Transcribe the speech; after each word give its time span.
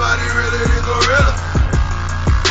nobody 0.00 0.28
really 0.32 0.64
than 0.64 0.80
Gorilla. 0.80 1.32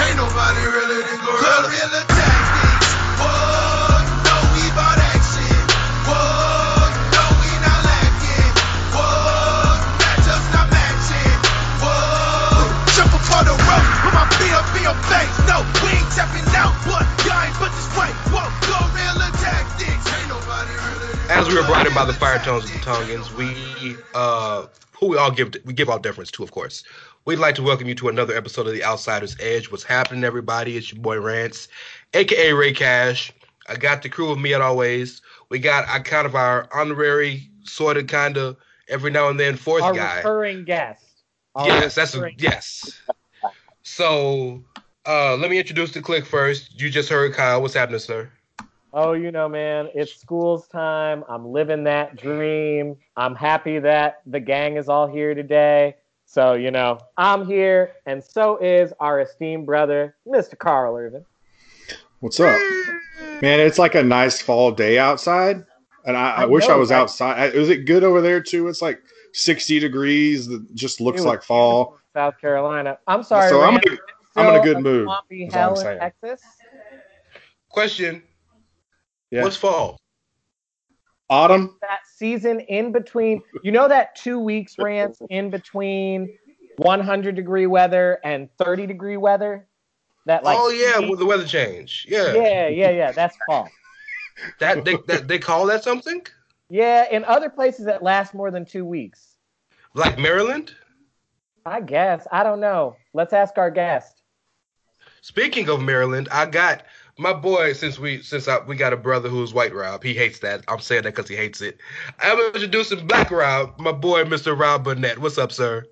Ain't 0.05 0.17
nobody 0.21 0.63
really 0.69 1.01
than 1.01 1.17
Gorilla. 1.17 1.65
Gorilla 1.65 2.01
tactics. 2.05 2.89
Whoa, 3.17 4.05
know 4.21 4.41
we 4.53 4.69
bout 4.77 5.01
action. 5.01 5.57
Whoa, 6.05 6.93
know 7.09 7.29
we 7.41 7.49
not 7.65 7.81
lacking. 7.89 8.53
Whoa, 8.93 9.81
matchups 9.97 10.47
not 10.53 10.69
matching. 10.69 11.37
Whoa, 11.81 12.69
jump 12.93 13.17
upon 13.17 13.49
the 13.49 13.57
rope. 13.57 13.89
Put 13.97 14.13
my 14.13 14.29
feet 14.37 14.53
up 14.53 14.69
in 14.77 14.85
your 14.85 14.99
face. 15.09 15.33
No, 15.49 15.65
we 15.81 15.89
ain't 15.89 16.11
tapping 16.13 16.45
out, 16.53 16.77
but 16.85 17.01
y'all 17.25 17.49
ain't 17.49 17.57
but 17.57 17.73
this 17.73 17.89
way. 17.97 18.13
Whoa, 18.29 18.45
Gorilla 18.61 19.33
tactics. 19.41 20.05
Ain't 20.05 20.29
nobody 20.29 20.77
really 20.85 21.17
than 21.17 21.33
As 21.33 21.49
we 21.49 21.57
were 21.57 21.65
brought 21.65 21.89
in 21.89 21.97
by 21.97 22.05
the 22.05 22.13
fire 22.13 22.37
tones 22.37 22.65
of 22.69 22.73
the 22.73 22.79
Tongans, 22.79 23.33
we 23.33 23.97
uh 24.13 24.67
who 24.99 25.07
we 25.07 25.17
all 25.17 25.31
give 25.31 25.55
we 25.65 25.73
give 25.73 25.89
all 25.89 25.99
deference 25.99 26.29
to, 26.31 26.43
of 26.43 26.51
course. 26.51 26.83
We'd 27.25 27.37
like 27.37 27.55
to 27.55 27.63
welcome 27.63 27.87
you 27.87 27.95
to 27.95 28.07
another 28.07 28.35
episode 28.35 28.65
of 28.65 28.73
the 28.73 28.83
Outsiders 28.83 29.35
Edge. 29.39 29.69
What's 29.69 29.83
happening, 29.83 30.23
everybody? 30.23 30.77
It's 30.77 30.91
your 30.91 31.01
boy 31.01 31.19
Rance, 31.19 31.67
aka 32.13 32.53
Ray 32.53 32.73
Cash. 32.73 33.31
I 33.67 33.75
got 33.75 34.01
the 34.01 34.09
crew 34.09 34.29
with 34.29 34.39
me 34.39 34.53
as 34.53 34.61
always. 34.61 35.21
We 35.49 35.59
got 35.59 35.87
I 35.89 35.99
kind 35.99 36.25
of 36.25 36.33
our 36.33 36.67
honorary, 36.73 37.49
sort 37.63 37.97
of, 37.97 38.07
kind 38.07 38.37
of, 38.37 38.55
every 38.87 39.11
now 39.11 39.27
and 39.27 39.39
then 39.39 39.57
fourth 39.57 39.83
Our 39.83 39.93
guy. 39.93 40.17
recurring 40.17 40.63
guest. 40.63 41.23
Our 41.55 41.67
Yes, 41.67 41.95
that's 41.95 42.15
a, 42.15 42.31
yes. 42.37 42.99
So 43.83 44.63
uh 45.05 45.35
let 45.35 45.51
me 45.51 45.59
introduce 45.59 45.91
the 45.91 46.01
click 46.01 46.25
first. 46.25 46.79
You 46.79 46.89
just 46.89 47.09
heard 47.09 47.33
Kyle. 47.33 47.61
What's 47.61 47.73
happening, 47.73 47.99
sir? 47.99 48.31
Oh, 48.91 49.11
you 49.13 49.29
know, 49.31 49.47
man, 49.47 49.89
it's 49.93 50.15
school's 50.15 50.67
time. 50.67 51.23
I'm 51.29 51.45
living 51.45 51.83
that 51.83 52.15
dream. 52.15 52.95
I'm 53.17 53.35
happy 53.35 53.77
that 53.77 54.21
the 54.25 54.39
gang 54.39 54.77
is 54.77 54.89
all 54.89 55.05
here 55.05 55.35
today. 55.35 55.95
So, 56.31 56.53
you 56.53 56.69
know, 56.69 56.99
I'm 57.17 57.47
here, 57.47 57.93
and 58.05 58.23
so 58.23 58.57
is 58.57 58.93
our 58.99 59.19
esteemed 59.21 59.65
brother, 59.65 60.15
Mr. 60.27 60.55
Carl 60.55 60.95
Irvin. 60.95 61.25
What's 62.19 62.39
up? 62.39 62.61
Man, 63.41 63.59
it's 63.59 63.79
like 63.79 63.95
a 63.95 64.03
nice 64.03 64.39
fall 64.39 64.71
day 64.71 64.99
outside. 64.99 65.65
And 66.05 66.15
I, 66.15 66.29
I, 66.35 66.41
I 66.43 66.45
wish 66.45 66.69
I 66.69 66.75
was 66.75 66.91
right? 66.91 66.97
outside. 66.97 67.55
Is 67.55 67.69
it 67.69 67.85
good 67.85 68.03
over 68.03 68.21
there 68.21 68.43
too? 68.43 68.67
It's 68.67 68.79
like 68.79 69.01
60 69.33 69.79
degrees. 69.79 70.47
That 70.47 70.75
just 70.75 71.01
looks 71.01 71.21
It 71.21 71.27
like 71.27 71.41
fall. 71.41 71.97
South 72.13 72.39
Carolina. 72.39 72.99
I'm 73.07 73.23
sorry. 73.23 73.49
So 73.49 73.63
I'm 73.63 73.73
Rand, 73.73 73.85
in 73.87 73.93
a- 73.93 73.95
it's 73.95 74.37
I'm 74.37 74.49
in 74.49 74.55
a 74.55 74.59
still 74.59 74.73
good 74.75 74.83
mood, 74.83 75.05
Swampy 75.05 75.45
is 75.45 75.53
all 75.55 75.59
I'm 75.79 75.83
hell 75.85 75.93
in. 75.93 75.99
Texas. 75.99 76.41
Question. 77.69 78.21
Yeah. 79.31 79.45
What's 79.45 79.57
fall? 79.57 79.97
Autumn. 81.27 81.75
That 81.81 82.01
season 82.19 82.59
in 82.59 82.91
between, 82.91 83.41
you 83.63 83.71
know, 83.71 83.87
that 83.87 84.15
two 84.15 84.37
weeks, 84.37 84.75
rants 84.79 85.21
in 85.29 85.49
between 85.49 86.37
100 86.77 87.35
degree 87.35 87.65
weather 87.65 88.19
and 88.23 88.49
30 88.57 88.85
degree 88.85 89.17
weather. 89.17 89.65
That 90.25 90.43
like 90.43 90.57
oh 90.59 90.69
yeah, 90.69 90.99
with 91.09 91.17
the 91.17 91.25
weather 91.25 91.45
change. 91.45 92.05
Yeah. 92.07 92.35
yeah, 92.35 92.67
yeah, 92.67 92.89
yeah. 92.91 93.11
That's 93.11 93.35
fall. 93.47 93.67
That 94.59 94.85
they 94.85 94.95
that 95.07 95.27
they 95.27 95.37
call 95.37 95.65
that 95.65 95.83
something? 95.83 96.25
Yeah, 96.69 97.07
in 97.11 97.25
other 97.25 97.49
places 97.49 97.85
that 97.87 98.01
last 98.01 98.33
more 98.33 98.51
than 98.51 98.63
two 98.63 98.85
weeks. 98.85 99.35
Like 99.95 100.17
Maryland? 100.17 100.73
I 101.65 101.81
guess. 101.81 102.25
I 102.31 102.43
don't 102.43 102.61
know. 102.61 102.95
Let's 103.13 103.33
ask 103.33 103.57
our 103.57 103.69
guest. 103.69 104.21
Speaking 105.19 105.67
of 105.67 105.81
Maryland, 105.81 106.29
I 106.31 106.45
got 106.45 106.83
my 107.19 107.33
boy 107.33 107.73
since 107.73 107.99
we 107.99 108.21
since 108.21 108.47
I, 108.47 108.59
we 108.59 108.77
got 108.77 108.93
a 108.93 108.97
brother 108.97 109.27
who's 109.27 109.53
white 109.53 109.75
Rob. 109.75 110.03
He 110.03 110.13
hates 110.13 110.39
that. 110.39 110.63
I'm 110.69 110.79
saying 110.79 111.03
that 111.03 111.15
because 111.15 111.29
he 111.29 111.35
hates 111.35 111.61
it. 111.61 111.77
I'm 112.19 112.39
introducing 112.55 113.05
Black 113.05 113.29
Rob, 113.29 113.77
my 113.77 113.91
boy 113.91 114.23
Mr. 114.23 114.57
Rob 114.57 114.85
Burnett. 114.85 115.19
What's 115.19 115.37
up, 115.37 115.51
sir? 115.51 115.85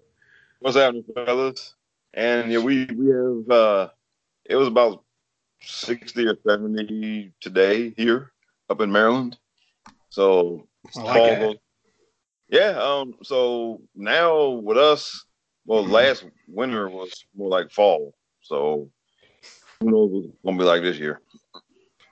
What's 0.59 0.77
happening, 0.77 1.03
fellas? 1.13 1.75
And 2.13 2.51
yeah, 2.51 2.59
we 2.59 2.85
we 2.85 3.09
have 3.09 3.50
uh 3.51 3.89
it 4.45 4.56
was 4.56 4.69
about 4.69 5.03
sixty 5.62 6.25
or 6.25 6.38
seventy 6.47 7.33
today 7.41 7.94
here 7.97 8.31
up 8.69 8.80
in 8.80 8.91
Maryland. 8.91 9.38
So 10.09 10.68
I 10.95 11.03
like 11.03 11.23
it. 11.23 11.59
yeah, 12.47 12.80
um 12.81 13.15
so 13.21 13.81
now 13.94 14.50
with 14.50 14.77
us, 14.77 15.25
well 15.65 15.85
last 15.85 16.25
winter 16.47 16.88
was 16.88 17.25
more 17.35 17.50
like 17.50 17.69
fall. 17.69 18.15
So 18.41 18.89
who 19.79 19.91
knows 19.91 20.12
what 20.12 20.24
it's 20.25 20.38
gonna 20.44 20.57
be 20.57 20.63
like 20.63 20.81
this 20.81 20.97
year. 20.97 21.21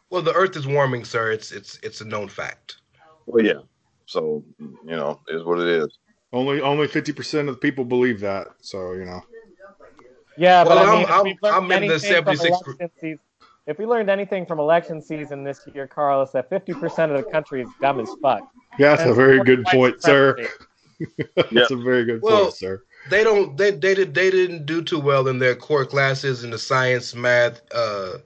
Well, 0.10 0.22
the 0.22 0.34
Earth 0.34 0.56
is 0.56 0.68
warming, 0.68 1.04
sir. 1.06 1.32
It's 1.32 1.52
it's 1.52 1.80
it's 1.84 2.02
a 2.02 2.06
known 2.06 2.28
fact. 2.28 2.78
Well 3.26 3.44
yeah. 3.44 3.62
So 4.06 4.44
you 4.60 4.78
know, 4.86 5.22
it 5.28 5.36
is 5.36 5.44
what 5.44 5.60
it 5.60 5.68
is. 5.68 5.98
Only 6.32 6.62
only 6.62 6.88
fifty 6.88 7.12
percent 7.12 7.50
of 7.50 7.56
the 7.56 7.60
people 7.60 7.86
believe 7.86 8.20
that. 8.22 8.48
So 8.62 8.94
you 8.94 9.06
know. 9.06 9.22
Yeah, 10.38 10.64
but 10.66 10.76
Well, 10.76 10.90
I 10.90 10.98
mean, 10.98 11.06
I'm- 11.08 11.20
if 11.20 11.24
we've 11.24 11.52
I'm 11.54 11.64
in 11.64 11.88
the 11.88 11.94
anything 11.94 12.00
76 12.12 12.58
season, 13.00 13.20
if 13.68 13.80
we 13.80 13.86
learned 13.86 14.10
anything 14.10 14.46
from 14.46 14.60
election 14.60 15.02
season 15.02 15.46
this 15.46 15.62
year, 15.74 15.88
Carl, 15.88 16.22
is 16.24 16.32
that 16.34 16.50
50% 16.50 17.10
of 17.10 17.16
the 17.24 17.32
country 17.32 17.62
is 17.62 17.70
dumb 17.80 18.02
as 18.02 18.10
fuck. 18.22 18.42
Yeah, 18.78 18.98
that's 18.98 19.10
a 19.10 19.14
very 19.14 19.42
good 19.46 19.64
point, 19.66 20.02
sir. 20.02 20.36
supremacy. 21.00 21.54
that's 21.54 21.72
a 21.72 21.78
very 21.78 22.04
good 22.04 22.22
Well, 22.22 22.44
point, 22.44 22.54
sir. 22.54 22.84
They 23.10 23.24
don't. 23.24 23.56
They 23.58 23.72
they 23.72 23.94
did. 23.94 24.14
They 24.14 24.32
didn't 24.32 24.66
do 24.66 24.82
too 24.82 25.00
well 25.00 25.28
in 25.28 25.40
their 25.40 25.56
core 25.56 25.86
classes 25.86 26.44
in 26.44 26.52
the 26.52 26.58
science, 26.58 27.14
math, 27.14 27.62
uh, 27.74 28.18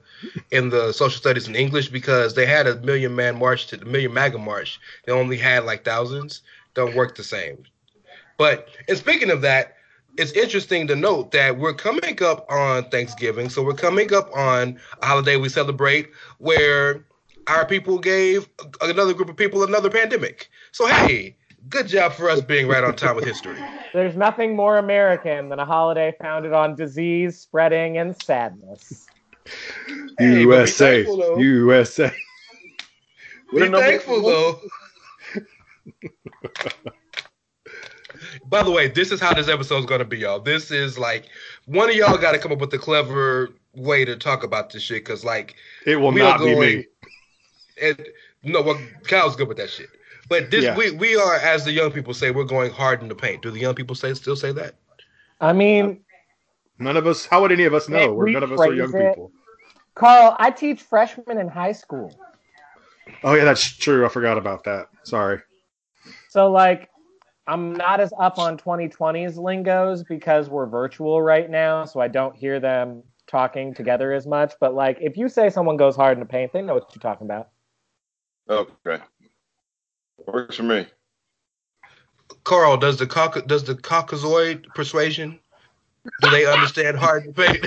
in 0.50 0.70
the 0.70 0.92
social 0.92 1.18
studies 1.18 1.46
and 1.46 1.56
English 1.56 1.88
because 1.88 2.34
they 2.34 2.46
had 2.46 2.66
a 2.66 2.76
million 2.80 3.14
man 3.14 3.38
march 3.38 3.66
to 3.68 3.76
the 3.76 3.84
million 3.84 4.12
MAGA 4.14 4.38
march. 4.38 4.80
They 5.04 5.12
only 5.12 5.36
had 5.36 5.64
like 5.64 5.84
thousands. 5.84 6.42
Don't 6.74 6.94
work 6.94 7.16
the 7.16 7.24
same. 7.24 7.64
But 8.38 8.68
and 8.88 8.96
speaking 8.96 9.30
of 9.30 9.42
that, 9.42 9.76
it's 10.16 10.32
interesting 10.32 10.86
to 10.86 10.96
note 10.96 11.32
that 11.32 11.58
we're 11.58 11.74
coming 11.74 12.22
up 12.22 12.46
on 12.50 12.84
Thanksgiving, 12.90 13.48
so 13.50 13.62
we're 13.62 13.74
coming 13.74 14.12
up 14.14 14.34
on 14.34 14.78
a 15.02 15.06
holiday 15.06 15.36
we 15.36 15.48
celebrate 15.48 16.10
where 16.38 17.04
our 17.46 17.66
people 17.66 17.98
gave 17.98 18.48
another 18.80 19.12
group 19.12 19.28
of 19.28 19.36
people 19.36 19.62
another 19.62 19.90
pandemic. 19.90 20.48
So 20.72 20.86
hey, 20.86 21.36
good 21.68 21.88
job 21.88 22.12
for 22.12 22.30
us 22.30 22.40
being 22.40 22.66
right 22.66 22.82
on 22.82 22.96
time 22.96 23.16
with 23.16 23.24
history. 23.24 23.58
There's 23.92 24.16
nothing 24.16 24.56
more 24.56 24.78
American 24.78 25.48
than 25.48 25.58
a 25.58 25.64
holiday 25.64 26.14
founded 26.20 26.52
on 26.52 26.74
disease, 26.74 27.38
spreading, 27.38 27.98
and 27.98 28.20
sadness. 28.22 29.06
Hey, 29.86 30.04
but 30.16 30.18
be 30.18 30.40
USA, 30.42 31.04
thankful. 31.04 31.40
USA. 31.40 32.12
Be 33.52 33.62
We're 33.62 33.68
number 33.68 33.80
thankful 33.80 34.22
one. 34.22 34.32
though. 34.32 34.60
By 38.46 38.62
the 38.62 38.70
way, 38.70 38.88
this 38.88 39.10
is 39.10 39.20
how 39.20 39.34
this 39.34 39.48
episode 39.48 39.78
is 39.78 39.86
gonna 39.86 40.04
be, 40.04 40.18
y'all. 40.18 40.38
This 40.38 40.70
is 40.70 40.98
like 40.98 41.24
one 41.66 41.88
of 41.88 41.96
y'all 41.96 42.16
got 42.16 42.32
to 42.32 42.38
come 42.38 42.52
up 42.52 42.60
with 42.60 42.72
a 42.74 42.78
clever 42.78 43.50
way 43.74 44.04
to 44.04 44.16
talk 44.16 44.44
about 44.44 44.70
this 44.70 44.82
shit, 44.82 45.04
cause 45.04 45.24
like 45.24 45.56
It 45.86 45.96
will 45.96 46.12
we 46.12 46.20
are 46.20 46.38
not 46.38 46.40
be 46.40 46.54
me. 46.54 46.86
And 47.82 48.06
no, 48.44 48.62
well, 48.62 48.80
Kyle's 49.04 49.34
good 49.34 49.48
with 49.48 49.56
that 49.56 49.70
shit. 49.70 49.88
But 50.30 50.50
this, 50.50 50.64
Yeah. 50.64 50.76
we 50.76 50.92
we 50.92 51.16
are, 51.16 51.34
as 51.34 51.64
the 51.64 51.72
young 51.72 51.90
people 51.90 52.14
say, 52.14 52.30
we're 52.30 52.44
going 52.44 52.70
hard 52.70 53.02
in 53.02 53.08
the 53.08 53.14
paint. 53.16 53.42
Do 53.42 53.50
the 53.50 53.58
young 53.58 53.74
people 53.74 53.96
say 53.96 54.14
still 54.14 54.36
say 54.36 54.52
that? 54.52 54.76
I 55.40 55.52
mean, 55.52 56.02
None 56.78 56.96
of 56.96 57.06
us. 57.06 57.26
How 57.26 57.42
would 57.42 57.52
any 57.52 57.64
of 57.64 57.74
us 57.74 57.90
know? 57.90 58.14
We're 58.14 58.30
none 58.30 58.42
of 58.42 58.52
us 58.52 58.60
are 58.60 58.72
young 58.72 58.94
it. 58.94 59.10
people. 59.10 59.32
Carl, 59.94 60.34
I 60.38 60.50
teach 60.50 60.80
freshmen 60.80 61.36
in 61.36 61.48
high 61.48 61.72
school. 61.72 62.16
Oh 63.22 63.34
yeah, 63.34 63.44
that's 63.44 63.76
true. 63.76 64.06
I 64.06 64.08
forgot 64.08 64.38
about 64.38 64.64
that. 64.64 64.86
Sorry. 65.02 65.40
So, 66.28 66.50
like, 66.50 66.88
I'm 67.46 67.74
not 67.74 68.00
as 68.00 68.12
up 68.18 68.38
on 68.38 68.56
2020's 68.56 69.36
lingos 69.36 70.04
because 70.04 70.48
we're 70.48 70.66
virtual 70.66 71.20
right 71.20 71.50
now, 71.50 71.84
so 71.84 72.00
I 72.00 72.08
don't 72.08 72.34
hear 72.36 72.60
them 72.60 73.02
talking 73.26 73.74
together 73.74 74.12
as 74.12 74.26
much. 74.26 74.54
But, 74.60 74.74
like, 74.74 74.96
if 75.00 75.16
you 75.16 75.28
say 75.28 75.50
someone 75.50 75.76
goes 75.76 75.96
hard 75.96 76.16
in 76.16 76.20
the 76.20 76.26
paint, 76.26 76.52
they 76.52 76.62
know 76.62 76.74
what 76.74 76.94
you're 76.94 77.02
talking 77.02 77.26
about. 77.26 77.48
Oh, 78.48 78.68
okay. 78.86 79.02
Works 80.26 80.56
for 80.56 80.62
me. 80.62 80.86
Carl, 82.44 82.76
does 82.76 82.96
the 82.96 83.06
cauca- 83.06 83.46
does 83.46 83.64
the 83.64 83.74
Caucasoid 83.74 84.66
persuasion? 84.74 85.38
Do 86.22 86.30
they 86.30 86.46
understand 86.46 86.96
hard 87.00 87.24
to 87.24 87.32
paint? 87.32 87.66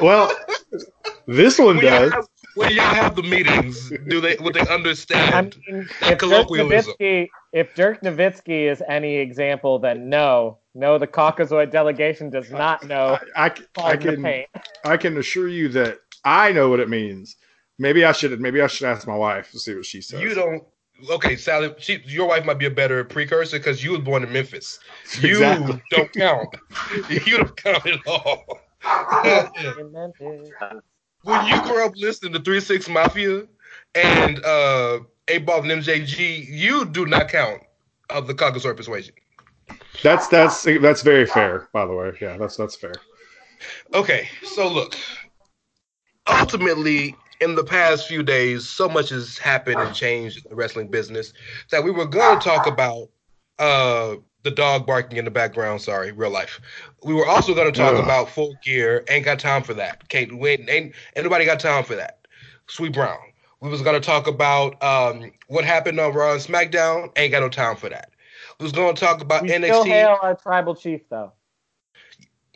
Well, 0.00 0.34
this 1.26 1.58
one 1.58 1.76
when, 1.76 1.84
y'all 1.84 2.00
does. 2.00 2.12
have, 2.12 2.28
when 2.54 2.70
y'all 2.72 2.84
have 2.84 3.16
the 3.16 3.22
meetings, 3.22 3.92
do 4.08 4.20
they 4.20 4.36
would 4.40 4.54
they 4.54 4.60
I 4.60 4.74
understand? 4.74 5.56
mean, 5.68 5.80
if 5.82 6.00
Dirk, 6.00 6.18
Colloquialism. 6.18 6.94
Nowitzki, 6.98 7.28
if 7.52 7.74
Dirk 7.74 8.00
Nowitzki 8.02 8.70
is 8.70 8.82
any 8.88 9.16
example, 9.16 9.78
then 9.78 10.08
no. 10.08 10.58
No, 10.74 10.98
the 10.98 11.06
Caucasoid 11.06 11.70
delegation 11.70 12.30
does 12.30 12.50
not 12.50 12.84
know 12.86 13.18
I, 13.36 13.46
I, 13.46 13.46
I 13.46 13.80
hard 13.80 14.06
in 14.06 14.22
the 14.22 14.28
can. 14.28 14.62
I 14.84 14.96
can 14.96 15.16
assure 15.18 15.48
you 15.48 15.68
that 15.70 15.98
I 16.24 16.52
know 16.52 16.68
what 16.70 16.80
it 16.80 16.88
means. 16.88 17.36
Maybe 17.78 18.04
I 18.04 18.12
should 18.12 18.40
maybe 18.40 18.60
I 18.60 18.66
should 18.68 18.86
ask 18.86 19.06
my 19.06 19.16
wife 19.16 19.50
to 19.52 19.58
see 19.58 19.74
what 19.74 19.84
she 19.84 20.00
says. 20.00 20.20
You 20.20 20.34
don't. 20.34 20.62
Okay, 21.10 21.34
Sally, 21.34 21.74
she, 21.78 22.00
your 22.06 22.28
wife 22.28 22.44
might 22.44 22.58
be 22.58 22.66
a 22.66 22.70
better 22.70 23.02
precursor 23.02 23.58
because 23.58 23.82
you 23.82 23.90
was 23.92 24.00
born 24.00 24.22
in 24.22 24.32
Memphis. 24.32 24.78
You 25.20 25.30
Exactly. 25.30 25.82
don't 25.90 26.12
count. 26.12 26.48
you 27.10 27.36
don't 27.38 27.56
count 27.56 27.84
at 27.86 27.98
all. 28.06 28.60
when 31.22 31.46
you 31.46 31.62
grew 31.62 31.84
up 31.84 31.92
listening 31.96 32.32
to 32.34 32.40
Three 32.40 32.60
Six 32.60 32.88
Mafia 32.88 33.42
and 33.96 34.38
uh, 34.44 35.00
8Ball 35.26 35.70
and 35.70 35.82
MJG, 35.82 36.46
you 36.48 36.84
do 36.84 37.06
not 37.06 37.28
count 37.28 37.62
of 38.10 38.28
the 38.28 38.34
Caucasoid 38.34 38.76
persuasion. 38.76 39.14
That's 40.02 40.28
that's 40.28 40.62
that's 40.62 41.02
very 41.02 41.26
fair, 41.26 41.68
by 41.72 41.86
the 41.86 41.92
way. 41.94 42.12
Yeah, 42.20 42.36
that's 42.36 42.56
that's 42.56 42.76
fair. 42.76 42.94
Okay, 43.94 44.28
so 44.44 44.68
look. 44.68 44.94
Ultimately, 46.26 47.16
in 47.40 47.54
the 47.54 47.64
past 47.64 48.06
few 48.06 48.22
days, 48.22 48.68
so 48.68 48.88
much 48.88 49.10
has 49.10 49.38
happened 49.38 49.80
and 49.80 49.94
changed 49.94 50.44
in 50.44 50.50
the 50.50 50.56
wrestling 50.56 50.88
business 50.88 51.32
that 51.70 51.82
we 51.82 51.90
were 51.90 52.06
going 52.06 52.38
to 52.38 52.44
talk 52.44 52.66
about 52.66 53.08
uh, 53.58 54.16
the 54.42 54.50
dog 54.50 54.86
barking 54.86 55.18
in 55.18 55.24
the 55.24 55.30
background. 55.30 55.80
Sorry, 55.80 56.12
real 56.12 56.30
life. 56.30 56.60
We 57.02 57.14
were 57.14 57.26
also 57.26 57.54
going 57.54 57.72
to 57.72 57.78
talk 57.78 57.94
Ugh. 57.94 58.04
about 58.04 58.28
full 58.28 58.54
gear. 58.62 59.04
Ain't 59.08 59.24
got 59.24 59.38
time 59.38 59.62
for 59.62 59.74
that. 59.74 60.08
Kate, 60.08 60.36
we 60.36 60.50
ain't, 60.50 60.68
ain't 60.68 60.94
anybody 61.16 61.44
got 61.44 61.60
time 61.60 61.84
for 61.84 61.96
that. 61.96 62.26
Sweet 62.68 62.92
Brown. 62.92 63.18
We 63.60 63.70
was 63.70 63.82
going 63.82 64.00
to 64.00 64.06
talk 64.06 64.26
about 64.26 64.82
um, 64.82 65.32
what 65.48 65.64
happened 65.64 65.98
on 65.98 66.12
Raw 66.12 66.32
and 66.32 66.40
SmackDown. 66.40 67.10
Ain't 67.16 67.32
got 67.32 67.40
no 67.40 67.48
time 67.48 67.76
for 67.76 67.88
that. 67.88 68.10
We 68.60 68.64
was 68.64 68.72
going 68.72 68.94
to 68.94 69.00
talk 69.00 69.22
about 69.22 69.42
We 69.42 69.48
NXT. 69.48 69.64
still 69.64 69.84
hail 69.84 70.18
our 70.22 70.34
tribal 70.34 70.74
chief, 70.74 71.08
though. 71.08 71.32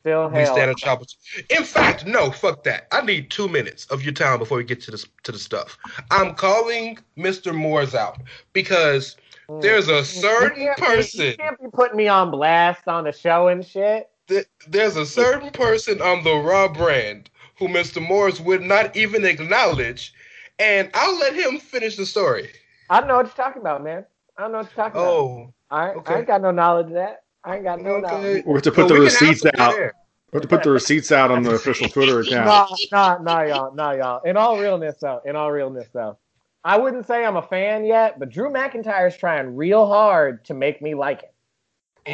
Still 0.09 0.31
We 0.31 0.45
stand 0.47 0.71
on 0.71 0.77
top 0.77 1.03
of. 1.03 1.09
In 1.51 1.65
fact, 1.65 2.07
no, 2.07 2.31
fuck 2.31 2.65
that. 2.65 2.89
I 2.93 3.03
need 3.03 3.31
two 3.31 3.47
minutes 3.49 3.85
of 3.87 4.03
your 4.03 4.15
time 4.15 4.39
before 4.39 4.57
we 4.57 4.65
get 4.65 4.81
to 4.83 4.91
the 4.91 5.07
to 5.25 5.33
the 5.33 5.39
stuff. 5.39 5.79
I'm 6.11 6.35
calling 6.35 6.99
Mr. 7.17 7.55
Moores 7.55 7.95
out 7.95 8.19
because 8.55 9.17
mm. 9.51 9.61
there's 9.61 9.89
a 9.89 10.05
certain 10.05 10.65
can't 10.65 10.77
be- 10.77 10.83
person. 10.83 11.27
You 11.27 11.37
can't 11.37 11.61
be 11.61 11.69
putting 11.73 11.97
me 11.97 12.09
on 12.09 12.31
blast 12.31 12.89
on 12.89 13.05
the 13.05 13.13
show 13.13 13.49
and 13.49 13.65
shit. 13.65 14.09
th- 14.29 14.47
There's 14.67 14.97
a 14.97 15.05
certain 15.05 15.51
person 15.51 16.01
on 16.01 16.25
the 16.25 16.35
Raw 16.35 16.69
brand 16.69 17.29
who 17.59 17.69
Mr. 17.69 18.01
Morris 18.01 18.41
would 18.41 18.63
not 18.63 18.97
even 18.97 19.27
acknowledge, 19.27 20.15
and 20.59 20.91
I'll 20.95 21.19
let 21.19 21.35
him 21.35 21.59
finish 21.59 21.97
the 21.97 22.07
story. 22.07 22.49
I 22.89 23.01
don't 23.01 23.09
know 23.09 23.17
what 23.17 23.27
you're 23.27 23.35
talking 23.35 23.61
about, 23.61 23.85
man. 23.85 24.07
I 24.39 24.43
don't 24.43 24.53
know 24.53 24.59
what 24.59 24.69
you're 24.75 24.85
talking 24.85 25.01
about. 25.01 25.13
Oh, 25.13 25.55
I, 25.71 25.89
okay. 25.91 26.15
I 26.15 26.19
ain't 26.19 26.27
got 26.27 26.41
no 26.41 26.51
knowledge 26.51 26.87
of 26.87 26.93
that. 26.95 27.25
I 27.45 27.57
ain't 27.57 27.65
got 27.65 27.81
no 27.81 27.97
okay. 27.97 28.03
knowledge. 28.03 28.45
We 28.47 28.53
have 28.55 28.63
to 28.63 28.71
put 28.71 28.79
Well, 28.79 28.89
the 28.89 28.95
we 28.95 29.01
can 29.01 29.15
have 29.15 29.21
receipts 29.21 29.41
some 29.43 29.51
out. 29.59 29.75
there. 29.75 29.95
We 30.33 30.37
have 30.37 30.43
to 30.43 30.49
put 30.49 30.63
the 30.63 30.71
receipts 30.71 31.11
out 31.11 31.31
on 31.31 31.43
the 31.43 31.55
official 31.55 31.89
Twitter 31.89 32.21
account. 32.21 32.47
Nah, 32.47 32.67
nah, 32.93 33.19
nah, 33.19 33.43
y'all, 33.43 33.75
nah, 33.75 33.93
y'all. 33.93 34.23
In 34.25 34.37
all 34.37 34.59
realness, 34.59 34.97
though, 35.01 35.21
in 35.25 35.37
all 35.37 35.51
realness, 35.51 35.89
though, 35.93 36.19
I 36.65 36.79
wouldn't 36.79 37.07
say 37.07 37.25
I'm 37.25 37.37
a 37.37 37.43
fan 37.43 37.85
yet, 37.85 38.19
but 38.19 38.31
Drew 38.31 38.51
McIntyre's 38.51 39.17
trying 39.17 39.57
real 39.57 39.87
hard 39.87 40.45
to 40.47 40.55
make 40.55 40.83
me 40.83 40.95
like 40.95 41.23
him. 41.23 41.31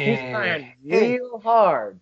He's 0.05 0.19
Mm. 0.19 0.31
trying 0.31 0.73
real 0.85 1.39
hard 1.43 1.99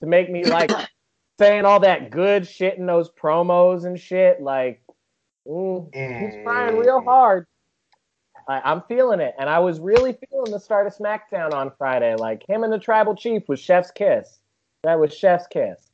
to 0.00 0.06
make 0.06 0.30
me 0.30 0.46
like 0.46 0.70
him. 0.70 0.86
saying 1.38 1.64
all 1.64 1.80
that 1.80 2.10
good 2.10 2.46
shit 2.46 2.78
in 2.78 2.86
those 2.86 3.10
promos 3.10 3.86
and 3.86 3.98
shit. 3.98 4.42
Like, 4.42 4.82
mm, 5.46 5.90
he's 6.18 6.36
trying 6.44 6.76
real 6.76 7.00
hard. 7.02 7.46
I, 8.48 8.60
I'm 8.62 8.82
feeling 8.88 9.20
it, 9.20 9.34
and 9.38 9.48
I 9.48 9.60
was 9.60 9.80
really 9.80 10.18
feeling 10.30 10.50
the 10.52 10.60
start 10.60 10.86
of 10.86 10.94
SmackDown 10.96 11.52
on 11.54 11.72
Friday. 11.78 12.14
Like 12.16 12.48
him 12.48 12.64
and 12.64 12.72
the 12.72 12.78
Tribal 12.78 13.16
Chief 13.16 13.48
was 13.48 13.60
Chef's 13.60 13.90
kiss. 13.90 14.39
That 14.82 14.98
was 14.98 15.14
Chef's 15.14 15.46
kiss. 15.48 15.90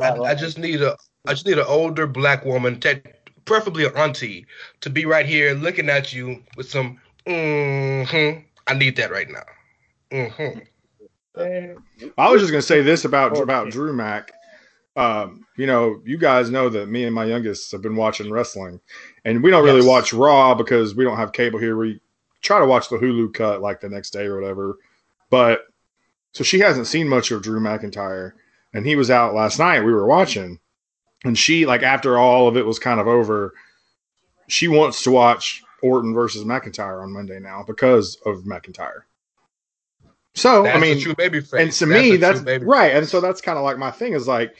I, 0.00 0.12
I 0.12 0.34
just 0.34 0.58
need 0.58 0.82
a 0.82 0.96
I 1.26 1.32
just 1.32 1.46
need 1.46 1.58
an 1.58 1.66
older 1.66 2.06
black 2.06 2.44
woman, 2.44 2.78
te- 2.78 3.02
preferably 3.44 3.84
an 3.84 3.96
auntie, 3.96 4.46
to 4.80 4.90
be 4.90 5.06
right 5.06 5.26
here 5.26 5.54
looking 5.54 5.88
at 5.88 6.12
you 6.12 6.42
with 6.56 6.70
some 6.70 7.00
mm-hmm. 7.26 8.40
I 8.66 8.74
need 8.74 8.96
that 8.96 9.10
right 9.10 9.28
now. 9.28 9.44
Mm-hmm. 10.10 10.58
I 12.18 12.30
was 12.30 12.40
just 12.40 12.52
gonna 12.52 12.62
say 12.62 12.82
this 12.82 13.04
about 13.04 13.38
about. 13.38 13.70
Drew 13.70 13.92
Mac. 13.92 14.32
Um, 14.96 15.46
you 15.56 15.66
know, 15.66 16.00
you 16.04 16.18
guys 16.18 16.50
know 16.50 16.68
that 16.70 16.88
me 16.88 17.04
and 17.04 17.14
my 17.14 17.24
youngest 17.24 17.70
have 17.70 17.82
been 17.82 17.94
watching 17.94 18.32
wrestling, 18.32 18.80
and 19.24 19.42
we 19.42 19.50
don't 19.50 19.64
really 19.64 19.78
Yes. 19.78 19.86
watch 19.86 20.12
Raw 20.12 20.54
because 20.54 20.96
we 20.96 21.04
don't 21.04 21.16
have 21.16 21.32
cable 21.32 21.60
here. 21.60 21.76
We 21.76 22.00
try 22.40 22.58
to 22.58 22.66
watch 22.66 22.88
the 22.88 22.96
Hulu 22.96 23.32
cut 23.32 23.60
like 23.60 23.80
the 23.80 23.88
next 23.88 24.10
day 24.10 24.24
or 24.24 24.40
whatever. 24.40 24.78
But 25.30 25.67
so 26.32 26.44
she 26.44 26.58
hasn't 26.60 26.86
seen 26.86 27.08
much 27.08 27.30
of 27.30 27.42
Drew 27.42 27.60
McIntyre, 27.60 28.32
and 28.74 28.86
he 28.86 28.96
was 28.96 29.10
out 29.10 29.34
last 29.34 29.58
night. 29.58 29.80
We 29.80 29.92
were 29.92 30.06
watching, 30.06 30.60
and 31.24 31.36
she 31.36 31.66
like 31.66 31.82
after 31.82 32.18
all 32.18 32.48
of 32.48 32.56
it 32.56 32.66
was 32.66 32.78
kind 32.78 33.00
of 33.00 33.06
over, 33.08 33.54
she 34.48 34.68
wants 34.68 35.02
to 35.04 35.10
watch 35.10 35.62
Orton 35.82 36.14
versus 36.14 36.44
McIntyre 36.44 37.02
on 37.02 37.12
Monday 37.12 37.38
now 37.40 37.64
because 37.66 38.16
of 38.26 38.44
McIntyre. 38.44 39.02
So 40.34 40.62
That's 40.62 40.76
I 40.76 40.80
mean, 40.80 40.98
a 40.98 41.00
true 41.00 41.14
baby 41.14 41.40
face. 41.40 41.52
and 41.60 41.72
to 41.72 41.86
That's 41.86 42.02
me 42.10 42.16
that's 42.16 42.64
right 42.64 42.94
and 42.94 43.08
so 43.08 43.20
that's 43.20 43.40
kind 43.40 43.58
of 43.58 43.64
like 43.64 43.78
my 43.78 43.90
thing 43.90 44.12
is 44.12 44.28
like 44.28 44.56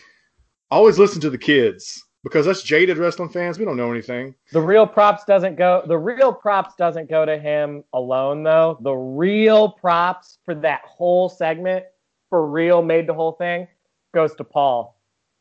always 0.70 0.98
listen 0.98 1.20
to 1.20 1.30
the 1.30 1.38
kids 1.38 2.04
because 2.28 2.47
us 2.47 2.62
jaded 2.62 2.99
wrestling 2.99 3.28
fans, 3.28 3.58
we 3.58 3.64
don't 3.64 3.76
know 3.76 3.90
anything. 3.90 4.35
The 4.52 4.61
real 4.61 4.87
props 4.87 5.25
doesn't 5.25 5.56
go. 5.56 5.82
The 5.87 5.99
real 5.99 6.32
props 6.32 6.75
doesn't 6.76 7.08
go 7.08 7.25
to 7.25 7.38
him 7.38 7.85
alone, 7.92 8.42
though. 8.42 8.78
The 8.80 8.94
real 8.94 9.68
props 9.70 10.38
for 10.44 10.54
that 10.56 10.82
whole 10.85 11.28
segment, 11.28 11.85
for 12.30 12.47
real, 12.47 12.82
made 12.82 13.06
the 13.06 13.14
whole 13.14 13.32
thing, 13.32 13.66
goes 14.14 14.35
to 14.37 14.44
Paul. 14.44 14.97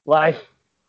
Like 0.05 0.37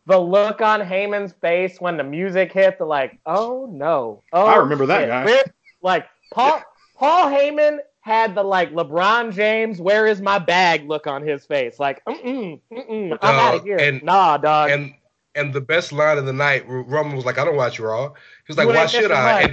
the 0.06 0.18
look 0.18 0.60
on 0.60 0.80
Heyman's 0.80 1.32
face 1.32 1.80
when 1.80 1.96
the 1.96 2.04
music 2.04 2.52
hit, 2.52 2.78
the 2.78 2.84
like, 2.84 3.18
oh 3.26 3.68
no, 3.70 4.22
oh 4.32 4.46
I 4.46 4.56
remember 4.56 4.86
that 4.86 5.08
guy. 5.08 5.24
Where- 5.24 5.44
like 5.82 6.06
Paul 6.32 6.62
Paul 6.96 7.30
Heyman 7.30 7.78
had 8.00 8.34
the 8.34 8.42
like 8.42 8.72
LeBron 8.72 9.32
James, 9.34 9.80
where 9.80 10.06
is 10.06 10.20
my 10.20 10.38
bag 10.38 10.88
look 10.88 11.06
on 11.06 11.26
his 11.26 11.44
face. 11.46 11.78
Like, 11.78 12.02
mm-mm, 12.06 12.60
mm-mm, 12.72 13.12
I'm 13.12 13.12
oh, 13.12 13.16
Dog, 13.18 13.34
out 13.34 13.54
of 13.56 13.64
here. 13.64 13.76
and- 13.78 14.02
nah, 14.02 14.38
dog. 14.38 14.70
And 14.70 14.94
and 15.38 15.52
the 15.54 15.60
best 15.60 15.92
line 15.92 16.18
of 16.18 16.26
the 16.26 16.32
night, 16.32 16.64
Roman 16.66 17.14
was 17.16 17.24
like, 17.24 17.38
"I 17.38 17.44
don't 17.44 17.56
watch 17.56 17.78
Raw." 17.80 18.08
He 18.08 18.14
was 18.48 18.56
like, 18.58 18.66
You 18.68 18.74
"Why 18.74 18.86
should 18.86 19.10
I?" 19.12 19.42
much. 19.42 19.50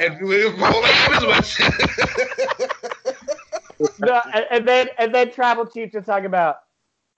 And 0.00 0.14
and 0.18 0.28
we 0.28 0.44
were 0.44 0.50
like, 0.52 1.10
"This 1.10 1.18
is 1.18 1.24
much." 1.24 1.60
no, 4.00 4.20
and, 4.32 4.46
and 4.50 4.68
then 4.68 4.88
and 4.98 5.14
then 5.14 5.32
Tribal 5.32 5.66
Chief 5.66 5.92
just 5.92 6.06
talking 6.06 6.26
about 6.26 6.56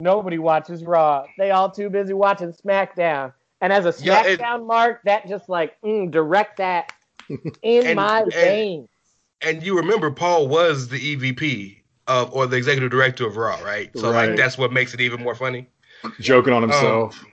nobody 0.00 0.38
watches 0.38 0.84
Raw. 0.84 1.26
They 1.38 1.50
all 1.50 1.70
too 1.70 1.90
busy 1.90 2.12
watching 2.12 2.52
SmackDown. 2.52 3.32
And 3.60 3.72
as 3.72 3.86
a 3.86 3.94
Yeah, 4.04 4.24
and- 4.26 4.38
SmackDown 4.38 4.66
mark, 4.66 5.00
that 5.04 5.26
just 5.28 5.48
like 5.48 5.80
mm, 5.82 6.10
direct 6.10 6.58
that 6.58 6.92
in 7.62 7.86
And- 7.86 7.96
my 7.96 8.22
and- 8.22 8.32
veins. 8.32 8.88
and 9.40 9.62
you 9.62 9.76
remember 9.76 10.10
Paul 10.10 10.48
was 10.48 10.88
the 10.88 11.16
EVP 11.16 11.78
of 12.06 12.32
or 12.32 12.46
the 12.46 12.56
executive 12.56 12.90
director 12.90 13.26
of 13.26 13.36
Raw, 13.36 13.56
right? 13.64 13.90
So 13.96 14.12
Right. 14.12 14.28
like 14.28 14.36
that's 14.36 14.58
what 14.58 14.72
makes 14.72 14.94
it 14.94 15.00
even 15.00 15.22
more 15.22 15.34
funny. 15.34 15.68
Joking 16.20 16.52
on 16.52 16.62
himself. 16.62 17.24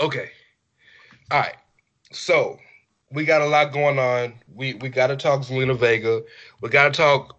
Okay. 0.00 0.30
All 1.30 1.40
right. 1.40 1.56
So 2.12 2.58
we 3.10 3.24
got 3.24 3.42
a 3.42 3.46
lot 3.46 3.72
going 3.72 3.98
on. 3.98 4.34
We 4.54 4.74
we 4.74 4.88
got 4.88 5.08
to 5.08 5.16
talk 5.16 5.42
Zelina 5.42 5.76
Vega. 5.76 6.22
We 6.60 6.68
got 6.68 6.92
to 6.92 6.96
talk. 6.96 7.36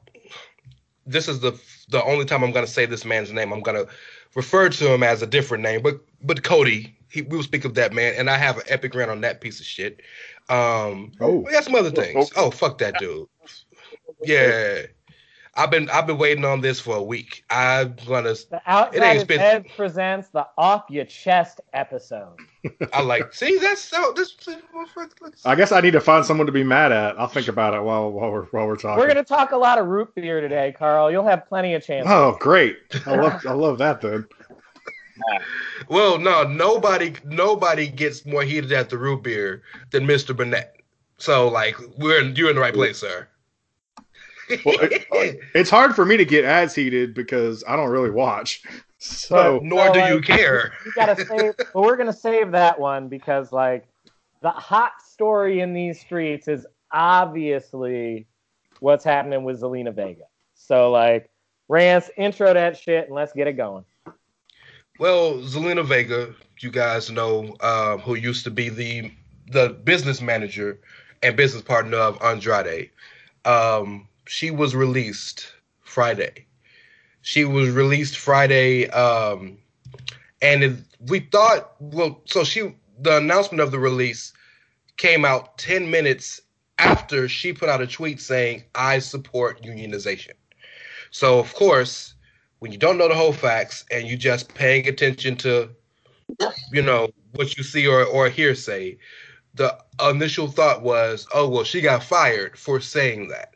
This 1.06 1.28
is 1.28 1.40
the 1.40 1.60
the 1.90 2.04
only 2.04 2.26
time 2.26 2.44
I'm 2.44 2.52
going 2.52 2.66
to 2.66 2.72
say 2.72 2.86
this 2.86 3.06
man's 3.06 3.32
name. 3.32 3.54
I'm 3.54 3.62
going 3.62 3.78
to 3.78 3.92
refer 4.36 4.70
to 4.70 4.94
him 4.94 5.04
as 5.04 5.22
a 5.22 5.28
different 5.28 5.64
name, 5.64 5.82
but 5.82 6.00
but 6.22 6.44
Cody. 6.44 6.94
He, 7.10 7.22
we 7.22 7.38
will 7.38 7.44
speak 7.44 7.64
of 7.64 7.74
that 7.76 7.94
man, 7.94 8.16
and 8.18 8.30
I 8.30 8.36
have 8.36 8.58
an 8.58 8.64
epic 8.68 8.94
rant 8.94 9.10
on 9.10 9.22
that 9.22 9.40
piece 9.40 9.62
of 9.62 9.66
shit. 9.66 10.02
Um, 10.50 11.14
oh, 11.22 11.38
we 11.38 11.54
got 11.54 11.64
some 11.64 11.76
other 11.76 11.90
things. 11.90 12.32
Oh 12.36 12.52
fuck 12.52 12.78
that 12.80 13.00
dude. 13.00 13.28
Yeah. 14.24 14.88
I've 15.58 15.72
been 15.72 15.90
I've 15.90 16.06
been 16.06 16.20
waiting 16.20 16.46
on 16.46 16.62
this 16.62 16.80
for 16.80 16.98
a 16.98 17.02
week. 17.04 17.44
I'm 17.50 17.96
gonna 18.06 18.34
The 18.34 18.58
It 18.58 18.62
Outside 18.68 19.04
ain't 19.04 19.28
been- 19.28 19.40
Ed 19.40 19.66
presents 19.76 20.30
the 20.30 20.48
Off 20.58 20.86
Your 20.90 21.06
Chest 21.06 21.62
episode. 21.74 22.38
I 22.94 23.02
like 23.02 23.34
see 23.34 23.58
that's 23.58 23.82
so 23.82 24.14
this 24.16 24.36
I 25.46 25.56
guess 25.56 25.72
I 25.72 25.82
need 25.82 25.92
to 25.92 26.02
find 26.02 26.24
someone 26.24 26.46
to 26.46 26.54
be 26.54 26.64
mad 26.64 26.92
at. 26.92 27.20
I'll 27.20 27.28
think 27.28 27.48
about 27.48 27.74
it 27.74 27.82
while 27.82 28.12
while 28.12 28.32
we're 28.32 28.46
while 28.46 28.68
we're 28.68 28.76
talking. 28.76 29.00
We're 29.00 29.08
gonna 29.08 29.24
talk 29.24 29.52
a 29.52 29.58
lot 29.58 29.80
of 29.80 29.88
root 29.88 30.14
beer 30.14 30.42
today, 30.42 30.76
Carl. 30.78 31.10
You'll 31.12 31.26
have 31.26 31.48
plenty 31.48 31.74
of 31.74 31.84
chances. 31.84 32.12
Oh, 32.12 32.38
great! 32.40 32.78
I 33.08 33.16
love 33.16 33.42
I 33.48 33.54
love 33.54 33.80
that 33.80 34.02
then. 34.02 34.28
Well, 35.90 36.20
no, 36.20 36.44
nobody 36.44 37.14
nobody 37.26 37.88
gets 37.88 38.26
more 38.28 38.44
heated 38.44 38.72
at 38.72 38.90
the 38.90 38.98
root 39.00 39.24
beer 39.24 39.64
than 39.90 40.06
Mr. 40.06 40.36
Burnett. 40.36 40.76
So 41.18 41.48
like 41.48 41.76
we're 41.98 42.22
in, 42.22 42.36
you're 42.36 42.50
in 42.50 42.56
the 42.56 42.62
right 42.62 42.74
place, 42.76 43.00
sir. 43.00 43.28
Well, 44.66 44.78
it- 44.82 45.40
It's 45.54 45.70
hard 45.70 45.96
for 45.96 46.06
me 46.06 46.18
to 46.18 46.26
get 46.26 46.46
as 46.46 46.76
heated 46.76 47.14
because 47.14 47.64
I 47.68 47.76
don't 47.76 47.90
really 47.90 48.12
watch. 48.12 48.64
So 49.00 49.60
Nor 49.64 49.88
So, 49.88 49.94
do 49.94 50.00
like, 50.00 50.14
you 50.14 50.22
care. 50.22 50.74
You 50.86 50.92
gotta 50.96 51.26
save, 51.26 51.54
but 51.74 51.76
we're 51.76 51.98
gonna 51.98 52.14
save 52.14 52.52
that 52.52 52.80
one 52.80 53.08
because 53.08 53.52
like 53.52 53.88
the 54.42 54.50
hot 54.50 54.94
story 55.04 55.62
in 55.62 55.74
these 55.74 56.00
streets 56.00 56.48
is 56.48 56.66
obviously 56.92 58.28
what's 58.80 59.04
happening 59.04 59.44
with 59.44 59.62
Zelina 59.62 59.94
Vega. 59.94 60.24
So 60.56 60.92
like, 60.92 61.30
Rance, 61.68 62.10
intro 62.18 62.54
that 62.54 62.78
shit 62.78 63.08
and 63.08 63.16
let's 63.16 63.34
get 63.34 63.48
it 63.48 63.54
going. 63.54 63.84
Well, 65.00 65.36
Zelina 65.40 65.86
Vega, 65.86 66.34
you 66.60 66.72
guys 66.72 67.12
know, 67.12 67.56
um, 67.62 68.00
who 68.00 68.16
used 68.16 68.44
to 68.46 68.52
be 68.52 68.70
the 68.70 69.12
the 69.52 69.70
business 69.70 70.22
manager 70.22 70.80
and 71.24 71.36
business 71.36 71.62
partner 71.64 71.98
of 71.98 72.22
Andrade. 72.22 72.90
Um, 73.46 74.08
she 74.28 74.52
was 74.52 74.76
released 74.76 75.48
Friday. 75.82 76.46
She 77.22 77.46
was 77.46 77.70
released 77.70 78.18
Friday, 78.18 78.88
um, 78.90 79.58
and 80.42 80.64
it, 80.64 80.74
we 81.00 81.20
thought, 81.20 81.74
well, 81.80 82.22
so 82.26 82.44
she 82.44 82.76
the 83.00 83.18
announcement 83.18 83.62
of 83.62 83.72
the 83.72 83.80
release 83.80 84.34
came 84.98 85.26
out 85.26 85.58
ten 85.58 85.90
minutes 85.92 86.42
after 86.80 87.28
she 87.28 87.54
put 87.54 87.70
out 87.70 87.82
a 87.82 87.88
tweet 87.88 88.22
saying, 88.22 88.64
"I 88.76 89.00
support 89.00 89.62
unionization." 89.64 90.34
So 91.12 91.40
of 91.40 91.54
course, 91.54 92.16
when 92.60 92.72
you 92.72 92.78
don't 92.78 92.98
know 92.98 93.08
the 93.08 93.16
whole 93.16 93.34
facts 93.34 93.86
and 93.92 94.08
you 94.08 94.18
just 94.18 94.54
paying 94.54 94.88
attention 94.88 95.36
to 95.38 95.70
you 96.72 96.82
know 96.82 97.10
what 97.34 97.58
you 97.58 97.64
see 97.64 97.88
or 97.88 98.04
or 98.04 98.30
hearsay 98.30 98.98
the 99.54 99.76
initial 100.10 100.48
thought 100.48 100.82
was 100.82 101.28
oh 101.34 101.48
well 101.48 101.64
she 101.64 101.82
got 101.82 102.04
fired 102.04 102.58
for 102.58 102.80
saying 102.80 103.28
that 103.30 103.56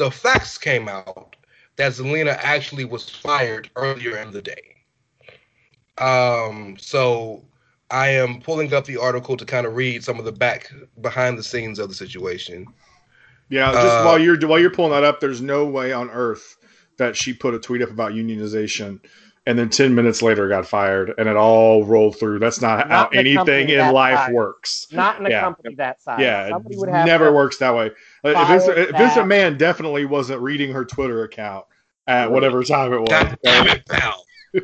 the 0.00 0.10
facts 0.10 0.56
came 0.56 0.88
out 0.88 1.36
that 1.76 1.92
zelina 1.92 2.34
actually 2.40 2.86
was 2.86 3.08
fired 3.08 3.68
earlier 3.76 4.16
in 4.16 4.30
the 4.30 4.40
day 4.40 4.76
um 5.98 6.74
so 6.78 7.44
i 7.90 8.08
am 8.08 8.40
pulling 8.40 8.72
up 8.72 8.86
the 8.86 8.96
article 8.96 9.36
to 9.36 9.44
kind 9.44 9.66
of 9.66 9.76
read 9.76 10.02
some 10.02 10.18
of 10.18 10.24
the 10.24 10.32
back 10.32 10.72
behind 11.02 11.36
the 11.38 11.42
scenes 11.42 11.78
of 11.78 11.88
the 11.88 11.94
situation 11.94 12.66
yeah, 13.52 13.72
just 13.72 13.84
Uh, 13.84 14.02
while 14.04 14.16
you're 14.18 14.38
while 14.46 14.60
you're 14.60 14.70
pulling 14.70 14.92
that 14.92 15.02
up, 15.02 15.18
there's 15.18 15.40
no 15.42 15.64
way 15.66 15.92
on 15.92 16.08
earth 16.10 16.56
that 16.98 17.16
she 17.16 17.32
put 17.32 17.52
a 17.52 17.58
tweet 17.58 17.82
up 17.82 17.90
about 17.90 18.12
unionization 18.12 19.00
and 19.44 19.58
then 19.58 19.68
ten 19.68 19.92
minutes 19.92 20.22
later 20.22 20.46
got 20.48 20.64
fired 20.68 21.12
and 21.18 21.28
it 21.28 21.34
all 21.36 21.84
rolled 21.84 22.16
through. 22.16 22.38
That's 22.38 22.60
not, 22.60 22.82
how 22.86 23.02
Not 23.02 23.14
in 23.16 23.26
a 23.26 23.34
company 23.34 23.56
anything 23.62 23.78
in 23.88 23.92
life 23.92 24.18
size. 24.18 24.32
works. 24.32 24.86
Not 24.92 25.18
in 25.18 25.26
a 25.26 25.30
Yeah. 25.30 25.40
company 25.40 25.74
that 25.74 26.00
size. 26.00 26.20
Yeah, 26.20 26.48
Somebody 26.48 26.76
it 26.76 26.78
would 26.78 26.90
have 26.90 27.06
never 27.06 27.24
to- 27.26 27.32
works 27.32 27.56
that 27.56 27.74
way. 27.74 27.90
Uh, 28.24 28.32
fire 28.32 28.58
Vince, 28.58 28.68
uh, 28.68 28.74
Vince. 28.98 29.14
McMahon 29.14 29.58
definitely 29.58 30.04
wasn't 30.04 30.40
reading 30.40 30.72
her 30.72 30.84
Twitter 30.84 31.24
account 31.24 31.64
at 32.06 32.30
whatever 32.30 32.62
time 32.64 32.92
it 32.92 33.00
was. 33.00 33.08
God 33.08 33.38
damn 33.42 33.68
it 33.68 33.86
pal 33.86 34.24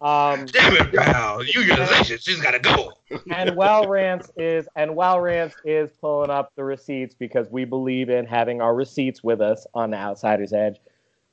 Um, 0.00 0.46
damn 0.46 0.76
it 0.76 0.92
pal 0.92 1.38
unionization 1.44 2.20
she's 2.20 2.40
got 2.40 2.50
to 2.52 2.58
go 2.58 2.92
and 3.30 3.54
while 3.54 3.86
Rance 3.86 4.30
is 4.36 4.66
and 4.74 4.96
while 4.96 5.20
Rance 5.20 5.54
is 5.64 5.90
pulling 6.00 6.30
up 6.30 6.52
the 6.56 6.64
receipts 6.64 7.14
because 7.14 7.48
we 7.50 7.64
believe 7.64 8.08
in 8.08 8.26
having 8.26 8.60
our 8.60 8.74
receipts 8.74 9.22
with 9.22 9.40
us 9.40 9.66
on 9.74 9.90
the 9.90 9.96
Outsider's 9.96 10.52
Edge. 10.52 10.80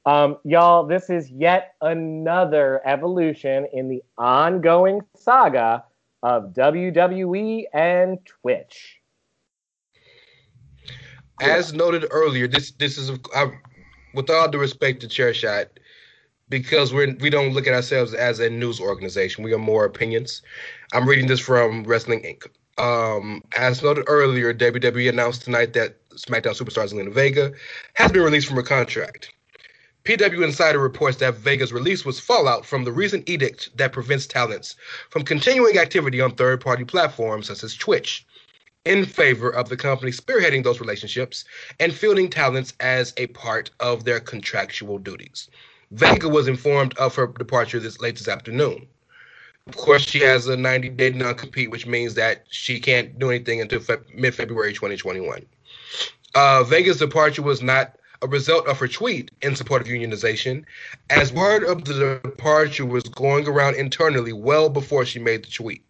Um, 0.06 0.38
y'all, 0.44 0.86
this 0.86 1.10
is 1.10 1.30
yet 1.30 1.76
another 1.82 2.82
evolution 2.86 3.68
in 3.74 3.90
the 3.90 4.04
ongoing 4.18 5.02
saga 5.16 5.84
of 6.24 6.54
WWE 6.54 7.66
and 7.74 8.18
Twitch. 8.26 8.99
As 11.40 11.74
noted 11.74 12.06
earlier, 12.12 12.48
this 12.48 12.72
this 12.72 12.98
is 12.98 13.12
I, 13.36 13.52
with 14.14 14.30
all 14.30 14.50
due 14.50 14.60
respect 14.60 15.02
to 15.02 15.08
Chair 15.08 15.34
Shot, 15.34 15.68
because 16.50 16.94
we're 16.94 17.16
we 17.20 17.30
don't 17.30 17.54
look 17.54 17.68
at 17.68 17.74
ourselves 17.74 18.14
as 18.14 18.40
a 18.40 18.50
news 18.50 18.80
organization. 18.80 19.44
We 19.44 19.54
are 19.54 19.60
more 19.60 19.86
opinions. 19.86 20.42
I'm 20.94 21.08
reading 21.08 21.28
this 21.28 21.40
from 21.40 21.84
Wrestling 21.84 22.22
Inc. 22.22 22.48
Um, 22.80 23.44
as 23.58 23.84
noted 23.84 24.06
earlier, 24.08 24.54
WWE 24.54 25.10
announced 25.10 25.44
tonight 25.44 25.74
that 25.74 25.98
SmackDown 26.12 26.58
superstar 26.58 26.90
Zelina 26.90 27.12
Vega 27.12 27.52
has 27.96 28.12
been 28.12 28.24
released 28.24 28.48
from 28.48 28.56
her 28.56 28.64
contract. 28.64 29.32
PW 30.06 30.44
Insider 30.44 30.80
reports 30.80 31.18
that 31.18 31.36
Vega's 31.36 31.74
release 31.74 32.06
was 32.06 32.20
fallout 32.20 32.66
from 32.66 32.86
the 32.86 32.92
recent 32.92 33.30
edict 33.30 33.76
that 33.78 33.92
prevents 33.92 34.26
talents 34.26 34.76
from 35.10 35.24
continuing 35.24 35.78
activity 35.78 36.22
on 36.22 36.32
third-party 36.32 36.86
platforms 36.86 37.48
such 37.48 37.64
as 37.64 37.76
Twitch 37.76 38.26
in 38.86 39.06
favor 39.06 39.50
of 39.50 39.70
the 39.70 39.78
company 39.78 40.12
spearheading 40.12 40.64
those 40.64 40.80
relationships 40.80 41.46
and 41.80 41.94
fielding 41.94 42.30
talents 42.30 42.74
as 42.80 43.14
a 43.18 43.28
part 43.28 43.72
of 43.80 44.04
their 44.04 44.20
contractual 44.20 44.98
duties. 44.98 45.50
Vega 45.92 46.30
was 46.30 46.48
informed 46.48 46.98
of 46.98 47.16
her 47.16 47.28
departure 47.28 47.80
this 47.80 48.00
late 48.00 48.18
this 48.18 48.28
afternoon. 48.28 48.88
Of 49.68 49.76
course, 49.76 50.04
she 50.04 50.20
has 50.20 50.48
a 50.48 50.58
90 50.58 50.90
day 50.90 51.12
non 51.12 51.36
compete, 51.36 51.70
which 51.70 51.86
means 51.86 52.16
that 52.16 52.46
she 52.50 52.80
can't 52.80 53.18
do 53.20 53.30
anything 53.30 53.62
until 53.62 53.80
Fe- 53.80 53.98
mid 54.14 54.34
February 54.34 54.74
2021. 54.74 55.46
Uh, 56.36 56.64
Vega's 56.64 56.98
departure 56.98 57.42
was 57.42 57.62
not 57.62 57.96
a 58.22 58.28
result 58.28 58.68
of 58.68 58.78
her 58.80 58.88
tweet 58.88 59.32
in 59.42 59.56
support 59.56 59.82
of 59.82 59.88
unionization, 59.88 60.66
as 61.10 61.32
word 61.32 61.64
of 61.64 61.86
the 61.86 62.20
departure 62.24 62.86
was 62.86 63.04
going 63.04 63.48
around 63.48 63.76
internally 63.76 64.34
well 64.34 64.70
before 64.70 65.06
she 65.06 65.20
made 65.20 65.44
the 65.44 65.50
tweet. 65.50 65.84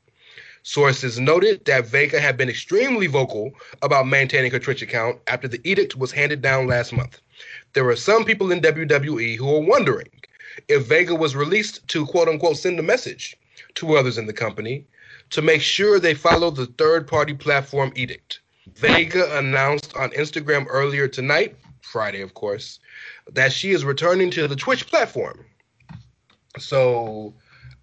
Sources 0.63 1.19
noted 1.19 1.63
that 1.65 1.87
Vega 1.87 2.19
had 2.19 2.37
been 2.37 2.49
extremely 2.49 3.07
vocal 3.07 3.51
about 3.81 4.07
maintaining 4.07 4.51
her 4.51 4.59
Twitch 4.59 4.81
account 4.81 5.19
after 5.27 5.47
the 5.47 5.61
edict 5.63 5.95
was 5.95 6.11
handed 6.11 6.41
down 6.41 6.67
last 6.67 6.91
month. 6.91 7.21
There 7.73 7.85
were 7.85 7.95
some 7.95 8.25
people 8.25 8.51
in 8.51 8.61
WWE 8.61 9.37
who 9.37 9.45
were 9.45 9.61
wondering 9.61 10.09
if 10.67 10.87
Vega 10.87 11.15
was 11.15 11.35
released 11.35 11.87
to 11.89 12.05
quote 12.05 12.27
unquote 12.27 12.57
send 12.57 12.79
a 12.79 12.83
message 12.83 13.37
to 13.75 13.95
others 13.95 14.17
in 14.17 14.25
the 14.25 14.33
company 14.33 14.85
to 15.29 15.41
make 15.41 15.61
sure 15.61 15.99
they 15.99 16.13
follow 16.13 16.49
the 16.49 16.65
third 16.65 17.07
party 17.07 17.33
platform 17.33 17.93
edict. 17.95 18.41
Vega 18.75 19.37
announced 19.37 19.95
on 19.95 20.09
Instagram 20.11 20.65
earlier 20.69 21.07
tonight, 21.07 21.55
Friday, 21.81 22.21
of 22.21 22.33
course, 22.33 22.79
that 23.31 23.51
she 23.53 23.71
is 23.71 23.85
returning 23.85 24.29
to 24.31 24.47
the 24.47 24.55
Twitch 24.55 24.87
platform. 24.87 25.45
So, 26.57 27.33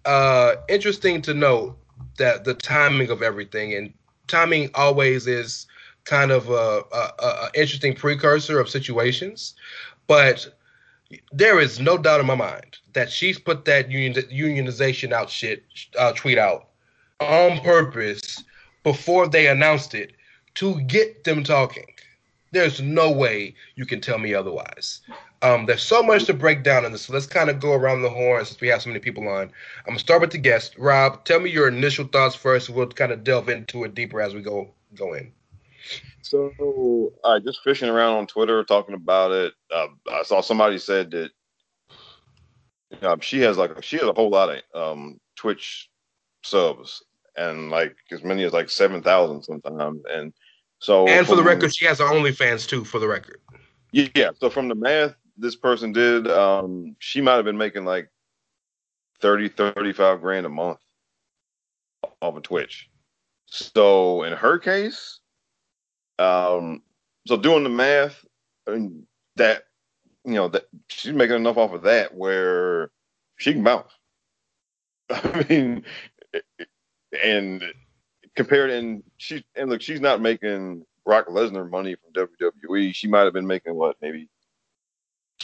uh, 0.05 0.55
interesting 0.69 1.21
to 1.23 1.33
note 1.33 1.77
that 2.17 2.43
the 2.43 2.53
timing 2.53 3.09
of 3.09 3.21
everything 3.21 3.73
and 3.73 3.93
timing 4.27 4.69
always 4.75 5.27
is 5.27 5.67
kind 6.03 6.31
of 6.31 6.49
a, 6.49 6.83
a, 6.91 7.11
a 7.23 7.49
interesting 7.53 7.93
precursor 7.93 8.59
of 8.59 8.69
situations, 8.69 9.55
but 10.07 10.47
there 11.31 11.59
is 11.59 11.79
no 11.79 11.97
doubt 11.97 12.19
in 12.19 12.25
my 12.25 12.35
mind 12.35 12.77
that 12.93 13.11
she's 13.11 13.39
put 13.39 13.65
that 13.65 13.89
union, 13.91 14.13
unionization 14.31 15.11
out 15.11 15.29
shit 15.29 15.63
uh, 15.97 16.11
tweet 16.13 16.37
out 16.37 16.69
on 17.19 17.59
purpose 17.59 18.43
before 18.83 19.27
they 19.27 19.47
announced 19.47 19.93
it 19.93 20.13
to 20.55 20.79
get 20.81 21.23
them 21.23 21.43
talking. 21.43 21.87
There's 22.51 22.81
no 22.81 23.11
way 23.11 23.55
you 23.75 23.85
can 23.85 24.01
tell 24.01 24.17
me 24.17 24.33
otherwise. 24.33 25.01
Um, 25.41 25.67
there's 25.67 25.83
so 25.83 26.01
much 26.01 26.25
to 26.25 26.33
break 26.33 26.63
down 26.63 26.83
in 26.83 26.91
this. 26.91 27.03
So 27.03 27.13
let's 27.13 27.27
kind 27.27 27.49
of 27.49 27.59
go 27.59 27.73
around 27.73 28.01
the 28.01 28.09
horn 28.09 28.43
since 28.43 28.59
we 28.59 28.69
have 28.69 28.81
so 28.81 28.89
many 28.89 28.99
people 28.99 29.27
on. 29.27 29.43
I'm 29.43 29.51
gonna 29.87 29.99
start 29.99 30.21
with 30.21 30.31
the 30.31 30.39
guest, 30.39 30.75
Rob. 30.77 31.23
Tell 31.25 31.39
me 31.39 31.51
your 31.51 31.67
initial 31.67 32.05
thoughts 32.05 32.35
first. 32.35 32.69
We'll 32.69 32.87
kind 32.87 33.11
of 33.11 33.23
delve 33.23 33.49
into 33.49 33.83
it 33.83 33.93
deeper 33.93 34.19
as 34.19 34.33
we 34.33 34.41
go 34.41 34.73
go 34.95 35.13
in. 35.13 35.31
So, 36.23 37.13
uh, 37.23 37.39
just 37.39 37.61
fishing 37.63 37.89
around 37.89 38.17
on 38.17 38.27
Twitter, 38.27 38.63
talking 38.63 38.95
about 38.95 39.31
it. 39.31 39.53
Uh, 39.73 39.87
I 40.11 40.23
saw 40.23 40.41
somebody 40.41 40.79
said 40.79 41.11
that 41.11 41.31
uh, 43.01 43.17
she 43.21 43.39
has 43.41 43.57
like 43.57 43.83
she 43.83 43.97
has 43.97 44.07
a 44.07 44.13
whole 44.13 44.29
lot 44.29 44.49
of 44.49 44.61
um, 44.73 45.19
Twitch 45.35 45.89
subs, 46.43 47.03
and 47.35 47.69
like 47.69 47.95
as 48.11 48.23
many 48.23 48.43
as 48.43 48.53
like 48.53 48.71
seven 48.71 49.03
thousand 49.03 49.43
sometimes. 49.43 50.01
And 50.09 50.33
so, 50.79 51.07
and 51.07 51.27
for 51.27 51.35
the 51.35 51.43
record, 51.43 51.75
she 51.75 51.85
has 51.85 51.99
her 51.99 52.05
OnlyFans 52.05 52.67
too. 52.67 52.83
For 52.83 52.99
the 52.99 53.07
record, 53.07 53.39
yeah. 53.91 54.31
So 54.39 54.49
from 54.49 54.67
the 54.67 54.75
math 54.75 55.15
this 55.37 55.55
person 55.55 55.91
did, 55.91 56.27
um, 56.27 56.95
she 56.99 57.21
might 57.21 57.35
have 57.35 57.45
been 57.45 57.57
making 57.57 57.85
like 57.85 58.09
30, 59.21 59.49
35 59.49 60.21
grand 60.21 60.45
a 60.45 60.49
month 60.49 60.79
off 62.21 62.35
of 62.35 62.43
Twitch. 62.43 62.89
So 63.45 64.23
in 64.23 64.33
her 64.33 64.57
case, 64.57 65.19
um, 66.19 66.81
so 67.27 67.37
doing 67.37 67.63
the 67.63 67.69
math, 67.69 68.25
I 68.67 68.71
mean, 68.71 69.07
that 69.35 69.63
you 70.25 70.33
know 70.33 70.47
that 70.49 70.65
she's 70.89 71.13
making 71.13 71.37
enough 71.37 71.57
off 71.57 71.73
of 71.73 71.83
that 71.83 72.13
where 72.13 72.91
she 73.37 73.53
can 73.53 73.63
bounce. 73.63 73.91
I 75.09 75.45
mean, 75.49 75.83
and 77.23 77.63
compared 78.35 78.71
and 78.71 79.03
she 79.17 79.45
and 79.55 79.69
look, 79.69 79.81
she's 79.81 80.01
not 80.01 80.21
making 80.21 80.85
Brock 81.05 81.27
Lesnar 81.27 81.69
money 81.69 81.95
from 81.95 82.27
WWE. 82.27 82.93
She 82.93 83.07
might 83.07 83.23
have 83.23 83.33
been 83.33 83.47
making 83.47 83.75
what 83.75 83.95
maybe 84.01 84.29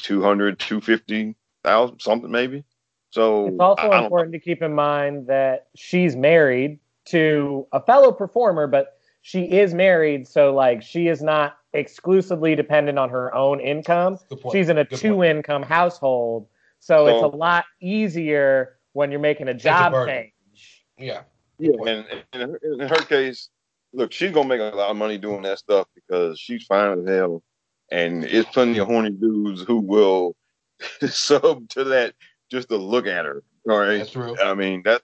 200, 0.04 0.60
250,000, 0.60 2.00
something 2.00 2.30
maybe. 2.32 2.64
So 3.10 3.48
It's 3.48 3.60
also 3.60 3.90
I- 3.90 3.98
I 4.00 4.04
important 4.06 4.34
to 4.34 4.40
keep 4.40 4.62
in 4.62 4.74
mind 4.74 5.28
that 5.28 5.68
she's 5.76 6.16
married 6.16 6.80
to 7.06 7.68
a 7.72 7.82
fellow 7.82 8.12
performer, 8.12 8.68
but 8.68 8.98
she 9.22 9.44
is 9.44 9.74
married, 9.74 10.28
so 10.28 10.54
like 10.54 10.82
she 10.82 11.08
is 11.08 11.22
not 11.22 11.58
exclusively 11.74 12.56
dependent 12.56 13.00
on 13.00 13.10
her 13.10 13.34
own 13.34 13.60
income. 13.60 14.20
She's 14.52 14.70
in 14.70 14.78
a 14.78 14.84
Good 14.84 14.90
point. 14.90 15.02
two-income 15.02 15.64
household, 15.64 16.48
so 16.80 17.08
it's 17.08 17.22
a 17.22 17.36
lot 17.36 17.66
easier 17.82 18.78
when 18.94 19.12
you're 19.12 19.20
making 19.20 19.48
a 19.48 19.52
a 19.52 19.54
job 19.56 19.92
burden. 19.94 20.16
change. 20.16 20.86
yeah. 20.98 21.22
Yeah, 21.60 21.72
and, 21.88 22.06
and 22.10 22.24
in, 22.34 22.50
her, 22.50 22.60
in 22.64 22.80
her 22.80 23.06
case, 23.06 23.50
look, 23.94 24.12
she's 24.12 24.32
gonna 24.32 24.50
make 24.50 24.60
a 24.60 24.76
lot 24.76 24.90
of 24.90 24.98
money 24.98 25.18
doing 25.18 25.44
that 25.44 25.60
stuff 25.60 25.88
because 25.96 26.40
she's 26.40 26.66
fine 26.66 27.00
as 27.00 27.08
hell, 27.08 27.44
and 27.92 28.24
it's 28.24 28.50
plenty 28.50 28.80
of 28.80 28.88
horny 28.88 29.12
dudes 29.12 29.62
who 29.62 29.78
will 29.78 30.36
sub 31.08 31.70
to 31.70 31.84
that 31.86 32.16
just 32.50 32.70
to 32.70 32.78
look 32.78 33.08
at 33.08 33.26
her. 33.26 33.44
All 33.70 33.80
right, 33.80 34.00
That's 34.00 34.12
true. 34.12 34.36
I 34.40 34.54
mean 34.54 34.84
that 34.84 35.02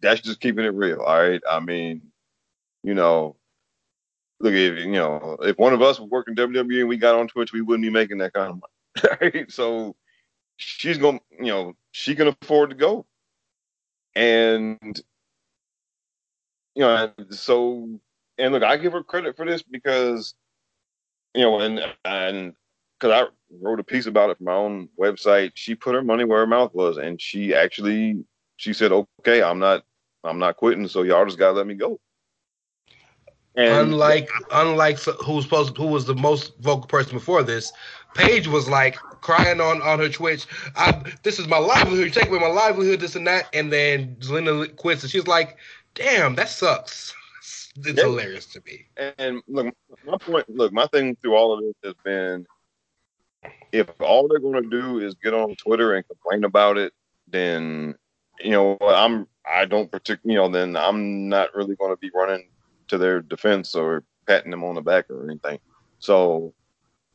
that's 0.00 0.20
just 0.20 0.40
keeping 0.40 0.64
it 0.64 0.74
real. 0.74 1.00
All 1.00 1.20
right, 1.20 1.42
I 1.48 1.60
mean, 1.60 2.02
you 2.82 2.94
know, 2.94 3.36
look 4.40 4.54
if 4.54 4.78
you 4.78 4.92
know 4.92 5.36
if 5.42 5.58
one 5.58 5.72
of 5.72 5.82
us 5.82 6.00
was 6.00 6.10
working 6.10 6.34
WWE 6.34 6.80
and 6.80 6.88
we 6.88 6.96
got 6.96 7.14
on 7.14 7.28
Twitch, 7.28 7.52
we 7.52 7.60
wouldn't 7.60 7.84
be 7.84 7.90
making 7.90 8.18
that 8.18 8.32
kind 8.32 8.50
of 8.50 8.56
money. 8.56 9.16
Right? 9.20 9.50
So 9.50 9.94
she's 10.56 10.98
gonna, 10.98 11.20
you 11.30 11.46
know, 11.46 11.74
she 11.92 12.14
can 12.14 12.28
afford 12.28 12.70
to 12.70 12.76
go, 12.76 13.06
and 14.14 15.00
you 16.74 16.82
know, 16.82 17.12
so 17.30 18.00
and 18.38 18.52
look, 18.52 18.62
I 18.62 18.76
give 18.76 18.92
her 18.92 19.02
credit 19.02 19.36
for 19.36 19.46
this 19.46 19.62
because 19.62 20.34
you 21.34 21.42
know, 21.42 21.60
and 21.60 21.80
and 22.04 22.54
because 22.98 23.26
I 23.26 23.28
wrote 23.60 23.80
a 23.80 23.84
piece 23.84 24.06
about 24.06 24.30
it 24.30 24.38
for 24.38 24.44
my 24.44 24.54
own 24.54 24.88
website. 24.98 25.52
She 25.54 25.74
put 25.74 25.94
her 25.94 26.02
money 26.02 26.24
where 26.24 26.40
her 26.40 26.46
mouth 26.46 26.74
was, 26.74 26.96
and 26.98 27.20
she 27.20 27.54
actually 27.54 28.24
she 28.56 28.72
said, 28.72 28.92
"Okay, 28.92 29.42
I'm 29.42 29.58
not 29.58 29.84
I'm 30.24 30.38
not 30.38 30.56
quitting, 30.56 30.88
so 30.88 31.02
y'all 31.02 31.24
just 31.24 31.38
gotta 31.38 31.52
let 31.52 31.66
me 31.66 31.74
go." 31.74 32.00
And 33.56 33.74
unlike 33.74 34.30
unlike 34.52 34.98
who 35.00 35.34
was 35.34 35.44
supposed 35.44 35.76
who 35.76 35.86
was 35.86 36.06
the 36.06 36.14
most 36.14 36.56
vocal 36.60 36.86
person 36.86 37.14
before 37.14 37.42
this, 37.42 37.72
Paige 38.14 38.46
was 38.46 38.68
like 38.68 38.96
crying 39.22 39.60
on 39.60 39.82
on 39.82 39.98
her 39.98 40.08
Twitch. 40.08 40.46
I, 40.76 41.02
this 41.22 41.38
is 41.38 41.48
my 41.48 41.58
livelihood. 41.58 42.04
You 42.04 42.10
take 42.10 42.28
away 42.28 42.38
my 42.38 42.46
livelihood, 42.46 43.00
this 43.00 43.16
and 43.16 43.26
that, 43.26 43.48
and 43.52 43.72
then 43.72 44.16
Zelina 44.20 44.74
quits, 44.76 45.02
and 45.02 45.10
she's 45.10 45.26
like, 45.26 45.56
"Damn, 45.94 46.36
that 46.36 46.48
sucks." 46.48 47.14
It's 47.76 47.98
Yeah. 47.98 48.04
hilarious 48.04 48.46
to 48.46 48.62
me. 48.66 48.86
And 49.18 49.42
look, 49.46 49.74
my 50.04 50.18
point, 50.18 50.48
look, 50.48 50.72
my 50.72 50.86
thing 50.88 51.16
through 51.16 51.36
all 51.36 51.52
of 51.52 51.60
this 51.60 51.74
has 51.84 51.94
been 52.04 52.46
if 53.72 53.88
all 54.00 54.28
they're 54.28 54.40
going 54.40 54.62
to 54.62 54.68
do 54.68 54.98
is 55.00 55.14
get 55.14 55.34
on 55.34 55.54
Twitter 55.56 55.94
and 55.94 56.06
complain 56.06 56.44
about 56.44 56.76
it, 56.76 56.92
then 57.28 57.94
you 58.40 58.50
know 58.50 58.76
I'm 58.80 59.26
I 59.46 59.64
don't 59.64 59.90
particularly, 59.90 60.34
you 60.34 60.40
know, 60.40 60.48
then 60.48 60.76
I'm 60.76 61.28
not 61.28 61.54
really 61.54 61.76
going 61.76 61.92
to 61.92 61.96
be 61.96 62.10
running 62.14 62.50
to 62.88 62.98
their 62.98 63.20
defense 63.20 63.74
or 63.74 64.02
patting 64.26 64.50
them 64.50 64.64
on 64.64 64.74
the 64.74 64.82
back 64.82 65.08
or 65.10 65.24
anything. 65.28 65.58
So 65.98 66.54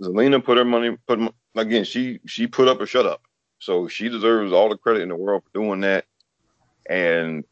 Zelina 0.01 0.43
put 0.43 0.57
her 0.57 0.65
money, 0.65 0.97
put 1.07 1.19
again, 1.55 1.83
she 1.83 2.19
she 2.25 2.47
put 2.47 2.67
up 2.67 2.79
or 2.79 2.85
shut 2.85 3.05
up. 3.05 3.21
So 3.59 3.87
she 3.87 4.09
deserves 4.09 4.51
all 4.51 4.69
the 4.69 4.77
credit 4.77 5.01
in 5.01 5.09
the 5.09 5.15
world 5.15 5.43
for 5.43 5.59
doing 5.59 5.81
that. 5.81 6.05
And 6.89 7.43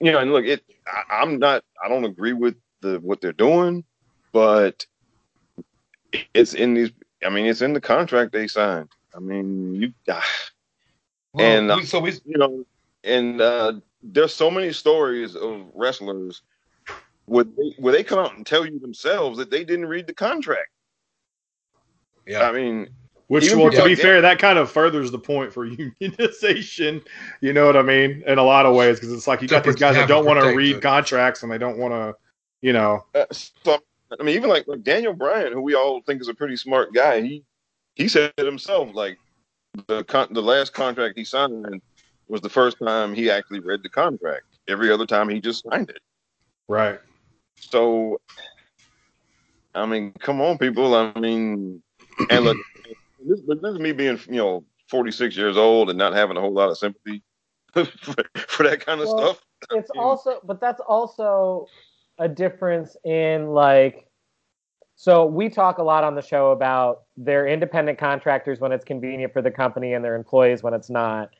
you 0.00 0.12
know, 0.12 0.18
and 0.18 0.32
look, 0.32 0.44
it. 0.44 0.62
I, 0.86 1.22
I'm 1.22 1.38
not. 1.38 1.64
I 1.84 1.88
don't 1.88 2.04
agree 2.04 2.32
with 2.32 2.56
the 2.80 2.98
what 3.00 3.20
they're 3.20 3.32
doing, 3.32 3.84
but 4.32 4.86
it's 6.34 6.54
in 6.54 6.74
these. 6.74 6.90
I 7.24 7.30
mean, 7.30 7.46
it's 7.46 7.62
in 7.62 7.72
the 7.72 7.80
contract 7.80 8.32
they 8.32 8.46
signed. 8.46 8.88
I 9.14 9.20
mean, 9.20 9.74
you. 9.74 9.92
Well, 11.32 11.46
And, 11.46 11.70
uh, 11.70 11.76
we, 11.78 11.84
so 11.84 12.00
we 12.00 12.12
you 12.24 12.38
know, 12.38 12.64
and 13.04 13.40
uh, 13.40 13.74
there's 14.02 14.34
so 14.34 14.50
many 14.50 14.72
stories 14.72 15.36
of 15.36 15.66
wrestlers 15.74 16.42
where 17.26 17.44
they, 17.44 17.74
where 17.78 17.92
they 17.92 18.02
come 18.02 18.18
out 18.18 18.36
and 18.36 18.46
tell 18.46 18.64
you 18.64 18.78
themselves 18.78 19.38
that 19.38 19.50
they 19.50 19.64
didn't 19.64 19.86
read 19.86 20.06
the 20.06 20.14
contract. 20.14 20.70
yeah. 22.26 22.48
I 22.48 22.52
mean, 22.52 22.88
Which, 23.28 23.44
Even 23.44 23.60
well, 23.60 23.70
to 23.70 23.84
be 23.84 23.94
fair, 23.94 24.22
that 24.22 24.38
kind 24.38 24.58
of 24.58 24.70
furthers 24.70 25.10
the 25.10 25.18
point 25.18 25.52
for 25.52 25.68
unionization. 25.68 27.04
You 27.42 27.52
know 27.52 27.66
what 27.66 27.76
I 27.76 27.82
mean? 27.82 28.22
In 28.26 28.38
a 28.38 28.42
lot 28.42 28.64
of 28.64 28.74
ways, 28.74 28.98
because 28.98 29.12
it's 29.12 29.26
like 29.26 29.42
you 29.42 29.48
got 29.48 29.64
these 29.64 29.76
guys 29.76 29.96
that 29.96 30.08
don't 30.08 30.24
want 30.24 30.40
to 30.40 30.56
read 30.56 30.76
it. 30.76 30.82
contracts 30.82 31.42
and 31.42 31.52
they 31.52 31.58
don't 31.58 31.76
want 31.76 31.92
to, 31.92 32.16
you 32.62 32.72
know. 32.72 33.04
uh, 33.14 33.26
so, 33.30 33.78
I 34.18 34.22
mean, 34.22 34.34
even 34.34 34.48
like, 34.48 34.66
like 34.66 34.82
Daniel 34.82 35.12
Bryan, 35.12 35.52
who 35.52 35.60
we 35.60 35.74
all 35.74 36.00
think 36.00 36.22
is 36.22 36.28
a 36.28 36.34
pretty 36.34 36.56
smart 36.56 36.94
guy, 36.94 37.20
he 37.20 37.44
he 37.96 38.08
said 38.08 38.32
it 38.38 38.46
himself. 38.46 38.94
Like 38.94 39.18
the 39.88 40.04
con- 40.04 40.32
the 40.32 40.42
last 40.42 40.72
contract 40.72 41.18
he 41.18 41.24
signed 41.24 41.82
was 42.28 42.40
the 42.40 42.48
first 42.48 42.78
time 42.78 43.14
he 43.14 43.30
actually 43.30 43.60
read 43.60 43.82
the 43.82 43.90
contract. 43.90 44.44
Every 44.68 44.90
other 44.90 45.06
time 45.06 45.28
he 45.28 45.38
just 45.38 45.64
signed 45.70 45.90
it. 45.90 46.00
Right. 46.66 46.98
So, 47.60 48.20
I 49.74 49.84
mean, 49.84 50.12
come 50.18 50.40
on, 50.40 50.56
people. 50.56 50.94
I 50.94 51.12
mean, 51.18 51.82
and 52.30 52.44
look, 52.44 52.56
this, 53.28 53.40
this 53.46 53.72
is 53.72 53.78
me 53.78 53.92
being, 53.92 54.18
you 54.28 54.36
know, 54.36 54.64
46 54.88 55.36
years 55.36 55.56
old 55.56 55.90
and 55.90 55.98
not 55.98 56.14
having 56.14 56.36
a 56.36 56.40
whole 56.40 56.52
lot 56.52 56.70
of 56.70 56.78
sympathy 56.78 57.22
for, 57.72 57.84
for 57.84 58.62
that 58.62 58.84
kind 58.84 59.00
of 59.00 59.06
Well, 59.06 59.18
stuff. 59.18 59.44
it's 59.70 59.90
also 59.98 60.40
but 60.44 60.60
that's 60.60 60.80
also 60.80 61.66
a 62.18 62.28
difference 62.28 62.96
in 63.04 63.48
like 63.48 64.08
so 64.96 65.26
we 65.26 65.48
talk 65.48 65.78
a 65.78 65.82
lot 65.82 66.02
on 66.02 66.16
the 66.16 66.22
show 66.22 66.50
about 66.50 67.02
their 67.16 67.46
independent 67.46 67.98
contractors 67.98 68.58
when 68.58 68.72
it's 68.72 68.84
convenient 68.84 69.32
for 69.32 69.42
the 69.42 69.50
company 69.50 69.92
and 69.92 70.04
their 70.04 70.16
employees 70.16 70.64
when 70.64 70.74
it's 70.74 70.90
not. 70.90 71.30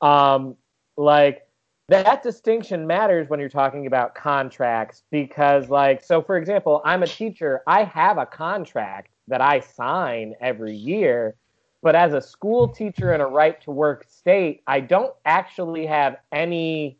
Um, 0.00 0.56
like 0.96 1.46
that 1.88 2.24
distinction 2.24 2.88
matters 2.88 3.28
when 3.28 3.38
you're 3.38 3.48
talking 3.48 3.86
about 3.86 4.16
contracts 4.16 5.04
because 5.12 5.68
like 5.68 6.02
so 6.02 6.22
for 6.22 6.36
example 6.36 6.82
i'm 6.84 7.04
a 7.04 7.06
teacher. 7.06 7.62
I 7.68 7.84
have 7.84 8.18
a 8.18 8.26
contract 8.26 9.13
that 9.28 9.40
i 9.40 9.60
sign 9.60 10.34
every 10.40 10.74
year 10.74 11.34
but 11.82 11.94
as 11.94 12.14
a 12.14 12.20
school 12.20 12.68
teacher 12.68 13.12
in 13.14 13.20
a 13.20 13.26
right 13.26 13.60
to 13.60 13.70
work 13.70 14.04
state 14.08 14.62
i 14.66 14.80
don't 14.80 15.14
actually 15.24 15.86
have 15.86 16.16
any 16.32 16.98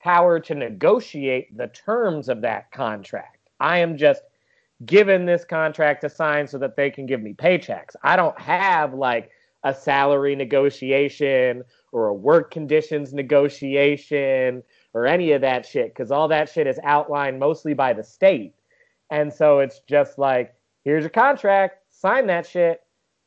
power 0.00 0.40
to 0.40 0.54
negotiate 0.54 1.56
the 1.56 1.68
terms 1.68 2.28
of 2.28 2.40
that 2.40 2.70
contract. 2.72 3.48
I 3.60 3.78
am 3.78 3.96
just 3.96 4.22
given 4.86 5.26
this 5.26 5.44
contract 5.44 6.00
to 6.00 6.08
sign 6.08 6.46
so 6.46 6.58
that 6.58 6.74
they 6.74 6.90
can 6.90 7.06
give 7.06 7.20
me 7.20 7.34
paychecks. 7.34 7.94
I 8.02 8.16
don't 8.16 8.38
have 8.40 8.94
like 8.94 9.30
a 9.62 9.74
salary 9.74 10.34
negotiation 10.34 11.62
or 11.92 12.08
a 12.08 12.14
work 12.14 12.50
conditions 12.50 13.12
negotiation 13.12 14.62
or 14.94 15.06
any 15.06 15.32
of 15.32 15.42
that 15.42 15.66
shit 15.66 15.92
because 15.94 16.10
all 16.10 16.28
that 16.28 16.48
shit 16.48 16.66
is 16.66 16.80
outlined 16.82 17.38
mostly 17.38 17.74
by 17.74 17.92
the 17.92 18.02
state. 18.02 18.54
And 19.10 19.30
so 19.32 19.58
it's 19.58 19.80
just 19.80 20.18
like, 20.18 20.54
here's 20.84 21.02
your 21.02 21.10
contract, 21.10 21.78
sign 21.90 22.26
that 22.28 22.46
shit. 22.46 22.80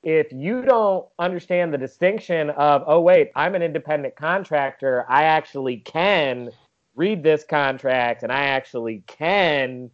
If 0.04 0.34
you 0.34 0.64
don't 0.64 1.06
understand 1.18 1.74
the 1.74 1.78
distinction 1.78 2.50
of, 2.52 2.84
oh, 2.88 3.00
wait, 3.00 3.32
I'm 3.36 3.56
an 3.56 3.62
independent 3.62 4.16
contractor, 4.16 5.06
I 5.08 5.24
actually 5.24 5.78
can 5.78 6.50
read 6.96 7.24
this 7.24 7.44
contract 7.44 8.24
and 8.24 8.32
I 8.32 8.44
actually 8.44 9.04
can 9.08 9.90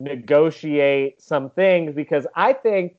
negotiate 0.00 1.20
some 1.20 1.50
things 1.50 1.94
because 1.94 2.26
I 2.34 2.52
think 2.52 2.96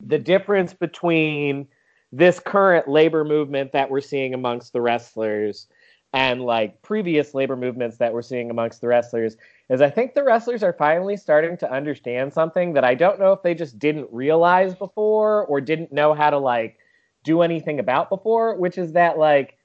the 0.00 0.18
difference 0.18 0.74
between 0.74 1.68
this 2.12 2.40
current 2.40 2.88
labor 2.88 3.24
movement 3.24 3.72
that 3.72 3.90
we're 3.90 4.00
seeing 4.00 4.34
amongst 4.34 4.72
the 4.72 4.80
wrestlers 4.80 5.66
and 6.12 6.42
like 6.42 6.80
previous 6.82 7.34
labor 7.34 7.56
movements 7.56 7.98
that 7.98 8.12
we're 8.12 8.22
seeing 8.22 8.50
amongst 8.50 8.80
the 8.80 8.88
wrestlers 8.88 9.36
is 9.68 9.82
I 9.82 9.90
think 9.90 10.14
the 10.14 10.24
wrestlers 10.24 10.62
are 10.62 10.72
finally 10.72 11.16
starting 11.16 11.56
to 11.58 11.70
understand 11.70 12.32
something 12.32 12.72
that 12.72 12.84
I 12.84 12.94
don't 12.94 13.20
know 13.20 13.32
if 13.32 13.42
they 13.42 13.54
just 13.54 13.78
didn't 13.78 14.08
realize 14.10 14.74
before 14.74 15.44
or 15.46 15.60
didn't 15.60 15.92
know 15.92 16.14
how 16.14 16.30
to 16.30 16.38
like 16.38 16.78
do 17.24 17.42
anything 17.42 17.78
about 17.78 18.08
before, 18.08 18.56
which 18.56 18.78
is 18.78 18.92
that 18.92 19.18
like 19.18 19.58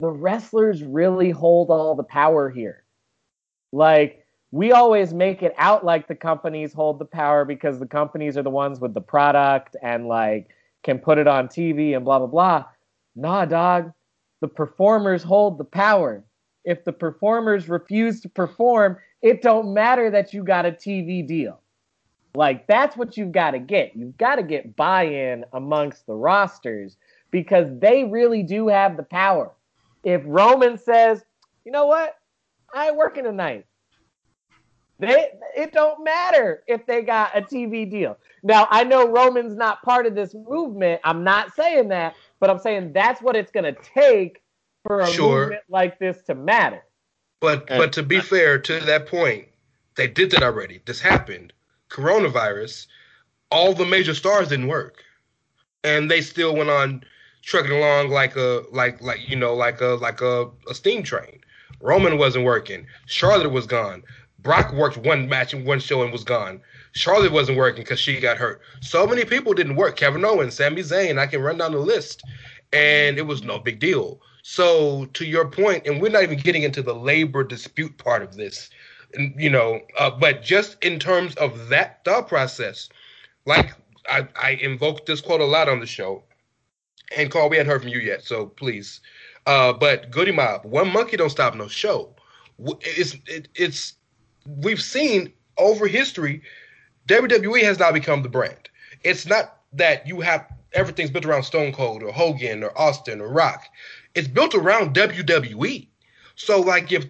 the 0.00 0.08
wrestlers 0.08 0.82
really 0.82 1.30
hold 1.30 1.70
all 1.70 1.94
the 1.94 2.02
power 2.02 2.48
here. 2.48 2.84
Like 3.70 4.24
we 4.50 4.72
always 4.72 5.12
make 5.12 5.42
it 5.42 5.54
out 5.58 5.84
like 5.84 6.08
the 6.08 6.14
companies 6.14 6.72
hold 6.72 6.98
the 6.98 7.04
power 7.04 7.44
because 7.44 7.78
the 7.78 7.86
companies 7.86 8.38
are 8.38 8.42
the 8.42 8.50
ones 8.50 8.80
with 8.80 8.94
the 8.94 9.00
product 9.00 9.76
and 9.82 10.08
like 10.08 10.48
can 10.84 10.98
put 10.98 11.18
it 11.18 11.26
on 11.26 11.48
TV 11.48 11.94
and 11.94 12.04
blah 12.04 12.18
blah 12.18 12.28
blah. 12.28 12.64
Nah, 13.14 13.44
dog. 13.44 13.92
The 14.42 14.48
performers 14.48 15.22
hold 15.22 15.56
the 15.56 15.64
power. 15.64 16.24
If 16.64 16.84
the 16.84 16.92
performers 16.92 17.68
refuse 17.68 18.20
to 18.22 18.28
perform, 18.28 18.98
it 19.22 19.40
don't 19.40 19.72
matter 19.72 20.10
that 20.10 20.34
you 20.34 20.42
got 20.42 20.66
a 20.66 20.72
TV 20.72 21.24
deal. 21.24 21.60
Like 22.34 22.66
that's 22.66 22.96
what 22.96 23.16
you've 23.16 23.30
got 23.30 23.52
to 23.52 23.60
get. 23.60 23.94
You've 23.94 24.18
got 24.18 24.36
to 24.36 24.42
get 24.42 24.74
buy-in 24.74 25.44
amongst 25.52 26.06
the 26.06 26.14
rosters 26.14 26.96
because 27.30 27.68
they 27.78 28.02
really 28.02 28.42
do 28.42 28.66
have 28.66 28.96
the 28.96 29.04
power. 29.04 29.52
If 30.02 30.22
Roman 30.24 30.76
says, 30.76 31.24
"You 31.64 31.70
know 31.70 31.86
what? 31.86 32.18
I 32.74 32.88
ain't 32.88 32.96
working 32.96 33.22
tonight." 33.22 33.64
They, 34.98 35.30
it 35.56 35.72
don't 35.72 36.04
matter 36.04 36.62
if 36.68 36.86
they 36.86 37.02
got 37.02 37.36
a 37.36 37.42
TV 37.42 37.90
deal. 37.90 38.16
Now, 38.44 38.68
I 38.70 38.84
know 38.84 39.08
Roman's 39.08 39.56
not 39.56 39.82
part 39.82 40.06
of 40.06 40.14
this 40.14 40.32
movement. 40.32 41.00
I'm 41.02 41.24
not 41.24 41.54
saying 41.56 41.88
that, 41.88 42.14
but 42.42 42.50
I'm 42.50 42.58
saying 42.58 42.92
that's 42.92 43.22
what 43.22 43.36
it's 43.36 43.52
going 43.52 43.72
to 43.72 43.80
take 43.94 44.42
for 44.84 44.98
a 44.98 45.06
Sure. 45.06 45.42
movement 45.42 45.62
like 45.68 46.00
this 46.00 46.22
to 46.22 46.34
matter. 46.34 46.82
But 47.38 47.68
but 47.68 47.92
to 47.92 48.02
be 48.02 48.20
fair 48.20 48.58
to 48.58 48.80
that 48.80 49.06
point, 49.06 49.46
they 49.94 50.08
did 50.08 50.32
that 50.32 50.42
already. 50.42 50.80
This 50.84 51.00
happened. 51.00 51.52
Coronavirus, 51.88 52.88
all 53.52 53.74
the 53.74 53.84
major 53.84 54.12
stars 54.12 54.48
didn't 54.48 54.66
work, 54.66 55.04
and 55.84 56.10
they 56.10 56.20
still 56.20 56.56
went 56.56 56.68
on 56.68 57.04
trucking 57.42 57.70
along 57.70 58.10
like 58.10 58.34
a 58.34 58.64
like 58.72 59.00
like 59.00 59.28
you 59.28 59.36
know 59.36 59.54
like 59.54 59.80
a 59.80 59.94
like 60.06 60.20
a, 60.20 60.50
a 60.68 60.74
steam 60.74 61.04
train. 61.04 61.40
Roman 61.80 62.18
wasn't 62.18 62.44
working. 62.44 62.86
Charlotte 63.06 63.52
was 63.52 63.66
gone. 63.66 64.02
Brock 64.40 64.72
worked 64.72 64.96
one 64.96 65.28
match 65.28 65.54
and 65.54 65.64
one 65.64 65.78
show 65.78 66.02
and 66.02 66.10
was 66.10 66.24
gone. 66.24 66.60
Charlotte 66.92 67.32
wasn't 67.32 67.58
working 67.58 67.82
because 67.82 67.98
she 67.98 68.20
got 68.20 68.36
hurt. 68.36 68.60
So 68.80 69.06
many 69.06 69.24
people 69.24 69.54
didn't 69.54 69.76
work. 69.76 69.96
Kevin 69.96 70.24
Owens, 70.24 70.54
Sami 70.54 70.82
Zayn, 70.82 71.18
I 71.18 71.26
can 71.26 71.42
run 71.42 71.58
down 71.58 71.72
the 71.72 71.78
list, 71.78 72.22
and 72.72 73.18
it 73.18 73.26
was 73.26 73.42
no 73.42 73.58
big 73.58 73.78
deal. 73.78 74.20
So 74.42 75.06
to 75.14 75.24
your 75.24 75.48
point, 75.48 75.86
and 75.86 76.00
we're 76.00 76.10
not 76.10 76.22
even 76.22 76.38
getting 76.38 76.64
into 76.64 76.82
the 76.82 76.94
labor 76.94 77.44
dispute 77.44 77.96
part 77.96 78.22
of 78.22 78.36
this, 78.36 78.70
you 79.36 79.50
know, 79.50 79.80
uh, 79.98 80.10
but 80.10 80.42
just 80.42 80.82
in 80.84 80.98
terms 80.98 81.34
of 81.36 81.68
that 81.68 82.04
thought 82.04 82.28
process, 82.28 82.88
like 83.46 83.74
I, 84.08 84.28
I 84.40 84.50
invoked 84.52 85.06
this 85.06 85.20
quote 85.20 85.40
a 85.40 85.46
lot 85.46 85.68
on 85.68 85.80
the 85.80 85.86
show, 85.86 86.24
and 87.16 87.30
Carl, 87.30 87.48
we 87.48 87.56
hadn't 87.56 87.70
heard 87.70 87.82
from 87.82 87.90
you 87.90 88.00
yet, 88.00 88.24
so 88.24 88.46
please. 88.46 89.00
Uh, 89.46 89.72
but 89.72 90.10
Goodie 90.10 90.32
Mob, 90.32 90.64
one 90.64 90.92
monkey 90.92 91.16
don't 91.16 91.30
stop 91.30 91.54
no 91.54 91.68
show. 91.68 92.14
It's 92.80 93.16
it, 93.26 93.48
it's 93.54 93.94
we've 94.46 94.82
seen 94.82 95.32
over 95.58 95.86
history, 95.86 96.42
WWE 97.08 97.62
has 97.62 97.78
now 97.78 97.92
become 97.92 98.22
the 98.22 98.28
brand. 98.28 98.68
It's 99.02 99.26
not 99.26 99.58
that 99.72 100.06
you 100.06 100.20
have 100.20 100.46
everything's 100.72 101.10
built 101.10 101.24
around 101.24 101.42
Stone 101.42 101.72
Cold 101.72 102.02
or 102.02 102.12
Hogan 102.12 102.62
or 102.62 102.76
Austin 102.78 103.20
or 103.20 103.28
Rock. 103.28 103.66
It's 104.14 104.28
built 104.28 104.54
around 104.54 104.94
WWE. 104.94 105.86
So 106.36 106.60
like 106.60 106.92
if 106.92 107.06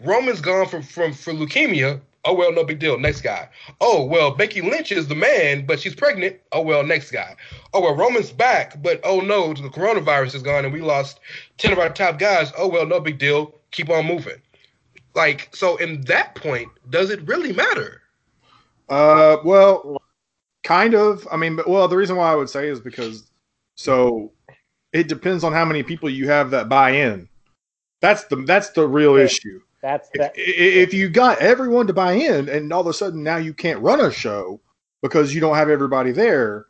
Roman's 0.00 0.40
gone 0.40 0.66
from 0.66 0.82
from 0.82 1.12
for 1.12 1.32
leukemia, 1.32 2.00
oh 2.24 2.34
well, 2.34 2.52
no 2.52 2.64
big 2.64 2.78
deal. 2.78 2.98
Next 2.98 3.20
guy. 3.20 3.48
Oh 3.80 4.04
well, 4.04 4.30
Becky 4.30 4.60
Lynch 4.62 4.92
is 4.92 5.08
the 5.08 5.14
man, 5.14 5.66
but 5.66 5.80
she's 5.80 5.94
pregnant. 5.94 6.40
Oh 6.52 6.62
well, 6.62 6.84
next 6.84 7.10
guy. 7.10 7.36
Oh 7.72 7.80
well, 7.80 7.94
Roman's 7.94 8.32
back, 8.32 8.82
but 8.82 9.00
oh 9.04 9.20
no, 9.20 9.52
the 9.52 9.68
coronavirus 9.68 10.36
is 10.36 10.42
gone 10.42 10.64
and 10.64 10.72
we 10.72 10.80
lost 10.80 11.20
ten 11.58 11.72
of 11.72 11.78
our 11.78 11.90
top 11.90 12.18
guys. 12.18 12.52
Oh 12.56 12.68
well, 12.68 12.86
no 12.86 13.00
big 13.00 13.18
deal. 13.18 13.54
Keep 13.70 13.90
on 13.90 14.06
moving. 14.06 14.40
Like 15.14 15.54
so, 15.54 15.76
in 15.76 16.00
that 16.02 16.34
point, 16.34 16.68
does 16.90 17.10
it 17.10 17.26
really 17.26 17.52
matter? 17.52 18.02
Uh, 18.88 19.38
well, 19.44 20.00
kind 20.62 20.94
of. 20.94 21.26
I 21.30 21.36
mean, 21.36 21.56
but 21.56 21.68
well, 21.68 21.88
the 21.88 21.96
reason 21.96 22.16
why 22.16 22.32
I 22.32 22.36
would 22.36 22.50
say 22.50 22.68
is 22.68 22.80
because 22.80 23.30
so 23.76 24.32
it 24.92 25.08
depends 25.08 25.44
on 25.44 25.52
how 25.52 25.64
many 25.64 25.82
people 25.82 26.08
you 26.08 26.28
have 26.28 26.50
that 26.50 26.68
buy 26.68 26.90
in. 26.90 27.28
That's 28.00 28.24
the 28.24 28.36
that's 28.36 28.70
the 28.70 28.86
real 28.86 29.18
Yeah. 29.18 29.24
issue. 29.24 29.60
That's 29.82 30.08
If, 30.14 30.18
that. 30.20 30.32
if 30.36 30.94
you 30.94 31.10
got 31.10 31.38
everyone 31.40 31.86
to 31.88 31.92
buy 31.92 32.12
in, 32.12 32.48
and 32.48 32.72
all 32.72 32.80
of 32.80 32.86
a 32.86 32.94
sudden 32.94 33.22
now 33.22 33.36
you 33.36 33.52
can't 33.52 33.80
run 33.80 34.00
a 34.00 34.10
show 34.10 34.60
because 35.02 35.34
you 35.34 35.40
don't 35.40 35.56
have 35.56 35.68
everybody 35.68 36.10
there, 36.10 36.66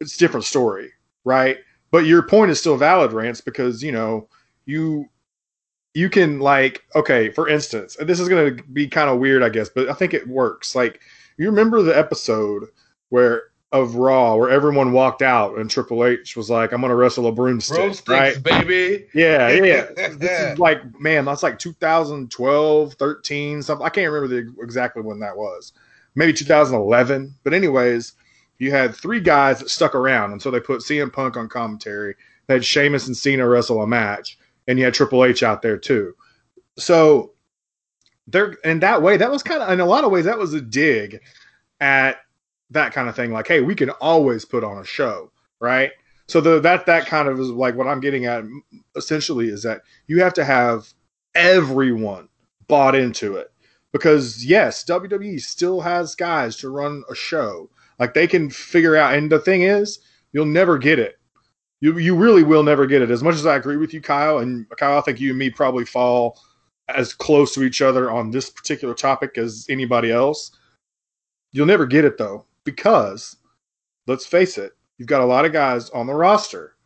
it's 0.00 0.14
a 0.14 0.18
different 0.18 0.46
story, 0.46 0.90
right? 1.24 1.58
But 1.90 2.06
your 2.06 2.22
point 2.22 2.50
is 2.50 2.58
still 2.58 2.76
valid, 2.78 3.12
Rance, 3.12 3.42
because 3.42 3.82
you 3.82 3.92
know 3.92 4.28
you 4.64 5.08
you 5.94 6.08
can 6.08 6.38
like 6.40 6.84
okay, 6.94 7.30
for 7.30 7.48
instance, 7.48 7.96
and 7.96 8.08
this 8.08 8.20
is 8.20 8.28
going 8.28 8.56
to 8.56 8.62
be 8.64 8.86
kind 8.88 9.10
of 9.10 9.18
weird, 9.18 9.42
I 9.42 9.48
guess, 9.48 9.68
but 9.68 9.88
I 9.88 9.94
think 9.94 10.14
it 10.14 10.26
works. 10.28 10.74
Like 10.74 11.00
you 11.38 11.46
remember 11.46 11.82
the 11.82 11.96
episode 11.96 12.68
where 13.08 13.44
of 13.70 13.96
Raw 13.96 14.36
where 14.36 14.48
everyone 14.48 14.92
walked 14.92 15.20
out 15.20 15.58
and 15.58 15.70
Triple 15.70 16.04
H 16.04 16.36
was 16.36 16.48
like, 16.48 16.72
"I'm 16.72 16.80
going 16.80 16.90
to 16.90 16.96
wrestle 16.96 17.26
a 17.26 17.32
broomstick," 17.32 17.76
Broomsticks, 17.76 18.08
right? 18.08 18.42
baby. 18.42 19.06
Yeah, 19.14 19.50
yeah. 19.50 19.62
yeah. 19.96 20.12
this 20.12 20.52
is 20.52 20.58
like, 20.58 20.80
man, 20.98 21.24
that's 21.26 21.42
like 21.42 21.58
2012, 21.58 22.94
13, 22.94 23.62
something. 23.62 23.86
I 23.86 23.90
can't 23.90 24.10
remember 24.10 24.34
the, 24.34 24.62
exactly 24.62 25.02
when 25.02 25.20
that 25.20 25.36
was. 25.36 25.72
Maybe 26.14 26.32
2011. 26.32 27.34
But 27.44 27.52
anyways, 27.52 28.14
you 28.58 28.70
had 28.70 28.94
three 28.94 29.20
guys 29.20 29.60
that 29.60 29.68
stuck 29.68 29.94
around, 29.94 30.32
and 30.32 30.40
so 30.40 30.50
they 30.50 30.60
put 30.60 30.80
CM 30.80 31.12
Punk 31.12 31.36
on 31.36 31.48
commentary. 31.48 32.14
They 32.46 32.54
had 32.54 32.64
Sheamus 32.64 33.06
and 33.06 33.16
Cena 33.16 33.46
wrestle 33.46 33.82
a 33.82 33.86
match, 33.86 34.38
and 34.66 34.78
you 34.78 34.86
had 34.86 34.94
Triple 34.94 35.24
H 35.24 35.42
out 35.42 35.60
there 35.60 35.76
too. 35.76 36.14
So 36.78 37.32
there, 38.30 38.52
in 38.64 38.80
that 38.80 39.02
way, 39.02 39.16
that 39.16 39.30
was 39.30 39.42
kind 39.42 39.62
of, 39.62 39.70
in 39.70 39.80
a 39.80 39.86
lot 39.86 40.04
of 40.04 40.10
ways, 40.10 40.24
that 40.26 40.38
was 40.38 40.54
a 40.54 40.60
dig 40.60 41.20
at 41.80 42.18
that 42.70 42.92
kind 42.92 43.08
of 43.08 43.16
thing. 43.16 43.32
Like, 43.32 43.48
hey, 43.48 43.60
we 43.60 43.74
can 43.74 43.90
always 43.90 44.44
put 44.44 44.64
on 44.64 44.78
a 44.78 44.84
show, 44.84 45.30
right? 45.60 45.90
So 46.28 46.42
the 46.42 46.60
that 46.60 46.84
that 46.86 47.06
kind 47.06 47.26
of 47.26 47.40
is 47.40 47.48
like 47.48 47.74
what 47.74 47.86
I'm 47.86 48.00
getting 48.00 48.26
at 48.26 48.44
essentially 48.96 49.48
is 49.48 49.62
that 49.62 49.80
you 50.06 50.22
have 50.22 50.34
to 50.34 50.44
have 50.44 50.92
everyone 51.34 52.28
bought 52.68 52.94
into 52.94 53.36
it 53.36 53.50
because 53.92 54.44
yes, 54.44 54.84
WWE 54.84 55.40
still 55.40 55.80
has 55.80 56.14
guys 56.14 56.56
to 56.56 56.68
run 56.68 57.02
a 57.10 57.14
show. 57.14 57.70
Like 57.98 58.12
they 58.12 58.26
can 58.26 58.50
figure 58.50 58.94
out 58.94 59.14
and 59.14 59.32
the 59.32 59.38
thing 59.38 59.62
is, 59.62 60.00
you'll 60.32 60.44
never 60.44 60.76
get 60.76 60.98
it. 60.98 61.18
You 61.80 61.96
you 61.96 62.14
really 62.14 62.42
will 62.42 62.62
never 62.62 62.86
get 62.86 63.00
it. 63.00 63.10
As 63.10 63.22
much 63.22 63.36
as 63.36 63.46
I 63.46 63.56
agree 63.56 63.78
with 63.78 63.94
you 63.94 64.02
Kyle 64.02 64.38
and 64.38 64.68
Kyle 64.76 64.98
I 64.98 65.00
think 65.00 65.20
you 65.20 65.30
and 65.30 65.38
me 65.38 65.48
probably 65.48 65.86
fall 65.86 66.38
as 66.88 67.12
close 67.12 67.54
to 67.54 67.62
each 67.62 67.82
other 67.82 68.10
on 68.10 68.30
this 68.30 68.50
particular 68.50 68.94
topic 68.94 69.38
as 69.38 69.66
anybody 69.68 70.10
else. 70.10 70.52
You'll 71.52 71.66
never 71.66 71.86
get 71.86 72.04
it 72.04 72.18
though 72.18 72.44
because 72.64 73.36
let's 74.06 74.26
face 74.26 74.58
it, 74.58 74.72
you've 74.96 75.08
got 75.08 75.20
a 75.20 75.26
lot 75.26 75.44
of 75.44 75.52
guys 75.52 75.90
on 75.90 76.06
the 76.06 76.14
roster 76.14 76.76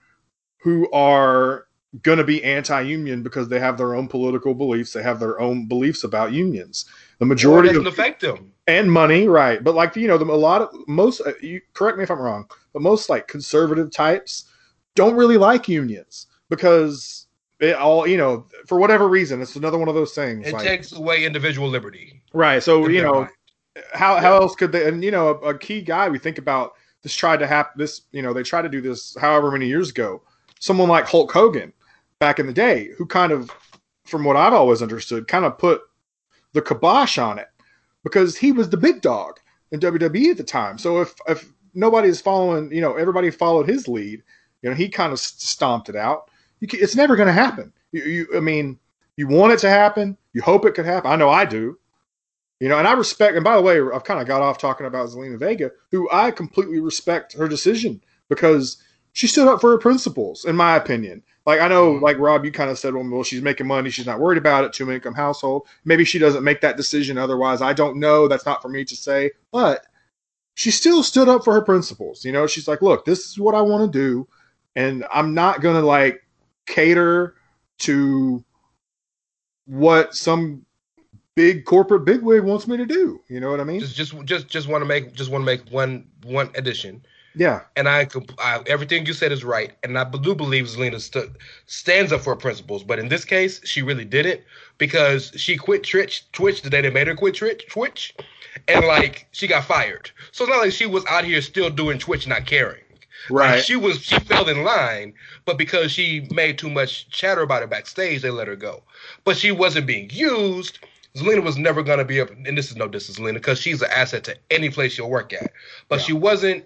who 0.62 0.90
are 0.92 1.66
going 2.00 2.18
to 2.18 2.24
be 2.24 2.42
anti-union 2.42 3.22
because 3.22 3.48
they 3.48 3.60
have 3.60 3.76
their 3.76 3.94
own 3.94 4.08
political 4.08 4.54
beliefs, 4.54 4.92
they 4.92 5.02
have 5.02 5.20
their 5.20 5.40
own 5.40 5.66
beliefs 5.66 6.04
about 6.04 6.32
unions. 6.32 6.86
The 7.18 7.26
majority 7.26 7.68
it 7.68 7.72
doesn't 7.72 7.86
of 7.86 7.92
affect 7.92 8.22
them. 8.22 8.52
and 8.66 8.90
money, 8.90 9.28
right? 9.28 9.62
But 9.62 9.74
like 9.74 9.94
you 9.94 10.08
know, 10.08 10.18
the, 10.18 10.24
a 10.24 10.32
lot 10.34 10.62
of 10.62 10.70
most. 10.88 11.20
Uh, 11.20 11.32
you 11.40 11.60
correct 11.74 11.98
me 11.98 12.04
if 12.04 12.10
I'm 12.10 12.18
wrong, 12.18 12.48
but 12.72 12.82
most 12.82 13.10
like 13.10 13.28
conservative 13.28 13.90
types 13.90 14.44
don't 14.94 15.14
really 15.14 15.36
like 15.36 15.68
unions 15.68 16.26
because 16.48 17.21
it 17.62 17.76
all 17.76 18.06
you 18.06 18.16
know 18.16 18.44
for 18.66 18.78
whatever 18.78 19.08
reason 19.08 19.40
it's 19.40 19.56
another 19.56 19.78
one 19.78 19.88
of 19.88 19.94
those 19.94 20.14
things 20.14 20.46
It 20.46 20.52
like- 20.52 20.64
takes 20.66 20.92
away 20.92 21.24
individual 21.24 21.68
liberty. 21.68 22.20
right 22.34 22.62
so 22.62 22.88
you 22.88 23.02
know 23.02 23.14
mind. 23.20 23.30
how 23.94 24.16
how 24.16 24.34
else 24.34 24.54
could 24.54 24.72
they 24.72 24.86
and 24.88 25.02
you 25.02 25.10
know 25.10 25.28
a, 25.28 25.50
a 25.50 25.58
key 25.58 25.80
guy 25.80 26.08
we 26.08 26.18
think 26.18 26.38
about 26.38 26.72
this 27.02 27.14
tried 27.14 27.38
to 27.38 27.46
happen 27.46 27.72
this 27.78 28.02
you 28.12 28.20
know 28.22 28.32
they 28.32 28.42
tried 28.42 28.62
to 28.62 28.68
do 28.68 28.80
this 28.80 29.16
however 29.20 29.50
many 29.50 29.66
years 29.66 29.90
ago 29.90 30.20
someone 30.60 30.88
like 30.88 31.06
hulk 31.06 31.32
hogan 31.32 31.72
back 32.18 32.38
in 32.38 32.46
the 32.46 32.52
day 32.52 32.88
who 32.98 33.06
kind 33.06 33.32
of 33.32 33.50
from 34.04 34.24
what 34.24 34.36
i've 34.36 34.52
always 34.52 34.82
understood 34.82 35.26
kind 35.28 35.44
of 35.44 35.56
put 35.56 35.80
the 36.52 36.62
kibosh 36.62 37.16
on 37.18 37.38
it 37.38 37.48
because 38.04 38.36
he 38.36 38.52
was 38.52 38.68
the 38.68 38.76
big 38.76 39.00
dog 39.00 39.38
in 39.70 39.80
wwe 39.80 40.30
at 40.30 40.36
the 40.36 40.44
time 40.44 40.76
so 40.78 41.00
if 41.00 41.14
if 41.28 41.52
nobody's 41.74 42.20
following 42.20 42.70
you 42.72 42.80
know 42.80 42.94
everybody 42.96 43.30
followed 43.30 43.68
his 43.68 43.88
lead 43.88 44.22
you 44.62 44.68
know 44.68 44.76
he 44.76 44.88
kind 44.88 45.12
of 45.12 45.18
stomped 45.18 45.88
it 45.88 45.96
out 45.96 46.28
can, 46.66 46.80
it's 46.82 46.96
never 46.96 47.16
going 47.16 47.26
to 47.26 47.32
happen 47.32 47.72
you, 47.92 48.02
you 48.02 48.26
i 48.36 48.40
mean 48.40 48.78
you 49.16 49.28
want 49.28 49.52
it 49.52 49.58
to 49.58 49.68
happen 49.68 50.16
you 50.32 50.42
hope 50.42 50.64
it 50.64 50.74
could 50.74 50.86
happen 50.86 51.10
i 51.10 51.16
know 51.16 51.30
i 51.30 51.44
do 51.44 51.78
you 52.62 52.68
know, 52.68 52.78
and 52.78 52.86
I 52.86 52.92
respect, 52.92 53.34
and 53.34 53.42
by 53.42 53.56
the 53.56 53.60
way, 53.60 53.80
I've 53.92 54.04
kind 54.04 54.20
of 54.20 54.28
got 54.28 54.40
off 54.40 54.56
talking 54.56 54.86
about 54.86 55.08
Zelina 55.08 55.36
Vega, 55.36 55.72
who 55.90 56.08
I 56.12 56.30
completely 56.30 56.78
respect 56.78 57.32
her 57.32 57.48
decision 57.48 58.00
because 58.28 58.80
she 59.14 59.26
stood 59.26 59.48
up 59.48 59.60
for 59.60 59.72
her 59.72 59.78
principles, 59.78 60.44
in 60.44 60.54
my 60.54 60.76
opinion. 60.76 61.24
Like, 61.44 61.60
I 61.60 61.66
know, 61.66 61.94
mm-hmm. 61.94 62.04
like 62.04 62.18
Rob, 62.18 62.44
you 62.44 62.52
kind 62.52 62.70
of 62.70 62.78
said, 62.78 62.94
well, 62.94 63.02
well, 63.10 63.24
she's 63.24 63.42
making 63.42 63.66
money. 63.66 63.90
She's 63.90 64.06
not 64.06 64.20
worried 64.20 64.38
about 64.38 64.62
it, 64.62 64.72
two 64.72 64.92
income 64.92 65.12
household. 65.12 65.66
Maybe 65.84 66.04
she 66.04 66.20
doesn't 66.20 66.44
make 66.44 66.60
that 66.60 66.76
decision 66.76 67.18
otherwise. 67.18 67.62
I 67.62 67.72
don't 67.72 67.98
know. 67.98 68.28
That's 68.28 68.46
not 68.46 68.62
for 68.62 68.68
me 68.68 68.84
to 68.84 68.94
say. 68.94 69.32
But 69.50 69.84
she 70.54 70.70
still 70.70 71.02
stood 71.02 71.28
up 71.28 71.42
for 71.42 71.54
her 71.54 71.62
principles. 71.62 72.24
You 72.24 72.30
know, 72.30 72.46
she's 72.46 72.68
like, 72.68 72.80
look, 72.80 73.04
this 73.04 73.28
is 73.28 73.40
what 73.40 73.56
I 73.56 73.60
want 73.60 73.92
to 73.92 73.98
do. 73.98 74.28
And 74.76 75.04
I'm 75.12 75.34
not 75.34 75.62
going 75.62 75.74
to 75.74 75.84
like 75.84 76.22
cater 76.66 77.34
to 77.80 78.44
what 79.66 80.14
some 80.14 80.64
big 81.34 81.64
corporate 81.64 82.04
bigwig 82.04 82.42
wants 82.42 82.66
me 82.66 82.76
to 82.76 82.86
do. 82.86 83.20
You 83.28 83.40
know 83.40 83.50
what 83.50 83.60
I 83.60 83.64
mean? 83.64 83.80
Just 83.80 83.96
just 83.96 84.14
just 84.24 84.48
just 84.48 84.68
want 84.68 84.82
to 84.82 84.86
make 84.86 85.14
just 85.14 85.30
want 85.30 85.42
to 85.42 85.46
make 85.46 85.68
one 85.70 86.06
one 86.24 86.50
addition. 86.54 87.02
yeah. 87.34 87.62
And 87.76 87.88
I, 87.88 88.06
I 88.38 88.62
everything 88.66 89.06
you 89.06 89.12
said 89.12 89.32
is 89.32 89.44
right, 89.44 89.72
and 89.82 89.98
I 89.98 90.04
do 90.04 90.34
believe 90.34 90.66
Zelina 90.66 91.00
st- 91.00 91.30
stands 91.66 92.12
up 92.12 92.20
for 92.20 92.30
her 92.30 92.36
principles. 92.36 92.84
But 92.84 92.98
in 92.98 93.08
this 93.08 93.24
case, 93.24 93.60
she 93.64 93.82
really 93.82 94.04
didn't 94.04 94.42
because 94.78 95.32
she 95.36 95.56
quit 95.56 95.84
Twitch 95.84 96.30
Twitch 96.32 96.62
the 96.62 96.70
day 96.70 96.82
they 96.82 96.90
made 96.90 97.06
her 97.06 97.14
quit 97.14 97.36
Twitch 97.36 97.66
Twitch, 97.68 98.14
and 98.68 98.84
like 98.86 99.26
she 99.32 99.46
got 99.46 99.64
fired. 99.64 100.10
So 100.32 100.44
it's 100.44 100.50
not 100.50 100.60
like 100.60 100.72
she 100.72 100.86
was 100.86 101.04
out 101.06 101.24
here 101.24 101.40
still 101.40 101.70
doing 101.70 101.98
Twitch, 101.98 102.26
not 102.26 102.46
caring. 102.46 102.81
Like, 103.38 103.54
Right. 103.54 103.64
she 103.64 103.76
was 103.76 104.00
she 104.02 104.18
fell 104.20 104.48
in 104.48 104.62
line, 104.64 105.14
but 105.44 105.58
because 105.58 105.92
she 105.92 106.26
made 106.30 106.58
too 106.58 106.70
much 106.70 107.08
chatter 107.10 107.42
about 107.42 107.62
it 107.62 107.70
backstage, 107.70 108.22
they 108.22 108.30
let 108.30 108.48
her 108.48 108.56
go. 108.56 108.82
But 109.24 109.36
she 109.36 109.50
wasn't 109.52 109.86
being 109.86 110.10
used. 110.12 110.78
Zelina 111.16 111.42
was 111.42 111.58
never 111.58 111.82
gonna 111.82 112.04
be 112.04 112.20
up, 112.20 112.30
and 112.30 112.56
this 112.56 112.70
is 112.70 112.76
no 112.76 112.88
diss 112.88 113.06
to 113.08 113.12
Zelina 113.20 113.34
because 113.34 113.60
she's 113.60 113.82
an 113.82 113.90
asset 113.90 114.24
to 114.24 114.36
any 114.50 114.70
place 114.70 114.92
she'll 114.92 115.10
work 115.10 115.32
at. 115.32 115.52
But 115.88 116.00
she 116.00 116.12
wasn't 116.12 116.64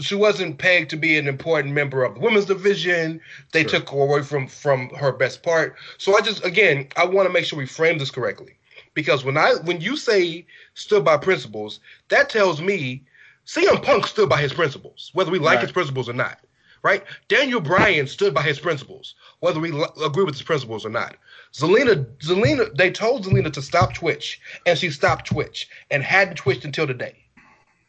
she 0.00 0.14
wasn't 0.14 0.58
pegged 0.58 0.90
to 0.90 0.96
be 0.96 1.16
an 1.18 1.26
important 1.28 1.74
member 1.74 2.04
of 2.04 2.14
the 2.14 2.20
women's 2.20 2.46
division. 2.46 3.20
They 3.52 3.62
Sure. 3.62 3.70
took 3.80 3.88
her 3.90 4.00
away 4.00 4.22
from 4.22 4.46
from 4.48 4.90
her 4.90 5.12
best 5.12 5.42
part. 5.42 5.76
So 5.98 6.16
I 6.16 6.20
just 6.20 6.44
again 6.44 6.88
I 6.96 7.04
want 7.06 7.26
to 7.28 7.32
make 7.32 7.44
sure 7.44 7.58
we 7.58 7.66
frame 7.66 7.98
this 7.98 8.10
correctly. 8.10 8.58
Because 8.94 9.24
when 9.24 9.36
I 9.36 9.54
when 9.64 9.80
you 9.80 9.96
say 9.96 10.46
stood 10.74 11.04
by 11.04 11.16
principles, 11.16 11.80
that 12.08 12.28
tells 12.30 12.60
me 12.60 13.04
CM 13.46 13.82
Punk 13.82 14.06
stood 14.06 14.28
by 14.28 14.40
his 14.40 14.52
principles, 14.52 15.10
whether 15.14 15.30
we 15.30 15.38
like 15.38 15.56
Right. 15.56 15.62
his 15.62 15.72
principles 15.72 16.08
or 16.08 16.12
not. 16.12 16.40
Right? 16.82 17.02
Daniel 17.28 17.60
Bryan 17.60 18.06
stood 18.06 18.32
by 18.32 18.42
his 18.42 18.60
principles, 18.60 19.14
whether 19.40 19.58
we 19.58 19.70
agree 20.04 20.22
with 20.24 20.34
his 20.34 20.42
principles 20.42 20.86
or 20.86 20.88
not. 20.90 21.16
Zelina, 21.52 22.04
Zelina, 22.18 22.72
they 22.76 22.90
told 22.92 23.24
Zelina 23.24 23.52
to 23.52 23.62
stop 23.62 23.92
Twitch, 23.94 24.40
and 24.66 24.78
she 24.78 24.90
stopped 24.90 25.26
Twitch 25.26 25.68
and 25.90 26.02
hadn't 26.04 26.36
twitched 26.36 26.64
until 26.64 26.86
today. 26.86 27.16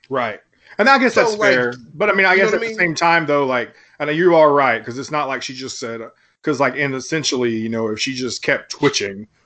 Right. 0.10 0.40
And 0.80 0.90
I 0.90 0.98
guess 0.98 1.14
So, 1.14 1.24
that's 1.26 1.38
like, 1.38 1.54
fair. 1.54 1.74
But 1.94 2.10
I 2.10 2.14
mean, 2.14 2.26
I 2.26 2.36
guess 2.36 2.54
at 2.54 2.62
I 2.62 2.68
the 2.70 2.74
same 2.74 2.96
time, 2.96 3.26
though, 3.28 3.46
like, 3.46 3.74
I 4.00 4.06
know 4.06 4.12
you 4.12 4.36
are 4.36 4.52
right 4.52 4.80
because 4.80 4.98
it's 4.98 5.12
not 5.12 5.28
like 5.28 5.44
she 5.44 5.54
just 5.54 5.80
said, 5.80 6.02
because, 6.42 6.60
like, 6.60 6.76
and 6.76 6.96
essentially, 6.96 7.56
you 7.56 7.70
know, 7.70 7.88
if 7.90 8.00
she 8.00 8.14
just 8.14 8.42
kept 8.42 8.72
twitching. 8.72 9.28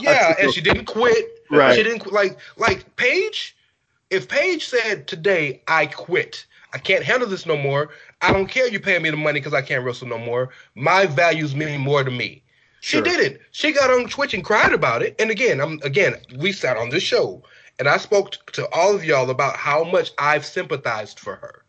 Yeah, 0.00 0.34
and 0.40 0.52
she 0.52 0.60
didn't 0.60 0.86
quit. 0.86 1.24
Right. 1.50 1.76
She 1.76 1.82
didn't 1.84 2.12
like 2.12 2.36
like 2.56 2.94
Paige. 2.96 3.55
If 4.10 4.28
Paige 4.28 4.66
said 4.68 5.06
today, 5.08 5.62
I 5.66 5.86
quit. 5.86 6.46
I 6.72 6.78
can't 6.78 7.04
handle 7.04 7.28
this 7.28 7.46
no 7.46 7.56
more. 7.56 7.90
I 8.22 8.32
don't 8.32 8.46
care 8.46 8.68
you 8.68 8.78
paying 8.80 9.02
me 9.02 9.10
the 9.10 9.16
money 9.16 9.40
because 9.40 9.54
I 9.54 9.62
can't 9.62 9.84
wrestle 9.84 10.08
no 10.08 10.18
more. 10.18 10.50
My 10.74 11.06
values 11.06 11.54
mean 11.56 11.80
more 11.80 12.04
to 12.04 12.10
me. 12.10 12.42
She 12.80 12.98
Sure. 12.98 13.02
didn't. 13.02 13.40
She 13.50 13.72
got 13.72 13.90
on 13.90 14.08
Twitch 14.08 14.34
and 14.34 14.44
cried 14.44 14.72
about 14.72 15.02
it. 15.02 15.16
And 15.18 15.30
again, 15.30 15.60
I'm 15.60 15.80
again, 15.82 16.16
we 16.36 16.52
sat 16.52 16.76
on 16.76 16.90
this 16.90 17.02
show 17.02 17.42
and 17.78 17.88
I 17.88 17.96
spoke 17.96 18.32
t- 18.32 18.38
to 18.52 18.68
all 18.72 18.94
of 18.94 19.04
y'all 19.04 19.30
about 19.30 19.56
how 19.56 19.82
much 19.84 20.12
I've 20.18 20.46
sympathized 20.46 21.18
for 21.18 21.36
her 21.36 21.64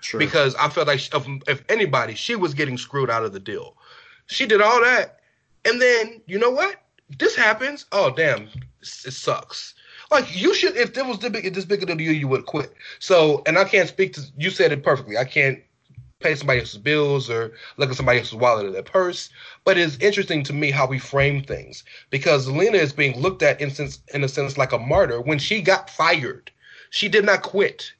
Sure. 0.00 0.18
because 0.18 0.54
I 0.54 0.68
felt 0.70 0.86
like 0.86 1.00
she- 1.00 1.10
if 1.46 1.62
anybody, 1.68 2.14
she 2.14 2.36
was 2.36 2.54
getting 2.54 2.78
screwed 2.78 3.10
out 3.10 3.24
of 3.24 3.32
the 3.32 3.40
deal. 3.40 3.76
She 4.28 4.46
did 4.46 4.62
all 4.62 4.80
that, 4.82 5.20
and 5.66 5.82
then 5.82 6.22
you 6.26 6.38
know 6.38 6.50
what? 6.50 6.76
This 7.18 7.34
happens. 7.36 7.84
Oh 7.92 8.10
damn, 8.10 8.48
it 8.80 9.12
sucks. 9.12 9.74
Like 10.12 10.40
you 10.40 10.54
should, 10.54 10.76
if 10.76 10.92
there 10.94 11.04
was 11.04 11.18
this 11.18 11.30
big, 11.30 11.52
this 11.54 11.64
big 11.64 11.82
of 11.82 11.88
a 11.88 11.94
deal, 11.96 12.12
you 12.12 12.28
would 12.28 12.46
quit. 12.46 12.72
So, 12.98 13.42
and 13.46 13.58
I 13.58 13.64
can't 13.64 13.88
speak 13.88 14.12
to. 14.14 14.22
You 14.36 14.50
said 14.50 14.70
it 14.70 14.84
perfectly. 14.84 15.16
I 15.16 15.24
can't 15.24 15.58
pay 16.20 16.34
somebody 16.34 16.60
else's 16.60 16.78
bills 16.78 17.28
or 17.28 17.52
look 17.78 17.90
at 17.90 17.96
somebody 17.96 18.18
else's 18.18 18.34
wallet 18.34 18.66
or 18.66 18.70
their 18.70 18.82
purse. 18.82 19.30
But 19.64 19.78
it's 19.78 19.96
interesting 19.96 20.44
to 20.44 20.52
me 20.52 20.70
how 20.70 20.86
we 20.86 20.98
frame 20.98 21.42
things 21.42 21.82
because 22.10 22.48
Lena 22.48 22.76
is 22.76 22.92
being 22.92 23.20
looked 23.20 23.42
at 23.42 23.60
in 23.60 23.70
sense, 23.70 24.00
in 24.14 24.22
a 24.22 24.28
sense 24.28 24.56
like 24.56 24.72
a 24.72 24.78
martyr 24.78 25.20
when 25.20 25.38
she 25.38 25.62
got 25.62 25.90
fired. 25.90 26.50
She 26.90 27.08
did 27.08 27.24
not 27.24 27.42
quit. 27.42 27.92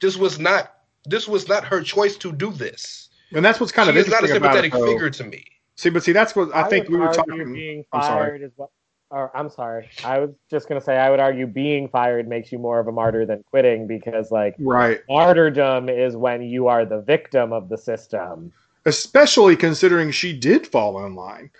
This 0.00 0.16
was 0.16 0.38
not. 0.38 0.74
This 1.04 1.28
was 1.28 1.48
not 1.48 1.64
her 1.64 1.82
choice 1.82 2.16
to 2.16 2.32
do 2.32 2.50
this. 2.50 3.08
and 3.32 3.44
that's 3.44 3.60
what's 3.60 3.72
kind 3.72 3.86
she 3.86 3.90
of 3.90 3.96
is 3.96 4.08
not 4.08 4.22
a 4.22 4.26
interesting 4.26 4.36
about 4.38 4.56
it, 4.56 4.72
sympathetic 4.72 4.94
figure 4.94 5.10
to 5.10 5.24
me. 5.24 5.44
See, 5.76 5.90
but 5.90 6.02
see, 6.02 6.12
that's 6.12 6.34
what 6.34 6.54
I, 6.54 6.68
think 6.68 6.88
we 6.88 6.96
were 6.96 7.12
talking. 7.12 7.52
Being 7.52 7.84
I'm 7.92 8.02
sorry. 8.02 8.30
fired 8.30 8.42
is 8.42 8.52
what. 8.56 8.70
Or 9.10 9.34
I'm 9.36 9.48
sorry. 9.48 9.88
I 10.04 10.18
was 10.18 10.30
just 10.50 10.68
gonna 10.68 10.80
say 10.82 10.96
I 10.98 11.08
would 11.10 11.20
argue 11.20 11.46
being 11.46 11.88
fired 11.88 12.28
makes 12.28 12.52
you 12.52 12.58
more 12.58 12.78
of 12.78 12.88
a 12.88 12.92
martyr 12.92 13.24
than 13.24 13.42
quitting 13.50 13.86
because 13.86 14.30
like 14.30 14.54
Right. 14.58 15.00
martyrdom 15.08 15.88
is 15.88 16.14
when 16.16 16.42
you 16.42 16.66
are 16.68 16.84
the 16.84 17.00
victim 17.00 17.52
of 17.52 17.68
the 17.68 17.78
system. 17.78 18.52
especially 18.86 19.54
considering 19.56 20.10
she 20.10 20.32
did 20.38 20.66
fall 20.66 21.04
in 21.04 21.14
line. 21.14 21.50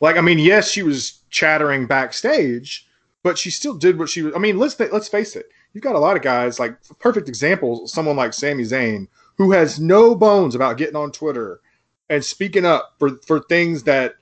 Like, 0.00 0.16
I 0.16 0.20
mean, 0.22 0.38
yes, 0.38 0.70
she 0.70 0.82
was 0.82 1.20
chattering 1.28 1.86
backstage, 1.86 2.88
but 3.22 3.36
she 3.36 3.50
still 3.50 3.74
did 3.74 3.98
what 3.98 4.08
she 4.08 4.22
was. 4.22 4.34
I 4.34 4.38
mean, 4.38 4.58
let's 4.58 4.78
let's 4.80 5.08
face 5.08 5.36
it. 5.36 5.46
You've 5.74 5.84
got 5.84 5.94
a 5.96 5.98
lot 5.98 6.16
of 6.16 6.22
guys 6.22 6.58
like 6.58 6.76
perfect 6.98 7.28
example. 7.28 7.86
Someone 7.86 8.16
like 8.16 8.32
Sami 8.34 8.64
Zayn 8.64 9.08
who 9.38 9.52
has 9.52 9.80
no 9.80 10.14
bones 10.14 10.54
about 10.54 10.76
getting 10.76 10.96
on 10.96 11.10
Twitter 11.10 11.60
and 12.10 12.22
speaking 12.24 12.66
up 12.66 12.94
for 12.98 13.18
for 13.26 13.40
things 13.40 13.82
that 13.84 14.14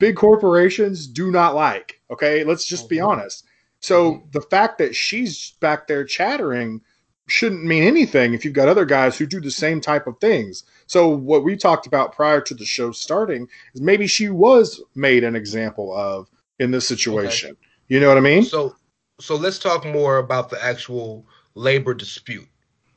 big 0.00 0.16
corporations 0.16 1.06
do 1.06 1.30
not 1.30 1.54
like. 1.54 2.00
Okay, 2.10 2.42
let's 2.42 2.66
just 2.66 2.88
be 2.88 2.96
Mhm. 2.96 3.06
honest. 3.06 3.44
So 3.78 4.24
the 4.32 4.40
fact 4.40 4.78
that 4.78 4.96
she's 4.96 5.52
back 5.60 5.86
there 5.86 6.04
chattering 6.04 6.80
shouldn't 7.28 7.64
mean 7.64 7.84
anything 7.84 8.34
if 8.34 8.44
you've 8.44 8.54
got 8.54 8.68
other 8.68 8.84
guys 8.84 9.16
who 9.16 9.24
do 9.26 9.40
the 9.40 9.50
same 9.50 9.80
type 9.80 10.08
of 10.08 10.18
things. 10.18 10.64
So 10.86 11.08
what 11.08 11.44
we 11.44 11.56
talked 11.56 11.86
about 11.86 12.12
prior 12.12 12.40
to 12.40 12.54
the 12.54 12.64
show 12.64 12.90
starting 12.90 13.48
is 13.74 13.80
maybe 13.80 14.08
she 14.08 14.28
was 14.28 14.82
made 14.96 15.22
an 15.22 15.36
example 15.36 15.96
of 15.96 16.28
in 16.58 16.72
this 16.72 16.88
situation. 16.88 17.56
You 17.86 18.00
know 18.00 18.08
what 18.08 18.16
I 18.18 18.20
mean? 18.20 18.42
So, 18.42 18.74
so 19.20 19.36
let's 19.36 19.58
talk 19.60 19.84
more 19.84 20.18
about 20.18 20.50
the 20.50 20.62
actual 20.62 21.24
labor 21.54 21.94
dispute. 21.94 22.48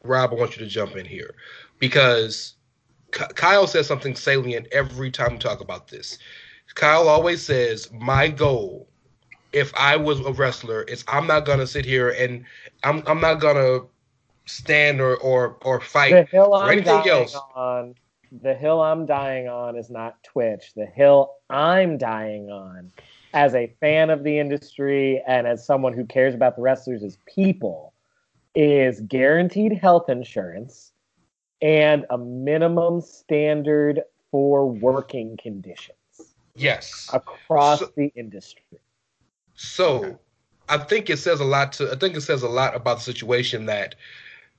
Rob, 0.04 0.32
I 0.32 0.36
want 0.36 0.58
you 0.58 0.63
to 0.63 0.70
jump 0.70 0.96
in 0.96 1.06
here 1.06 1.36
because 1.80 2.56
Kyle 3.12 3.68
says 3.68 3.88
something 3.88 4.16
salient 4.16 4.68
every 4.72 5.12
time 5.12 5.34
we 5.34 5.38
talk 5.38 5.62
about 5.62 5.88
this. 5.88 6.18
Kyle 6.75 7.07
always 7.07 7.41
says, 7.41 7.91
"My 7.91 8.27
goal, 8.27 8.88
if 9.51 9.71
I 9.75 9.95
was 9.95 10.19
a 10.21 10.31
wrestler, 10.31 10.83
is 10.83 11.03
I'm 11.07 11.27
not 11.27 11.45
gonna 11.45 11.67
sit 11.67 11.86
here 11.86 12.09
and 12.09 12.45
I'm 12.83 13.03
I'm 13.07 13.21
not 13.21 13.36
gonna 13.36 13.81
stand 14.45 14.99
or 14.99 15.15
or 15.17 15.57
or 15.63 15.79
The 15.79 15.86
fight 15.86 16.29
I'm 16.33 16.69
anything 16.69 16.83
dying 16.83 17.09
else." 17.09 17.36
on. 17.55 17.95
The 18.41 18.55
hill 18.55 18.81
I'm 18.81 19.05
dying 19.05 19.47
on 19.47 19.77
is 19.77 19.91
not 19.91 20.23
Twitch. 20.23 20.73
The 20.75 20.88
hill 20.88 21.36
I'm 21.51 21.99
dying 21.99 22.49
on, 22.49 22.91
as 23.36 23.53
a 23.53 23.67
fan 23.79 24.09
of 24.09 24.23
the 24.23 24.39
industry 24.39 25.21
and 25.27 25.45
as 25.45 25.63
someone 25.63 25.93
who 25.93 26.05
cares 26.05 26.33
about 26.33 26.55
the 26.55 26.63
wrestlers 26.63 27.03
as 27.03 27.17
people, 27.27 27.93
is 28.55 29.01
guaranteed 29.01 29.73
health 29.73 30.09
insurance 30.09 30.93
and 31.62 32.07
a 32.09 32.17
minimum 32.17 33.01
standard 33.01 34.01
for 34.31 34.67
working 34.67 35.38
conditions 35.38 35.97
Yes. 36.56 37.10
across 37.13 37.80
So- 37.80 37.92
the 37.96 38.12
industry. 38.16 38.63
So 39.56 40.20
I 40.70 40.78
think 40.78 41.10
it 41.10 41.18
says 41.18 41.39
a 41.39 41.46
lot 41.46 41.74
to 41.74 41.92
I 41.92 41.96
think 41.96 42.16
it 42.16 42.22
says 42.22 42.44
a 42.44 42.50
lot 42.50 42.76
about 42.76 42.98
the 42.98 43.04
situation 43.04 43.66
that 43.68 43.96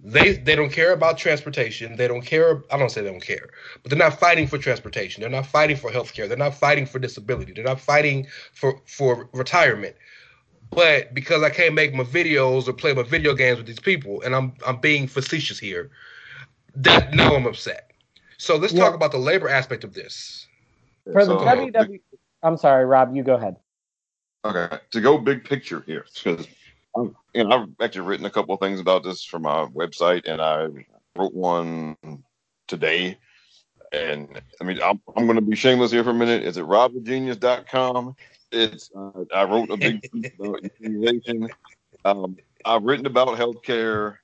They 0.01 0.33
they 0.35 0.57
don't 0.57 0.73
care 0.73 0.93
about 0.93 1.19
transportation. 1.19 1.97
They 1.97 2.09
don't 2.09 2.27
care. 2.27 2.63
I 2.71 2.77
don't 2.77 2.91
say 2.91 3.01
they 3.01 3.11
don't 3.11 3.23
care, 3.25 3.49
but 3.83 3.91
they're 3.91 3.99
not 3.99 4.19
fighting 4.19 4.47
for 4.49 4.59
transportation. 4.59 5.21
They're 5.21 5.31
not 5.31 5.47
fighting 5.47 5.77
for 5.77 5.91
health 5.91 6.13
care. 6.13 6.27
They're 6.29 6.37
not 6.37 6.55
fighting 6.55 6.85
for 6.85 6.99
disability. 6.99 7.53
They're 7.53 7.65
not 7.65 7.81
fighting 7.81 8.27
for 8.53 8.81
for 8.87 9.29
retirement. 9.33 9.95
But 10.71 11.15
because 11.15 11.43
I 11.45 11.51
can't 11.51 11.75
make 11.75 11.95
my 11.95 12.03
videos 12.05 12.67
or 12.69 12.73
play 12.73 12.93
my 12.93 13.05
video 13.05 13.35
games 13.35 13.59
with 13.59 13.67
these 13.67 13.79
people, 13.81 14.21
and 14.23 14.35
I'm 14.35 14.53
I'm 14.67 14.79
being 14.81 15.07
facetious 15.07 15.59
here, 15.61 15.91
that 16.75 17.15
now 17.15 17.35
I'm 17.37 17.47
upset. 17.47 17.93
So 18.37 18.57
let's 18.57 18.73
Yeah. 18.75 18.81
talk 18.85 18.95
about 18.95 19.13
the 19.13 19.19
labor 19.19 19.49
aspect 19.49 19.85
of 19.85 19.95
this. 19.95 20.49
For 21.13 21.25
the 21.25 21.39
So, 21.39 21.45
WWE, 21.45 22.01
I'm 22.43 22.57
sorry, 22.57 22.85
Rob. 22.85 23.15
You 23.15 23.23
go 23.23 23.35
ahead. 23.35 23.57
Okay, 24.45 24.79
to 24.91 25.01
go 25.01 25.19
big 25.19 25.45
picture 25.45 25.83
here, 25.87 26.05
because 26.15 26.47
you 27.35 27.45
know, 27.45 27.51
I've 27.51 27.69
actually 27.81 28.07
written 28.07 28.27
a 28.27 28.31
couple 28.31 28.55
of 28.55 28.61
things 28.61 28.81
about 28.81 29.03
this 29.03 29.25
for 29.25 29.39
my 29.39 29.67
website, 29.67 30.23
and 30.27 30.41
I 30.41 30.69
wrote 31.17 31.35
one 31.35 31.97
today. 32.69 33.19
And 33.93 34.41
I 34.61 34.65
mean, 34.65 34.81
I'm, 34.83 35.01
I'm 35.17 35.27
going 35.27 35.37
to 35.37 35.43
be 35.43 35.57
shameless 35.57 35.93
here 35.93 36.05
for 36.05 36.11
a 36.11 36.15
minute. 36.15 36.45
It's 36.45 36.59
at 36.59 36.65
robthegenius.com. 36.65 38.17
It's 38.53 38.91
uh, 38.97 39.25
I 39.35 39.45
wrote 39.45 39.71
a 39.71 39.77
big 39.77 40.03
piece 40.03 40.33
about 40.39 40.63
unionization. 40.63 41.49
Um, 42.05 42.37
I've 42.65 42.83
written 42.83 43.07
about 43.07 43.39
healthcare, 43.39 44.17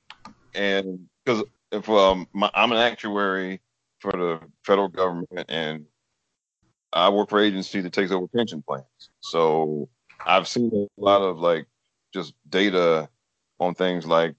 and 0.55 1.07
because 1.25 1.45
if 1.73 1.88
um, 1.88 2.27
my, 2.33 2.51
I'm 2.55 2.73
an 2.73 2.79
actuary 2.79 3.61
for 4.01 4.12
the 4.12 4.40
federal 4.64 4.88
government, 4.88 5.47
and 5.49 5.87
I 6.92 7.09
work 7.09 7.31
for 7.31 7.40
agency 7.40 7.81
that 7.81 7.92
takes 7.92 8.11
over 8.11 8.26
pension 8.29 8.62
plans. 8.66 8.85
So 9.20 9.88
I've 10.24 10.48
seen 10.48 10.70
a 10.74 11.00
lot 11.00 11.22
of 11.22 11.38
like 11.38 11.66
just 12.12 12.35
data 12.48 13.09
on 13.59 13.74
things 13.74 14.07
like 14.07 14.35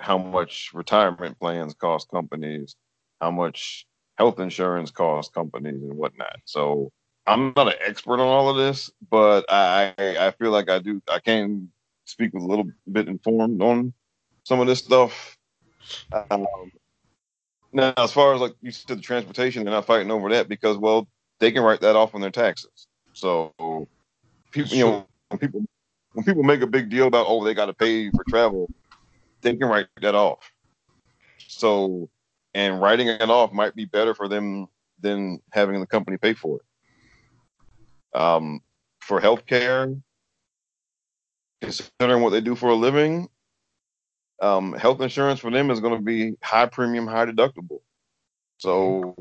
how 0.00 0.18
much 0.18 0.70
retirement 0.74 1.38
plans 1.38 1.74
cost 1.74 2.10
companies, 2.10 2.76
how 3.20 3.30
much 3.30 3.86
health 4.16 4.38
insurance 4.40 4.90
costs 4.90 5.32
companies, 5.32 5.82
and 5.82 5.94
whatnot. 5.94 6.38
So 6.44 6.92
I'm 7.26 7.52
not 7.56 7.68
an 7.68 7.74
expert 7.84 8.20
on 8.20 8.20
all 8.20 8.50
of 8.50 8.56
this, 8.56 8.90
but 9.10 9.44
I 9.48 9.94
I 9.98 10.26
I 10.26 10.30
feel 10.32 10.50
like 10.50 10.70
I 10.70 10.78
do 10.78 11.00
I 11.08 11.20
can 11.20 11.70
speak 12.04 12.32
with 12.34 12.42
a 12.42 12.46
little 12.46 12.70
bit 12.90 13.08
informed 13.08 13.62
on 13.62 13.92
some 14.44 14.60
of 14.60 14.66
this 14.66 14.78
stuff. 14.78 15.36
Um, 16.30 16.46
now, 17.72 17.92
as 17.96 18.12
far 18.12 18.34
as 18.34 18.40
like 18.40 18.54
you 18.62 18.70
said, 18.70 18.98
the 18.98 19.02
transportation, 19.02 19.64
they're 19.64 19.74
not 19.74 19.86
fighting 19.86 20.10
over 20.10 20.30
that 20.30 20.48
because 20.48 20.76
well, 20.76 21.08
they 21.40 21.52
can 21.52 21.62
write 21.62 21.80
that 21.80 21.96
off 21.96 22.14
on 22.14 22.20
their 22.20 22.30
taxes. 22.30 22.88
So 23.12 23.52
people, 24.50 24.76
you 24.76 24.84
know, 24.84 25.06
when 25.28 25.38
people 25.38 25.64
when 26.12 26.24
people 26.24 26.42
make 26.42 26.62
a 26.62 26.66
big 26.66 26.88
deal 26.88 27.06
about 27.06 27.26
oh 27.28 27.44
they 27.44 27.54
got 27.54 27.66
to 27.66 27.74
pay 27.74 28.10
for 28.10 28.24
travel, 28.28 28.70
they 29.42 29.54
can 29.56 29.68
write 29.68 29.86
that 30.00 30.14
off. 30.14 30.50
So, 31.48 32.08
and 32.54 32.80
writing 32.80 33.08
it 33.08 33.30
off 33.30 33.52
might 33.52 33.74
be 33.74 33.84
better 33.84 34.14
for 34.14 34.28
them 34.28 34.66
than 35.00 35.40
having 35.52 35.80
the 35.80 35.86
company 35.86 36.16
pay 36.16 36.34
for 36.34 36.58
it. 36.58 38.18
Um, 38.18 38.60
for 39.00 39.20
healthcare, 39.20 40.00
considering 41.60 42.22
what 42.22 42.30
they 42.30 42.40
do 42.40 42.54
for 42.54 42.70
a 42.70 42.74
living, 42.74 43.28
um, 44.40 44.72
health 44.72 45.00
insurance 45.00 45.40
for 45.40 45.50
them 45.50 45.70
is 45.70 45.80
going 45.80 45.96
to 45.96 46.02
be 46.02 46.34
high 46.42 46.66
premium, 46.66 47.06
high 47.06 47.26
deductible. 47.26 47.80
So, 48.58 49.14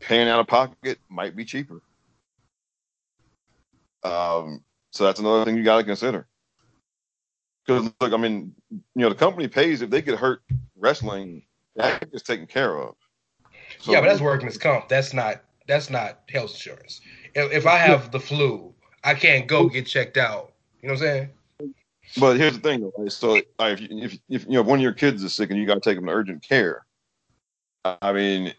paying 0.00 0.28
out 0.28 0.40
of 0.40 0.46
pocket 0.46 0.98
might 1.08 1.36
be 1.36 1.44
cheaper. 1.44 1.82
Um, 4.02 4.64
so 4.92 5.04
that's 5.04 5.20
another 5.20 5.44
thing 5.44 5.56
you 5.56 5.64
got 5.64 5.78
to 5.78 5.84
consider. 5.84 6.26
Because 7.66 7.92
look, 8.00 8.12
I 8.12 8.16
mean, 8.16 8.54
you 8.70 8.80
know, 8.94 9.08
the 9.10 9.14
company 9.14 9.48
pays 9.48 9.82
if 9.82 9.90
they 9.90 10.00
get 10.00 10.18
hurt 10.18 10.42
wrestling, 10.76 11.42
that 11.76 12.08
is 12.12 12.22
taken 12.22 12.46
care 12.46 12.78
of. 12.78 12.94
So, 13.80 13.92
yeah, 13.92 14.00
but 14.00 14.06
that's 14.06 14.20
workman's 14.20 14.56
comp. 14.56 14.88
That's 14.88 15.12
not 15.12 15.42
that's 15.66 15.90
not 15.90 16.20
health 16.30 16.52
insurance. 16.52 17.00
If, 17.34 17.52
if 17.52 17.66
I 17.66 17.76
have 17.76 18.10
the 18.10 18.18
flu, 18.20 18.74
I 19.04 19.14
can't 19.14 19.46
go 19.46 19.68
get 19.68 19.86
checked 19.86 20.16
out. 20.16 20.52
You 20.80 20.88
know 20.88 20.94
what 20.94 21.02
I'm 21.02 21.06
saying? 21.06 21.30
But 22.18 22.38
here's 22.38 22.54
the 22.54 22.60
thing, 22.60 22.80
though. 22.96 23.08
So, 23.08 23.42
like, 23.58 23.74
if, 23.74 23.80
you- 23.82 23.98
if 23.98 24.18
if 24.30 24.44
you 24.46 24.52
know 24.52 24.60
if 24.60 24.66
one 24.66 24.78
of 24.78 24.82
your 24.82 24.92
kids 24.94 25.22
is 25.22 25.34
sick 25.34 25.50
and 25.50 25.58
you 25.58 25.66
got 25.66 25.74
to 25.74 25.80
take 25.80 25.98
them 25.98 26.06
to 26.06 26.12
urgent 26.12 26.42
care, 26.42 26.86
I 27.84 28.12
mean, 28.12 28.54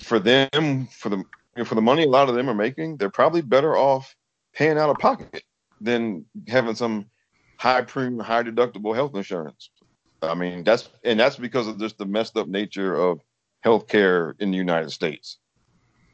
for 0.00 0.18
them, 0.18 0.86
for 0.86 1.08
the 1.08 1.24
for 1.64 1.74
the 1.74 1.82
money 1.82 2.04
a 2.04 2.08
lot 2.08 2.28
of 2.28 2.34
them 2.34 2.48
are 2.48 2.54
making, 2.54 2.96
they're 2.96 3.10
probably 3.10 3.42
better 3.42 3.76
off 3.76 4.14
paying 4.54 4.78
out 4.78 4.90
of 4.90 4.98
pocket 4.98 5.42
than 5.80 6.24
having 6.48 6.74
some 6.74 7.06
high 7.58 7.82
premium, 7.82 8.18
high 8.20 8.42
deductible 8.42 8.94
health 8.94 9.14
insurance. 9.14 9.70
I 10.22 10.34
mean, 10.34 10.64
that's 10.64 10.88
and 11.04 11.18
that's 11.18 11.36
because 11.36 11.66
of 11.66 11.78
just 11.78 11.98
the 11.98 12.06
messed 12.06 12.36
up 12.36 12.48
nature 12.48 12.94
of 12.94 13.20
healthcare 13.64 14.34
in 14.40 14.50
the 14.50 14.56
United 14.56 14.90
States. 14.90 15.38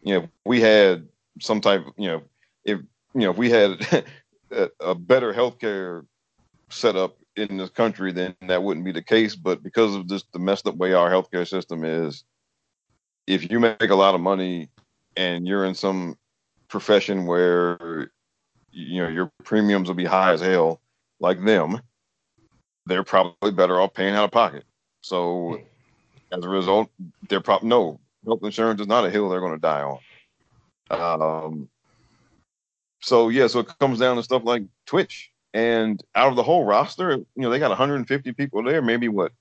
You 0.03 0.15
know, 0.15 0.29
we 0.45 0.61
had 0.61 1.09
some 1.41 1.61
type, 1.61 1.85
you 1.97 2.09
know, 2.09 2.23
if 2.65 2.81
you 3.15 3.21
know, 3.21 3.31
if 3.31 3.37
we 3.37 3.51
had 3.51 4.05
a, 4.51 4.71
a 4.81 4.95
better 4.95 5.33
healthcare 5.33 6.07
set 6.71 6.97
up 6.97 7.17
in 7.37 7.57
this 7.57 7.71
country, 7.71 8.13
then 8.13 8.35
that 8.43 8.63
wouldn't 8.63 8.85
be 8.85 8.93
the 8.93 9.03
case. 9.03 9.35
But 9.35 9.63
because 9.63 9.95
of 9.95 10.09
just 10.09 10.33
the 10.33 10.39
messed 10.39 10.67
up 10.67 10.77
way 10.77 10.93
our 10.93 11.11
healthcare 11.11 11.47
system 11.47 11.85
is, 11.85 12.25
if 13.27 13.51
you 13.51 13.61
make 13.61 13.91
a 13.91 13.95
lot 13.95 14.15
of 14.15 14.21
money 14.21 14.69
and 15.17 15.47
you're 15.47 15.65
in 15.65 15.75
some 15.75 16.17
profession 16.69 17.27
where 17.27 18.11
you 18.71 19.03
know 19.03 19.09
your 19.09 19.31
premiums 19.45 19.89
will 19.89 19.95
be 19.95 20.05
high 20.05 20.33
as 20.33 20.41
hell, 20.41 20.81
like 21.21 21.43
them, 21.45 21.81
they're 22.87 23.05
probably 23.05 23.51
better 23.51 23.81
off 23.81 23.95
paying 23.95 24.15
out 24.15 24.25
of 24.25 24.31
pocket. 24.31 24.65
So 25.01 25.61
as 26.33 26.45
a 26.45 26.49
result, 26.49 26.91
they're 27.29 27.41
probably 27.41 27.69
no 27.69 28.01
health 28.25 28.41
insurance 28.43 28.81
is 28.81 28.87
not 28.87 29.07
a 29.07 29.11
hill 29.11 29.29
they're 29.29 29.41
going 29.41 29.53
to 29.53 29.59
die 29.59 29.83
on. 29.83 30.01
Um, 30.91 31.69
so 33.01 33.29
yeah, 33.29 33.47
so 33.47 33.61
it 33.61 33.79
comes 33.79 33.99
down 33.99 34.17
to 34.17 34.23
stuff 34.23 34.43
like 34.45 34.63
Twitch, 34.87 35.31
and 35.55 36.03
out 36.15 36.29
of 36.29 36.37
the 36.37 36.43
whole 36.43 36.65
roster, 36.65 37.13
you 37.13 37.27
know, 37.37 37.51
they 37.51 37.59
got 37.59 37.71
150 37.71 38.33
people 38.33 38.63
there. 38.63 38.83
Maybe 38.83 39.09
what, 39.09 39.33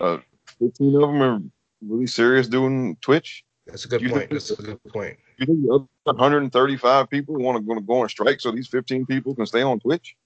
uh, 0.00 0.18
15 0.60 0.94
of 0.94 1.00
them 1.00 1.22
are 1.22 1.40
really 1.86 2.06
serious 2.06 2.46
doing 2.48 2.96
Twitch. 3.00 3.44
That's 3.66 3.84
a 3.84 3.88
good 3.88 4.00
You 4.02 4.08
point. 4.10 4.20
think- 4.30 4.32
That's 4.32 4.50
a 4.50 4.62
good 4.62 4.82
point. 4.84 5.16
You 5.38 5.46
think 5.46 5.62
the 5.66 5.72
other 5.74 5.84
135 6.18 7.08
people 7.10 7.36
want 7.36 7.56
to 7.58 7.62
going 7.62 7.78
to 7.78 7.84
go 7.84 8.00
on 8.02 8.08
strike 8.08 8.40
so 8.40 8.50
these 8.50 8.66
15 8.68 9.06
people 9.06 9.34
can 9.34 9.46
stay 9.46 9.62
on 9.62 9.78
Twitch? 9.78 10.16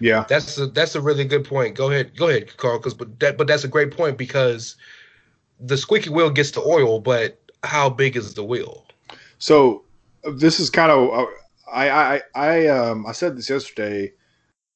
Yeah. 0.00 0.24
That's 0.28 0.56
a 0.58 0.66
that's 0.68 0.94
a 0.94 1.00
really 1.00 1.24
good 1.24 1.44
point. 1.44 1.74
Go 1.74 1.90
ahead, 1.90 2.16
go 2.16 2.28
ahead, 2.28 2.56
Carl. 2.56 2.78
Because 2.78 2.94
but 2.94 3.18
that 3.20 3.36
but 3.36 3.46
that's 3.46 3.64
a 3.64 3.68
great 3.68 3.90
point 3.94 4.16
because 4.16 4.76
the 5.60 5.76
squeaky 5.76 6.10
wheel 6.10 6.30
gets 6.30 6.52
the 6.52 6.62
oil, 6.62 7.00
but 7.00 7.38
how 7.64 7.90
big 7.90 8.16
is 8.16 8.34
the 8.34 8.44
wheel? 8.44 8.86
So 9.38 9.84
uh, 10.24 10.30
this 10.36 10.60
is 10.60 10.70
kind 10.70 10.90
of 10.92 11.10
uh, 11.10 11.26
I 11.70 11.90
I 11.90 12.22
I 12.34 12.66
um 12.68 13.06
I 13.06 13.12
said 13.12 13.36
this 13.36 13.50
yesterday 13.50 14.12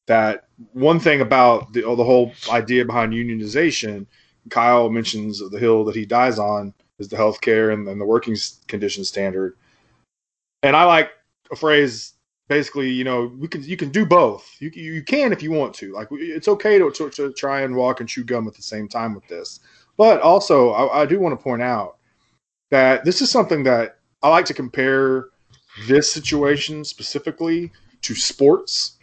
that 0.06 0.48
one 0.72 0.98
thing 1.00 1.20
about 1.20 1.72
the 1.72 1.84
oh, 1.84 1.94
the 1.96 2.04
whole 2.04 2.32
idea 2.50 2.84
behind 2.84 3.12
unionization, 3.12 4.06
Kyle 4.50 4.90
mentions 4.90 5.38
the 5.50 5.58
hill 5.58 5.84
that 5.84 5.94
he 5.94 6.04
dies 6.04 6.38
on 6.38 6.74
is 6.98 7.08
the 7.08 7.16
healthcare 7.16 7.72
and, 7.72 7.88
and 7.88 8.00
the 8.00 8.04
working 8.04 8.36
condition 8.66 9.04
standard, 9.04 9.56
and 10.62 10.76
I 10.76 10.84
like 10.84 11.10
a 11.50 11.56
phrase 11.56 12.14
basically 12.48 12.90
you 12.90 13.04
know 13.04 13.32
we 13.38 13.48
can 13.48 13.62
you 13.62 13.76
can 13.76 13.90
do 13.90 14.04
both. 14.04 14.56
You 14.58 14.70
you 14.74 15.02
can 15.02 15.32
if 15.32 15.42
you 15.42 15.50
want 15.50 15.74
to. 15.74 15.92
Like 15.92 16.08
it's 16.12 16.48
okay 16.48 16.78
to, 16.78 16.90
to, 16.90 17.10
to 17.10 17.32
try 17.32 17.62
and 17.62 17.74
walk 17.74 18.00
and 18.00 18.08
chew 18.08 18.24
gum 18.24 18.46
at 18.46 18.54
the 18.54 18.62
same 18.62 18.88
time 18.88 19.14
with 19.14 19.26
this. 19.28 19.60
But 19.96 20.20
also 20.20 20.70
I, 20.70 21.02
I 21.02 21.06
do 21.06 21.18
want 21.18 21.38
to 21.38 21.42
point 21.42 21.62
out 21.62 21.96
that 22.70 23.04
this 23.04 23.22
is 23.22 23.30
something 23.30 23.62
that 23.64 23.98
I 24.22 24.28
like 24.28 24.44
to 24.46 24.54
compare 24.54 25.28
this 25.86 26.12
situation 26.12 26.84
specifically 26.84 27.72
to 28.02 28.14
sports 28.14 28.98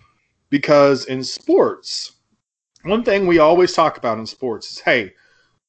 because 0.49 1.06
in 1.06 1.23
sports, 1.23 2.13
one 2.84 3.04
thing 3.04 3.28
we 3.28 3.39
always 3.39 3.73
talk 3.73 3.97
about 3.97 4.19
in 4.19 4.25
sports 4.25 4.71
is 4.71 4.80
hey, 4.80 5.13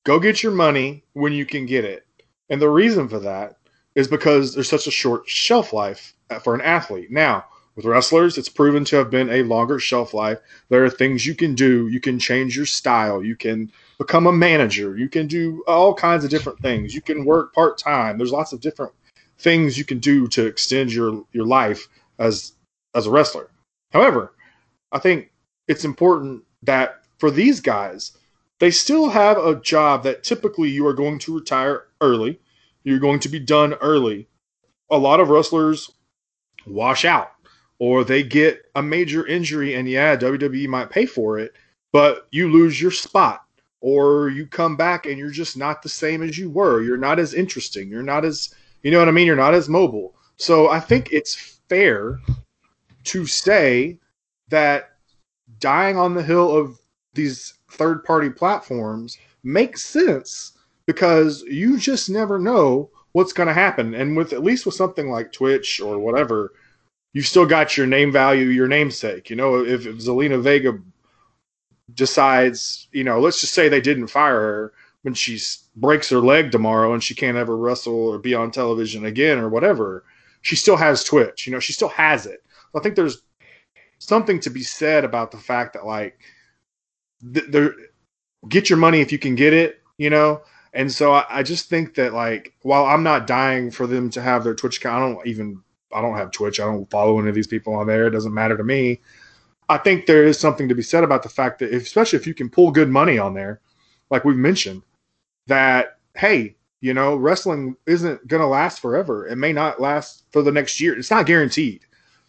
go 0.05 0.19
get 0.19 0.43
your 0.43 0.53
money 0.53 1.05
when 1.13 1.33
you 1.33 1.47
can 1.47 1.67
get 1.67 1.85
it. 1.85 2.07
And 2.49 2.61
the 2.61 2.69
reason 2.69 3.09
for 3.09 3.19
that 3.21 3.57
is 3.95 4.09
because 4.09 4.55
there's 4.55 4.69
such 4.69 4.87
a 4.87 4.93
short 4.93 5.29
shelf 5.29 5.73
life 5.73 6.15
for 6.43 6.55
an 6.55 6.61
athlete. 6.61 7.11
Now, 7.11 7.45
with 7.77 7.85
wrestlers, 7.85 8.37
it's 8.37 8.49
proven 8.49 8.85
to 8.87 8.97
have 8.97 9.11
been 9.11 9.31
a 9.31 9.43
longer 9.45 9.79
shelf 9.79 10.13
life. 10.13 10.39
There 10.69 10.85
are 10.85 10.91
things 10.91 11.25
you 11.25 11.35
can 11.35 11.55
do. 11.55 11.89
You 11.89 12.01
can 12.01 12.19
change 12.19 12.57
your 12.57 12.67
style. 12.67 13.25
You 13.25 13.37
can 13.37 13.71
become 13.99 14.27
a 14.27 14.33
manager. 14.33 14.99
You 14.99 15.09
can 15.09 15.27
do 15.27 15.63
all 15.67 15.95
kinds 15.95 16.25
of 16.25 16.31
different 16.31 16.61
things. 16.61 16.95
You 16.95 17.01
can 17.01 17.25
work 17.25 17.55
part 17.55 17.79
time. 17.79 18.19
There's 18.19 18.33
lots 18.33 18.53
of 18.53 18.61
different 18.61 18.93
things 19.39 19.79
you 19.79 19.85
can 19.85 19.99
do 19.99 20.27
to 20.29 20.47
extend 20.47 20.93
your 20.93 21.25
your 21.33 21.47
life 21.47 21.89
as 22.19 22.53
as 22.95 23.07
a 23.07 23.11
wrestler. 23.11 23.49
However, 23.93 24.35
I 24.93 24.99
think 24.99 25.31
it's 25.69 25.85
important 25.85 26.43
that 26.63 27.03
for 27.19 27.31
these 27.31 27.61
guys, 27.61 28.13
they 28.61 28.71
still 28.71 29.09
have 29.09 29.39
a 29.39 29.61
job 29.61 30.05
that 30.05 30.23
typically 30.23 30.69
you 30.69 30.87
are 30.87 30.95
going 30.95 31.19
to 31.19 31.35
retire 31.35 31.87
early. 32.01 32.39
You're 32.85 32.99
going 32.99 33.21
to 33.21 33.29
be 33.29 33.41
done 33.41 33.75
early. 33.75 34.29
A 34.91 34.99
lot 34.99 35.19
of 35.19 35.31
wrestlers 35.31 35.91
wash 36.67 37.05
out 37.05 37.33
or 37.79 38.05
they 38.05 38.23
get 38.23 38.63
a 38.75 38.83
major 38.83 39.27
injury 39.27 39.75
and 39.75 39.89
yeah, 39.89 40.15
WWE 40.15 40.69
might 40.69 40.91
pay 40.91 41.07
for 41.07 41.39
it, 41.39 41.55
but 41.91 42.29
you 42.31 42.53
lose 42.53 42.81
your 42.81 42.91
spot 42.91 43.45
or 43.81 44.29
you 44.29 44.47
come 44.47 44.77
back 44.77 45.07
and 45.07 45.19
you're 45.19 45.31
just 45.31 45.57
not 45.57 45.83
the 45.83 45.89
same 45.89 46.23
as 46.23 46.37
you 46.37 46.51
were. 46.51 46.83
You're 46.83 46.99
not 46.99 47.19
as 47.19 47.33
interesting. 47.33 47.89
You're 47.89 48.03
not 48.03 48.27
as, 48.27 48.55
you 48.83 48.91
know 48.91 48.99
what 48.99 49.09
I 49.09 49.13
mean? 49.13 49.27
You're 49.27 49.37
not 49.37 49.55
as 49.55 49.71
mobile. 49.71 50.15
So 50.37 50.69
I 50.69 50.81
think 50.81 51.11
it's 51.13 51.63
fair 51.71 52.21
to 53.05 53.27
say 53.27 53.99
that 54.51 54.91
dying 55.59 55.97
on 55.97 56.15
the 56.15 56.23
hill 56.23 56.55
of 56.55 56.79
these 57.15 57.55
third 57.71 58.05
party 58.05 58.31
platforms 58.31 59.19
makes 59.43 59.83
sense 59.83 60.53
because 60.87 61.43
you 61.43 61.79
just 61.79 62.11
never 62.11 62.39
know 62.39 62.91
what's 63.13 63.33
going 63.33 63.47
to 63.47 63.55
happen. 63.55 63.95
And 63.95 64.17
with 64.17 64.33
at 64.33 64.43
least 64.43 64.67
with 64.67 64.75
something 64.75 65.11
like 65.11 65.33
Twitch 65.33 65.81
or 65.81 65.99
whatever, 65.99 66.53
you've 67.13 67.27
still 67.27 67.47
got 67.47 67.77
your 67.77 67.87
name 67.87 68.13
value, 68.13 68.49
your 68.49 68.69
namesake. 68.69 69.31
You 69.31 69.37
know, 69.37 69.65
if, 69.65 69.87
if 69.87 69.97
Zelina 69.97 70.41
Vega 70.41 70.79
decides, 71.95 72.89
you 72.93 73.05
know, 73.05 73.21
let's 73.21 73.41
just 73.41 73.55
say 73.55 73.69
they 73.69 73.81
didn't 73.81 74.09
fire 74.09 74.41
her 74.41 74.73
when 75.03 75.15
she 75.15 75.41
breaks 75.77 76.11
her 76.11 76.19
leg 76.21 76.51
tomorrow 76.51 76.93
and 76.93 77.03
she 77.03 77.15
can't 77.15 77.37
ever 77.37 77.57
wrestle 77.57 78.09
or 78.09 78.19
be 78.19 78.35
on 78.35 78.51
television 78.51 79.07
again 79.07 79.39
or 79.39 79.49
whatever, 79.49 80.05
she 80.43 80.57
still 80.57 80.77
has 80.77 81.05
Twitch. 81.05 81.47
You 81.47 81.53
know, 81.53 81.61
she 81.61 81.73
still 81.73 81.89
has 81.89 82.27
it. 82.27 82.45
I 82.75 82.81
think 82.81 82.95
there's 82.95 83.23
something 83.99 84.41
to 84.41 84.51
be 84.51 84.63
said 84.63 85.05
about 85.05 85.31
the 85.31 85.39
fact 85.39 85.73
that 85.75 85.87
like 85.87 86.21
get 88.49 88.71
your 88.71 88.79
money 88.79 89.01
if 89.01 89.13
you 89.13 89.19
can 89.19 89.35
get 89.35 89.53
it, 89.53 89.81
you 89.99 90.11
know. 90.11 90.43
And 90.73 90.91
so 90.91 91.13
I, 91.13 91.25
I 91.29 91.43
just 91.43 91.69
think 91.69 91.95
that 91.97 92.15
like 92.15 92.55
while 92.63 92.87
I'm 92.87 93.03
not 93.03 93.27
dying 93.27 93.71
for 93.71 93.87
them 93.87 94.11
to 94.11 94.23
have 94.23 94.45
their 94.45 94.55
Twitch 94.55 94.79
account, 94.79 95.03
I 95.03 95.13
don't 95.13 95.27
even 95.27 95.63
I 95.93 96.01
don't 96.01 96.17
have 96.17 96.31
Twitch. 96.31 96.61
I 96.61 96.65
don't 96.65 96.89
follow 96.91 97.19
any 97.19 97.29
of 97.29 97.35
these 97.35 97.47
people 97.47 97.75
on 97.75 97.87
there. 97.87 98.07
It 98.07 98.11
doesn't 98.11 98.35
matter 98.35 98.57
to 98.57 98.65
me. 98.65 99.01
I 99.69 99.79
think 99.79 100.07
there 100.07 100.25
is 100.25 100.39
something 100.39 100.69
to 100.69 100.75
be 100.75 100.83
said 100.83 101.05
about 101.05 101.23
the 101.23 101.29
fact 101.29 101.61
that, 101.61 101.73
if, 101.73 101.83
especially 101.83 102.19
if 102.19 102.27
you 102.27 102.35
can 102.35 102.51
pull 102.51 102.73
good 102.73 102.89
money 102.89 103.19
on 103.19 103.35
there, 103.35 103.61
like 104.11 104.25
we've 104.25 104.37
mentioned, 104.37 104.83
that 105.47 105.99
hey, 106.17 106.57
you 106.81 106.95
know, 106.95 107.17
wrestling 107.17 107.77
isn't 107.87 108.29
to 108.29 108.47
last 108.47 108.81
forever. 108.81 109.27
It 109.27 109.37
may 109.37 109.53
not 109.53 109.81
last 109.81 110.25
for 110.33 110.43
the 110.43 110.53
next 110.53 110.81
year. 110.81 110.99
It's 110.99 111.11
not 111.11 111.27
guaranteed. 111.27 111.83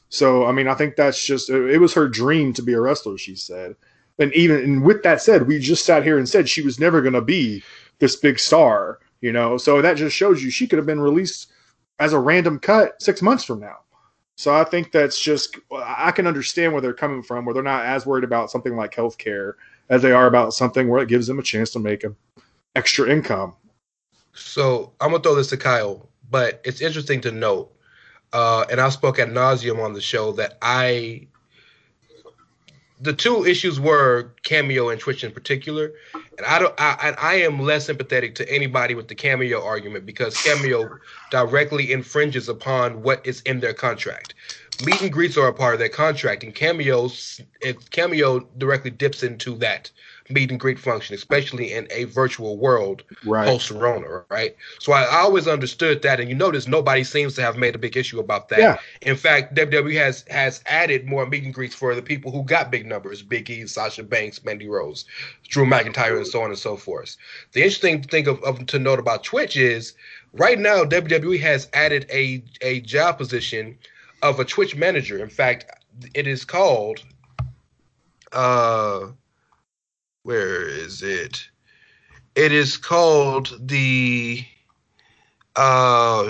So, 0.10 0.46
I 0.46 0.52
mean, 0.52 0.68
I 0.68 0.74
think 0.76 0.96
that's 0.96 1.24
just 1.24 1.50
it 1.50 1.78
was 1.80 1.94
her 1.94 2.08
dream 2.08 2.54
to 2.54 2.62
be 2.62 2.74
a 2.74 2.82
wrestler. 2.82 3.18
She 3.18 3.36
said, 3.36 3.76
and 4.20 4.34
even 4.34 4.58
and 4.58 4.84
with 4.84 5.04
that 5.04 5.22
said, 5.22 5.48
we 5.48 5.60
just 5.60 5.86
sat 5.86 6.04
here 6.04 6.18
and 6.18 6.28
said 6.28 6.50
she 6.50 6.62
was 6.62 6.80
never 6.80 7.02
going 7.02 7.14
to 7.14 7.22
be 7.22 7.64
this 8.00 8.16
big 8.16 8.40
star. 8.40 9.00
You 9.22 9.32
know, 9.32 9.58
so 9.58 9.82
that 9.82 9.98
just 9.98 10.16
shows 10.16 10.44
you 10.44 10.50
she 10.50 10.68
could 10.68 10.78
have 10.78 10.86
been 10.88 11.00
released 11.00 11.52
as 12.00 12.14
a 12.14 12.20
random 12.20 12.60
cut 12.60 13.02
six 13.02 13.22
months 13.22 13.44
from 13.44 13.60
now. 13.60 13.78
So 14.36 14.56
I 14.56 14.64
think 14.64 14.92
that's 14.92 15.20
just 15.20 15.58
I 15.72 16.10
can 16.12 16.26
understand 16.26 16.74
where 16.74 16.82
they're 16.82 16.94
coming 16.94 17.22
from, 17.22 17.46
where 17.46 17.54
they're 17.54 17.62
not 17.62 17.86
as 17.86 18.06
worried 18.06 18.24
about 18.24 18.50
something 18.50 18.76
like 18.76 18.96
healthcare 18.96 19.54
as 19.90 20.02
they 20.02 20.12
are 20.12 20.26
about 20.26 20.54
something 20.54 20.88
where 20.88 21.04
it 21.04 21.10
gives 21.10 21.28
them 21.28 21.38
a 21.38 21.44
chance 21.44 21.70
to 21.72 21.80
make 21.80 22.04
an 22.04 22.16
extra 22.76 23.08
income. 23.08 23.54
So 24.34 24.94
I'm 25.00 25.12
gonna 25.12 25.22
throw 25.22 25.36
this 25.36 25.50
to 25.50 25.58
Kyle, 25.58 26.10
but 26.30 26.62
it's 26.64 26.82
interesting 26.82 27.22
to 27.22 27.32
note, 27.32 27.72
uh, 28.34 28.66
and 28.72 28.80
I 28.80 28.90
spoke 28.90 29.20
at 29.20 29.28
nauseum 29.28 29.84
on 29.84 29.94
the 29.94 30.02
show 30.02 30.32
that 30.34 30.58
I 30.62 31.28
the 33.02 33.14
two 33.14 33.46
issues 33.46 33.80
were 33.80 34.32
cameo 34.44 34.90
and 34.90 35.00
Twitch 35.00 35.24
in 35.24 35.32
particular, 35.32 35.92
and 36.14 36.46
I 36.46 36.60
don't. 36.60 36.74
I, 36.78 37.16
I 37.18 37.34
am 37.36 37.60
less 37.60 37.88
sympathetic 37.88 38.36
to 38.36 38.50
anybody 38.50 38.94
with 38.94 39.08
the 39.08 39.16
cameo 39.16 39.64
argument 39.64 40.06
because 40.06 40.38
cameo 40.38 41.00
directly 41.32 41.92
infringes 41.92 42.48
upon 42.48 43.02
what 43.02 43.26
is 43.26 43.42
in 43.42 43.60
their 43.60 43.74
contract. 43.74 44.36
Meet 44.86 45.02
and 45.02 45.12
greets 45.12 45.38
are 45.38 45.48
a 45.48 45.54
part 45.54 45.74
of 45.74 45.80
their 45.80 45.90
contract, 45.90 46.44
and 46.44 46.54
cameos, 46.54 47.42
cameo 47.90 48.40
directly 48.58 48.92
dips 48.92 49.24
into 49.24 49.56
that 49.58 49.90
meet 50.34 50.52
and 50.52 50.60
greet 50.60 50.80
function, 50.80 51.16
especially 51.16 51.74
in 51.74 51.88
a 51.92 52.06
virtual 52.06 52.58
world 52.58 53.04
Right. 53.26 53.48
post 53.48 53.72
Rona, 53.72 54.24
right? 54.30 54.56
So 54.80 54.94
I, 54.94 55.04
I 55.04 55.18
always 55.22 55.48
understood 55.48 56.02
that, 56.02 56.20
and 56.20 56.30
you 56.30 56.36
notice 56.36 56.68
nobody 56.68 57.04
seems 57.04 57.36
to 57.36 57.42
have 57.42 57.58
made 57.58 57.76
a 57.76 57.78
big 57.78 57.96
issue 57.98 58.20
about 58.20 58.50
that. 58.50 58.60
Yeah. 58.60 58.78
In 59.02 59.16
fact, 59.16 59.56
WWE 59.56 59.96
has 59.98 60.26
has 60.30 60.62
added 60.66 61.06
more 61.06 61.26
meet 61.26 61.44
and 61.44 61.54
greets 61.54 61.76
for 61.76 61.94
the 61.96 62.02
people 62.02 62.32
who 62.32 62.44
got 62.44 62.72
big 62.72 62.86
numbers: 62.86 63.22
Big 63.22 63.50
E, 63.50 63.66
Sasha 63.68 64.04
Banks, 64.04 64.44
Mandy 64.44 64.68
Rose, 64.68 65.06
Drew 65.48 65.66
McIntyre, 65.66 66.18
and 66.18 66.28
so 66.28 66.42
on 66.42 66.50
and 66.50 66.58
so 66.60 66.76
forth. 66.78 67.18
The 67.54 67.62
interesting 67.62 68.02
thing 68.04 68.28
of, 68.28 68.42
of 68.44 68.66
to 68.68 68.80
note 68.80 69.00
about 69.00 69.24
Twitch 69.24 69.56
is 69.58 69.94
right 70.34 70.58
now 70.60 70.84
WWE 70.84 71.40
has 71.42 71.68
added 71.74 72.06
a 72.12 72.44
a 72.62 72.82
job 72.82 73.18
position 73.18 73.78
of 74.22 74.40
a 74.40 74.46
Twitch 74.46 74.76
manager. 74.76 75.18
In 75.22 75.30
fact, 75.30 75.66
it 76.14 76.28
is 76.28 76.46
called 76.46 77.04
uh 78.34 79.08
where 80.24 80.68
is 80.68 81.02
it? 81.02 81.50
It 82.36 82.52
is 82.52 82.78
called 82.78 83.58
the 83.60 84.46
uh 85.56 86.24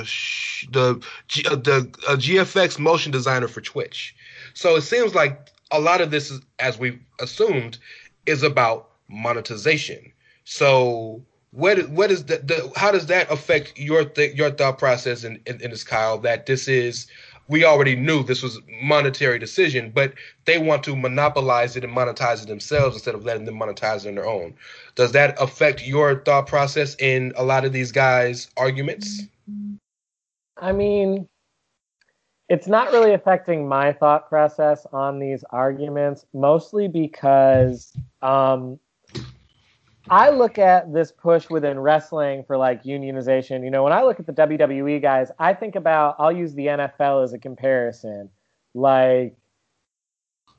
the 0.72 1.06
G- 1.28 1.46
uh, 1.48 1.56
the 1.56 1.90
uh, 2.08 2.16
GFX 2.16 2.80
motion 2.80 3.12
designer 3.12 3.48
for 3.48 3.62
Twitch. 3.62 4.16
So 4.54 4.76
it 4.76 4.82
seems 4.82 5.14
like 5.14 5.50
a 5.72 5.80
lot 5.80 6.02
of 6.02 6.12
this 6.12 6.32
is, 6.32 6.42
as 6.60 6.80
we 6.80 7.00
assumed, 7.20 7.78
is 8.26 8.44
about 8.44 8.90
monetization. 9.10 10.12
So 10.44 11.24
what 11.52 11.90
what 11.90 12.12
is 12.12 12.26
the, 12.26 12.38
the 12.38 12.72
how 12.76 12.92
does 12.92 13.06
that 13.08 13.32
affect 13.32 13.78
your 13.78 14.06
th- 14.06 14.36
your 14.36 14.52
thought 14.52 14.80
process 14.80 15.24
in, 15.24 15.40
in, 15.46 15.62
in 15.62 15.72
this 15.72 15.84
Kyle 15.84 16.18
that 16.20 16.46
this 16.46 16.68
is 16.68 17.08
we 17.52 17.66
already 17.66 17.98
knew 17.98 18.24
this 18.24 18.42
was 18.42 18.62
monetary 18.82 19.38
decision, 19.38 19.92
but 19.94 20.14
they 20.46 20.58
want 20.58 20.84
to 20.84 20.96
monopolize 20.96 21.76
it 21.76 21.84
and 21.84 21.94
monetize 21.94 22.42
it 22.42 22.48
themselves 22.48 22.96
instead 22.96 23.14
of 23.14 23.26
letting 23.26 23.44
them 23.44 23.60
monetize 23.60 24.06
it 24.06 24.08
on 24.08 24.16
their 24.16 24.26
own. 24.26 24.54
Does 24.96 25.12
that 25.12 25.36
affect 25.40 25.86
your 25.86 26.24
thought 26.24 26.48
process 26.48 26.96
in 26.96 27.34
a 27.36 27.44
lot 27.44 27.66
of 27.66 27.74
these 27.74 27.92
guys' 27.92 28.50
arguments? 28.56 29.24
I 30.56 30.72
mean, 30.72 31.28
it's 32.48 32.68
not 32.68 32.94
really 32.94 33.14
affecting 33.14 33.68
my 33.68 33.92
thought 33.92 34.30
process 34.30 34.88
on 34.94 35.20
these 35.20 35.44
arguments, 35.50 36.26
mostly 36.34 36.88
because 36.88 37.92
um, 38.22 38.80
I 40.12 40.30
look 40.30 40.60
at 40.60 40.94
this 40.94 41.10
push 41.10 41.50
within 41.50 41.80
wrestling 41.80 42.44
for 42.44 42.58
like 42.58 42.84
unionization. 42.84 43.64
You 43.64 43.72
know, 43.72 43.82
when 43.82 43.94
I 43.94 44.04
look 44.04 44.20
at 44.20 44.26
the 44.26 44.34
WWE 44.34 45.02
guys, 45.02 45.32
I 45.40 45.54
think 45.54 45.78
about, 45.78 46.18
I'll 46.20 46.34
use 46.34 46.54
the 46.54 46.66
NFL 46.68 47.24
as 47.24 47.32
a 47.32 47.40
comparison. 47.40 48.30
Like, 48.74 49.38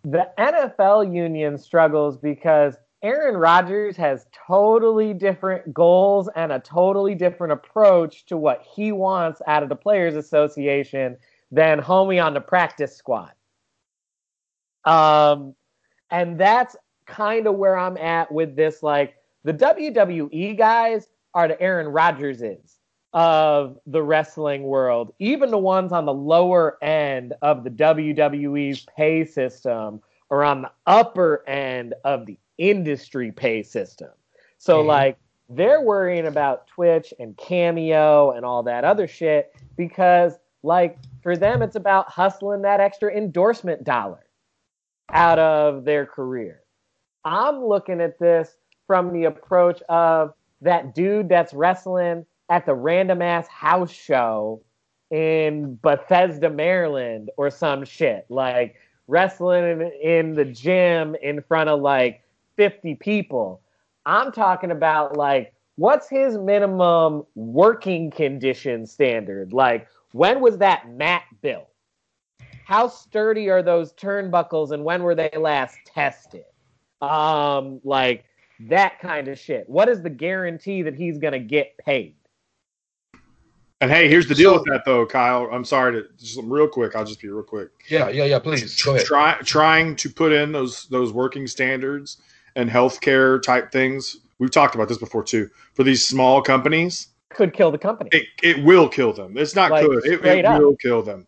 the 0.05 0.31
NFL 0.39 1.15
union 1.15 1.59
struggles 1.59 2.17
because 2.17 2.77
Aaron 3.03 3.37
Rodgers 3.37 3.95
has 3.97 4.27
totally 4.33 5.13
different 5.13 5.75
goals 5.75 6.31
and 6.35 6.51
a 6.51 6.59
totally 6.59 7.15
different 7.15 7.53
approach 7.53 8.25
to 8.27 8.39
what 8.39 8.63
he 8.63 8.91
wants 8.91 9.43
out 9.47 9.63
of 9.63 9.69
the 9.69 9.77
Players 9.77 10.17
Association 10.17 11.17
than 11.51 11.79
homie 11.79 12.25
on 12.25 12.33
the 12.33 12.41
practice 12.41 12.97
squad. 12.97 13.33
Um, 14.85 15.55
and 16.11 16.41
that's 16.41 16.75
kind 17.07 17.47
of 17.47 17.57
where 17.57 17.77
I'm 17.77 17.99
at 17.99 18.33
with 18.33 18.57
this. 18.57 18.83
Like, 18.83 19.15
the 19.45 19.55
WWE 19.55 20.57
guys 20.57 21.09
are 21.35 21.49
the 21.49 21.61
Aaron 21.61 21.87
Rodgerses 21.87 22.79
of 23.13 23.79
the 23.87 24.03
wrestling 24.03 24.63
world, 24.63 25.13
even 25.19 25.51
the 25.51 25.59
ones 25.59 25.93
on 25.93 26.07
the 26.07 26.15
lower 26.15 26.79
end 26.83 27.35
of 27.43 27.65
the 27.65 27.71
WWE's 27.71 28.87
pay 28.97 29.25
system 29.25 30.01
or 30.31 30.45
on 30.45 30.63
the 30.63 30.71
upper 30.87 31.47
end 31.47 31.95
of 32.05 32.25
the 32.27 32.39
industry 32.57 33.31
pay 33.31 33.63
system. 33.63 34.11
So, 34.59 34.83
Mhm. 34.83 34.87
like, 34.87 35.19
they're 35.49 35.83
worrying 35.83 36.27
about 36.27 36.67
Twitch 36.69 37.13
and 37.19 37.37
Cameo 37.37 38.31
and 38.31 38.47
all 38.47 38.63
that 38.63 38.85
other 38.85 39.07
shit 39.07 39.55
because, 39.77 40.39
like, 40.63 40.99
for 41.21 41.37
them, 41.37 41.61
it's 41.63 41.77
about 41.77 42.09
hustling 42.09 42.63
that 42.63 42.81
extra 42.81 43.13
endorsement 43.15 43.85
dollar 43.85 44.25
out 45.13 45.39
of 45.39 45.85
their 45.85 46.07
career. 46.07 46.63
I'm 47.25 47.65
looking 47.65 48.01
at 48.01 48.19
this 48.19 48.57
from 48.87 49.13
the 49.13 49.25
approach 49.25 49.83
of 49.89 50.35
that 50.61 50.95
dude 50.95 51.29
that's 51.29 51.53
wrestling 51.53 52.25
at 52.49 52.67
the 52.67 52.75
random 52.75 53.23
ass 53.23 53.49
house 53.49 53.91
show 53.91 54.63
in 55.11 55.75
Bethesda, 55.83 56.49
Maryland, 56.49 57.31
or 57.37 57.51
some 57.51 57.85
shit. 57.85 58.25
Like 58.29 58.77
wrestling 59.09 59.91
in, 60.03 60.35
the 60.35 60.45
gym 60.45 61.15
in 61.23 61.43
front 61.43 61.69
of 61.69 61.81
like 61.81 62.23
50 62.57 62.95
people. 62.97 63.61
I'm 64.07 64.33
talking 64.33 64.71
about 64.71 65.17
like, 65.17 65.55
what's 65.77 66.09
his 66.09 66.37
minimum 66.39 67.25
working 67.35 68.11
condition 68.11 68.87
standard? 68.87 69.53
Like, 69.53 69.87
when 70.13 70.41
was 70.41 70.59
that 70.59 70.91
mat 70.91 71.25
built? 71.41 71.69
How 72.65 72.89
sturdy 72.89 73.51
are 73.51 73.63
those 73.63 73.93
turnbuckles 73.93 74.71
and 74.71 74.85
when 74.85 75.03
were 75.03 75.15
they 75.15 75.31
last 75.39 75.77
tested? 75.87 76.45
Um, 77.01 77.81
like 77.85 78.25
that 78.69 78.99
kind 79.01 79.29
of 79.29 79.39
shit. 79.39 79.69
What 79.69 79.89
is 79.89 80.03
the 80.03 80.11
guarantee 80.11 80.83
that 80.83 80.95
he's 80.95 81.19
gonna 81.19 81.39
get 81.39 81.77
paid? 81.79 82.15
And 83.81 83.91
hey, 83.91 84.09
here's 84.09 84.29
the 84.29 84.35
deal 84.35 84.51
So- 84.53 84.59
with 84.59 84.65
that 84.67 84.85
though, 84.85 85.05
Kyle. 85.07 85.49
I'm 85.53 85.65
sorry 85.65 85.93
to 86.01 86.09
just 86.19 86.39
real 86.45 86.69
quick. 86.69 86.95
I'll 86.95 87.05
just 87.05 87.21
be 87.21 87.29
real 87.29 87.43
quick. 87.43 87.71
Yeah, 87.89 88.09
yeah, 88.09 88.25
yeah. 88.25 88.39
Please 88.39 88.81
go 88.83 88.95
ahead. 88.95 89.07
Try, 89.07 89.35
trying 89.45 89.97
to 89.97 90.09
put 90.11 90.33
in 90.33 90.53
those 90.53 90.85
those 90.87 91.13
working 91.13 91.47
standards 91.47 92.19
and 92.55 92.71
healthcare 92.71 93.43
type 93.43 93.73
things 93.73 94.19
we've 94.39 94.51
talked 94.51 94.75
about 94.75 94.89
this 94.89 94.99
before 94.99 95.23
too. 95.25 95.49
For 95.75 95.83
these 95.85 96.07
small 96.07 96.43
companies, 96.43 97.09
Could 97.31 97.55
kill 97.55 97.71
the 97.71 97.79
company. 97.79 98.11
it, 98.13 98.27
it 98.43 98.65
will 98.65 98.89
kill 98.89 99.13
them. 99.13 99.37
It's 99.37 99.55
not 99.57 99.71
Like, 99.71 99.87
could. 99.87 100.05
It, 100.07 100.25
it 100.25 100.45
will 100.61 100.77
kill 100.77 101.03
them. 101.03 101.27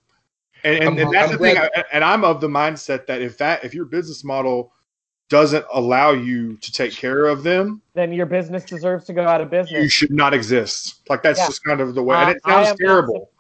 And, 0.65 0.83
and, 0.83 0.99
and 0.99 1.13
that's 1.15 1.33
I'm 1.33 1.39
the 1.39 1.45
thing. 1.45 1.59
I- 1.59 1.85
and 1.93 2.05
I'm 2.05 2.25
of 2.25 2.41
the 2.41 2.49
mindset 2.49 3.07
that 3.07 3.21
if 3.21 3.37
that 3.39 3.65
if 3.65 3.75
your 3.75 3.85
business 3.85 4.23
model 4.23 4.73
doesn't 5.29 5.65
allow 5.73 6.11
you 6.13 6.57
to 6.59 6.73
take 6.73 6.93
care 6.93 7.27
of 7.27 7.43
them, 7.43 7.81
then 7.95 8.13
your 8.13 8.27
business 8.27 8.65
deserves 8.65 9.05
to 9.07 9.13
go 9.13 9.27
out 9.27 9.41
of 9.41 9.51
business. 9.51 9.83
you 9.83 9.89
should 9.89 10.11
not 10.11 10.35
exist. 10.35 11.01
Like 11.09 11.23
that's 11.23 11.39
Yeah. 11.39 11.47
just 11.47 11.65
kind 11.65 11.81
of 11.81 11.95
the 11.95 12.03
way. 12.03 12.17
Uh, 12.17 12.21
and 12.29 12.31
it 12.37 12.43
sounds 12.45 12.75
terrible. 12.79 13.31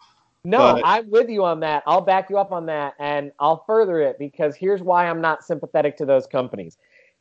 No, 0.44 0.58
But- 0.58 0.82
I'm 0.84 1.10
with 1.10 1.28
you 1.30 1.44
on 1.44 1.60
that. 1.60 1.82
I'll 1.86 2.00
back 2.00 2.28
you 2.30 2.38
up 2.38 2.52
on 2.52 2.66
that 2.66 2.94
and 2.98 3.32
I'll 3.38 3.64
further 3.66 4.00
it 4.00 4.18
because 4.18 4.54
here's 4.56 4.82
why 4.82 5.06
I'm 5.08 5.20
not 5.20 5.44
sympathetic 5.44 5.96
to 5.98 6.04
those 6.06 6.26
companies. 6.26 6.76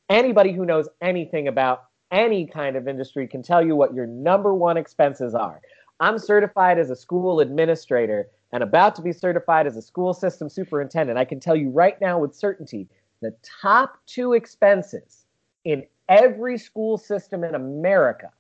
Anybody 0.10 0.52
who 0.52 0.66
knows 0.66 0.90
anything 1.02 1.48
about 1.48 1.84
any 2.12 2.46
kind 2.46 2.76
of 2.76 2.88
industry 2.88 3.28
can 3.28 3.42
tell 3.42 3.66
you 3.66 3.76
what 3.76 3.94
your 3.94 4.06
number 4.06 4.54
one 4.54 4.78
expenses 4.78 5.34
are. 5.36 5.62
I'm 6.00 6.18
certified 6.20 6.78
as 6.80 6.90
a 6.90 6.96
school 6.96 7.40
administrator 7.40 8.28
and 8.52 8.62
about 8.62 8.96
to 8.96 9.02
be 9.02 9.12
certified 9.14 9.68
as 9.68 9.78
a 9.78 9.82
school 9.82 10.14
system 10.14 10.50
superintendent. 10.50 11.18
I 11.18 11.26
can 11.26 11.40
tell 11.40 11.56
you 11.56 11.70
right 11.70 12.00
now 12.02 12.20
with 12.20 12.36
certainty 12.36 12.88
the 13.24 13.36
top 13.62 13.98
two 14.06 14.34
expenses 14.34 15.26
in 15.66 15.86
every 16.10 16.58
school 16.58 16.98
system 16.98 17.44
in 17.44 17.56
America 17.56 18.32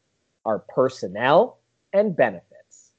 are 0.45 0.59
personnel 0.59 1.59
and 1.93 2.15
benefits 2.15 2.91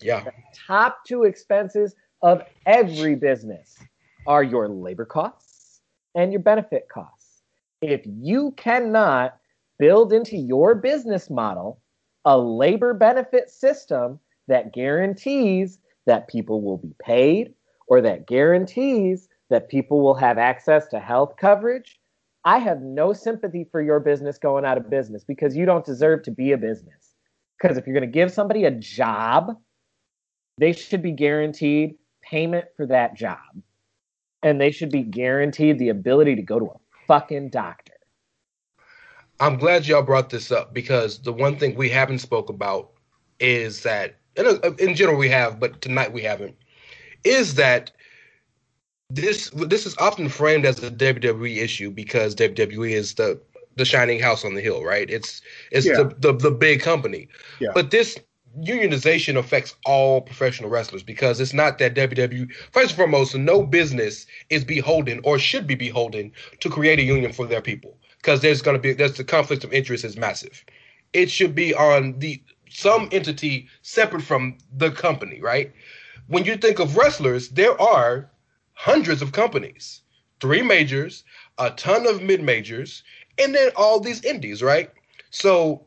Yeah. 0.00 0.30
top 0.52 1.04
two 1.04 1.24
expenses 1.24 1.94
of 2.22 2.42
every 2.66 3.14
business 3.14 3.78
are 4.26 4.42
your 4.42 4.68
labor 4.68 5.04
costs 5.06 5.80
and 6.14 6.32
your 6.32 6.42
benefit 6.42 6.88
costs. 6.88 7.42
If 7.80 8.02
you 8.04 8.50
cannot 8.52 9.38
build 9.78 10.12
into 10.12 10.36
your 10.36 10.74
business 10.74 11.30
model 11.30 11.80
a 12.26 12.36
labor 12.36 12.92
benefit 12.92 13.48
system 13.50 14.20
that 14.48 14.72
guarantees 14.74 15.78
that 16.06 16.28
people 16.28 16.60
will 16.60 16.76
be 16.76 16.94
paid 16.98 17.54
or 17.86 18.02
that 18.02 18.26
guarantees 18.26 19.28
that 19.50 19.68
people 19.68 20.00
will 20.00 20.14
have 20.14 20.38
access 20.38 20.86
to 20.88 20.98
health 20.98 21.34
coverage, 21.36 22.00
I 22.44 22.58
have 22.58 22.80
no 22.80 23.12
sympathy 23.12 23.66
for 23.70 23.82
your 23.82 24.00
business 24.00 24.38
going 24.38 24.64
out 24.64 24.78
of 24.78 24.88
business 24.88 25.24
because 25.24 25.54
you 25.54 25.66
don't 25.66 25.84
deserve 25.84 26.22
to 26.22 26.30
be 26.30 26.52
a 26.52 26.58
business. 26.58 27.14
Because 27.60 27.76
if 27.76 27.86
you're 27.86 27.94
going 27.94 28.10
to 28.10 28.18
give 28.18 28.32
somebody 28.32 28.64
a 28.64 28.70
job, 28.70 29.56
they 30.56 30.72
should 30.72 31.02
be 31.02 31.12
guaranteed 31.12 31.96
payment 32.22 32.66
for 32.76 32.86
that 32.86 33.14
job. 33.14 33.38
And 34.42 34.58
they 34.58 34.70
should 34.70 34.90
be 34.90 35.02
guaranteed 35.02 35.78
the 35.78 35.90
ability 35.90 36.36
to 36.36 36.42
go 36.42 36.58
to 36.58 36.66
a 36.66 36.78
fucking 37.06 37.50
doctor. 37.50 37.92
I'm 39.38 39.58
glad 39.58 39.86
y'all 39.86 40.02
brought 40.02 40.30
this 40.30 40.50
up 40.50 40.72
because 40.72 41.20
the 41.20 41.32
one 41.32 41.58
thing 41.58 41.74
we 41.74 41.90
haven't 41.90 42.18
spoke 42.20 42.48
about 42.48 42.90
is 43.38 43.82
that, 43.82 44.16
in, 44.36 44.46
uh, 44.46 44.70
in 44.78 44.94
general 44.94 45.18
we 45.18 45.28
have, 45.28 45.60
but 45.60 45.80
tonight 45.82 46.12
we 46.12 46.22
haven't, 46.22 46.56
is 47.24 47.54
that 47.56 47.90
this 49.10 49.50
this 49.50 49.86
is 49.86 49.96
often 49.98 50.28
framed 50.28 50.64
as 50.64 50.82
a 50.82 50.90
WWE 50.90 51.56
issue 51.56 51.90
because 51.90 52.34
WWE 52.34 52.92
is 52.92 53.14
the 53.14 53.40
the 53.76 53.84
shining 53.84 54.20
house 54.20 54.44
on 54.44 54.54
the 54.54 54.60
hill, 54.60 54.84
right? 54.84 55.08
It's 55.10 55.42
it's 55.72 55.86
Yeah. 55.86 56.02
the, 56.02 56.14
the 56.18 56.32
the 56.32 56.50
big 56.50 56.80
company. 56.80 57.28
Yeah. 57.60 57.70
But 57.74 57.90
this 57.90 58.18
unionization 58.62 59.36
affects 59.36 59.76
all 59.84 60.20
professional 60.20 60.70
wrestlers 60.70 61.02
because 61.02 61.40
it's 61.40 61.52
not 61.52 61.78
that 61.78 61.94
WWE 61.94 62.52
first 62.72 62.90
and 62.90 62.96
foremost, 62.96 63.34
no 63.36 63.62
business 63.62 64.26
is 64.50 64.64
beholden 64.64 65.20
or 65.22 65.38
should 65.38 65.66
be 65.66 65.76
beholden 65.76 66.32
to 66.58 66.68
create 66.68 66.98
a 66.98 67.02
union 67.02 67.32
for 67.32 67.46
their 67.46 67.60
people 67.60 67.96
because 68.18 68.40
there's 68.40 68.62
going 68.62 68.76
to 68.76 68.80
be 68.80 68.92
there's 68.92 69.16
the 69.16 69.24
conflict 69.24 69.64
of 69.64 69.72
interest 69.72 70.04
is 70.04 70.16
massive. 70.16 70.64
It 71.12 71.30
should 71.30 71.54
be 71.54 71.74
on 71.74 72.18
the 72.18 72.42
some 72.68 73.08
entity 73.12 73.68
separate 73.82 74.22
from 74.22 74.58
the 74.76 74.90
company, 74.90 75.40
right? 75.40 75.72
When 76.28 76.44
you 76.44 76.56
think 76.56 76.78
of 76.78 76.96
wrestlers, 76.96 77.48
there 77.48 77.80
are 77.80 78.30
hundreds 78.80 79.20
of 79.20 79.32
companies, 79.32 80.00
three 80.40 80.62
majors, 80.62 81.22
a 81.58 81.68
ton 81.72 82.06
of 82.06 82.22
mid 82.22 82.42
majors, 82.42 83.02
and 83.38 83.54
then 83.54 83.70
all 83.76 84.00
these 84.00 84.24
indies, 84.24 84.62
right? 84.62 84.90
So 85.28 85.84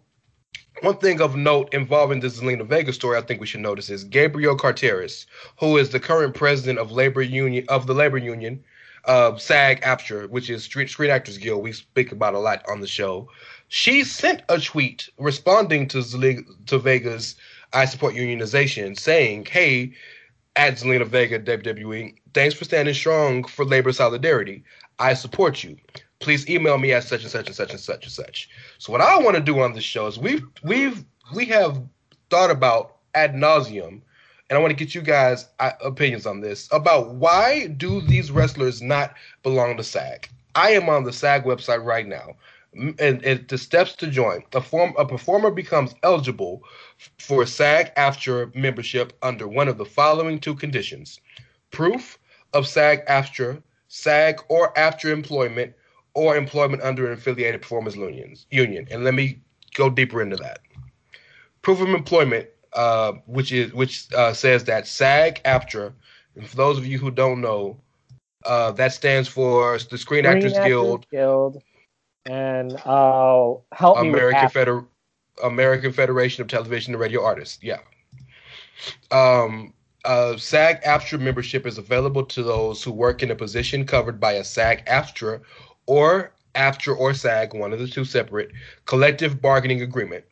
one 0.81 0.97
thing 0.97 1.19
of 1.19 1.35
note 1.35 1.73
involving 1.73 2.19
the 2.19 2.27
Zelina 2.27 2.67
Vega 2.67 2.93
story, 2.93 3.17
I 3.17 3.21
think 3.21 3.41
we 3.41 3.47
should 3.47 3.61
notice 3.61 3.89
is 3.89 4.03
Gabrielle 4.03 4.55
Carteris, 4.55 5.25
who 5.59 5.77
is 5.77 5.89
the 5.89 5.99
current 5.99 6.35
president 6.35 6.77
of 6.77 6.91
labor 6.91 7.23
union 7.23 7.65
of 7.67 7.87
the 7.87 7.95
labor 7.95 8.19
union, 8.19 8.63
uh, 9.05 9.37
SAG 9.37 9.81
AFTRA, 9.81 10.29
which 10.29 10.51
is 10.51 10.63
Street 10.63 10.91
Screen 10.91 11.09
Actors 11.09 11.39
Guild. 11.39 11.63
We 11.63 11.71
speak 11.71 12.11
about 12.11 12.35
a 12.35 12.39
lot 12.39 12.63
on 12.69 12.79
the 12.79 12.87
show. 12.87 13.27
She 13.69 14.03
sent 14.03 14.43
a 14.49 14.59
tweet 14.59 15.09
responding 15.17 15.87
to 15.87 15.97
Zeli- 15.97 16.45
to 16.67 16.77
Vega's 16.77 17.37
"I 17.73 17.85
support 17.85 18.13
unionization," 18.13 18.99
saying, 18.99 19.47
"Hey, 19.49 19.93
at 20.55 20.75
Zelina 20.75 21.05
Vega 21.05 21.39
WWE, 21.39 22.15
thanks 22.33 22.55
for 22.55 22.65
standing 22.65 22.93
strong 22.93 23.43
for 23.43 23.65
labor 23.65 23.91
solidarity. 23.91 24.63
I 24.99 25.13
support 25.13 25.63
you. 25.63 25.77
Please 26.19 26.47
email 26.49 26.77
me 26.77 26.93
at 26.93 27.03
such 27.03 27.23
and 27.23 27.31
such 27.31 27.47
and 27.47 27.55
such 27.55 27.71
and 27.71 27.79
such 27.79 28.03
and 28.03 28.11
such." 28.11 28.49
So 28.77 28.91
what 28.91 29.01
I 29.01 29.17
want 29.17 29.35
to 29.35 29.41
do 29.41 29.59
on 29.59 29.73
this 29.73 29.83
show 29.83 30.07
is 30.07 30.17
we've 30.17 30.45
we've 30.63 31.03
we 31.33 31.45
have 31.45 31.81
thought 32.29 32.51
about 32.51 32.97
ad 33.15 33.33
nauseum, 33.33 34.01
and 34.49 34.57
I 34.57 34.59
want 34.59 34.71
to 34.71 34.85
get 34.85 34.95
you 34.95 35.01
guys' 35.01 35.47
uh, 35.59 35.71
opinions 35.83 36.25
on 36.25 36.41
this 36.41 36.69
about 36.71 37.15
why 37.15 37.67
do 37.67 38.01
these 38.01 38.31
wrestlers 38.31 38.81
not 38.81 39.15
belong 39.41 39.77
to 39.77 39.83
SAG? 39.83 40.29
I 40.55 40.71
am 40.71 40.87
on 40.87 41.03
the 41.03 41.13
SAG 41.13 41.43
website 41.45 41.83
right 41.83 42.07
now, 42.07 42.35
and, 42.75 43.23
and 43.23 43.47
the 43.47 43.57
steps 43.57 43.95
to 43.95 44.07
join. 44.07 44.43
A 44.53 44.61
form 44.61 44.93
a 44.97 45.05
performer 45.05 45.51
becomes 45.51 45.93
eligible 46.03 46.63
for 47.19 47.45
SAG 47.45 47.91
after 47.95 48.51
membership 48.55 49.13
under 49.21 49.47
one 49.47 49.67
of 49.67 49.77
the 49.77 49.85
following 49.85 50.39
two 50.39 50.55
conditions: 50.55 51.19
proof 51.71 52.19
of 52.53 52.67
SAG 52.67 53.01
after 53.07 53.61
SAG 53.87 54.41
or 54.49 54.77
after 54.77 55.11
employment 55.11 55.73
or 56.13 56.35
employment 56.35 56.83
under 56.83 57.07
an 57.07 57.13
affiliated 57.13 57.61
performers 57.61 57.95
unions 57.95 58.45
union. 58.51 58.87
And 58.91 59.03
let 59.03 59.13
me 59.13 59.39
go 59.73 59.89
deeper 59.89 60.21
into 60.21 60.35
that. 60.37 60.59
Proof 61.61 61.81
of 61.81 61.89
employment, 61.89 62.49
uh, 62.73 63.13
which 63.25 63.51
is 63.51 63.73
which 63.73 64.11
uh, 64.13 64.33
says 64.33 64.63
that 64.65 64.87
SAG 64.87 65.41
AFTRA, 65.43 65.93
and 66.35 66.47
for 66.47 66.55
those 66.55 66.77
of 66.77 66.85
you 66.85 66.97
who 66.97 67.11
don't 67.11 67.41
know, 67.41 67.79
uh, 68.45 68.71
that 68.71 68.93
stands 68.93 69.27
for 69.27 69.77
the 69.89 69.97
Screen 69.97 70.25
Actors 70.25 70.53
Screen 70.53 70.67
Guild, 70.67 71.09
Guild. 71.09 71.63
And 72.25 72.79
oh, 72.85 73.63
help 73.73 73.99
me 74.01 74.09
with 74.09 74.19
American. 74.19 74.49
Feder- 74.49 74.85
American 75.43 75.91
Federation 75.91 76.41
of 76.41 76.47
Television 76.47 76.93
and 76.93 77.01
Radio 77.01 77.23
Artists. 77.23 77.59
Yeah. 77.61 77.79
Um, 79.11 79.73
uh, 80.05 80.37
SAG 80.37 80.81
AFTRA 80.83 81.19
membership 81.19 81.65
is 81.65 81.77
available 81.77 82.23
to 82.25 82.43
those 82.43 82.83
who 82.83 82.91
work 82.91 83.23
in 83.23 83.31
a 83.31 83.35
position 83.35 83.85
covered 83.85 84.19
by 84.19 84.33
a 84.33 84.43
SAG 84.43 84.85
AFTRA 84.85 85.41
or 85.85 86.33
AFTRA 86.55 86.97
or 86.97 87.13
SAG, 87.13 87.53
one 87.53 87.73
of 87.73 87.79
the 87.79 87.87
two 87.87 88.05
separate, 88.05 88.51
collective 88.85 89.41
bargaining 89.41 89.81
agreement, 89.81 90.23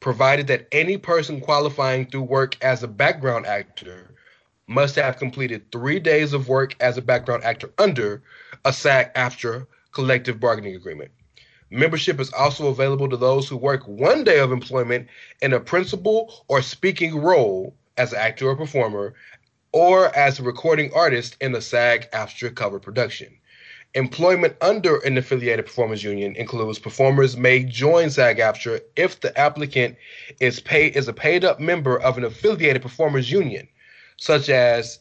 provided 0.00 0.46
that 0.46 0.66
any 0.72 0.96
person 0.96 1.40
qualifying 1.40 2.06
through 2.06 2.22
work 2.22 2.62
as 2.62 2.82
a 2.82 2.88
background 2.88 3.46
actor 3.46 4.14
must 4.66 4.96
have 4.96 5.18
completed 5.18 5.70
three 5.70 6.00
days 6.00 6.32
of 6.32 6.48
work 6.48 6.74
as 6.80 6.98
a 6.98 7.02
background 7.02 7.44
actor 7.44 7.70
under 7.78 8.22
a 8.64 8.72
SAG 8.72 9.12
AFTRA 9.14 9.66
collective 9.96 10.38
bargaining 10.38 10.76
agreement. 10.76 11.10
Membership 11.70 12.20
is 12.20 12.30
also 12.34 12.68
available 12.68 13.08
to 13.08 13.16
those 13.16 13.48
who 13.48 13.56
work 13.56 13.82
one 13.88 14.24
day 14.24 14.40
of 14.40 14.52
employment 14.52 15.08
in 15.40 15.54
a 15.54 15.58
principal 15.58 16.44
or 16.48 16.60
speaking 16.60 17.16
role 17.16 17.74
as 17.96 18.12
an 18.12 18.18
actor 18.18 18.46
or 18.46 18.54
performer, 18.54 19.14
or 19.72 20.14
as 20.14 20.38
a 20.38 20.42
recording 20.42 20.92
artist 20.92 21.38
in 21.40 21.54
a 21.54 21.62
SAG 21.62 22.10
AFTRA 22.12 22.54
cover 22.54 22.78
production. 22.78 23.38
Employment 23.94 24.54
under 24.60 24.98
an 24.98 25.16
affiliated 25.16 25.64
performers 25.64 26.04
union 26.04 26.36
includes 26.36 26.78
performers 26.78 27.34
may 27.34 27.64
join 27.64 28.10
SAG 28.10 28.36
AFTRA 28.36 28.82
if 28.96 29.20
the 29.20 29.34
applicant 29.38 29.96
is 30.40 30.60
paid 30.60 30.94
is 30.94 31.08
a 31.08 31.14
paid 31.14 31.42
up 31.42 31.58
member 31.58 31.98
of 31.98 32.18
an 32.18 32.24
affiliated 32.24 32.82
performers 32.82 33.30
union, 33.30 33.66
such 34.18 34.50
as 34.50 34.98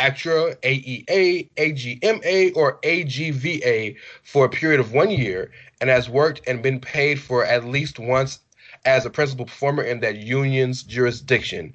ACTRA, 0.00 0.56
AEA, 0.56 1.50
AGMA, 1.56 2.56
or 2.56 2.80
AGVA 2.80 3.96
for 4.22 4.46
a 4.46 4.48
period 4.48 4.80
of 4.80 4.92
one 4.92 5.10
year 5.10 5.52
and 5.80 5.90
has 5.90 6.08
worked 6.08 6.40
and 6.46 6.62
been 6.62 6.80
paid 6.80 7.20
for 7.20 7.44
at 7.44 7.66
least 7.66 7.98
once 7.98 8.40
as 8.86 9.04
a 9.04 9.10
principal 9.10 9.44
performer 9.44 9.82
in 9.82 10.00
that 10.00 10.16
union's 10.16 10.82
jurisdiction. 10.82 11.74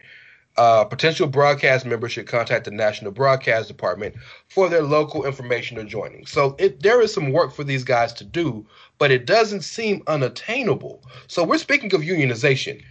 Uh, 0.58 0.86
potential 0.86 1.28
broadcast 1.28 1.86
members 1.86 2.14
should 2.14 2.28
contact 2.28 2.66
the 2.66 2.72
National 2.72 3.12
Broadcast 3.12 3.68
Department 3.68 4.16
for 4.48 4.70
their 4.70 4.82
local 4.82 5.26
information 5.26 5.78
or 5.78 5.84
joining. 5.84 6.26
So 6.26 6.56
it, 6.58 6.82
there 6.82 7.02
is 7.02 7.14
some 7.14 7.32
work 7.32 7.54
for 7.54 7.64
these 7.64 7.84
guys 7.84 8.14
to 8.14 8.24
do, 8.24 8.66
but 8.98 9.12
it 9.12 9.26
doesn't 9.26 9.62
seem 9.62 10.02
unattainable. 10.08 11.04
So 11.28 11.44
we're 11.44 11.58
speaking 11.58 11.94
of 11.94 12.02
unionization. 12.02 12.82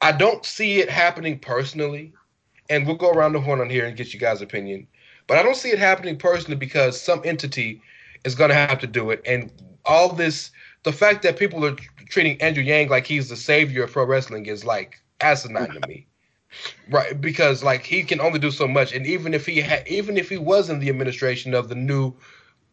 I 0.00 0.12
don't 0.12 0.44
see 0.44 0.80
it 0.80 0.90
happening 0.90 1.38
personally, 1.38 2.12
and 2.70 2.86
we'll 2.86 2.96
go 2.96 3.10
around 3.10 3.32
the 3.32 3.40
horn 3.40 3.60
on 3.60 3.68
here 3.68 3.84
and 3.84 3.96
get 3.96 4.14
you 4.14 4.20
guys' 4.20 4.40
opinion. 4.40 4.86
But 5.26 5.36
I 5.36 5.42
don't 5.42 5.56
see 5.56 5.70
it 5.70 5.78
happening 5.78 6.16
personally 6.16 6.56
because 6.56 7.00
some 7.00 7.20
entity 7.24 7.82
is 8.24 8.34
going 8.34 8.50
to 8.50 8.54
have 8.54 8.78
to 8.78 8.86
do 8.86 9.10
it, 9.10 9.20
and 9.26 9.50
all 9.84 10.08
this, 10.10 10.50
the 10.84 10.92
fact 10.92 11.22
that 11.22 11.38
people 11.38 11.64
are 11.64 11.76
treating 12.08 12.40
Andrew 12.40 12.62
Yang 12.62 12.88
like 12.88 13.06
he's 13.06 13.28
the 13.28 13.36
savior 13.36 13.84
of 13.84 13.92
pro 13.92 14.04
wrestling 14.04 14.46
is 14.46 14.64
like 14.64 15.00
asinine 15.20 15.70
to 15.72 15.86
me. 15.86 16.06
Right, 16.88 17.20
because 17.20 17.62
like 17.62 17.84
he 17.84 18.02
can 18.02 18.20
only 18.20 18.40
do 18.40 18.50
so 18.50 18.66
much, 18.66 18.92
and 18.92 19.06
even 19.06 19.34
if 19.34 19.46
he 19.46 19.60
had, 19.60 19.86
even 19.86 20.16
if 20.16 20.28
he 20.28 20.36
was 20.36 20.68
in 20.68 20.80
the 20.80 20.88
administration 20.88 21.54
of 21.54 21.68
the 21.68 21.76
new, 21.76 22.12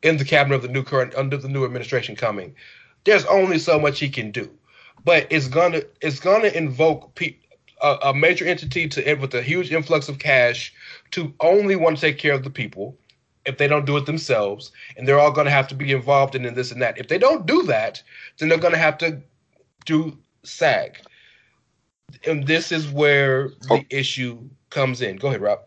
in 0.01 0.17
the 0.17 0.25
cabinet 0.25 0.55
of 0.55 0.61
the 0.63 0.67
new 0.67 0.83
current 0.83 1.13
under 1.15 1.37
the 1.37 1.47
new 1.47 1.63
administration 1.63 2.15
coming, 2.15 2.55
there's 3.03 3.25
only 3.25 3.59
so 3.59 3.79
much 3.79 3.99
he 3.99 4.09
can 4.09 4.31
do. 4.31 4.49
But 5.05 5.27
it's 5.29 5.47
gonna 5.47 5.83
it's 6.01 6.19
gonna 6.19 6.47
invoke 6.47 7.13
pe- 7.13 7.35
a, 7.81 7.97
a 8.03 8.13
major 8.13 8.45
entity 8.45 8.87
to 8.87 9.09
it 9.09 9.19
with 9.19 9.33
a 9.33 9.41
huge 9.41 9.71
influx 9.71 10.09
of 10.09 10.19
cash 10.19 10.73
to 11.11 11.33
only 11.39 11.75
want 11.75 11.97
to 11.97 12.01
take 12.01 12.17
care 12.17 12.33
of 12.33 12.43
the 12.43 12.49
people 12.49 12.97
if 13.45 13.57
they 13.57 13.67
don't 13.67 13.85
do 13.85 13.95
it 13.95 14.05
themselves, 14.05 14.71
and 14.97 15.07
they're 15.07 15.19
all 15.19 15.31
going 15.31 15.45
to 15.45 15.51
have 15.51 15.67
to 15.69 15.75
be 15.75 15.91
involved 15.93 16.35
in, 16.35 16.43
in 16.45 16.53
this 16.53 16.71
and 16.71 16.81
that. 16.81 16.97
If 16.97 17.07
they 17.07 17.17
don't 17.17 17.45
do 17.45 17.63
that, 17.63 18.03
then 18.37 18.49
they're 18.49 18.57
going 18.57 18.73
to 18.73 18.79
have 18.79 18.97
to 18.99 19.21
do 19.85 20.17
SAG, 20.43 20.99
and 22.25 22.45
this 22.45 22.71
is 22.71 22.89
where 22.89 23.49
the 23.61 23.75
Oh. 23.75 23.83
issue 23.89 24.49
comes 24.69 25.01
in. 25.01 25.15
Go 25.17 25.29
ahead, 25.29 25.41
Rob. 25.41 25.59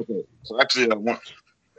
Okay. 0.00 0.22
So 0.42 0.60
actually, 0.60 0.90
uh, 0.90 0.96
one, 0.96 1.18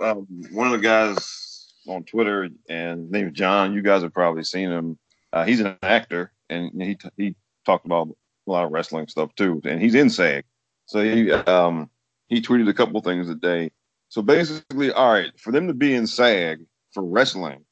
um, 0.01 0.25
one 0.51 0.67
of 0.67 0.73
the 0.73 0.79
guys 0.79 1.73
on 1.87 2.03
Twitter, 2.03 2.49
and 2.69 3.01
his 3.03 3.11
name 3.11 3.27
is 3.27 3.33
John. 3.33 3.73
You 3.73 3.81
guys 3.81 4.03
have 4.03 4.13
probably 4.13 4.43
seen 4.43 4.69
him. 4.69 4.97
Uh, 5.33 5.43
he's 5.43 5.59
an 5.59 5.77
actor, 5.81 6.31
and 6.49 6.71
he 6.81 6.95
t- 6.95 7.09
he 7.17 7.35
talked 7.65 7.85
about 7.85 8.09
a 8.47 8.51
lot 8.51 8.65
of 8.65 8.71
wrestling 8.71 9.07
stuff 9.07 9.33
too. 9.35 9.61
And 9.65 9.81
he's 9.81 9.95
in 9.95 10.09
SAG, 10.09 10.45
so 10.85 11.03
he 11.03 11.31
um 11.31 11.89
he 12.27 12.41
tweeted 12.41 12.69
a 12.69 12.73
couple 12.73 12.99
things 13.01 13.29
a 13.29 13.35
day. 13.35 13.71
So 14.09 14.21
basically, 14.21 14.91
all 14.91 15.11
right, 15.11 15.37
for 15.39 15.51
them 15.51 15.67
to 15.67 15.73
be 15.73 15.93
in 15.93 16.07
SAG 16.07 16.65
for 16.93 17.03
wrestling, 17.03 17.65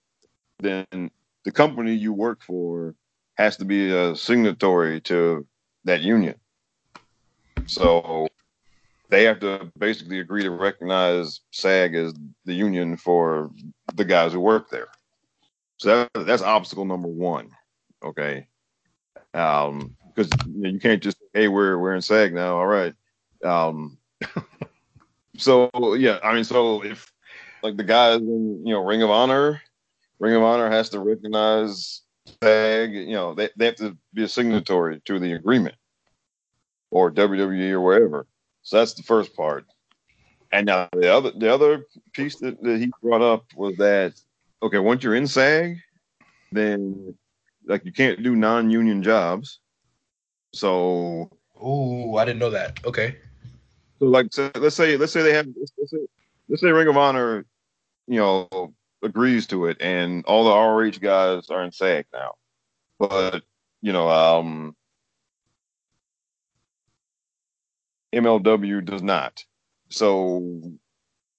then 0.59 0.85
the 1.43 1.51
company 1.51 1.93
you 1.93 2.13
work 2.13 2.41
for 2.43 2.95
has 3.35 3.57
to 3.57 3.65
be 3.65 3.95
a 3.95 4.15
signatory 4.15 5.01
to 5.01 5.45
that 5.85 6.01
union. 6.01 6.35
So 7.67 8.27
they 9.09 9.23
have 9.23 9.39
to 9.41 9.71
basically 9.77 10.19
agree 10.19 10.43
to 10.43 10.51
recognize 10.51 11.41
SAG 11.51 11.95
as 11.95 12.13
the 12.45 12.53
union 12.53 12.97
for 12.97 13.51
the 13.93 14.05
guys 14.05 14.33
who 14.33 14.39
work 14.39 14.69
there. 14.69 14.87
So 15.77 16.09
that, 16.13 16.25
that's 16.25 16.41
obstacle 16.41 16.85
number 16.85 17.07
one. 17.07 17.49
Okay. 18.03 18.47
Um, 19.33 19.95
because 20.15 20.31
you, 20.47 20.61
know, 20.61 20.69
you 20.69 20.79
can't 20.79 21.03
just 21.03 21.17
hey 21.33 21.47
we're 21.47 21.77
we're 21.77 21.95
in 21.95 22.01
SAG 22.01 22.33
now. 22.33 22.57
All 22.57 22.67
right. 22.67 22.93
Um, 23.43 23.97
so 25.37 25.69
yeah, 25.95 26.19
I 26.23 26.33
mean, 26.33 26.43
so 26.43 26.83
if 26.83 27.11
like 27.61 27.77
the 27.77 27.83
guys 27.83 28.21
in 28.21 28.65
you 28.65 28.73
know 28.73 28.83
Ring 28.83 29.03
of 29.03 29.09
Honor, 29.09 29.61
Ring 30.19 30.35
of 30.35 30.43
Honor 30.43 30.69
has 30.69 30.89
to 30.89 30.99
recognize 30.99 32.01
SAG. 32.41 32.93
You 32.93 33.13
know 33.13 33.33
they 33.33 33.49
they 33.57 33.65
have 33.65 33.75
to 33.75 33.97
be 34.13 34.23
a 34.23 34.27
signatory 34.27 35.01
to 35.01 35.19
the 35.19 35.33
agreement, 35.33 35.75
or 36.91 37.11
WWE 37.11 37.71
or 37.71 37.81
wherever. 37.81 38.27
So 38.63 38.77
that's 38.77 38.93
the 38.93 39.03
first 39.03 39.35
part. 39.35 39.65
And 40.51 40.67
now 40.67 40.89
the 40.93 41.13
other 41.13 41.31
the 41.31 41.53
other 41.53 41.85
piece 42.13 42.37
that, 42.37 42.61
that 42.63 42.79
he 42.79 42.91
brought 43.01 43.21
up 43.21 43.45
was 43.55 43.75
that 43.77 44.13
okay, 44.63 44.79
once 44.79 45.03
you're 45.03 45.15
in 45.15 45.27
SAG, 45.27 45.77
then 46.51 47.15
like 47.67 47.83
you 47.85 47.91
can't 47.91 48.23
do 48.23 48.35
non-union 48.35 49.03
jobs. 49.03 49.59
So 50.55 51.29
oh, 51.59 52.15
I 52.15 52.23
didn't 52.23 52.39
know 52.39 52.49
that. 52.51 52.79
Okay. 52.85 53.17
so 53.99 54.05
like 54.05 54.27
so 54.31 54.49
let's 54.55 54.75
say 54.75 54.95
let's 54.95 55.11
say 55.11 55.21
they 55.21 55.33
have 55.33 55.47
let's, 55.57 55.91
say 55.91 55.97
let's 56.47 56.61
say 56.61 56.71
Ring 56.71 56.87
of 56.87 56.95
Honor, 56.95 57.45
you 58.07 58.19
know, 58.19 58.73
agrees 59.03 59.47
to 59.47 59.65
it 59.65 59.77
and 59.81 60.23
all 60.25 60.45
the 60.45 60.51
ROH 60.51 60.99
guys 61.01 61.49
are 61.49 61.61
in 61.61 61.73
SAG 61.73 62.05
now. 62.13 62.35
But, 62.97 63.43
you 63.81 63.91
know, 63.91 64.09
um 64.09 64.77
MLW 68.13 68.85
does 68.85 69.03
not. 69.03 69.43
So, 69.89 70.39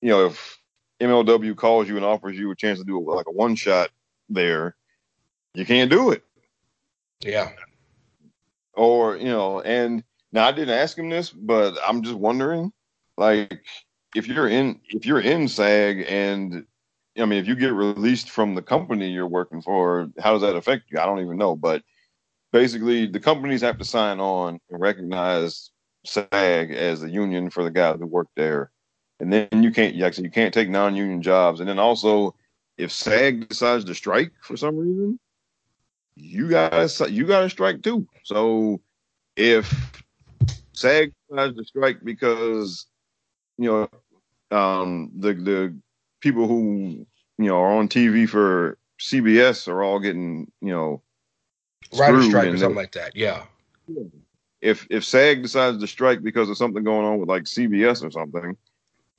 you 0.03 0.11
know, 0.11 0.27
if 0.27 0.59
MLW 1.01 1.57
calls 1.57 1.89
you 1.89 1.97
and 1.97 2.05
offers 2.05 2.37
you 2.37 2.51
a 2.51 2.55
chance 2.55 2.81
to 2.81 2.85
do 2.85 3.03
like 3.03 3.27
a 3.27 3.33
one 3.33 3.55
shot 3.55 3.89
there, 4.29 4.77
you 5.55 5.65
can't 5.65 5.91
do 5.91 6.11
it. 6.11 6.23
Yeah. 7.23 7.51
Or, 8.77 9.17
you 9.17 9.27
know, 9.27 9.61
and 9.63 10.05
now 10.33 10.47
I 10.47 10.53
didn't 10.53 10.77
ask 10.79 10.99
him 10.99 11.09
this, 11.09 11.31
but 11.31 11.77
I'm 11.87 12.03
just 12.03 12.17
wondering, 12.17 12.73
like, 13.17 13.63
if 14.15 14.27
you're 14.27 14.49
in 14.49 14.81
if 14.89 15.05
you're 15.05 15.21
in 15.21 15.49
SAG 15.49 16.05
and 16.09 16.65
I 17.19 17.25
mean 17.27 17.39
if 17.39 17.47
you 17.47 17.55
get 17.55 17.73
released 17.73 18.31
from 18.31 18.55
the 18.55 18.63
company 18.63 19.11
you're 19.11 19.27
working 19.27 19.63
for, 19.63 20.09
how 20.19 20.33
does 20.33 20.43
that 20.43 20.57
affect 20.57 20.85
you? 20.91 20.99
I 20.99 21.07
don't 21.07 21.21
even 21.21 21.37
know. 21.37 21.55
But 21.55 21.83
basically 22.53 23.07
the 23.07 23.21
companies 23.21 23.61
have 23.61 23.79
to 23.79 23.85
sign 23.85 24.21
on 24.21 24.59
and 24.71 24.81
recognize 24.81 25.71
SAG 26.05 26.31
as 26.73 27.01
the 27.01 27.11
union 27.11 27.51
for 27.51 27.65
the 27.65 27.71
guys 27.71 27.99
who 27.99 28.07
work 28.07 28.29
there. 28.37 28.71
And 29.21 29.33
then 29.33 29.49
you 29.63 29.71
can't 29.71 30.01
actually 30.03 30.25
you 30.25 30.31
can't 30.31 30.55
take 30.55 30.69
non 30.69 30.97
union 30.97 31.23
jobs. 31.23 31.61
And 31.61 31.69
then 31.69 31.79
also 31.79 32.35
if 32.79 32.93
SAG 32.93 33.49
decides 33.49 33.85
to 33.85 33.95
strike 33.95 34.33
for 34.43 34.57
some 34.57 34.77
reason, 34.77 35.19
you 36.17 36.49
guys 36.49 37.01
you 37.01 37.27
got 37.27 37.41
to 37.41 37.51
strike 37.51 37.83
too. 37.83 38.07
So 38.25 38.81
if 39.37 40.03
SAG 40.73 41.13
decides 41.29 41.57
to 41.57 41.65
strike 41.65 41.99
because 42.03 42.87
you 43.59 43.89
know 44.51 44.57
um, 44.57 45.11
the 45.17 45.35
the 45.35 45.77
people 46.21 46.49
who 46.49 47.07
you 47.39 47.45
know 47.45 47.59
are 47.59 47.77
on 47.77 47.89
TV 47.89 48.29
for 48.29 48.79
CBS 49.01 49.69
are 49.69 49.83
all 49.83 50.01
getting 50.01 50.51
you 50.61 50.71
know 50.71 51.03
Rider 51.93 52.19
screwed 52.19 52.31
strike 52.31 52.49
or 52.49 52.57
something 52.57 52.77
like 52.77 52.93
that. 52.93 53.15
Yeah. 53.15 53.45
if 54.61 54.87
if 54.91 55.05
SAG 55.05 55.43
decides 55.43 55.79
to 55.79 55.87
strike 55.87 56.23
because 56.23 56.49
of 56.49 56.57
something 56.57 56.83
going 56.83 57.07
on 57.07 57.19
with 57.19 57.29
like 57.29 57.45
CBS 57.45 58.03
or 58.03 58.11
something, 58.11 58.57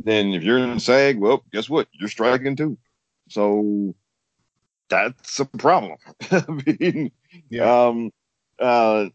then 0.04 0.34
if 0.34 0.44
you're 0.44 0.58
in 0.58 0.80
SAG, 0.80 1.18
well, 1.20 1.44
guess 1.52 1.70
what? 1.70 1.88
You're 1.92 2.10
striking 2.10 2.56
too. 2.56 2.78
So 3.30 3.96
that's 4.90 5.40
a 5.40 5.46
problem. 5.46 5.98
I 6.32 6.44
mean, 6.66 7.12
um, 7.62 8.12
uh, 8.60 9.08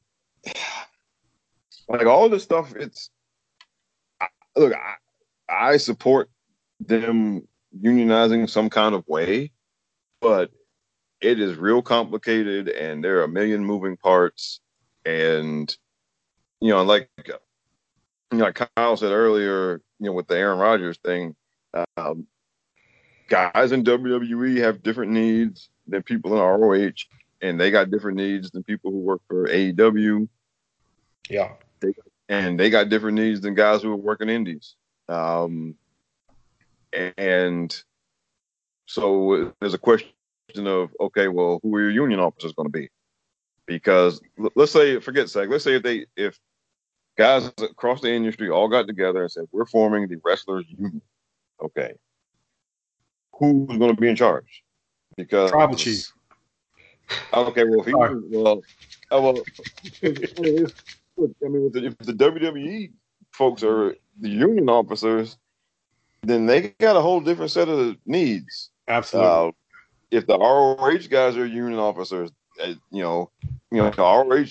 like 1.89 2.07
all 2.07 2.29
this 2.29 2.43
stuff, 2.43 2.75
it's 2.77 3.11
I, 4.21 4.27
look, 4.57 4.75
I, 4.75 4.95
I 5.49 5.77
support 5.77 6.31
them 6.81 7.47
unionizing 7.79 8.49
some 8.49 8.71
kind 8.71 8.95
of 8.95 9.07
way, 9.07 9.53
but 10.21 10.51
it 11.21 11.41
is 11.41 11.57
real 11.57 11.83
complicated 11.83 12.69
and 12.69 13.03
there 13.03 13.19
are 13.19 13.25
a 13.25 13.29
million 13.29 13.65
moving 13.65 13.97
parts 13.97 14.61
and 15.05 15.77
you 16.61 16.69
know, 16.69 16.83
like 16.83 17.09
you 17.17 17.35
know, 18.33 18.45
like 18.45 18.69
Kyle 18.77 18.97
said 18.97 19.11
earlier, 19.11 19.81
you 19.99 20.07
know, 20.07 20.13
with 20.13 20.29
the 20.29 20.37
Aaron 20.37 20.59
Rodgers 20.59 20.99
thing, 21.05 21.35
um, 21.97 22.27
guys 23.33 23.73
in 23.73 23.83
WWE 23.83 24.59
have 24.59 24.83
different 24.83 25.11
needs 25.11 25.71
than 25.87 26.03
people 26.03 26.35
in 26.35 26.39
ROH, 26.39 26.93
and 27.41 27.59
they 27.59 27.71
got 27.71 27.91
different 27.91 28.19
needs 28.19 28.51
than 28.51 28.63
people 28.63 28.91
who 28.91 28.99
work 28.99 29.23
for 29.27 29.47
AEW, 29.49 30.29
Yeah. 31.31 31.55
and 32.29 32.61
they 32.61 32.69
got 32.69 32.91
different 32.91 33.17
needs 33.17 33.41
than 33.41 33.55
guys 33.55 33.81
who 33.81 33.91
are 33.91 33.97
working 33.97 34.29
indies. 34.29 34.75
Um, 35.09 35.77
and 36.93 37.75
so 38.87 39.55
there's 39.61 39.73
a 39.73 39.79
question 39.79 40.11
of, 40.67 40.91
okay, 41.01 41.29
well, 41.29 41.59
who 41.63 41.75
are 41.75 41.81
your 41.81 41.91
union 41.91 42.21
officers 42.21 42.53
going 42.53 42.67
to 42.67 42.79
be? 42.79 42.91
Because 43.65 44.21
let's 44.55 44.73
say, 44.73 45.01
forget 45.01 45.31
SAG, 45.31 45.49
let's 45.49 45.65
say 45.65 45.77
if 45.77 45.83
they, 45.83 46.05
if 46.17 46.39
guys 47.17 47.51
across 47.63 48.03
the 48.03 48.13
industry 48.13 48.51
all 48.51 48.69
got 48.69 48.87
together 48.87 49.23
and 49.23 49.33
said, 49.33 49.45
we're 49.53 49.65
forming 49.65 50.07
the 50.07 50.17
wrestlers 50.23 50.67
union. 50.69 51.01
Okay. 51.63 51.95
Who's 53.39 53.79
going 53.79 53.95
to 53.95 54.01
be 54.01 54.09
in 54.09 54.17
charge? 54.17 54.63
Because 55.17 55.51
Tribal 55.51 55.77
chief. 55.77 56.13
Okay, 57.35 57.65
well, 57.65 57.81
if 57.81 57.87
he, 57.87 57.93
Sorry. 57.93 58.21
well, 58.31 58.63
oh, 59.11 59.21
well, 59.21 59.43
I 60.03 61.49
mean, 61.49 61.67
if 61.67 61.73
the, 61.73 61.87
if 61.87 61.99
the 61.99 62.13
WWE 62.13 62.93
folks 63.33 63.63
are 63.63 63.95
the 64.21 64.29
union 64.29 64.69
officers, 64.69 65.37
then 66.23 66.47
they 66.47 66.69
got 66.79 66.97
a 66.97 67.01
whole 67.01 67.21
different 67.21 67.51
set 67.51 67.69
of 67.69 67.97
needs. 68.07 68.71
Absolutely. 68.89 69.31
Uh, 69.31 69.51
if 70.11 70.27
the 70.27 70.39
ROH 70.39 71.09
guys 71.11 71.37
are 71.37 71.47
union 71.47 71.79
officers, 71.79 72.31
uh, 72.63 72.75
you 72.91 73.03
know, 73.03 73.31
you 73.71 73.79
know, 73.79 73.91
the 73.91 74.03
ROH 74.03 74.47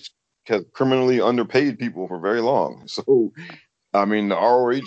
has 0.47 0.65
criminally 0.73 1.21
underpaid 1.21 1.79
people 1.79 2.07
for 2.07 2.19
very 2.19 2.41
long. 2.41 2.87
So, 2.87 3.31
I 3.93 4.05
mean, 4.05 4.29
the 4.29 4.35
ROH 4.35 4.81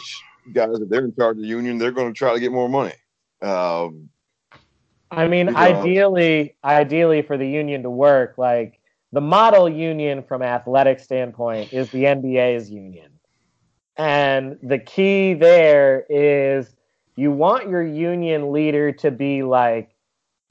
guys, 0.53 0.81
if 0.81 0.89
they're 0.89 1.05
in 1.05 1.15
charge 1.15 1.37
of 1.37 1.43
the 1.43 1.49
union, 1.49 1.79
they're 1.79 1.93
going 1.93 2.13
to 2.13 2.17
try 2.17 2.35
to 2.35 2.41
get 2.41 2.53
more 2.53 2.69
money. 2.69 2.93
Um, 3.45 4.09
I 5.11 5.29
mean, 5.29 5.47
Because- 5.47 5.77
ideally, 5.79 6.57
ideally 6.65 7.23
for 7.23 7.37
the 7.37 7.49
union 7.49 7.83
to 7.83 7.91
work, 7.91 8.39
like 8.39 8.81
the 9.13 9.21
model 9.21 9.69
union 9.69 10.23
from 10.23 10.43
athletic 10.43 10.99
standpoint 10.99 11.73
is 11.73 11.91
the 11.91 12.05
NBA's 12.07 12.71
union. 12.71 13.13
And 13.97 14.59
the 14.63 14.79
key 14.79 15.35
there 15.35 16.05
is 16.09 16.75
you 17.17 17.31
want 17.31 17.69
your 17.69 17.85
union 17.85 18.51
leader 18.51 18.91
to 18.91 19.11
be 19.13 19.45
like 19.45 19.95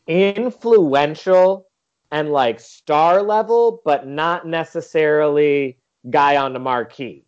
influential 0.07 1.67
and 2.11 2.31
like 2.31 2.59
star 2.59 3.21
level, 3.21 3.81
but 3.83 4.07
not 4.07 4.47
necessarily 4.47 5.77
guy 6.09 6.37
on 6.37 6.53
the 6.53 6.59
marquee. 6.59 7.25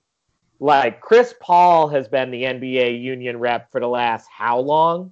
Like 0.59 1.01
Chris 1.01 1.33
Paul 1.41 1.89
has 1.89 2.07
been 2.07 2.31
the 2.31 2.43
NBA 2.43 3.01
union 3.01 3.39
rep 3.39 3.71
for 3.71 3.81
the 3.81 3.87
last 3.87 4.29
how 4.31 4.59
long? 4.59 5.11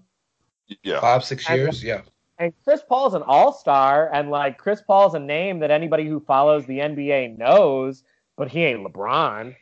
Yeah. 0.83 0.99
Five, 0.99 1.23
six 1.23 1.49
years. 1.49 1.83
Yeah. 1.83 2.01
And 2.39 2.53
Chris 2.63 2.81
Paul's 2.87 3.13
an 3.13 3.21
all 3.21 3.53
star, 3.53 4.09
and 4.13 4.29
like 4.29 4.57
Chris 4.57 4.81
Paul's 4.81 5.13
a 5.13 5.19
name 5.19 5.59
that 5.59 5.71
anybody 5.71 6.07
who 6.07 6.19
follows 6.19 6.65
the 6.65 6.79
NBA 6.79 7.37
knows, 7.37 8.03
but 8.35 8.49
he 8.49 8.63
ain't 8.63 8.85
LeBron. 8.85 9.55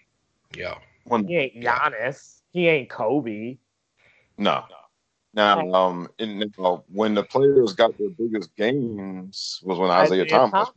Yeah. 0.56 0.76
When, 1.06 1.28
He 1.28 1.36
ain't 1.38 1.64
Giannis. 1.64 2.42
He 2.52 2.68
ain't 2.68 2.90
Kobe. 2.90 3.58
no. 4.38 4.64
Now, 5.34 5.62
um, 5.74 6.10
in, 6.20 6.52
uh, 6.60 6.78
when 6.92 7.14
the 7.14 7.24
players 7.24 7.74
got 7.74 7.98
their 7.98 8.10
biggest 8.10 8.54
games 8.58 9.62
was 9.64 9.80
when 9.80 9.90
Isiah, 10.04 10.26
Thomas. 10.26 10.70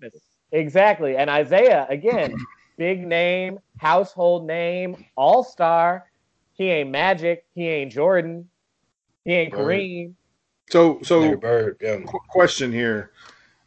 Exactly. 0.52 1.16
And 1.16 1.28
Isiah, 1.28 1.86
again, 1.88 2.36
big 2.78 3.04
name, 3.04 3.58
household 3.78 4.46
name, 4.46 5.04
all 5.16 5.42
star. 5.42 6.08
He 6.52 6.70
ain't 6.70 6.90
Magic. 6.90 7.44
He 7.56 7.66
ain't 7.66 7.90
Jordan. 7.90 8.48
He 9.24 9.32
ain't 9.32 9.52
Right. 9.52 9.64
Kareem. 9.64 10.14
So, 10.70 11.00
so 11.02 11.20
Larry 11.20 11.36
Bird. 11.36 11.76
Yeah. 11.80 12.00
qu- 12.00 12.18
question 12.28 12.72
here. 12.72 13.10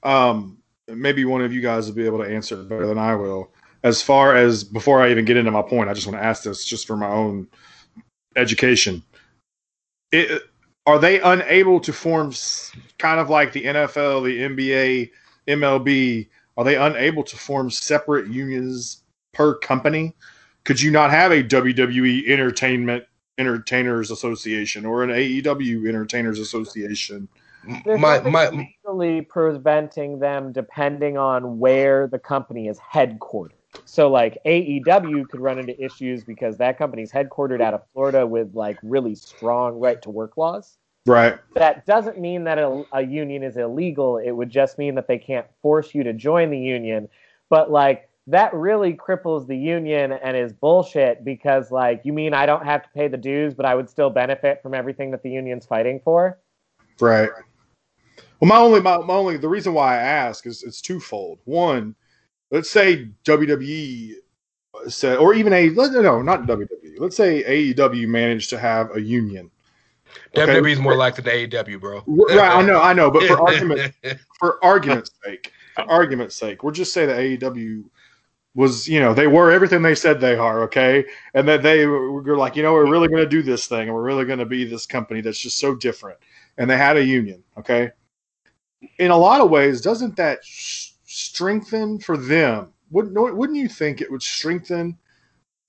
Um, 0.03 0.57
maybe 0.87 1.25
one 1.25 1.41
of 1.41 1.53
you 1.53 1.61
guys 1.61 1.87
will 1.87 1.95
be 1.95 2.05
able 2.05 2.19
to 2.19 2.29
answer 2.29 2.59
it 2.59 2.69
better 2.69 2.87
than 2.87 2.97
I 2.97 3.15
will. 3.15 3.51
As 3.83 4.01
far 4.01 4.35
as 4.35 4.63
before 4.63 5.01
I 5.01 5.11
even 5.11 5.25
get 5.25 5.37
into 5.37 5.51
my 5.51 5.61
point, 5.61 5.89
I 5.89 5.93
just 5.93 6.07
want 6.07 6.19
to 6.19 6.23
ask 6.23 6.43
this 6.43 6.65
just 6.65 6.87
for 6.87 6.97
my 6.97 7.07
own 7.07 7.47
education. 8.35 9.03
It, 10.11 10.43
are 10.85 10.99
they 10.99 11.19
unable 11.19 11.79
to 11.81 11.93
form 11.93 12.33
kind 12.97 13.19
of 13.19 13.29
like 13.29 13.51
the 13.51 13.65
NFL, 13.65 14.23
the 14.23 14.39
NBA, 14.39 15.11
MLB? 15.47 16.27
Are 16.55 16.63
they 16.63 16.75
unable 16.75 17.23
to 17.23 17.35
form 17.35 17.69
separate 17.69 18.27
unions 18.27 19.03
per 19.33 19.55
company? 19.55 20.15
Could 20.63 20.81
you 20.81 20.91
not 20.91 21.11
have 21.11 21.31
a 21.31 21.43
WWE 21.43 22.27
Entertainment 22.27 23.03
Entertainers 23.37 24.11
Association 24.11 24.85
or 24.85 25.03
an 25.03 25.09
AEW 25.09 25.87
Entertainers 25.87 26.39
Association? 26.39 27.27
There's 27.85 27.99
My 27.99 28.19
my 28.21 28.49
legally 28.49 29.21
preventing 29.21 30.19
them 30.19 30.51
depending 30.51 31.17
on 31.17 31.59
where 31.59 32.07
the 32.07 32.19
company 32.19 32.67
is 32.67 32.79
headquartered. 32.79 33.51
So 33.85 34.09
like 34.09 34.37
AEW 34.45 35.29
could 35.29 35.39
run 35.39 35.59
into 35.59 35.79
issues 35.83 36.23
because 36.23 36.57
that 36.57 36.77
company's 36.77 37.11
headquartered 37.11 37.61
out 37.61 37.73
of 37.73 37.81
Florida 37.93 38.25
with 38.25 38.55
like 38.55 38.77
really 38.83 39.15
strong 39.15 39.79
right 39.79 40.01
to 40.01 40.09
work 40.09 40.37
laws. 40.37 40.77
Right. 41.05 41.39
That 41.55 41.85
doesn't 41.85 42.19
mean 42.19 42.43
that 42.45 42.57
a, 42.57 42.83
a 42.91 43.01
union 43.01 43.43
is 43.43 43.55
illegal. 43.55 44.17
It 44.17 44.31
would 44.31 44.49
just 44.49 44.77
mean 44.77 44.95
that 44.95 45.07
they 45.07 45.17
can't 45.17 45.47
force 45.61 45.95
you 45.95 46.03
to 46.03 46.13
join 46.13 46.49
the 46.49 46.59
union. 46.59 47.07
But 47.49 47.71
like 47.71 48.06
that 48.27 48.53
really 48.53 48.93
cripples 48.93 49.47
the 49.47 49.57
union 49.57 50.11
and 50.11 50.35
is 50.35 50.51
bullshit 50.51 51.23
because 51.23 51.71
like 51.71 52.01
you 52.03 52.13
mean 52.13 52.33
I 52.33 52.45
don't 52.45 52.65
have 52.65 52.83
to 52.83 52.89
pay 52.93 53.07
the 53.07 53.17
dues, 53.17 53.53
but 53.53 53.65
I 53.65 53.73
would 53.73 53.89
still 53.89 54.09
benefit 54.09 54.61
from 54.61 54.73
everything 54.73 55.11
that 55.11 55.23
the 55.23 55.31
union's 55.31 55.65
fighting 55.65 56.01
for. 56.03 56.37
Right. 56.99 57.29
Well, 58.39 58.49
my 58.49 58.57
only, 58.57 58.81
my, 58.81 58.97
my 58.97 59.15
only, 59.15 59.37
the 59.37 59.49
reason 59.49 59.73
why 59.73 59.95
I 59.95 60.01
ask 60.01 60.45
is 60.45 60.63
it's 60.63 60.81
twofold. 60.81 61.39
One, 61.45 61.95
let's 62.51 62.69
say 62.69 63.09
WWE 63.23 64.13
said, 64.87 65.17
or 65.17 65.33
even 65.33 65.53
a, 65.53 65.69
let- 65.71 65.91
no, 65.93 66.21
not 66.21 66.43
WWE. 66.43 66.99
Let's 66.99 67.15
say 67.15 67.43
AEW 67.73 68.07
managed 68.07 68.49
to 68.51 68.59
have 68.59 68.95
a 68.95 69.01
union. 69.01 69.49
Okay. 70.37 70.53
WWE 70.53 70.71
is 70.71 70.79
more 70.79 70.95
like 70.95 71.15
than 71.15 71.25
AEW, 71.25 71.79
bro. 71.79 72.03
Right. 72.05 72.39
I 72.39 72.61
know, 72.61 72.81
I 72.81 72.93
know, 72.93 73.09
but 73.09 73.23
for 73.23 73.41
argument, 73.49 73.93
for 74.37 74.63
argument's 74.63 75.11
sake, 75.23 75.51
for 75.75 75.89
argument's 75.89 76.35
sake, 76.35 76.63
we'll 76.63 76.73
just 76.73 76.93
say 76.93 77.05
that 77.05 77.17
AEW 77.17 77.85
was, 78.57 78.89
you 78.89 78.99
know, 78.99 79.13
they 79.13 79.27
were 79.27 79.51
everything 79.51 79.83
they 79.83 79.93
said 79.93 80.19
they 80.19 80.35
are, 80.35 80.63
okay, 80.63 81.05
and 81.35 81.47
that 81.47 81.61
they 81.61 81.85
were 81.85 82.35
like, 82.35 82.55
you 82.55 82.63
know, 82.63 82.73
we're 82.73 82.89
really 82.89 83.07
going 83.07 83.21
to 83.21 83.29
do 83.29 83.43
this 83.43 83.67
thing, 83.67 83.81
and 83.81 83.93
we're 83.93 84.01
really 84.01 84.25
going 84.25 84.39
to 84.39 84.47
be 84.47 84.65
this 84.65 84.87
company 84.87 85.21
that's 85.21 85.37
just 85.37 85.59
so 85.59 85.75
different, 85.75 86.17
and 86.57 86.67
they 86.67 86.75
had 86.75 86.97
a 86.97 87.05
union, 87.05 87.43
okay. 87.55 87.91
In 88.97 89.11
a 89.11 89.17
lot 89.17 89.41
of 89.41 89.51
ways, 89.51 89.79
doesn't 89.79 90.15
that 90.15 90.39
sh- 90.43 90.89
strengthen 91.05 91.99
for 91.99 92.17
them? 92.17 92.73
Wouldn't 92.89 93.35
wouldn't 93.35 93.59
you 93.59 93.69
think 93.69 94.01
it 94.01 94.11
would 94.11 94.23
strengthen 94.23 94.97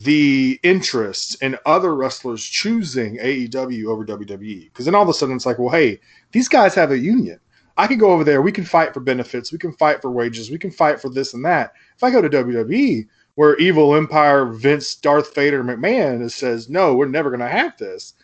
the 0.01 0.59
interest 0.63 1.43
in 1.43 1.59
other 1.67 1.95
wrestlers 1.95 2.43
choosing 2.43 3.19
AEW 3.19 3.85
over 3.87 4.07
WWE? 4.07 4.65
Because 4.65 4.87
then 4.87 4.95
all 4.95 5.03
of 5.03 5.09
a 5.11 5.13
sudden 5.13 5.37
it's 5.37 5.45
like, 5.45 5.59
well, 5.59 5.69
hey, 5.69 6.01
these 6.33 6.49
guys 6.49 6.75
have 6.75 6.93
a 6.93 6.99
union. 6.99 7.39
I 7.77 7.87
can 7.87 7.99
go 7.99 8.11
over 8.11 8.25
there. 8.25 8.43
We 8.43 8.51
can 8.51 8.65
fight 8.65 8.93
for 8.93 9.01
benefits. 9.01 9.53
We 9.53 9.59
can 9.59 9.73
fight 9.73 10.01
for 10.01 10.11
wages. 10.11 10.51
We 10.51 10.59
can 10.59 10.71
fight 10.71 11.01
for 11.01 11.11
this 11.11 11.35
and 11.35 11.45
that. 11.45 11.75
If 11.99 12.05
I 12.05 12.11
go 12.13 12.23
to 12.23 12.31
WWE, 12.31 13.09
where 13.35 13.57
Evil 13.57 13.97
Empire, 13.97 14.47
Vince, 14.47 14.95
Darth 14.95 15.35
Vader, 15.35 15.65
McMahon 15.65 16.31
says, 16.31 16.69
no, 16.69 16.95
we're 16.95 17.07
never 17.07 17.29
going 17.29 17.41
to 17.41 17.49
have 17.49 17.77
this, 17.77 18.15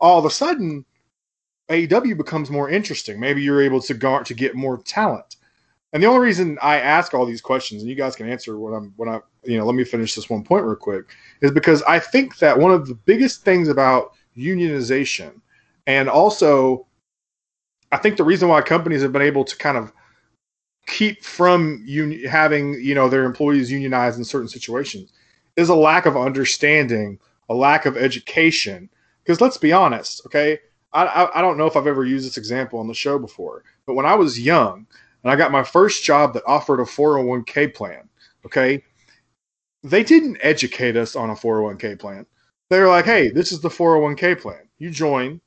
all 0.00 0.18
of 0.18 0.24
a 0.24 0.30
sudden, 0.30 0.82
AEW 1.68 2.16
becomes 2.16 2.48
more 2.48 2.70
interesting. 2.70 3.20
Maybe 3.20 3.42
you're 3.42 3.60
able 3.60 3.82
to 3.82 3.92
gar- 3.92 4.24
to 4.24 4.32
get 4.32 4.54
more 4.54 4.78
talent. 4.78 5.36
And 5.92 6.02
the 6.02 6.06
only 6.06 6.20
reason 6.20 6.58
I 6.62 6.76
ask 6.80 7.12
all 7.12 7.26
these 7.26 7.42
questions, 7.42 7.82
and 7.82 7.90
you 7.90 7.96
guys 7.96 8.16
can 8.16 8.30
answer 8.30 8.58
when 8.58 8.72
I'm 8.72 8.94
when 8.96 9.10
I 9.10 9.20
you 9.44 9.58
know, 9.58 9.66
let 9.66 9.74
me 9.74 9.84
finish 9.84 10.14
this 10.14 10.30
one 10.30 10.42
point 10.42 10.64
real 10.64 10.76
quick, 10.76 11.04
is 11.42 11.50
because 11.50 11.82
I 11.82 11.98
think 11.98 12.38
that 12.38 12.58
one 12.58 12.72
of 12.72 12.88
the 12.88 12.94
biggest 12.94 13.42
things 13.42 13.68
about 13.68 14.12
unionization, 14.36 15.40
and 15.86 16.08
also 16.08 16.86
I 17.92 17.98
think 17.98 18.16
the 18.16 18.24
reason 18.24 18.48
why 18.48 18.62
companies 18.62 19.02
have 19.02 19.12
been 19.12 19.22
able 19.22 19.44
to 19.44 19.56
kind 19.56 19.76
of 19.76 19.92
keep 20.88 21.22
from 21.22 21.84
un- 21.86 22.20
having 22.28 22.74
you 22.74 22.94
know 22.94 23.08
their 23.08 23.24
employees 23.24 23.70
unionized 23.70 24.18
in 24.18 24.24
certain 24.24 24.48
situations 24.48 25.12
is 25.56 25.68
a 25.68 25.74
lack 25.74 26.06
of 26.06 26.16
understanding, 26.16 27.18
a 27.48 27.54
lack 27.54 27.86
of 27.86 27.96
education. 27.96 28.88
Because 29.22 29.40
let's 29.40 29.58
be 29.58 29.72
honest, 29.72 30.22
okay, 30.26 30.58
I, 30.92 31.04
I 31.04 31.38
I 31.38 31.42
don't 31.42 31.58
know 31.58 31.66
if 31.66 31.76
I've 31.76 31.86
ever 31.86 32.04
used 32.04 32.26
this 32.26 32.38
example 32.38 32.80
on 32.80 32.88
the 32.88 32.94
show 32.94 33.18
before, 33.18 33.62
but 33.86 33.94
when 33.94 34.06
I 34.06 34.14
was 34.14 34.40
young 34.40 34.86
and 35.22 35.30
I 35.30 35.36
got 35.36 35.52
my 35.52 35.62
first 35.62 36.02
job 36.02 36.32
that 36.34 36.42
offered 36.46 36.80
a 36.80 36.84
401k 36.84 37.74
plan, 37.74 38.08
okay, 38.46 38.82
they 39.82 40.02
didn't 40.02 40.38
educate 40.40 40.96
us 40.96 41.14
on 41.14 41.30
a 41.30 41.34
401k 41.34 41.98
plan. 41.98 42.26
They 42.70 42.80
were 42.80 42.88
like, 42.88 43.04
hey, 43.04 43.30
this 43.30 43.52
is 43.52 43.60
the 43.60 43.68
401k 43.68 44.40
plan. 44.40 44.68
You 44.78 44.90
join 44.90 45.40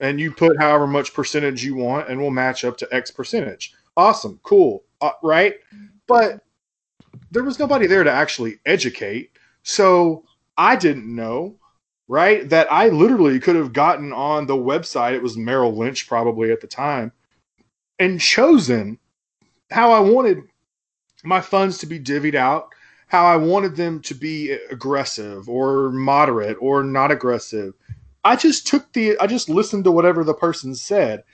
and 0.00 0.20
you 0.20 0.32
put 0.32 0.60
however 0.60 0.86
much 0.86 1.14
percentage 1.14 1.64
you 1.64 1.74
want 1.74 2.08
and 2.08 2.20
we'll 2.20 2.30
match 2.30 2.64
up 2.64 2.76
to 2.78 2.88
X 2.92 3.10
percentage. 3.10 3.74
Awesome, 3.96 4.40
cool, 4.42 4.84
uh, 5.00 5.12
right? 5.22 5.54
But 6.06 6.40
there 7.30 7.44
was 7.44 7.58
nobody 7.58 7.86
there 7.86 8.04
to 8.04 8.10
actually 8.10 8.58
educate. 8.66 9.30
So 9.62 10.24
I 10.56 10.76
didn't 10.76 11.12
know, 11.12 11.56
right? 12.08 12.48
That 12.48 12.70
I 12.70 12.88
literally 12.88 13.40
could 13.40 13.56
have 13.56 13.72
gotten 13.72 14.12
on 14.12 14.46
the 14.46 14.56
website. 14.56 15.14
It 15.14 15.22
was 15.22 15.36
Merrill 15.36 15.76
Lynch 15.76 16.06
probably 16.06 16.50
at 16.50 16.60
the 16.60 16.66
time 16.66 17.12
and 17.98 18.20
chosen 18.20 18.98
how 19.70 19.92
I 19.92 20.00
wanted 20.00 20.42
my 21.24 21.40
funds 21.40 21.78
to 21.78 21.86
be 21.86 21.98
divvied 21.98 22.34
out, 22.34 22.68
how 23.06 23.24
I 23.24 23.36
wanted 23.36 23.76
them 23.76 24.00
to 24.02 24.14
be 24.14 24.52
aggressive 24.70 25.48
or 25.48 25.90
moderate 25.90 26.56
or 26.60 26.82
not 26.82 27.10
aggressive. 27.10 27.74
I 28.24 28.36
just 28.36 28.66
took 28.66 28.92
the, 28.92 29.18
I 29.18 29.26
just 29.26 29.48
listened 29.48 29.84
to 29.84 29.92
whatever 29.92 30.24
the 30.24 30.34
person 30.34 30.74
said. 30.74 31.24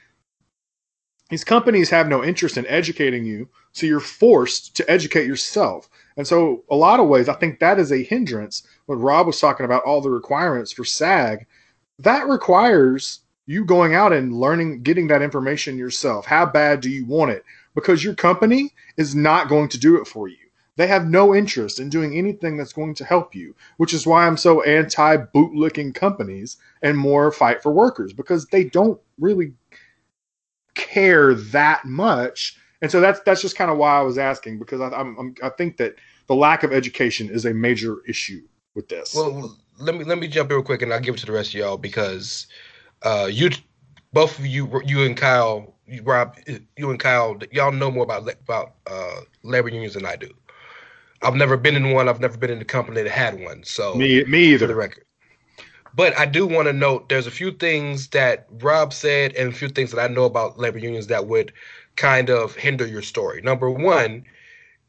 These 1.30 1.44
companies 1.44 1.90
have 1.90 2.08
no 2.08 2.24
interest 2.24 2.56
in 2.56 2.66
educating 2.66 3.24
you, 3.24 3.48
so 3.70 3.86
you're 3.86 4.00
forced 4.00 4.74
to 4.76 4.90
educate 4.90 5.26
yourself. 5.26 5.88
And 6.16 6.26
so, 6.26 6.64
a 6.68 6.74
lot 6.74 6.98
of 6.98 7.06
ways, 7.06 7.28
I 7.28 7.34
think 7.34 7.60
that 7.60 7.78
is 7.78 7.92
a 7.92 8.02
hindrance. 8.02 8.64
When 8.86 8.98
Rob 8.98 9.28
was 9.28 9.40
talking 9.40 9.64
about 9.64 9.84
all 9.84 10.00
the 10.00 10.10
requirements 10.10 10.72
for 10.72 10.84
SAG, 10.84 11.46
that 12.00 12.26
requires 12.26 13.20
you 13.46 13.64
going 13.64 13.94
out 13.94 14.12
and 14.12 14.32
learning, 14.32 14.82
getting 14.82 15.06
that 15.08 15.22
information 15.22 15.78
yourself. 15.78 16.26
How 16.26 16.46
bad 16.46 16.80
do 16.80 16.90
you 16.90 17.06
want 17.06 17.30
it? 17.30 17.44
Because 17.74 18.02
your 18.02 18.14
company 18.14 18.72
is 18.96 19.14
not 19.14 19.48
going 19.48 19.68
to 19.68 19.78
do 19.78 20.00
it 20.00 20.08
for 20.08 20.26
you. 20.28 20.36
They 20.76 20.86
have 20.88 21.06
no 21.06 21.34
interest 21.34 21.78
in 21.78 21.90
doing 21.90 22.16
anything 22.16 22.56
that's 22.56 22.72
going 22.72 22.94
to 22.94 23.04
help 23.04 23.34
you, 23.34 23.54
which 23.76 23.92
is 23.92 24.06
why 24.06 24.26
I'm 24.26 24.36
so 24.36 24.62
anti 24.62 25.16
bootlicking 25.16 25.94
companies 25.94 26.56
and 26.82 26.96
more 26.96 27.30
fight 27.30 27.62
for 27.62 27.70
workers 27.70 28.12
because 28.12 28.46
they 28.46 28.64
don't 28.64 29.00
really 29.18 29.52
care 30.80 31.34
that 31.34 31.84
much. 31.84 32.56
And 32.82 32.90
so 32.90 33.00
that's 33.00 33.20
that's 33.20 33.42
just 33.42 33.56
kind 33.56 33.70
of 33.70 33.76
why 33.76 33.98
I 33.98 34.02
was 34.02 34.18
asking 34.18 34.58
because 34.58 34.80
I, 34.80 34.88
I'm, 34.88 35.16
I'm 35.18 35.34
I 35.42 35.50
think 35.50 35.76
that 35.76 35.96
the 36.28 36.34
lack 36.34 36.62
of 36.62 36.72
education 36.72 37.28
is 37.28 37.44
a 37.44 37.52
major 37.52 37.98
issue 38.08 38.42
with 38.74 38.88
this. 38.88 39.14
Well, 39.14 39.56
let 39.78 39.94
me 39.94 40.04
let 40.04 40.18
me 40.18 40.28
jump 40.28 40.50
in 40.50 40.56
real 40.56 40.64
quick, 40.64 40.82
and 40.82 40.92
I'll 40.92 41.00
give 41.00 41.14
it 41.14 41.18
to 41.18 41.26
the 41.26 41.32
rest 41.32 41.50
of 41.50 41.54
y'all 41.60 41.76
because 41.76 42.46
uh, 43.02 43.28
you, 43.30 43.50
both 44.12 44.38
of 44.38 44.46
you, 44.46 44.80
you 44.84 45.04
and 45.04 45.16
Kyle, 45.16 45.74
you, 45.86 46.02
Rob, 46.02 46.36
you 46.76 46.90
and 46.90 46.98
Kyle, 46.98 47.38
y'all 47.52 47.72
know 47.72 47.90
more 47.90 48.04
about 48.04 48.28
about 48.28 48.74
uh, 48.86 49.20
labor 49.42 49.68
unions 49.68 49.94
than 49.94 50.06
I 50.06 50.16
do. 50.16 50.30
I've 51.22 51.34
never 51.34 51.56
been 51.56 51.76
in 51.76 51.90
one. 51.90 52.08
I've 52.08 52.20
never 52.20 52.38
been 52.38 52.50
in 52.50 52.60
a 52.60 52.64
company 52.64 53.02
that 53.02 53.10
had 53.10 53.38
one. 53.40 53.62
So 53.64 53.94
me 53.94 54.24
me 54.24 54.56
for 54.56 54.66
the 54.66 54.72
either. 54.72 54.74
record. 54.74 55.04
But 55.94 56.16
I 56.18 56.26
do 56.26 56.46
want 56.46 56.68
to 56.68 56.72
note 56.72 57.08
there's 57.08 57.26
a 57.26 57.32
few 57.32 57.50
things 57.50 58.08
that 58.08 58.46
Rob 58.50 58.92
said 58.92 59.34
and 59.34 59.48
a 59.48 59.52
few 59.52 59.68
things 59.68 59.90
that 59.90 60.00
I 60.00 60.12
know 60.12 60.24
about 60.24 60.58
labor 60.58 60.78
unions 60.78 61.08
that 61.08 61.26
would 61.26 61.52
kind 61.96 62.30
of 62.30 62.54
hinder 62.54 62.86
your 62.86 63.02
story. 63.02 63.42
Number 63.42 63.70
one, 63.70 64.24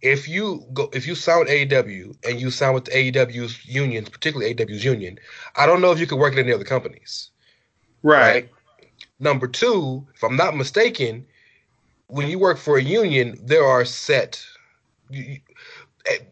if 0.02 0.28
you 0.28 0.66
go 0.74 0.90
if 0.94 1.08
you 1.08 1.16
sign 1.16 1.40
with 1.40 1.50
AEW 1.50 2.16
and 2.28 2.40
you 2.42 2.52
sign 2.52 2.74
with 2.74 2.86
the 2.86 2.92
AEW's 2.92 3.66
unions, 3.66 4.10
particularly 4.10 4.54
AEW's 4.54 4.84
union, 4.84 5.20
I 5.56 5.66
don't 5.66 5.82
know 5.82 5.92
if 5.92 6.00
you 6.00 6.08
could 6.08 6.20
work 6.20 6.34
at 6.34 6.40
any 6.40 6.54
other 6.54 6.64
companies. 6.64 7.30
Right. 8.04 8.50
Number 9.20 9.48
two, 9.48 10.08
if 10.16 10.24
I'm 10.24 10.36
not 10.36 10.58
mistaken, 10.58 11.26
when 12.08 12.28
you 12.28 12.40
work 12.40 12.58
for 12.58 12.78
a 12.78 12.84
union, 12.84 13.40
there 13.44 13.64
are 13.64 13.86
set. 13.86 14.44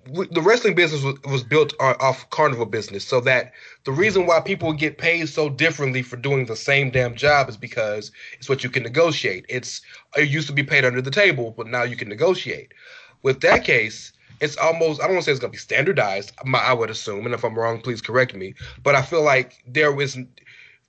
The 0.05 0.41
wrestling 0.41 0.75
business 0.75 1.03
was, 1.03 1.21
was 1.23 1.43
built 1.43 1.73
off 1.79 2.29
carnival 2.29 2.65
business, 2.65 3.05
so 3.05 3.19
that 3.21 3.53
the 3.85 3.91
reason 3.91 4.25
why 4.25 4.39
people 4.39 4.73
get 4.73 4.97
paid 4.97 5.29
so 5.29 5.49
differently 5.49 6.01
for 6.01 6.15
doing 6.17 6.45
the 6.45 6.55
same 6.55 6.89
damn 6.89 7.15
job 7.15 7.49
is 7.49 7.57
because 7.57 8.11
it's 8.37 8.49
what 8.49 8.63
you 8.63 8.69
can 8.69 8.83
negotiate. 8.83 9.45
It's 9.49 9.81
it 10.17 10.29
used 10.29 10.47
to 10.47 10.53
be 10.53 10.63
paid 10.63 10.85
under 10.85 11.01
the 11.01 11.11
table, 11.11 11.53
but 11.55 11.67
now 11.67 11.83
you 11.83 11.95
can 11.95 12.09
negotiate. 12.09 12.73
With 13.21 13.41
that 13.41 13.63
case, 13.63 14.13
it's 14.39 14.57
almost 14.57 15.01
I 15.01 15.05
don't 15.05 15.15
want 15.15 15.23
to 15.23 15.25
say 15.25 15.31
it's 15.31 15.39
going 15.39 15.51
to 15.51 15.55
be 15.55 15.59
standardized. 15.59 16.31
I 16.53 16.73
would 16.73 16.89
assume, 16.89 17.25
and 17.25 17.35
if 17.35 17.43
I'm 17.43 17.57
wrong, 17.57 17.81
please 17.81 18.01
correct 18.01 18.35
me. 18.35 18.55
But 18.83 18.95
I 18.95 19.01
feel 19.01 19.23
like 19.23 19.63
there 19.67 19.99
is 20.01 20.17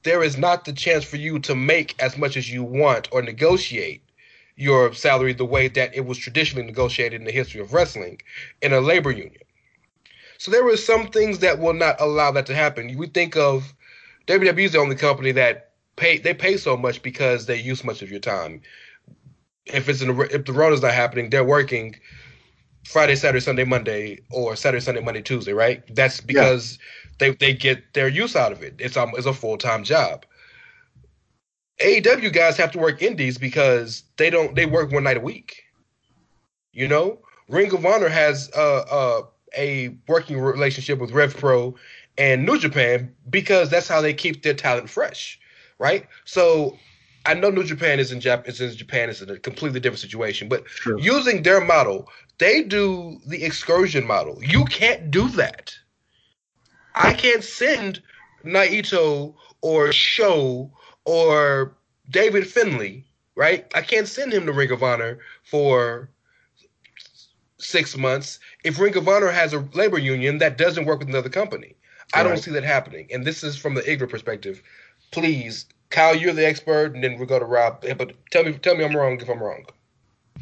there 0.03 0.23
is 0.23 0.39
not 0.39 0.65
the 0.65 0.73
chance 0.73 1.05
for 1.05 1.17
you 1.17 1.39
to 1.41 1.55
make 1.55 2.01
as 2.03 2.17
much 2.17 2.37
as 2.37 2.51
you 2.51 2.65
want 2.65 3.09
or 3.13 3.21
negotiate 3.21 4.03
your 4.61 4.93
salary 4.93 5.33
the 5.33 5.45
way 5.45 5.69
that 5.69 5.95
it 5.95 6.05
was 6.05 6.19
traditionally 6.19 6.67
negotiated 6.67 7.19
in 7.19 7.25
the 7.25 7.33
history 7.33 7.61
of 7.61 7.73
wrestling 7.73 8.21
in 8.61 8.73
a 8.73 8.81
labor 8.81 9.11
union. 9.11 9.43
So 10.39 10.51
there 10.51 10.65
were 10.65 10.77
some 10.77 11.09
things 11.09 11.39
that 11.41 11.59
will 11.59 11.73
not 11.73 12.01
allow 12.01 12.31
that 12.33 12.47
to 12.47 12.55
happen. 12.55 12.97
We 12.97 13.07
think 13.07 13.37
of 13.37 13.75
WWE 14.27 14.65
is 14.65 14.73
the 14.73 14.79
only 14.79 14.97
company 14.97 15.33
that 15.33 15.73
pay 15.97 16.19
they 16.19 16.35
pay 16.35 16.57
so 16.57 16.77
much 16.77 17.03
because 17.03 17.47
they 17.47 17.61
use 17.61 17.85
much 17.85 18.03
of 18.03 18.11
your 18.11 18.21
time. 18.21 18.63
If 19.67 19.89
it's 19.89 20.03
in 20.03 20.11
a, 20.11 20.21
if 20.21 20.45
the 20.45 20.53
road 20.53 20.73
is 20.73 20.83
not 20.83 20.95
happening, 20.95 21.31
they're 21.31 21.45
working 21.45 21.97
Friday, 22.85 23.17
Saturday, 23.17 23.41
Sunday, 23.41 23.65
Monday, 23.65 24.21
or 24.31 24.57
Saturday, 24.57 24.83
Sunday, 24.83 25.01
Monday, 25.01 25.23
Tuesday, 25.23 25.53
right? 25.53 25.83
That's 25.95 26.21
because 26.21 26.79
they 27.19 27.31
they 27.31 27.55
get 27.55 27.95
their 27.95 28.09
use 28.09 28.37
out 28.37 28.53
of 28.53 28.63
it. 28.63 28.75
It's 28.79 28.97
um 28.97 29.13
it's 29.17 29.27
a 29.27 29.33
full 29.33 29.59
time 29.59 29.85
job. 29.85 30.27
AEW 31.81 32.33
guys 32.33 32.57
have 32.57 32.73
to 32.73 32.79
work 32.79 33.03
indies 33.03 33.39
because 33.39 34.05
they 34.17 34.31
don't 34.31 34.55
they 34.55 34.67
work 34.67 34.93
one 34.93 35.05
night 35.05 35.17
a 35.17 35.21
week. 35.21 35.65
You 36.73 36.87
know, 36.87 37.19
Ring 37.49 37.73
of 37.73 37.85
Honor 37.85 38.09
has 38.09 38.51
uh, 38.57 38.85
uh, 38.91 39.23
a 39.57 39.97
working 40.07 40.39
relationship 40.41 40.99
with 40.99 41.11
Rev 41.11 41.37
Pro 41.37 41.75
and 42.17 42.45
New 42.47 42.59
Japan 42.59 43.15
because 43.29 43.71
that's 43.71 43.89
how 43.89 44.01
they 44.01 44.15
keep 44.15 44.43
their 44.43 44.55
talent 44.55 44.89
fresh, 44.89 45.41
right? 45.79 46.07
So 46.25 46.79
I 47.27 47.35
know 47.35 47.51
New 47.51 47.65
Japan 47.65 47.99
is 47.99 48.13
in 48.13 48.21
Jap- 48.21 48.47
is 48.49 48.61
in 48.61 48.75
Japan 48.77 49.09
is 49.09 49.23
in 49.23 49.31
a 49.31 49.39
completely 49.39 49.81
different 49.81 50.01
situation, 50.01 50.49
but 50.49 50.65
using 50.99 51.43
their 51.43 51.61
model, 51.61 52.09
they 52.39 52.63
do 52.63 53.19
the 53.27 53.43
excursion 53.43 54.07
model. 54.07 54.39
You 54.43 54.65
can't 54.67 55.11
do 55.11 55.29
that. 55.31 55.75
I 56.95 57.15
can't 57.15 57.45
send 57.45 58.03
Naito 58.45 59.35
or 59.61 59.93
Show 59.93 60.71
or 61.05 61.75
David 62.11 62.47
Finlay, 62.47 63.05
right? 63.37 63.71
I 63.75 63.83
can't 63.83 64.09
send 64.09 64.33
him 64.33 64.47
to 64.47 64.53
Ring 64.53 64.71
of 64.71 64.83
Honor 64.83 65.19
for 65.43 66.11
six 67.59 67.97
months 67.97 68.41
if 68.65 68.79
Ring 68.79 68.97
of 68.97 69.09
Honor 69.09 69.31
has 69.31 69.53
a 69.53 69.61
labor 69.75 69.99
union 69.99 70.39
that 70.39 70.59
doesn't 70.59 70.87
work 70.87 70.99
with 70.99 71.09
another 71.09 71.29
company. 71.29 71.75
I 72.13 72.25
don't 72.25 72.39
see 72.39 72.51
that 72.51 72.65
happening. 72.65 73.07
And 73.13 73.25
this 73.25 73.45
is 73.45 73.57
from 73.57 73.75
the 73.75 73.89
ignorant 73.89 74.11
perspective. 74.11 74.63
Please, 75.13 75.67
Kyle, 75.91 76.17
you're 76.17 76.33
the 76.33 76.45
expert, 76.45 76.95
and 76.95 77.05
then 77.05 77.17
we'll 77.17 77.29
go 77.29 77.39
to 77.39 77.45
Rob. 77.45 77.85
But 77.97 78.13
tell 78.33 78.43
me, 78.43 78.55
tell 78.55 78.75
me 78.75 78.85
I'm 78.85 78.97
wrong 78.97 79.21
if 79.21 79.29
I'm 79.29 79.41
wrong. 79.41 79.65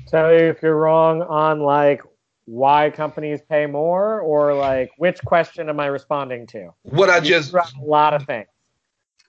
Tell 0.07 0.33
you 0.33 0.47
if 0.47 0.63
you're 0.63 0.77
wrong 0.77 1.21
on 1.23 1.61
like 1.61 2.01
why 2.47 2.89
companies 2.89 3.41
pay 3.47 3.67
more 3.67 4.21
or 4.21 4.55
like 4.55 4.91
which 4.97 5.21
question 5.27 5.69
am 5.69 5.79
I 5.81 5.87
responding 5.87 6.47
to? 6.49 6.71
What 6.83 7.11
I 7.11 7.21
just 7.21 7.53
a 7.53 7.65
lot 7.83 8.15
of 8.15 8.25
things. 8.25 8.47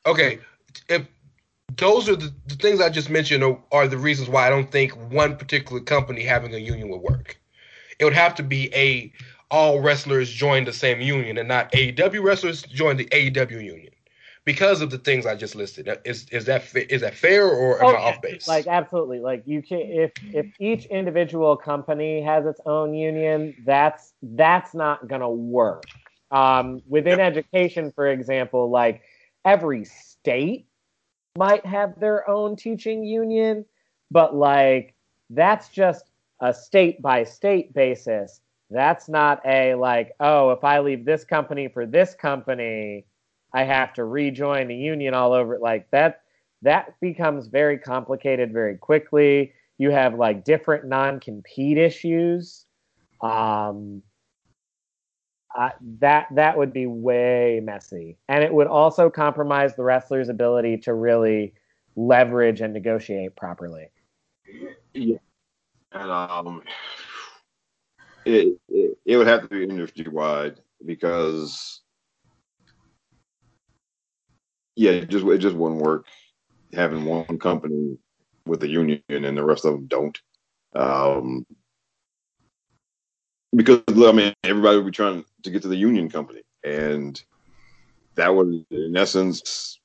okay 0.05 0.39
if 0.87 1.05
those 1.77 2.09
are 2.09 2.15
the, 2.15 2.33
the 2.47 2.55
things 2.55 2.81
i 2.81 2.89
just 2.89 3.09
mentioned 3.09 3.43
are, 3.43 3.59
are 3.71 3.87
the 3.87 3.97
reasons 3.97 4.29
why 4.29 4.47
i 4.47 4.49
don't 4.49 4.71
think 4.71 4.91
one 5.11 5.37
particular 5.37 5.81
company 5.81 6.23
having 6.23 6.53
a 6.53 6.57
union 6.57 6.89
would 6.89 7.01
work. 7.01 7.39
It 7.99 8.05
would 8.05 8.13
have 8.13 8.35
to 8.35 8.43
be 8.43 8.73
a 8.73 9.11
all 9.51 9.81
wrestlers 9.81 10.29
join 10.29 10.63
the 10.63 10.73
same 10.73 11.01
union 11.01 11.37
and 11.37 11.47
not 11.47 11.71
aew 11.73 12.23
wrestlers 12.23 12.61
join 12.63 12.97
the 12.97 13.05
aew 13.05 13.51
union. 13.51 13.93
Because 14.45 14.81
of 14.81 14.89
the 14.89 14.97
things 14.97 15.25
i 15.25 15.35
just 15.35 15.53
listed. 15.55 15.89
Is, 16.05 16.27
is 16.31 16.45
that 16.45 16.63
is 16.75 17.01
that 17.01 17.13
fair 17.13 17.47
or 17.47 17.81
am 17.81 17.89
Oh, 17.89 17.91
i 17.91 17.99
off 17.99 18.21
base? 18.21 18.47
Like 18.47 18.67
absolutely. 18.67 19.19
Like 19.19 19.43
you 19.45 19.61
can 19.61 19.79
if 19.79 20.11
if 20.33 20.45
each 20.59 20.85
individual 20.85 21.57
company 21.57 22.21
has 22.23 22.45
its 22.45 22.61
own 22.65 22.93
union, 22.93 23.53
that's 23.65 24.13
that's 24.23 24.73
not 24.73 25.07
gonna 25.07 25.29
work. 25.29 25.85
Um, 26.31 26.81
within 26.87 27.19
education, 27.19 27.91
for 27.91 28.07
example, 28.07 28.69
like 28.69 29.01
every 29.45 29.83
state 29.83 30.68
might 31.37 31.65
have 31.65 31.99
their 31.99 32.29
own 32.29 32.55
teaching 32.55 33.03
union, 33.03 33.65
but 34.11 34.35
like 34.35 34.93
that's 35.29 35.69
just 35.69 36.05
a 36.41 36.53
state 36.53 37.01
by 37.01 37.23
state 37.23 37.73
basis. 37.73 38.41
That's 38.69 39.09
not 39.09 39.41
a 39.45 39.75
like, 39.75 40.13
oh, 40.19 40.51
if 40.51 40.63
I 40.63 40.79
leave 40.79 41.05
this 41.05 41.23
company 41.23 41.67
for 41.67 41.85
this 41.85 42.13
company, 42.13 43.05
I 43.53 43.63
have 43.63 43.93
to 43.93 44.05
rejoin 44.05 44.67
the 44.67 44.75
union 44.75 45.13
all 45.13 45.33
over. 45.33 45.57
Like 45.59 45.89
that 45.91 46.21
that 46.61 46.99
becomes 46.99 47.47
very 47.47 47.77
complicated 47.77 48.51
very 48.51 48.77
quickly. 48.77 49.53
You 49.77 49.91
have 49.91 50.15
like 50.15 50.43
different 50.43 50.85
non-compete 50.85 51.77
issues. 51.77 52.65
Um, 53.21 54.01
That 55.99 56.27
that 56.31 56.57
would 56.57 56.71
be 56.71 56.85
way 56.85 57.59
messy, 57.63 58.17
and 58.27 58.43
it 58.43 58.53
would 58.53 58.67
also 58.67 59.09
compromise 59.09 59.75
the 59.75 59.83
wrestler's 59.83 60.29
ability 60.29 60.77
to 60.79 60.93
really 60.93 61.53
leverage 61.95 62.61
and 62.61 62.73
negotiate 62.73 63.35
properly. 63.35 63.89
Yeah. 64.93 65.17
And 65.91 66.11
um, 66.11 66.61
it, 68.25 68.59
it 68.69 68.97
it 69.05 69.17
would 69.17 69.27
have 69.27 69.41
to 69.41 69.47
be 69.47 69.63
industry 69.63 70.07
wide 70.07 70.59
because 70.85 71.81
yeah, 74.75 74.91
it 74.91 75.09
just 75.09 75.25
it 75.25 75.39
just 75.39 75.55
wouldn't 75.55 75.81
work 75.81 76.05
having 76.73 77.05
one 77.05 77.39
company 77.39 77.97
with 78.45 78.63
a 78.63 78.67
union 78.67 79.01
and 79.09 79.37
the 79.37 79.43
rest 79.43 79.65
of 79.65 79.73
them 79.73 79.87
don't. 79.87 80.19
Um, 80.75 81.45
because 83.55 83.81
I 83.87 84.11
mean, 84.11 84.33
everybody 84.43 84.77
would 84.77 84.85
be 84.85 84.91
trying 84.91 85.25
to 85.43 85.49
get 85.49 85.61
to 85.63 85.67
the 85.67 85.75
union 85.75 86.09
company, 86.09 86.41
and 86.63 87.21
that 88.15 88.33
would, 88.35 88.65
in 88.69 88.97
essence, 88.97 89.79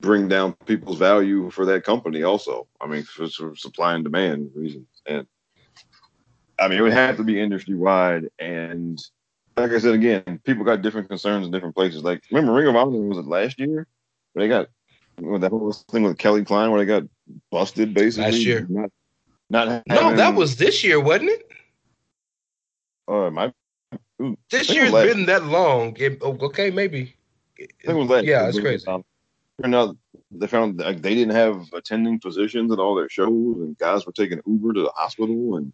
bring 0.00 0.28
down 0.28 0.54
people's 0.66 0.98
value 0.98 1.50
for 1.50 1.64
that 1.66 1.84
company. 1.84 2.22
Also, 2.22 2.66
I 2.80 2.86
mean, 2.86 3.02
for, 3.04 3.28
for 3.28 3.56
supply 3.56 3.94
and 3.94 4.04
demand 4.04 4.50
reasons, 4.54 4.86
and 5.06 5.26
I 6.58 6.68
mean, 6.68 6.78
it 6.78 6.82
would 6.82 6.92
have 6.92 7.16
to 7.16 7.24
be 7.24 7.40
industry 7.40 7.74
wide. 7.74 8.28
And 8.38 8.98
like 9.56 9.72
I 9.72 9.78
said 9.78 9.94
again, 9.94 10.40
people 10.44 10.64
got 10.64 10.82
different 10.82 11.08
concerns 11.08 11.46
in 11.46 11.52
different 11.52 11.74
places. 11.74 12.02
Like, 12.02 12.22
remember 12.30 12.52
Ring 12.52 12.68
of 12.68 12.76
Honor 12.76 12.98
was 12.98 13.18
it 13.18 13.26
last 13.26 13.58
year? 13.58 13.86
Where 14.32 14.44
they 14.44 14.48
got 14.48 14.68
with 15.20 15.40
that 15.40 15.50
whole 15.50 15.72
thing 15.72 16.02
with 16.02 16.18
Kelly 16.18 16.44
Klein, 16.44 16.70
where 16.70 16.80
they 16.80 16.86
got 16.86 17.04
busted 17.50 17.94
basically. 17.94 18.32
Last 18.32 18.44
year. 18.44 18.66
Not, 18.68 18.90
not 19.50 19.82
no 19.88 20.14
that 20.14 20.34
was 20.34 20.56
this 20.56 20.84
year 20.84 21.00
wasn't 21.00 21.30
it 21.30 21.47
Uh, 23.08 23.30
my 23.30 23.52
this 24.18 24.18
I 24.18 24.26
think 24.26 24.70
it 24.70 24.74
year's 24.74 24.92
last- 24.92 25.06
been 25.06 25.26
that 25.26 25.44
long 25.44 25.96
It- 25.98 26.18
oh, 26.20 26.36
okay 26.42 26.70
maybe 26.70 27.14
it 27.58 27.92
was 27.92 28.08
last 28.08 28.24
yeah 28.24 28.40
year, 28.40 28.48
it's 28.48 28.58
crazy 28.60 28.86
um, 28.86 29.04
out 29.74 29.96
they 30.30 30.46
found 30.46 30.78
like 30.78 31.02
they 31.02 31.14
didn't 31.14 31.34
have 31.34 31.66
attending 31.72 32.20
physicians 32.20 32.70
at 32.70 32.78
all 32.78 32.94
their 32.94 33.08
shows, 33.08 33.56
and 33.56 33.76
guys 33.78 34.06
were 34.06 34.12
taking 34.12 34.40
Uber 34.46 34.74
to 34.74 34.82
the 34.82 34.92
hospital 34.94 35.56
and 35.56 35.72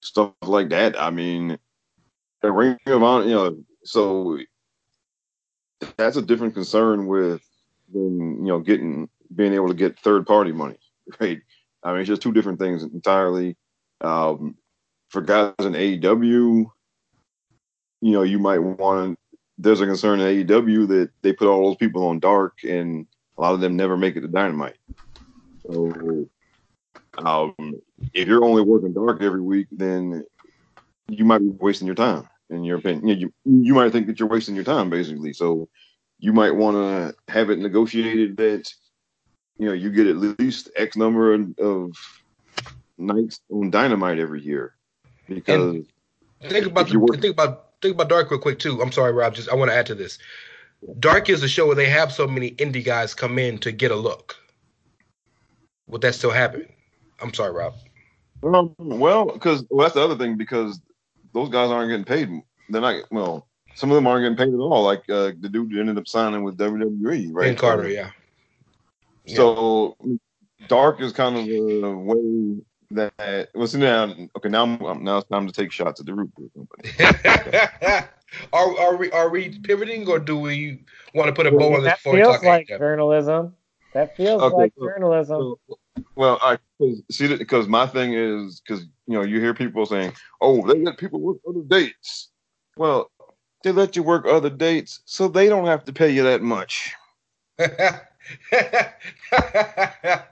stuff 0.00 0.32
like 0.42 0.70
that. 0.70 1.00
I 1.00 1.10
mean, 1.10 1.58
the 2.40 2.50
Ring 2.50 2.78
of 2.86 3.02
Honor, 3.02 3.24
you 3.24 3.34
know, 3.34 3.58
so 3.84 4.38
that's 5.96 6.16
a 6.16 6.22
different 6.22 6.54
concern 6.54 7.06
with 7.06 7.42
than 7.92 8.38
you 8.44 8.48
know 8.52 8.60
getting 8.60 9.08
being 9.36 9.52
able 9.54 9.68
to 9.68 9.74
get 9.74 9.98
third 9.98 10.26
party 10.26 10.52
money, 10.52 10.78
right? 11.20 11.40
I 11.82 11.92
mean, 11.92 12.00
it's 12.00 12.08
just 12.08 12.22
two 12.22 12.32
different 12.32 12.58
things 12.58 12.82
entirely. 12.82 13.56
Um, 14.00 14.56
for 15.10 15.20
guys 15.20 15.52
in 15.58 15.72
AEW, 15.72 16.70
you 18.00 18.12
know, 18.12 18.22
you 18.22 18.38
might 18.38 18.60
want 18.60 19.18
there's 19.58 19.82
a 19.82 19.86
concern 19.86 20.20
in 20.20 20.46
AEW 20.46 20.88
that 20.88 21.10
they 21.20 21.34
put 21.34 21.48
all 21.48 21.66
those 21.66 21.76
people 21.76 22.06
on 22.06 22.18
dark 22.18 22.64
and 22.64 23.06
a 23.36 23.40
lot 23.42 23.52
of 23.52 23.60
them 23.60 23.76
never 23.76 23.96
make 23.96 24.16
it 24.16 24.22
to 24.22 24.28
dynamite. 24.28 24.76
So 25.66 26.26
um, 27.18 27.54
if 28.14 28.26
you're 28.26 28.44
only 28.44 28.62
working 28.62 28.94
dark 28.94 29.20
every 29.22 29.42
week, 29.42 29.66
then 29.70 30.24
you 31.08 31.26
might 31.26 31.40
be 31.40 31.48
wasting 31.48 31.86
your 31.86 31.94
time 31.94 32.26
in 32.48 32.64
your 32.64 32.78
opinion. 32.78 33.06
You, 33.06 33.16
you, 33.44 33.62
you 33.62 33.74
might 33.74 33.92
think 33.92 34.06
that 34.06 34.18
you're 34.18 34.28
wasting 34.28 34.54
your 34.54 34.64
time 34.64 34.88
basically. 34.88 35.34
So 35.34 35.68
you 36.18 36.32
might 36.32 36.54
want 36.54 36.76
to 36.76 37.32
have 37.32 37.50
it 37.50 37.58
negotiated 37.58 38.38
that 38.38 38.72
you 39.58 39.66
know 39.66 39.72
you 39.72 39.90
get 39.90 40.06
at 40.06 40.16
least 40.16 40.70
X 40.74 40.96
number 40.96 41.34
of 41.34 41.96
nights 42.96 43.40
on 43.50 43.70
Dynamite 43.70 44.18
every 44.18 44.42
year 44.42 44.74
because 45.34 45.84
Think 46.48 46.66
about 46.66 46.88
the, 46.88 46.98
work- 46.98 47.20
think 47.20 47.34
about 47.34 47.66
think 47.82 47.94
about 47.94 48.08
Dark 48.08 48.30
real 48.30 48.40
quick 48.40 48.58
too. 48.58 48.80
I'm 48.80 48.92
sorry, 48.92 49.12
Rob. 49.12 49.34
Just 49.34 49.48
I 49.50 49.54
want 49.54 49.70
to 49.70 49.76
add 49.76 49.86
to 49.86 49.94
this. 49.94 50.18
Dark 50.98 51.28
is 51.28 51.42
a 51.42 51.48
show 51.48 51.66
where 51.66 51.76
they 51.76 51.88
have 51.88 52.10
so 52.10 52.26
many 52.26 52.52
indie 52.52 52.84
guys 52.84 53.12
come 53.12 53.38
in 53.38 53.58
to 53.58 53.72
get 53.72 53.90
a 53.90 53.96
look. 53.96 54.36
Would 55.88 56.00
that 56.00 56.14
still 56.14 56.30
happen? 56.30 56.66
I'm 57.20 57.34
sorry, 57.34 57.52
Rob. 57.52 57.74
Um, 58.42 58.74
well, 58.78 59.26
because 59.26 59.66
well, 59.68 59.84
that's 59.84 59.94
the 59.94 60.02
other 60.02 60.16
thing 60.16 60.36
because 60.38 60.80
those 61.34 61.50
guys 61.50 61.70
aren't 61.70 61.90
getting 61.90 62.04
paid. 62.06 62.42
They're 62.70 62.80
not 62.80 63.02
well. 63.10 63.46
Some 63.74 63.90
of 63.90 63.96
them 63.96 64.06
aren't 64.06 64.24
getting 64.24 64.38
paid 64.38 64.54
at 64.54 64.60
all. 64.60 64.82
Like 64.82 65.00
uh, 65.10 65.32
the 65.40 65.48
dude 65.50 65.76
ended 65.76 65.98
up 65.98 66.08
signing 66.08 66.42
with 66.42 66.56
WWE, 66.56 67.28
right? 67.32 67.48
Ben 67.48 67.56
Carter, 67.56 67.88
yeah. 67.88 68.10
So 69.26 69.96
dark 70.68 71.02
is 71.02 71.12
kind 71.12 71.36
of 71.36 71.44
the 71.46 71.94
way 71.94 72.62
that. 72.92 73.48
Well, 73.54 73.66
see 73.66 73.78
now, 73.78 74.14
okay, 74.36 74.48
now 74.48 74.64
I'm- 74.64 75.04
now 75.04 75.18
it's 75.18 75.28
time 75.28 75.46
to 75.46 75.52
take 75.52 75.70
shots 75.72 76.00
at 76.00 76.06
the 76.06 76.14
root 76.14 76.30
beer 76.36 76.48
company. 76.56 78.06
are 78.52 78.78
are 78.78 78.96
we 78.96 79.10
are 79.12 79.28
we 79.30 79.58
pivoting 79.60 80.08
or 80.08 80.18
do 80.18 80.38
we 80.38 80.84
want 81.14 81.28
to 81.28 81.34
put 81.34 81.46
a 81.46 81.50
bow 81.50 81.74
on 81.74 81.82
this 81.82 81.90
that 81.92 81.96
before 81.98 82.12
we 82.14 82.20
feels 82.20 82.42
like 82.42 82.68
AEW? 82.68 82.78
journalism. 82.78 83.54
That 83.92 84.16
feels 84.16 84.42
Okay, 84.42 84.56
like 84.56 84.72
so- 84.78 84.86
journalism. 84.86 85.54
Well, 86.14 86.38
I 86.42 86.58
'cause- 86.78 87.02
see 87.10 87.26
that 87.26 87.38
because 87.38 87.68
my 87.68 87.86
thing 87.86 88.14
is 88.14 88.60
because 88.60 88.82
you 89.06 89.14
know 89.14 89.22
you 89.22 89.40
hear 89.40 89.54
people 89.54 89.84
saying, 89.86 90.12
"Oh, 90.40 90.66
they 90.66 90.78
let 90.80 90.96
people 90.98 91.20
work 91.20 91.38
other 91.48 91.62
dates." 91.62 92.30
Well, 92.76 93.10
they 93.64 93.72
let 93.72 93.96
you 93.96 94.02
work 94.02 94.26
other 94.26 94.50
dates, 94.50 95.00
so 95.04 95.28
they 95.28 95.48
don't 95.48 95.66
have 95.66 95.84
to 95.84 95.92
pay 95.92 96.10
you 96.10 96.22
that 96.22 96.42
much. 96.42 96.92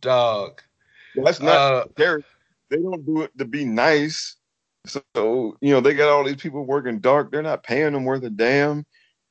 Dog. 0.00 0.62
That's 1.24 1.40
not 1.40 1.56
Uh, 1.56 1.84
they 2.68 2.76
don't 2.76 3.06
do 3.06 3.22
it 3.22 3.36
to 3.38 3.44
be 3.44 3.64
nice. 3.64 4.36
So 4.86 5.56
you 5.60 5.72
know 5.72 5.80
they 5.80 5.94
got 5.94 6.08
all 6.08 6.24
these 6.24 6.36
people 6.36 6.64
working 6.64 7.00
dark. 7.00 7.30
They're 7.30 7.42
not 7.42 7.62
paying 7.62 7.92
them 7.92 8.04
worth 8.04 8.22
a 8.22 8.30
damn. 8.30 8.84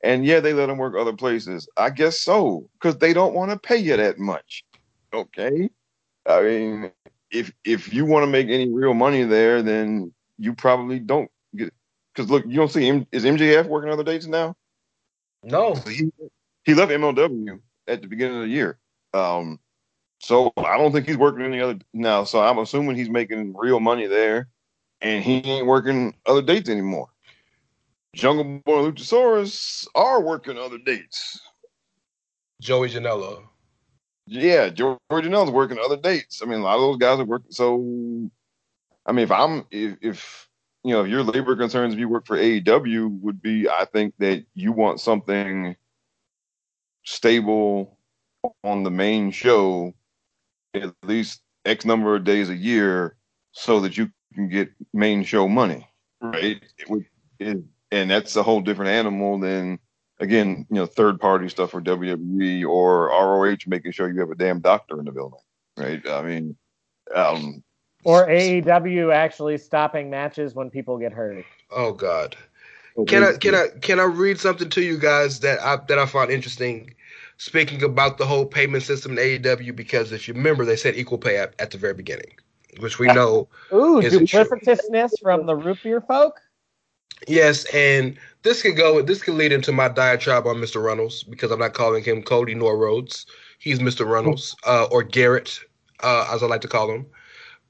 And 0.04 0.26
yeah, 0.26 0.40
they 0.40 0.54
let 0.54 0.68
them 0.68 0.78
work 0.78 0.96
other 0.96 1.14
places. 1.14 1.68
I 1.78 1.90
guess 1.90 2.20
so 2.20 2.70
because 2.74 2.98
they 2.98 3.14
don't 3.14 3.34
want 3.34 3.52
to 3.52 3.58
pay 3.58 3.78
you 3.78 3.96
that 3.98 4.20
much. 4.20 4.64
Okay, 5.14 5.70
I 6.26 6.42
mean, 6.42 6.92
if 7.32 7.54
if 7.64 7.94
you 7.94 8.06
want 8.06 8.24
to 8.24 8.28
make 8.28 8.48
any 8.50 8.70
real 8.70 8.94
money 8.94 9.24
there, 9.24 9.62
then 9.62 10.14
you 10.38 10.54
probably 10.54 11.00
don't 11.00 11.32
get. 11.56 11.74
Because 12.14 12.30
look, 12.30 12.46
you 12.46 12.56
don't 12.56 12.72
see 12.72 12.88
M, 12.88 13.08
is 13.12 13.24
MJF 13.24 13.68
working 13.68 13.92
other 13.92 14.04
dates 14.04 14.26
now? 14.26 14.56
no. 15.44 15.76
he, 15.88 16.12
he 16.64 16.74
left 16.74 16.92
MLW 16.92 17.60
at 17.88 18.02
the 18.02 18.08
beginning 18.08 18.38
of 18.38 18.44
the 18.44 18.50
year. 18.50 18.80
Um, 19.14 19.60
so 20.20 20.52
I 20.58 20.78
don't 20.78 20.92
think 20.92 21.08
he's 21.08 21.18
working 21.18 21.46
any 21.46 21.62
other 21.62 21.80
now. 21.94 22.24
So 22.24 22.42
I'm 22.42 22.58
assuming 22.58 22.96
he's 22.96 23.10
making 23.10 23.56
real 23.56 23.80
money 23.80 24.08
there, 24.08 24.50
and 25.02 25.24
he 25.24 25.38
ain't 25.46 25.68
working 25.68 26.16
other 26.26 26.42
dates 26.42 26.70
anymore. 26.70 27.10
Jungle 28.16 28.62
Boy 28.66 28.86
and 28.86 28.96
Luchasaurus 28.96 29.88
are 29.94 30.22
working 30.22 30.58
other 30.58 30.78
dates. 30.78 31.40
Joey 32.62 32.90
Janela. 32.90 33.44
Yeah, 34.28 34.70
Joey 34.70 34.98
Janela's 35.12 35.52
working 35.52 35.78
other 35.84 35.98
dates. 35.98 36.42
I 36.42 36.46
mean, 36.46 36.62
a 36.62 36.64
lot 36.64 36.76
of 36.76 36.82
those 36.82 36.98
guys 36.98 37.20
are 37.20 37.26
working. 37.26 37.52
So, 37.52 38.30
I 39.06 39.12
mean, 39.12 39.24
if 39.24 39.32
I'm 39.32 39.66
if, 39.70 39.98
if 40.02 40.50
you 40.84 40.94
know 40.94 41.04
if 41.04 41.10
your 41.10 41.24
labor 41.24 41.56
concerns 41.56 41.94
if 41.94 42.00
you 42.00 42.08
work 42.08 42.26
for 42.26 42.38
AEW 42.38 43.20
would 43.22 43.42
be, 43.42 43.68
I 43.70 43.86
think 43.86 44.16
that 44.20 44.46
you 44.56 44.72
want 44.72 45.02
something 45.02 45.76
stable 47.04 48.00
on 48.64 48.84
the 48.84 48.92
main 48.92 49.32
show 49.32 49.94
at 50.76 50.94
least 51.04 51.42
X 51.66 51.86
number 51.86 52.16
of 52.16 52.24
days 52.24 52.50
a 52.50 52.56
year, 52.56 53.16
so 53.52 53.80
that 53.80 53.98
you 53.98 54.10
can 54.34 54.50
get 54.50 54.70
main 54.94 55.24
show 55.24 55.48
money, 55.48 55.88
right? 56.22 56.62
It 56.78 56.90
would, 56.90 57.06
it, 57.40 57.58
and 57.92 58.12
that's 58.12 58.36
a 58.36 58.44
whole 58.44 58.62
different 58.62 58.92
animal 58.92 59.40
than 59.40 59.80
again, 60.20 60.66
you 60.70 60.76
know, 60.76 60.86
third 60.86 61.20
party 61.20 61.50
stuff 61.50 61.72
for 61.72 61.82
WWE 61.82 62.68
or 62.68 63.08
ROH 63.08 63.58
making 63.68 63.92
sure 63.92 64.12
you 64.12 64.20
have 64.20 64.32
a 64.32 64.36
damn 64.36 64.60
doctor 64.60 65.00
in 65.00 65.06
the 65.06 65.12
building, 65.12 65.40
right? 65.78 66.06
I 66.08 66.22
mean, 66.22 66.56
um, 67.14 67.64
Or 68.04 68.28
AEW 68.28 69.14
actually 69.14 69.58
stopping 69.58 70.10
matches 70.10 70.56
when 70.56 70.70
people 70.70 70.98
get 70.98 71.14
hurt. 71.14 71.46
Oh 71.72 71.94
God. 71.94 72.36
Can 73.08 73.24
I 73.24 73.34
can 73.34 73.54
I 73.54 73.68
can 73.82 74.00
I 74.00 74.04
read 74.04 74.40
something 74.40 74.70
to 74.70 74.82
you 74.82 74.98
guys 74.98 75.42
that 75.42 75.60
I 75.62 75.78
that 75.88 76.00
I 76.00 76.06
find 76.06 76.32
interesting? 76.32 76.96
Speaking 77.38 77.84
about 77.84 78.18
the 78.18 78.26
whole 78.26 78.46
payment 78.46 78.84
system 78.84 79.18
in 79.18 79.42
AEW, 79.42 79.76
because 79.76 80.12
if 80.12 80.28
you 80.28 80.34
remember, 80.34 80.66
they 80.66 80.78
said 80.78 80.96
equal 80.96 81.18
pay 81.18 81.38
at, 81.38 81.54
at 81.60 81.72
the 81.72 81.78
very 81.78 81.94
beginning, 81.94 82.32
which 82.80 82.98
we 82.98 83.08
know 83.08 83.48
Ooh, 83.74 84.02
duplicitousness 84.02 85.22
from 85.22 85.46
the 85.46 85.56
root 85.56 85.82
beer 85.84 86.02
folk. 86.02 86.40
Yes, 87.28 87.66
and 87.74 88.18
this 88.44 88.62
could 88.62 88.78
go. 88.78 89.02
This 89.02 89.22
could 89.24 89.36
lead 89.36 89.52
into 89.52 89.72
my 89.72 89.88
diatribe 89.88 90.48
on 90.48 90.58
Mr. 90.58 90.84
Runnels 90.84 91.24
because 91.24 91.52
I'm 91.52 91.60
not 91.60 91.74
calling 91.74 92.04
him 92.04 92.22
Cody 92.22 92.56
nor 92.56 92.78
Rhodes. 92.78 93.26
He's 93.60 93.80
Mr. 93.80 94.06
Runnels 94.08 94.56
uh, 94.66 94.88
or 94.92 95.04
Garrett, 95.04 95.60
uh, 96.02 96.30
as 96.32 96.44
I 96.44 96.48
like 96.48 96.62
to 96.62 96.68
call 96.68 96.92
him. 96.92 97.06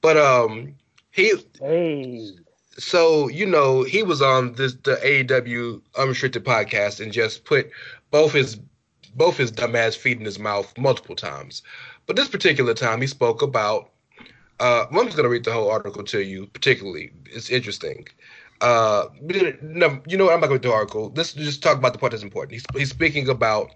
But 0.02 0.18
um, 0.18 0.76
he 1.12 1.34
Hey, 1.60 2.34
so 2.78 3.30
you 3.30 3.46
know 3.46 3.84
he 3.84 4.04
was 4.04 4.22
on 4.22 4.54
this 4.54 4.76
the 4.84 4.98
AEW 4.98 5.82
unrestricted 5.98 6.44
podcast 6.44 7.00
and 7.00 7.12
just 7.12 7.46
put 7.46 7.70
both 8.12 8.34
his 8.34 8.60
both 9.16 9.38
his 9.38 9.52
dumbass 9.52 9.96
feet 9.96 10.20
in 10.20 10.26
his 10.26 10.40
mouth 10.40 10.78
multiple 10.78 11.16
times. 11.16 11.64
But 12.06 12.16
this 12.16 12.28
particular 12.28 12.74
time 12.74 13.02
he 13.02 13.08
spoke 13.08 13.42
about. 13.42 13.92
Uh, 14.60 14.86
I'm 14.90 15.06
just 15.06 15.18
gonna 15.18 15.30
read 15.30 15.44
the 15.44 15.52
whole 15.52 15.70
article 15.70 16.04
to 16.04 16.22
you. 16.22 16.48
Particularly, 16.48 17.12
it's 17.26 17.50
interesting. 17.50 18.08
Uh, 18.62 19.08
no, 19.62 20.00
you 20.08 20.18
know 20.18 20.26
what? 20.26 20.34
I'm 20.34 20.40
not 20.40 20.48
gonna 20.48 20.60
do 20.60 20.70
the 20.70 20.74
article. 20.74 21.12
Let's 21.16 21.34
just 21.34 21.62
talk 21.62 21.78
about 21.78 21.94
the 21.94 22.00
part 22.00 22.12
that's 22.12 22.24
important. 22.24 22.54
He's 22.54 22.66
he's 22.74 22.90
speaking 22.90 23.28
about 23.28 23.72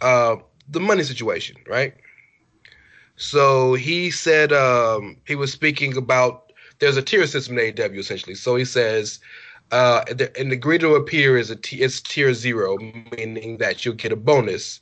uh 0.00 0.36
the 0.68 0.80
money 0.80 1.02
situation, 1.02 1.56
right? 1.68 1.94
So 3.16 3.74
he 3.74 4.10
said 4.10 4.50
um, 4.50 5.18
he 5.26 5.34
was 5.34 5.52
speaking 5.52 5.96
about 5.96 6.52
there's 6.78 6.96
a 6.96 7.02
tier 7.02 7.26
system 7.26 7.58
in 7.58 7.74
AEW 7.74 7.98
essentially. 7.98 8.34
So 8.34 8.56
he 8.56 8.64
says, 8.64 9.20
uh, 9.70 10.04
and 10.38 10.50
the 10.50 10.56
greater 10.56 10.88
to 10.88 10.94
appear 10.94 11.36
is 11.36 11.50
a 11.50 11.56
t- 11.56 11.86
tier 11.86 12.34
zero, 12.34 12.76
meaning 13.16 13.58
that 13.58 13.84
you'll 13.84 13.94
get 13.94 14.12
a 14.12 14.16
bonus, 14.16 14.80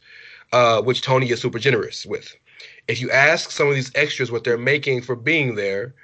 uh, 0.53 0.81
which 0.83 1.03
Tony 1.03 1.31
is 1.31 1.41
super 1.41 1.59
generous 1.59 2.07
with. 2.07 2.35
If 2.87 3.01
you 3.01 3.11
ask 3.11 3.51
some 3.51 3.69
of 3.69 3.75
these 3.75 3.93
extras 3.95 4.33
what 4.33 4.45
they're 4.45 4.59
making 4.59 5.03
for 5.03 5.15
being 5.15 5.55
there, 5.55 5.95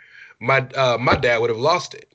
my 0.41 0.61
uh, 0.77 0.99
my 1.01 1.17
dad 1.17 1.39
would 1.39 1.51
have 1.51 1.59
lost 1.59 1.95
it. 1.95 2.13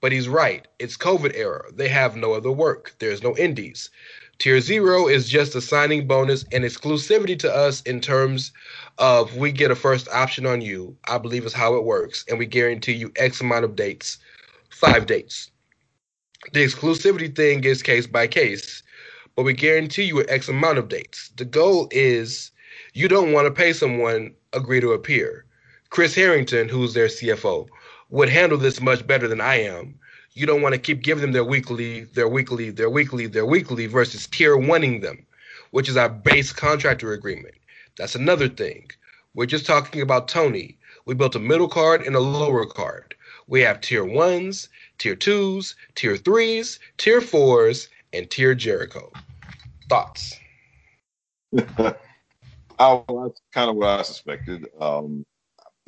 But 0.00 0.12
he's 0.12 0.28
right. 0.28 0.66
It's 0.78 0.96
COVID 0.96 1.34
era. 1.34 1.64
They 1.72 1.88
have 1.88 2.16
no 2.16 2.32
other 2.34 2.52
work. 2.52 2.94
There's 2.98 3.22
no 3.22 3.36
indies. 3.36 3.90
Tier 4.38 4.60
zero 4.60 5.06
is 5.06 5.28
just 5.28 5.54
a 5.54 5.60
signing 5.60 6.06
bonus 6.08 6.44
and 6.52 6.64
exclusivity 6.64 7.38
to 7.38 7.54
us 7.54 7.82
in 7.82 8.00
terms 8.00 8.52
of 8.98 9.36
we 9.36 9.52
get 9.52 9.70
a 9.70 9.76
first 9.76 10.08
option 10.08 10.44
on 10.44 10.60
you, 10.60 10.96
I 11.08 11.18
believe 11.18 11.46
is 11.46 11.52
how 11.52 11.76
it 11.76 11.84
works, 11.84 12.24
and 12.28 12.38
we 12.38 12.46
guarantee 12.46 12.92
you 12.94 13.12
X 13.16 13.40
amount 13.40 13.64
of 13.64 13.76
dates, 13.76 14.18
five 14.70 15.06
dates. 15.06 15.50
The 16.52 16.64
exclusivity 16.64 17.34
thing 17.34 17.64
is 17.64 17.82
case 17.82 18.06
by 18.06 18.26
case, 18.26 18.82
but 19.34 19.44
we 19.44 19.54
guarantee 19.54 20.04
you 20.04 20.20
an 20.20 20.26
X 20.28 20.48
amount 20.48 20.78
of 20.78 20.88
dates. 20.88 21.30
The 21.36 21.44
goal 21.44 21.88
is 21.90 22.50
you 22.92 23.08
don't 23.08 23.32
want 23.32 23.46
to 23.46 23.50
pay 23.50 23.72
someone 23.72 24.34
agree 24.52 24.80
to 24.80 24.92
appear. 24.92 25.46
Chris 25.90 26.14
Harrington, 26.14 26.68
who's 26.68 26.94
their 26.94 27.06
CFO, 27.06 27.66
would 28.10 28.28
handle 28.28 28.58
this 28.58 28.80
much 28.80 29.06
better 29.06 29.26
than 29.26 29.40
I 29.40 29.56
am. 29.56 29.98
You 30.34 30.46
don't 30.46 30.62
want 30.62 30.74
to 30.74 30.80
keep 30.80 31.02
giving 31.02 31.22
them 31.22 31.32
their 31.32 31.44
weekly, 31.44 32.04
their 32.04 32.28
weekly, 32.28 32.70
their 32.70 32.90
weekly, 32.90 33.26
their 33.26 33.46
weekly 33.46 33.86
versus 33.86 34.26
tier 34.26 34.56
oneing 34.56 35.00
them, 35.00 35.24
which 35.70 35.88
is 35.88 35.96
our 35.96 36.08
base 36.08 36.52
contractor 36.52 37.12
agreement. 37.12 37.54
That's 37.96 38.14
another 38.14 38.48
thing. 38.48 38.90
We're 39.34 39.46
just 39.46 39.66
talking 39.66 40.02
about 40.02 40.28
Tony. 40.28 40.78
We 41.06 41.14
built 41.14 41.36
a 41.36 41.40
middle 41.40 41.68
card 41.68 42.02
and 42.02 42.14
a 42.14 42.20
lower 42.20 42.66
card. 42.66 43.14
We 43.46 43.60
have 43.62 43.80
tier 43.80 44.04
ones, 44.04 44.68
tier 44.98 45.16
twos, 45.16 45.74
tier 45.94 46.16
threes, 46.16 46.78
tier 46.98 47.20
fours, 47.20 47.88
and 48.12 48.30
tier 48.30 48.54
Jericho. 48.54 49.12
Thoughts? 49.88 50.38
Oh, 52.78 53.04
that's 53.08 53.40
kind 53.52 53.70
of 53.70 53.76
what 53.76 53.88
I 53.88 54.02
suspected. 54.02 54.66
Um, 54.80 55.24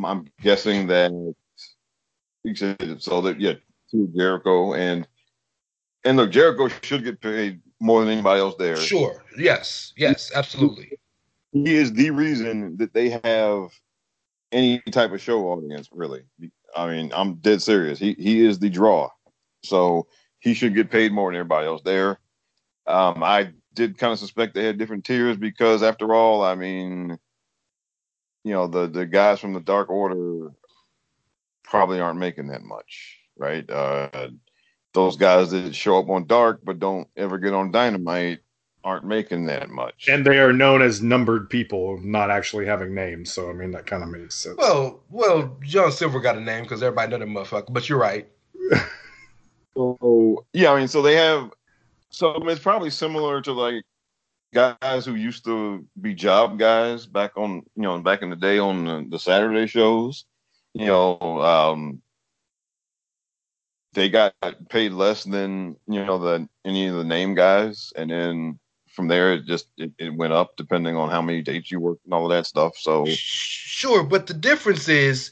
I'm 0.05 0.27
guessing 0.43 0.87
that 0.89 1.11
so 2.99 3.21
that 3.23 3.41
yeah, 3.41 3.55
to 3.91 4.13
Jericho 4.17 4.75
and 4.75 5.07
and 6.05 6.17
look, 6.17 6.31
Jericho 6.31 6.69
should 6.83 7.03
get 7.03 7.21
paid 7.21 7.61
more 7.81 8.01
than 8.01 8.11
anybody 8.13 8.41
else 8.41 8.55
there. 8.59 8.77
Sure. 8.77 9.25
Yes. 9.37 9.93
Yes. 9.97 10.31
Absolutely. 10.35 10.93
He 11.53 11.75
is 11.75 11.93
the 11.93 12.11
reason 12.11 12.77
that 12.77 12.95
they 12.95 13.09
have 13.25 13.71
any 14.53 14.81
type 14.93 15.13
of 15.13 15.21
show 15.21 15.49
audience. 15.49 15.89
Really, 15.91 16.23
I 16.75 16.89
mean, 16.89 17.13
I'm 17.15 17.35
dead 17.37 17.63
serious. 17.63 17.99
He 17.99 18.15
he 18.19 18.45
is 18.45 18.59
the 18.59 18.71
draw, 18.71 19.11
so 19.63 20.07
he 20.39 20.55
should 20.55 20.75
get 20.75 20.91
paid 20.91 21.13
more 21.13 21.31
than 21.31 21.39
everybody 21.39 21.67
else 21.67 21.83
there. 21.83 22.19
Um, 22.87 23.23
I 23.23 23.51
did 23.75 23.99
kind 23.99 24.13
of 24.13 24.19
suspect 24.19 24.55
they 24.55 24.65
had 24.65 24.79
different 24.79 25.05
tiers 25.05 25.37
because, 25.37 25.83
after 25.83 26.15
all, 26.15 26.43
I 26.43 26.55
mean, 26.55 27.19
you 28.45 28.53
know, 28.53 28.67
the 28.67 28.87
the 28.87 29.07
guys 29.07 29.41
from 29.41 29.53
the 29.53 29.61
Dark 29.61 29.91
Order 29.91 30.53
probably 31.65 32.01
aren't 32.01 32.19
making 32.21 32.49
that 32.49 32.63
much, 32.63 33.19
right? 33.37 33.69
Uh, 33.69 34.31
those 34.95 35.17
guys 35.17 35.51
that 35.51 35.75
show 35.75 35.99
up 35.99 36.09
on 36.09 36.27
Dark 36.27 36.61
but 36.65 36.79
don't 36.79 37.09
ever 37.17 37.39
get 37.39 37.53
on 37.53 37.71
Dynamite 37.71 38.41
aren't 38.87 39.05
making 39.05 39.47
that 39.47 39.69
much. 39.69 40.09
And 40.09 40.25
they 40.25 40.39
are 40.39 40.53
known 40.53 40.81
as 40.81 41.03
numbered 41.03 41.51
people, 41.51 41.99
not 42.03 42.31
actually 42.31 42.67
having 42.67 42.95
names. 42.95 43.33
So 43.33 43.51
I 43.51 43.53
mean, 43.53 43.73
that 43.73 43.85
kind 43.87 44.05
of 44.05 44.09
makes 44.09 44.37
sense. 44.37 44.57
Well, 44.57 45.01
well, 45.11 45.57
John 45.63 45.91
Silver 45.91 46.21
got 46.21 46.39
a 46.39 46.41
name 46.41 46.63
because 46.63 46.83
everybody 46.85 47.11
know 47.11 47.19
that 47.19 47.29
motherfucker. 47.29 47.73
But 47.73 47.89
you're 47.89 47.99
right. 47.99 48.29
So 49.77 50.47
yeah, 50.55 50.73
I 50.73 50.79
mean, 50.79 50.89
so 50.89 51.03
they 51.03 51.17
have. 51.17 51.51
So 52.09 52.35
I 52.35 52.39
mean, 52.39 52.49
it's 52.49 52.63
probably 52.63 52.89
similar 52.89 53.43
to 53.43 53.53
like 53.53 53.85
guys 54.55 55.05
who 55.05 55.17
used 55.17 55.45
to 55.45 55.85
be 56.01 56.15
job 56.15 56.59
guys 56.59 57.05
back 57.05 57.33
on 57.37 57.57
you 57.77 57.83
know 57.83 58.01
back 58.01 58.23
in 58.23 58.31
the 58.31 58.37
day 58.37 58.59
on 58.59 58.87
the, 58.87 59.07
the 59.11 59.19
Saturday 59.19 59.67
shows. 59.67 60.25
You 60.73 60.87
know, 60.87 61.19
um, 61.43 62.01
they 63.93 64.09
got 64.09 64.33
paid 64.71 64.93
less 64.93 65.25
than 65.25 65.77
you 65.87 66.03
know 66.03 66.19
the 66.19 66.49
any 66.65 66.87
of 66.87 66.97
the 66.97 67.05
name 67.05 67.35
guys, 67.35 67.93
and 67.97 68.11
then 68.11 68.59
from 68.97 69.09
there 69.09 69.35
it 69.35 69.45
just 69.45 69.69
it, 69.77 69.93
it 69.99 70.15
went 70.15 70.33
up 70.33 70.57
depending 70.57 70.97
on 70.97 71.11
how 71.11 71.23
many 71.23 71.43
dates 71.43 71.71
you 71.71 71.79
worked 71.79 72.05
and 72.05 72.15
all 72.15 72.25
of 72.25 72.37
that 72.37 72.47
stuff. 72.47 72.77
So 72.77 73.05
Sure, 73.07 74.03
but 74.03 74.27
the 74.27 74.35
difference 74.35 74.89
is 74.89 75.31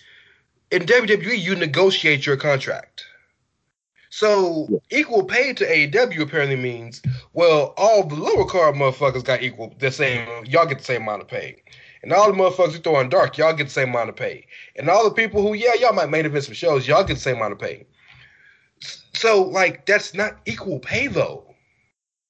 in 0.70 0.82
WWE 0.82 1.38
you 1.38 1.56
negotiate 1.56 2.26
your 2.26 2.36
contract. 2.36 3.04
So 4.10 4.80
equal 4.90 5.24
pay 5.24 5.54
to 5.54 5.66
AEW 5.66 6.20
apparently 6.20 6.56
means 6.56 7.02
well 7.32 7.74
all 7.76 8.04
the 8.04 8.14
lower 8.14 8.44
card 8.44 8.76
motherfuckers 8.76 9.24
got 9.24 9.42
equal 9.42 9.74
the 9.78 9.90
same 9.90 10.28
y'all 10.44 10.66
get 10.66 10.78
the 10.78 10.84
same 10.84 11.02
amount 11.02 11.22
of 11.22 11.28
pay. 11.28 11.62
And 12.04 12.12
all 12.12 12.30
the 12.30 12.38
motherfuckers 12.38 12.72
who 12.72 12.78
throw 12.80 13.00
in 13.00 13.08
dark, 13.08 13.38
y'all 13.38 13.54
get 13.54 13.64
the 13.64 13.72
same 13.72 13.88
amount 13.88 14.10
of 14.10 14.16
pay. 14.16 14.46
And 14.76 14.90
all 14.90 15.04
the 15.04 15.14
people 15.14 15.40
who, 15.40 15.54
yeah, 15.54 15.72
y'all 15.80 15.94
might 15.94 16.10
main 16.10 16.26
event 16.26 16.44
some 16.44 16.52
shows, 16.52 16.86
y'all 16.86 17.02
get 17.02 17.14
the 17.14 17.20
same 17.20 17.36
amount 17.36 17.54
of 17.54 17.58
pay. 17.58 17.86
So 19.14 19.42
like 19.42 19.86
that's 19.86 20.12
not 20.12 20.36
equal 20.44 20.80
pay 20.80 21.06
though. 21.06 21.53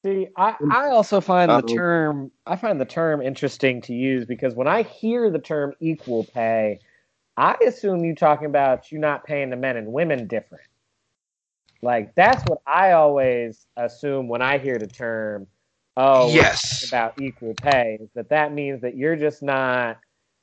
See, 0.04 0.28
I, 0.36 0.52
mm. 0.60 0.70
I 0.70 0.90
also 0.90 1.22
find 1.22 1.50
the 1.50 1.62
Uh-oh. 1.62 1.74
term 1.74 2.32
I 2.46 2.56
find 2.56 2.80
the 2.80 2.84
term 2.84 3.22
interesting 3.22 3.80
to 3.82 3.94
use 3.94 4.26
because 4.26 4.54
when 4.54 4.68
I 4.68 4.82
hear 4.82 5.30
the 5.30 5.38
term 5.38 5.74
equal 5.80 6.24
pay, 6.24 6.80
I 7.38 7.56
assume 7.66 8.04
you're 8.04 8.14
talking 8.14 8.46
about 8.46 8.92
you 8.92 8.98
not 8.98 9.24
paying 9.24 9.50
the 9.50 9.56
men 9.56 9.78
and 9.78 9.92
women 9.94 10.28
different. 10.28 10.64
Like 11.82 12.14
that's 12.16 12.44
what 12.44 12.60
I 12.66 12.92
always 12.92 13.66
assume 13.78 14.28
when 14.28 14.42
I 14.42 14.58
hear 14.58 14.78
the 14.78 14.88
term. 14.88 15.46
Oh, 15.96 16.28
Yes. 16.28 16.84
about 16.88 17.18
equal 17.20 17.54
pay. 17.54 17.98
Is 18.02 18.10
that 18.14 18.30
that 18.30 18.52
means 18.52 18.82
that 18.82 18.96
you're 18.96 19.16
just 19.16 19.42
not 19.42 20.00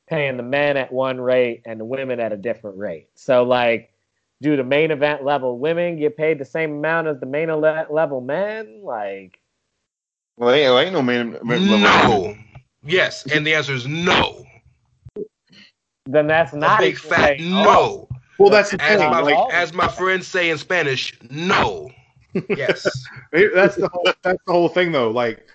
paying 0.10 0.38
the 0.38 0.44
men 0.44 0.78
at 0.78 0.94
one 0.94 1.22
rate 1.22 1.64
and 1.66 1.80
the 1.80 1.86
women 1.86 2.20
at 2.20 2.34
a 2.34 2.38
different 2.38 2.78
rate. 2.78 3.10
So 3.16 3.44
like, 3.44 3.94
do 4.42 4.58
the 4.58 4.64
main 4.64 4.92
event 4.92 5.24
level 5.24 5.60
women 5.60 6.00
get 6.00 6.18
paid 6.18 6.40
the 6.40 6.46
same 6.46 6.78
amount 6.78 7.08
as 7.10 7.20
the 7.20 7.28
main 7.28 7.50
ele- 7.52 7.88
level 7.92 8.22
men? 8.22 8.82
Like. 8.84 9.41
Well, 10.42 10.56
ain't, 10.56 10.88
ain't 10.88 10.94
no 10.94 11.04
man. 11.04 11.38
No. 11.44 12.36
Yes, 12.84 13.28
and 13.32 13.46
the 13.46 13.54
answer 13.54 13.74
is 13.74 13.86
no. 13.86 14.44
then 16.08 16.26
that's 16.26 16.52
not 16.52 16.58
A 16.58 16.60
not 16.60 16.80
big 16.80 16.96
equal 16.96 17.10
fat 17.12 17.38
pay. 17.38 17.48
no. 17.48 18.10
well, 18.40 18.50
that's 18.50 18.72
the 18.72 18.82
As 18.82 19.00
thing. 19.00 19.12
my 19.12 19.20
Like, 19.20 19.54
as 19.54 19.72
my 19.72 19.88
friends 19.88 20.26
say 20.28 20.50
in 20.50 20.58
Spanish, 20.58 21.16
no. 21.30 21.92
Yes. 22.50 22.84
that's 23.32 23.76
the 23.76 23.88
whole, 23.94 24.12
that's 24.24 24.42
the 24.48 24.52
whole 24.52 24.70
thing, 24.70 24.92
though. 24.92 25.12
Like, 25.12 25.48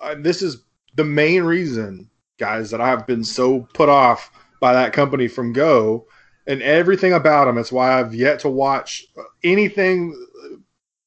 uh, 0.00 0.14
this 0.18 0.40
is 0.40 0.64
the 0.94 1.04
main 1.04 1.42
reason, 1.42 2.08
guys, 2.38 2.70
that 2.70 2.80
I've 2.80 3.06
been 3.06 3.24
so 3.24 3.68
put 3.74 3.90
off 3.90 4.30
by 4.58 4.72
that 4.72 4.94
company 4.94 5.28
from 5.28 5.52
Go 5.52 6.06
and 6.46 6.62
everything 6.62 7.12
about 7.12 7.44
them. 7.44 7.58
It's 7.58 7.72
why 7.72 8.00
I've 8.00 8.14
yet 8.14 8.38
to 8.40 8.48
watch 8.48 9.04
anything 9.44 10.16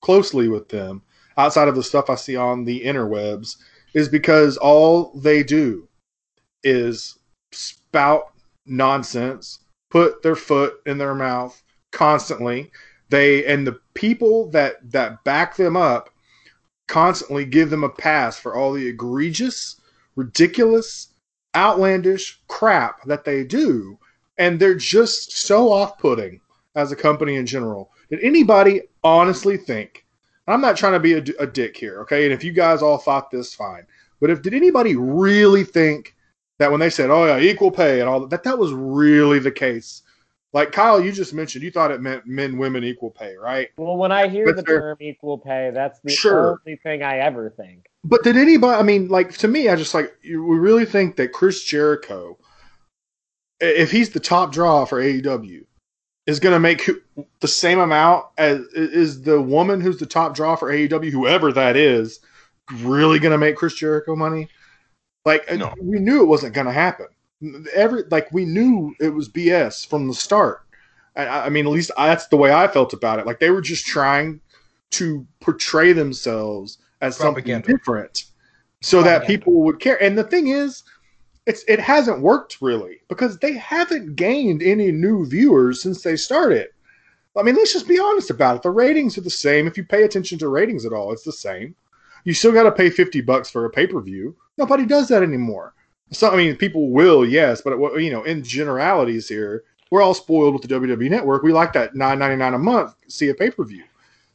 closely 0.02 0.50
with 0.50 0.70
them 0.70 1.02
outside 1.38 1.68
of 1.68 1.76
the 1.76 1.84
stuff 1.84 2.10
I 2.10 2.16
see 2.16 2.36
on 2.36 2.66
the 2.66 2.82
interwebs. 2.82 3.58
Is 3.94 4.10
because 4.10 4.58
all 4.58 5.12
they 5.14 5.44
do 5.44 5.88
is 6.64 7.20
spout 7.52 8.34
nonsense, 8.66 9.60
put 9.92 10.24
their 10.24 10.36
foot 10.36 10.76
in 10.88 10.98
their 10.98 11.14
mouth 11.14 11.62
constantly. 11.92 12.72
They 13.10 13.46
and 13.46 13.68
the 13.68 13.80
people 13.94 14.50
that 14.50 14.92
that 14.92 15.24
back 15.24 15.56
them 15.56 15.78
up 15.78 16.10
constantly 16.88 17.46
give 17.46 17.70
them 17.70 17.84
a 17.84 17.90
pass 17.90 18.40
for 18.40 18.56
all 18.56 18.74
the 18.74 18.88
egregious, 18.88 19.80
ridiculous, 20.16 21.10
outlandish 21.56 22.42
crap 22.48 23.04
that 23.04 23.26
they 23.26 23.44
do, 23.44 24.00
and 24.38 24.60
they're 24.60 24.74
just 24.74 25.32
so 25.38 25.72
off-putting 25.72 26.42
as 26.76 26.92
a 26.92 26.96
company 26.96 27.36
in 27.36 27.46
general. 27.46 27.92
Did 28.10 28.22
anybody 28.22 28.82
honestly 29.04 29.58
think? 29.58 30.03
I'm 30.48 30.62
not 30.62 30.76
trying 30.78 30.94
to 30.94 31.00
be 31.00 31.14
a, 31.14 31.24
a 31.40 31.48
dick 31.48 31.78
here, 31.78 32.02
okay? 32.02 32.26
And 32.26 32.34
if 32.34 32.44
you 32.44 32.52
guys 32.52 32.82
all 32.82 32.98
thought 32.98 33.32
this, 33.32 33.54
fine. 33.54 33.86
But 34.20 34.30
if 34.30 34.42
did 34.42 34.54
anybody 34.54 34.96
really 34.96 35.64
think 35.64 36.16
that 36.60 36.70
when 36.72 36.80
they 36.80 36.90
said, 36.90 37.10
"Oh 37.10 37.26
yeah, 37.26 37.40
equal 37.40 37.72
pay" 37.72 38.00
and 38.00 38.10
all 38.10 38.22
that, 38.22 38.30
that 38.30 38.44
that 38.44 38.58
was 38.58 38.72
really 38.74 39.40
the 39.40 39.52
case? 39.52 40.04
Like 40.54 40.72
Kyle, 40.72 41.04
you 41.04 41.12
just 41.12 41.34
mentioned, 41.34 41.64
you 41.64 41.72
thought 41.72 41.92
it 41.92 42.00
meant 42.02 42.28
men, 42.28 42.58
women, 42.58 42.84
equal 42.84 43.10
pay, 43.10 43.36
right? 43.36 43.70
Well, 43.76 43.98
when 43.98 44.12
I 44.12 44.28
hear 44.28 44.46
But 44.46 44.58
the 44.58 44.64
term 44.64 44.98
equal 45.00 45.38
pay, 45.40 45.72
that's 45.74 46.00
the 46.02 46.12
Sure. 46.12 46.60
only 46.66 46.78
thing 46.78 47.02
I 47.04 47.18
ever 47.20 47.50
think. 47.50 47.88
But 48.04 48.24
did 48.24 48.38
anybody? 48.38 48.78
I 48.80 48.84
mean, 48.84 49.08
like 49.08 49.36
to 49.40 49.48
me, 49.48 49.70
I 49.70 49.76
just 49.76 49.94
like 49.94 50.14
you- 50.22 50.46
we 50.46 50.58
really 50.58 50.86
think 50.86 51.16
that 51.16 51.32
Chris 51.32 51.64
Jericho, 51.64 52.38
if 53.60 53.92
he's 53.92 54.10
the 54.12 54.20
top 54.20 54.52
draw 54.52 54.86
for 54.86 55.02
AEW, 55.02 55.66
is 56.26 56.40
going 56.40 56.54
to 56.54 56.60
make 56.60 56.90
the 57.42 57.48
same 57.48 57.80
amount 57.80 58.26
as 58.38 58.60
is 58.74 59.24
the 59.24 59.42
woman 59.42 59.82
who's 59.82 59.98
the 59.98 60.06
top 60.06 60.36
draw 60.36 60.56
for 60.56 60.72
AEW, 60.72 61.12
whoever 61.12 61.52
that 61.52 61.76
is, 61.76 62.20
really 62.76 63.20
going 63.20 63.32
to 63.32 63.38
make 63.38 63.56
Chris 63.56 63.74
Jericho 63.74 64.16
money? 64.16 64.48
Like 65.26 65.52
uh, 65.52 65.56
No. 65.56 65.74
we 65.82 66.00
knew 66.00 66.22
it 66.22 66.28
wasn't 66.28 66.54
going 66.54 66.68
to 66.68 66.74
happen. 66.74 67.08
Every 67.74 68.04
like 68.10 68.32
we 68.32 68.46
knew 68.46 68.96
it 69.02 69.10
was 69.10 69.28
BS 69.28 69.86
from 69.86 70.08
the 70.08 70.14
start. 70.14 70.62
I, 71.16 71.28
I 71.28 71.50
mean, 71.50 71.66
at 71.66 71.72
least 71.72 71.92
I, 71.98 72.08
that's 72.08 72.28
the 72.28 72.38
way 72.38 72.54
I 72.54 72.68
felt 72.68 72.94
about 72.94 73.20
it. 73.20 73.26
Like 73.26 73.40
they 73.40 73.52
were 73.52 73.62
just 73.62 73.86
trying 73.86 74.40
to 74.92 75.28
portray 75.42 75.92
themselves 75.92 76.78
as 77.02 77.18
something 77.18 77.62
different, 77.62 78.26
so 78.82 79.04
that 79.04 79.28
people 79.28 79.64
would 79.64 79.80
care. 79.82 80.02
And 80.02 80.18
the 80.18 80.24
thing 80.24 80.48
is, 80.48 80.84
it's 81.46 81.64
it 81.68 81.80
hasn't 81.80 82.22
worked 82.22 82.58
really 82.62 83.02
because 83.10 83.38
they 83.40 83.54
haven't 83.54 84.16
gained 84.16 84.62
any 84.64 84.92
new 84.92 85.26
viewers 85.26 85.82
since 85.82 86.02
they 86.02 86.16
started. 86.16 86.68
I 87.38 87.42
mean, 87.44 87.56
let's 87.56 87.74
just 87.74 87.88
be 87.88 88.00
honest 88.00 88.30
about 88.30 88.58
it. 88.58 88.62
The 88.62 88.70
ratings 88.70 89.18
are 89.18 89.22
the 89.22 89.30
same. 89.30 89.66
If 89.68 89.76
you 89.78 89.84
pay 89.84 90.04
attention 90.04 90.38
to 90.40 90.48
ratings 90.50 90.86
at 90.86 90.94
all, 90.94 91.12
it's 91.12 91.24
the 91.24 91.32
same. 91.32 91.76
You 92.26 92.34
still 92.34 92.52
got 92.52 92.64
to 92.64 92.72
pay 92.72 92.90
fifty 92.90 93.22
bucks 93.22 93.50
for 93.50 93.66
a 93.66 93.70
pay 93.70 93.88
per 93.88 94.00
view. 94.02 94.36
Nobody 94.58 94.86
does 94.86 95.08
that 95.10 95.24
anymore. 95.24 95.74
So 96.12 96.30
I 96.30 96.38
mean, 96.38 96.56
people 96.56 96.90
will, 96.92 97.26
yes, 97.26 97.62
but 97.62 97.74
uh, 97.74 97.96
you 97.96 98.12
know, 98.12 98.24
in 98.24 98.44
generalities 98.44 99.28
here, 99.28 99.64
we're 99.92 100.02
all 100.02 100.14
spoiled 100.14 100.54
with 100.54 100.62
the 100.62 100.68
WWE 100.74 101.10
Network. 101.10 101.44
We 101.44 101.52
like 101.54 101.74
that 101.74 101.96
nine 101.96 102.20
ninety 102.20 102.38
nine 102.38 102.54
a 102.54 102.60
month 102.60 102.96
see 103.08 103.30
a 103.30 103.34
pay 103.34 103.50
per 103.50 103.64
view. 103.64 103.84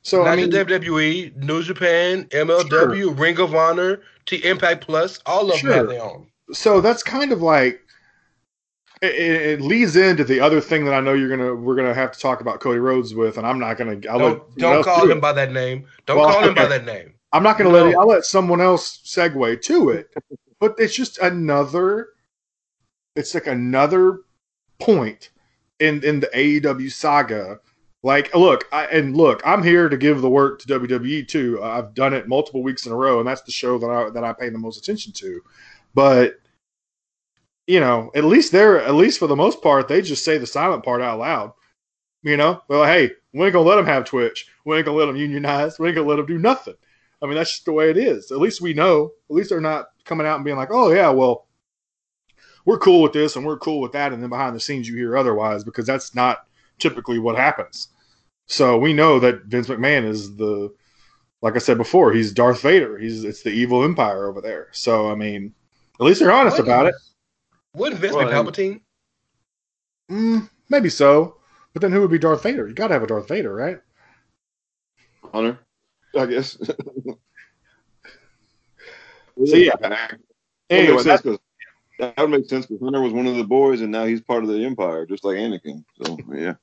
So 0.03 0.25
Not 0.25 0.29
I 0.33 0.37
mean, 0.37 0.51
just 0.51 0.69
WWE, 0.69 1.37
New 1.37 1.63
Japan, 1.63 2.25
MLW, 2.27 3.19
Ring 3.19 3.39
of 3.41 3.55
Honor, 3.55 4.01
T 4.27 4.37
Impact 4.37 4.85
Plus, 4.87 5.21
all 5.27 5.51
of 5.51 5.59
Sure. 5.59 5.71
them 5.71 5.79
have 5.79 5.89
their 5.89 6.03
own. 6.03 6.27
So 6.53 6.81
that's 6.81 7.03
kind 7.03 7.33
of 7.33 7.43
like 7.43 7.81
it, 9.03 9.15
it 9.15 9.41
it 9.43 9.61
leads 9.61 9.97
into 9.97 10.25
the 10.25 10.41
other 10.41 10.61
thing 10.61 10.85
that 10.85 10.95
I 10.95 11.01
know 11.01 11.13
you're 11.15 11.29
gonna 11.29 11.55
we're 11.55 11.77
gonna 11.77 11.95
have 11.95 12.13
to 12.13 12.19
talk 12.19 12.41
about 12.41 12.61
Cody 12.61 12.79
Rhodes 12.81 13.15
with, 13.15 13.39
and 13.39 13.47
I'm 13.47 13.59
not 13.59 13.77
gonna. 13.79 14.01
I'll 14.11 14.19
Don't, 14.19 14.43
someone 14.59 14.59
don't 14.59 14.85
call 14.85 15.05
do 15.05 15.11
him 15.13 15.19
it. 15.19 15.21
by 15.21 15.33
that 15.33 15.53
name. 15.53 15.87
Don't 16.07 16.17
Well, 16.19 16.31
call 16.33 16.43
him 16.43 16.55
by 16.55 16.67
that 16.67 16.85
name. 16.85 17.15
I'm 17.33 17.43
not 17.43 17.59
gonna 17.59 17.71
let 17.71 17.85
No. 17.85 17.91
it, 17.91 17.97
I'll 17.97 18.09
let 18.09 18.25
someone 18.25 18.61
else 18.61 19.01
segue 19.05 19.63
to 19.63 19.91
it. 19.91 20.11
but 20.61 20.75
it's 20.79 20.95
just 20.95 21.19
another. 21.19 22.09
It's 23.15 23.35
like 23.35 23.47
another 23.47 24.21
point 24.81 25.31
in 25.81 26.03
in 26.05 26.21
the 26.21 26.29
AEW 26.35 26.91
saga. 26.91 27.61
Like, 28.05 28.33
look, 28.35 28.65
I, 28.73 28.87
and 28.87 29.17
look, 29.17 29.43
I'm 29.45 29.63
here 29.63 29.89
to 29.89 29.97
give 29.97 30.21
the 30.23 30.31
work 30.31 30.61
to 30.61 30.67
WWE 30.69 31.27
too. 31.27 31.61
I've 31.63 31.95
done 31.95 32.15
it 32.15 32.29
multiple 32.29 32.63
weeks 32.63 32.87
in 32.87 32.93
a 32.93 32.97
row, 32.97 33.19
and 33.19 33.27
that's 33.29 33.43
the 33.43 33.51
show 33.53 33.77
that 33.79 33.91
I 33.91 34.11
that 34.11 34.25
I 34.25 34.33
pay 34.33 34.49
the 34.51 34.59
most 34.59 34.79
attention 34.79 35.13
to. 35.15 35.41
But 35.95 36.37
you 37.67 37.81
know, 37.81 38.11
at 38.15 38.25
least 38.25 38.51
they're 38.53 38.81
at 38.81 38.95
least 38.95 39.19
for 39.19 39.27
the 39.27 39.37
most 39.37 39.63
part, 39.63 39.89
they 39.89 40.01
just 40.03 40.25
say 40.25 40.39
the 40.39 40.47
silent 40.47 40.85
part 40.85 41.03
out 41.03 41.19
loud. 41.19 41.53
You 42.23 42.37
know, 42.37 42.63
well, 42.69 42.85
hey, 42.85 43.13
we 43.33 43.45
ain't 43.45 43.53
gonna 43.53 43.69
let 43.69 43.77
them 43.77 43.87
have 43.87 44.05
Twitch. 44.05 44.49
We 44.65 44.77
ain't 44.77 44.87
gonna 44.87 44.99
let 44.99 45.07
them 45.07 45.17
unionize. 45.17 45.79
We 45.79 45.89
ain't 45.89 45.97
gonna 45.97 46.09
let 46.09 46.17
them 46.17 46.27
do 46.27 46.39
nothing. 46.39 46.75
I 47.23 47.27
mean, 47.27 47.35
that's 47.35 47.51
just 47.51 47.65
the 47.65 47.73
way 47.73 47.91
it 47.91 47.97
is. 47.97 48.31
At 48.31 48.39
least 48.39 48.61
we 48.61 48.75
know. 48.75 49.13
At 49.29 49.37
least 49.37 49.51
they're 49.51 49.61
not 49.61 49.87
coming 50.05 50.27
out 50.27 50.37
and 50.37 50.45
being 50.45 50.57
like, 50.57 50.71
"Oh 50.73 50.91
yeah, 50.93 51.11
well, 51.11 51.47
we're 52.65 52.79
cool 52.79 53.03
with 53.03 53.13
this 53.13 53.37
and 53.37 53.45
we're 53.47 53.59
cool 53.59 53.81
with 53.81 53.93
that," 53.93 54.13
and 54.13 54.23
then 54.23 54.31
behind 54.31 54.57
the 54.57 54.61
scenes 54.61 54.89
you 54.89 54.97
hear 54.97 55.17
otherwise 55.17 55.65
because 55.65 55.87
that's 55.87 56.15
not 56.15 56.47
typically 56.79 57.19
what 57.19 57.37
happens. 57.37 57.89
So 58.47 58.79
we 58.79 58.95
know 58.95 59.19
that 59.21 59.45
Vince 59.45 59.69
McMahon 59.69 60.05
is 60.05 60.37
the, 60.37 60.73
like 61.43 61.55
I 61.55 61.59
said 61.59 61.77
before, 61.77 62.13
he's 62.13 62.33
Darth 62.33 62.63
Vader. 62.63 62.99
He's 62.99 63.25
it's 63.25 63.43
the 63.43 63.51
evil 63.51 63.85
empire 63.85 64.27
over 64.27 64.41
there. 64.41 64.69
So 64.73 65.11
I 65.11 65.15
mean, 65.15 65.55
at 66.01 66.07
least 66.07 66.21
they're 66.21 66.33
honest 66.33 66.59
about 66.59 66.87
it. 66.87 66.95
Wouldn't 67.75 68.01
Vince 68.01 68.15
Well, 68.15 68.27
be 68.27 68.33
Palpatine? 68.33 68.81
Mm, 70.11 70.49
maybe 70.69 70.89
so, 70.89 71.37
But 71.73 71.83
then 71.83 71.93
who 71.93 72.01
would 72.01 72.11
be 72.11 72.19
Darth 72.19 72.43
Vader? 72.43 72.67
You 72.67 72.75
got 72.75 72.89
to 72.89 72.95
have 72.95 73.03
a 73.03 73.07
Darth 73.07 73.29
Vader, 73.29 73.55
right? 73.55 73.79
Hunter, 75.33 75.59
I 76.17 76.27
guess. 76.27 76.59
So, 79.47 79.55
yeah. 79.55 79.71
Anyway, 80.69 80.97
would 80.97 81.07
make 81.07 81.21
sense 81.21 81.39
that 81.99 82.17
would 82.19 82.31
make 82.31 82.49
sense 82.49 82.67
because 82.67 82.83
Hunter 82.83 83.01
was 83.01 83.13
one 83.13 83.27
of 83.27 83.37
the 83.37 83.45
boys, 83.45 83.81
and 83.81 83.91
now 83.91 84.05
he's 84.05 84.21
part 84.21 84.43
of 84.43 84.49
the 84.49 84.65
Empire, 84.65 85.05
just 85.05 85.25
like 85.25 85.37
Anakin. 85.37 85.85
So 86.03 86.19
yeah. 86.33 86.55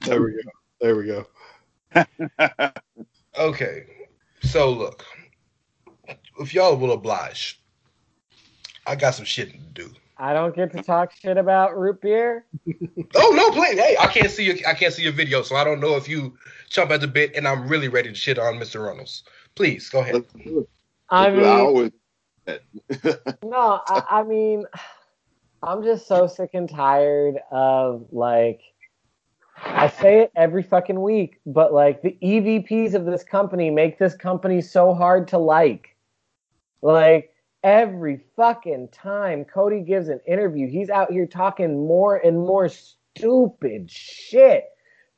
There 0.00 0.22
we 0.22 0.32
go. 0.32 0.50
There 0.80 0.96
we 0.96 1.06
go. 1.06 2.72
Okay, 3.38 3.86
so 4.42 4.70
look, 4.70 5.06
if 6.38 6.52
y'all 6.52 6.76
will 6.76 6.92
oblige, 6.92 7.61
I 8.86 8.96
got 8.96 9.14
some 9.14 9.24
shit 9.24 9.52
to 9.52 9.58
do. 9.58 9.90
I 10.18 10.32
don't 10.34 10.54
get 10.54 10.70
to 10.72 10.82
talk 10.82 11.12
shit 11.12 11.36
about 11.36 11.78
root 11.78 12.00
beer. 12.00 12.44
Oh 13.14 13.32
no, 13.34 13.50
please. 13.50 13.78
Hey, 13.78 13.96
I 14.00 14.06
can't 14.06 14.30
see 14.30 14.44
your 14.44 14.56
I 14.66 14.72
can't 14.74 14.92
see 14.92 15.02
your 15.02 15.12
video, 15.12 15.42
so 15.42 15.54
I 15.56 15.64
don't 15.64 15.80
know 15.80 15.96
if 15.96 16.08
you 16.08 16.36
chump 16.70 16.90
at 16.90 17.00
the 17.02 17.06
bit, 17.08 17.34
and 17.36 17.46
I'm 17.46 17.68
really 17.68 17.88
ready 17.88 18.08
to 18.08 18.14
shit 18.14 18.38
on 18.38 18.54
Mr. 18.54 18.86
Reynolds. 18.86 19.24
Please 19.54 19.88
go 19.90 20.00
ahead. 20.00 20.14
Let's. 20.14 20.34
I 21.10 21.28
Let's 21.28 21.36
do 21.36 21.42
it. 21.42 21.42
mean, 21.42 21.46
always. 21.46 21.90
no, 23.44 23.80
I, 23.86 24.02
I 24.08 24.22
mean, 24.22 24.64
I'm 25.62 25.82
just 25.82 26.06
so 26.06 26.26
sick 26.26 26.50
and 26.54 26.68
tired 26.68 27.36
of 27.50 28.06
like, 28.10 28.60
I 29.56 29.88
say 29.88 30.22
it 30.22 30.32
every 30.34 30.62
fucking 30.62 31.00
week, 31.00 31.40
but 31.44 31.72
like 31.74 32.02
the 32.02 32.16
EVPs 32.22 32.94
of 32.94 33.04
this 33.04 33.22
company 33.22 33.70
make 33.70 33.98
this 33.98 34.14
company 34.14 34.60
so 34.62 34.94
hard 34.94 35.28
to 35.28 35.38
like. 35.38 35.94
Like 36.80 37.31
every 37.62 38.20
fucking 38.36 38.88
time 38.88 39.44
Cody 39.44 39.80
gives 39.80 40.08
an 40.08 40.20
interview, 40.26 40.68
he's 40.68 40.90
out 40.90 41.12
here 41.12 41.26
talking 41.26 41.86
more 41.86 42.16
and 42.16 42.38
more 42.38 42.68
stupid 42.68 43.90
shit. 43.90 44.64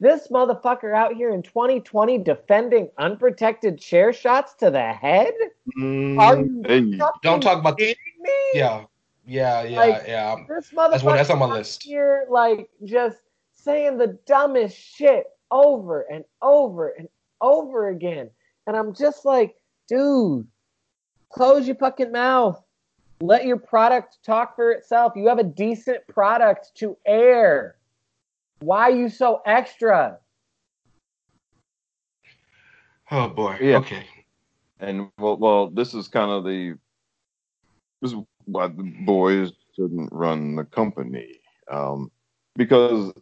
This 0.01 0.29
motherfucker 0.29 0.95
out 0.95 1.15
here 1.15 1.33
in 1.33 1.43
2020 1.43 2.19
defending 2.19 2.91
unprotected 2.99 3.79
chair 3.81 4.13
shots 4.13 4.55
to 4.55 4.71
the 4.71 4.93
head? 4.93 5.33
Mm, 5.79 6.19
Are 6.19 6.77
you 6.77 6.99
Don't 7.23 7.41
talk 7.41 7.61
about 7.61 7.79
kidding 7.79 7.97
me? 8.21 8.31
Yeah, 8.55 8.85
yeah, 9.27 9.63
yeah, 9.63 9.79
Like, 9.79 10.03
yeah. 10.07 10.37
This 10.49 10.71
motherfucker 10.73 10.91
That's 10.91 11.03
what- 11.05 11.15
that's 11.17 11.31
on 11.31 11.39
my 11.39 11.47
out 11.47 11.53
list. 11.53 11.83
Here, 11.83 12.27
like 12.29 12.69
just 12.85 13.19
saying 13.53 13.97
the 13.97 14.19
dumbest 14.27 14.77
shit 14.77 15.27
over 15.51 16.03
and 16.03 16.25
over 16.43 16.89
and 16.89 17.09
over 17.41 17.89
again, 17.89 18.29
and 18.67 18.77
I'm 18.77 18.95
just 18.95 19.25
like, 19.25 19.55
dude, 19.89 20.47
close 21.35 21.67
your 21.67 21.77
fucking 21.77 22.13
mouth. 22.13 22.63
Let 23.21 23.45
your 23.45 23.59
product 23.59 24.19
talk 24.25 24.55
for 24.57 24.71
itself. 24.71 25.15
You 25.17 25.29
have 25.29 25.39
a 25.39 25.45
decent 25.45 26.07
product 26.09 26.75
to 26.77 26.97
air. 27.07 27.77
Why 28.61 28.83
are 28.83 28.91
you 28.91 29.09
so 29.09 29.43
extra? 29.45 30.19
Oh 33.11 33.29
boy. 33.29 33.59
Yeah. 33.61 33.79
Okay. 33.79 34.07
And 34.81 35.09
well, 35.19 35.37
well, 35.37 35.71
this 35.71 35.95
is 35.95 36.09
kind 36.09 36.31
of 36.31 36.45
the 36.45 36.77
this 38.01 38.13
is 38.13 38.19
why 38.45 38.69
the 38.69 38.93
boys 39.05 39.53
shouldn't 39.75 40.13
run 40.13 40.57
the 40.57 40.65
company, 40.65 41.41
um, 41.71 42.11
because 42.57 43.13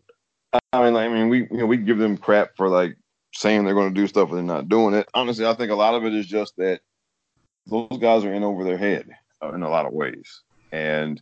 I 0.72 0.84
mean, 0.84 0.96
I 0.96 1.08
mean, 1.08 1.28
we 1.28 1.40
you 1.50 1.58
know 1.58 1.66
we 1.66 1.76
give 1.76 1.98
them 1.98 2.16
crap 2.16 2.56
for 2.56 2.68
like 2.68 2.96
saying 3.34 3.64
they're 3.64 3.74
going 3.74 3.94
to 3.94 4.00
do 4.00 4.06
stuff 4.06 4.30
and 4.30 4.38
they're 4.38 4.56
not 4.56 4.68
doing 4.68 4.94
it. 4.94 5.08
Honestly, 5.14 5.46
I 5.46 5.54
think 5.54 5.70
a 5.70 5.76
lot 5.76 5.94
of 5.94 6.04
it 6.04 6.14
is 6.14 6.26
just 6.26 6.56
that 6.56 6.80
those 7.66 7.98
guys 8.00 8.24
are 8.24 8.32
in 8.32 8.42
over 8.42 8.64
their 8.64 8.78
head 8.78 9.08
uh, 9.42 9.52
in 9.52 9.62
a 9.62 9.70
lot 9.70 9.86
of 9.86 9.92
ways, 9.92 10.42
and 10.70 11.20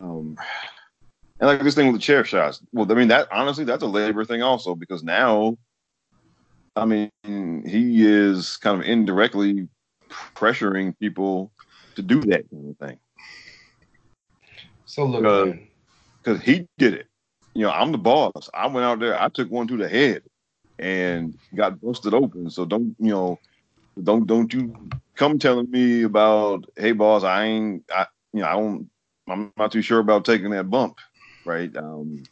um, 0.00 0.36
and 1.40 1.48
like 1.48 1.62
this 1.62 1.74
thing 1.74 1.86
with 1.86 1.96
the 1.96 2.02
chair 2.02 2.24
shots. 2.24 2.60
Well, 2.72 2.90
I 2.90 2.94
mean 2.94 3.08
that 3.08 3.28
honestly, 3.32 3.64
that's 3.64 3.82
a 3.82 3.88
labor 3.88 4.24
thing 4.24 4.42
also 4.42 4.74
because 4.74 5.02
now 5.02 5.56
I 6.76 6.84
mean, 6.86 7.10
he 7.66 8.04
is 8.04 8.56
kind 8.56 8.80
of 8.80 8.86
indirectly 8.86 9.68
pressuring 10.34 10.98
people 10.98 11.52
to 11.94 12.02
do 12.02 12.20
that 12.22 12.50
kind 12.50 12.70
of 12.70 12.88
thing 12.88 12.98
So 14.86 15.04
look, 15.04 15.24
Uh, 15.24 15.56
because 16.22 16.42
he 16.42 16.66
did 16.78 16.94
it. 16.94 17.06
You 17.54 17.62
know, 17.62 17.70
I'm 17.70 17.92
the 17.92 17.98
boss. 17.98 18.50
I 18.52 18.66
went 18.66 18.84
out 18.84 18.98
there, 18.98 19.20
I 19.20 19.28
took 19.28 19.50
one 19.50 19.68
to 19.68 19.76
the 19.76 19.88
head 19.88 20.22
and 20.78 21.38
got 21.54 21.80
busted 21.80 22.14
open. 22.14 22.50
So 22.50 22.64
don't, 22.64 22.96
you 22.98 23.10
know, 23.10 23.38
don't 24.02 24.26
don't 24.26 24.52
you 24.52 24.74
come 25.14 25.38
telling 25.38 25.70
me 25.70 26.02
about, 26.02 26.64
hey, 26.76 26.92
boss, 26.92 27.22
I 27.24 27.44
ain't, 27.44 27.84
I, 27.94 28.06
you 28.32 28.40
know, 28.40 28.46
I 28.46 28.52
don't, 28.52 28.90
I'm 29.28 29.52
not 29.56 29.72
too 29.72 29.82
sure 29.82 30.00
about 30.00 30.24
taking 30.24 30.50
that 30.50 30.70
bump, 30.70 30.98
right? 31.44 31.74
Um, 31.76 32.24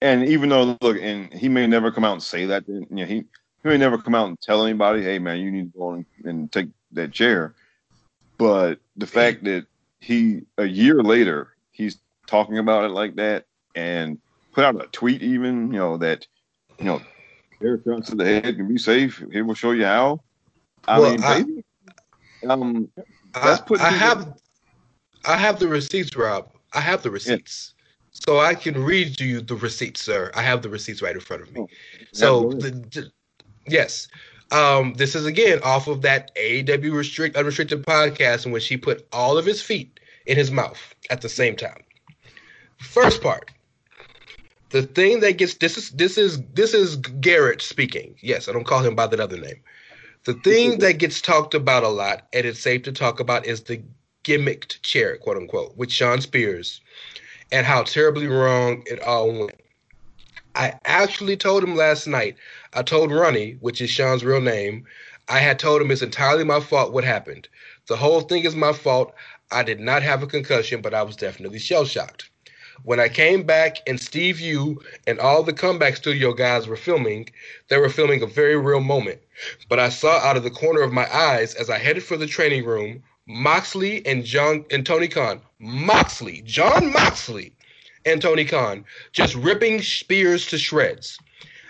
and 0.00 0.26
even 0.26 0.48
though 0.48 0.78
look, 0.80 0.96
and 1.00 1.32
he 1.32 1.48
may 1.48 1.66
never 1.66 1.92
come 1.92 2.04
out 2.04 2.14
and 2.14 2.22
say 2.22 2.46
that, 2.46 2.66
you 2.66 2.86
know, 2.90 3.04
he 3.04 3.24
he 3.62 3.68
may 3.68 3.76
never 3.76 3.98
come 3.98 4.14
out 4.14 4.28
and 4.28 4.40
tell 4.40 4.64
anybody, 4.64 5.02
hey 5.02 5.18
man, 5.18 5.38
you 5.38 5.50
need 5.50 5.72
to 5.72 5.78
go 5.78 5.90
and, 5.92 6.06
and 6.24 6.50
take 6.50 6.68
that 6.92 7.12
chair. 7.12 7.54
But 8.38 8.80
the 8.96 9.06
fact 9.06 9.44
that 9.44 9.66
he 10.00 10.42
a 10.56 10.64
year 10.64 11.02
later 11.02 11.54
he's 11.72 11.98
talking 12.26 12.58
about 12.58 12.84
it 12.84 12.90
like 12.90 13.16
that 13.16 13.44
and 13.74 14.18
put 14.52 14.64
out 14.64 14.82
a 14.82 14.86
tweet 14.88 15.22
even, 15.22 15.72
you 15.72 15.78
know, 15.78 15.98
that 15.98 16.26
you 16.78 16.86
know, 16.86 17.02
shots 17.62 18.10
to 18.10 18.16
the 18.16 18.24
head 18.24 18.56
can 18.56 18.68
be 18.68 18.78
safe. 18.78 19.22
He 19.32 19.42
will 19.42 19.54
show 19.54 19.72
you 19.72 19.84
how. 19.84 20.20
I 20.88 20.98
Well, 20.98 21.10
mean, 21.12 21.22
I- 21.24 21.42
baby, 21.42 21.64
um, 22.48 22.88
I, 23.34 23.58
I 23.78 23.90
have 23.90 24.34
I 25.26 25.36
have 25.36 25.58
the 25.58 25.68
receipts, 25.68 26.16
Rob. 26.16 26.50
I 26.72 26.80
have 26.80 27.02
the 27.02 27.10
receipts. 27.10 27.74
So 28.12 28.40
I 28.40 28.54
can 28.54 28.82
read 28.82 29.20
you 29.20 29.40
the 29.40 29.54
receipts, 29.54 30.02
sir. 30.02 30.30
I 30.34 30.42
have 30.42 30.62
the 30.62 30.68
receipts 30.68 31.00
right 31.02 31.14
in 31.14 31.20
front 31.20 31.42
of 31.42 31.52
me. 31.52 31.60
Oh, 31.60 31.68
So 32.12 32.50
the, 32.54 32.70
the- 32.70 33.12
yes. 33.68 34.08
Um, 34.52 34.94
this 34.94 35.14
is 35.14 35.26
again 35.26 35.60
off 35.62 35.86
of 35.86 36.02
that 36.02 36.32
AW 36.36 36.92
restrict 36.96 37.36
unrestricted 37.36 37.84
podcast 37.86 38.46
in 38.46 38.52
which 38.52 38.66
he 38.66 38.76
put 38.76 39.06
all 39.12 39.38
of 39.38 39.46
his 39.46 39.62
feet 39.62 40.00
in 40.26 40.36
his 40.36 40.50
mouth 40.50 40.92
at 41.08 41.20
the 41.20 41.28
same 41.28 41.54
time. 41.54 41.82
First 42.78 43.22
part. 43.22 43.50
The 44.70 44.82
thing 44.82 45.20
that 45.20 45.32
gets 45.32 45.54
this 45.54 45.76
is 45.76 45.90
this 45.90 46.16
is 46.16 46.42
this 46.54 46.74
is 46.74 46.96
Garrett 46.96 47.60
speaking. 47.60 48.14
Yes, 48.20 48.48
I 48.48 48.52
don't 48.52 48.66
call 48.66 48.84
him 48.84 48.94
by 48.94 49.08
that 49.08 49.20
other 49.20 49.38
name. 49.38 49.60
The 50.24 50.34
thing 50.34 50.78
that 50.78 50.98
gets 50.98 51.20
talked 51.20 51.54
about 51.54 51.82
a 51.82 51.88
lot, 51.88 52.28
and 52.32 52.44
it's 52.46 52.60
safe 52.60 52.82
to 52.82 52.92
talk 52.92 53.20
about, 53.20 53.46
is 53.46 53.62
the 53.62 53.82
gimmicked 54.22 54.80
chair, 54.82 55.16
quote 55.16 55.36
unquote, 55.36 55.76
with 55.76 55.90
Shawn 55.90 56.20
Spears, 56.20 56.80
and 57.50 57.66
how 57.66 57.82
terribly 57.82 58.28
wrong 58.28 58.84
it 58.86 59.00
all 59.02 59.32
went. 59.32 59.60
I 60.54 60.78
actually 60.84 61.36
told 61.36 61.64
him 61.64 61.74
last 61.74 62.06
night. 62.06 62.36
I 62.72 62.82
told 62.82 63.12
Ronnie, 63.12 63.56
which 63.60 63.80
is 63.80 63.90
Shawn's 63.90 64.24
real 64.24 64.40
name, 64.40 64.86
I 65.28 65.38
had 65.38 65.58
told 65.58 65.80
him 65.80 65.90
it's 65.90 66.02
entirely 66.02 66.44
my 66.44 66.60
fault 66.60 66.92
what 66.92 67.04
happened. 67.04 67.48
The 67.86 67.96
whole 67.96 68.20
thing 68.20 68.44
is 68.44 68.54
my 68.54 68.72
fault. 68.72 69.14
I 69.50 69.62
did 69.62 69.80
not 69.80 70.02
have 70.02 70.22
a 70.22 70.28
concussion, 70.28 70.80
but 70.80 70.94
I 70.94 71.02
was 71.02 71.16
definitely 71.16 71.58
shell 71.58 71.84
shocked. 71.84 72.29
When 72.84 72.98
I 72.98 73.08
came 73.08 73.42
back 73.42 73.78
and 73.86 74.00
Steve 74.00 74.40
Yu 74.40 74.80
and 75.06 75.18
all 75.18 75.42
the 75.42 75.52
comeback 75.52 75.96
studio 75.96 76.32
guys 76.32 76.66
were 76.66 76.76
filming, 76.76 77.28
they 77.68 77.78
were 77.78 77.90
filming 77.90 78.22
a 78.22 78.26
very 78.26 78.56
real 78.56 78.80
moment. 78.80 79.20
But 79.68 79.78
I 79.78 79.90
saw 79.90 80.18
out 80.18 80.36
of 80.36 80.44
the 80.44 80.50
corner 80.50 80.80
of 80.80 80.92
my 80.92 81.06
eyes 81.14 81.54
as 81.54 81.68
I 81.68 81.78
headed 81.78 82.02
for 82.02 82.16
the 82.16 82.26
training 82.26 82.64
room, 82.64 83.02
Moxley 83.26 84.04
and 84.06 84.24
Jon 84.24 84.64
and 84.70 84.86
Tony 84.86 85.08
Khan, 85.08 85.40
Moxley, 85.58 86.42
Jon 86.42 86.92
Moxley, 86.92 87.52
and 88.06 88.22
Tony 88.22 88.44
Khan 88.44 88.84
just 89.12 89.34
ripping 89.34 89.82
Spears 89.82 90.46
to 90.46 90.58
shreds. 90.58 91.18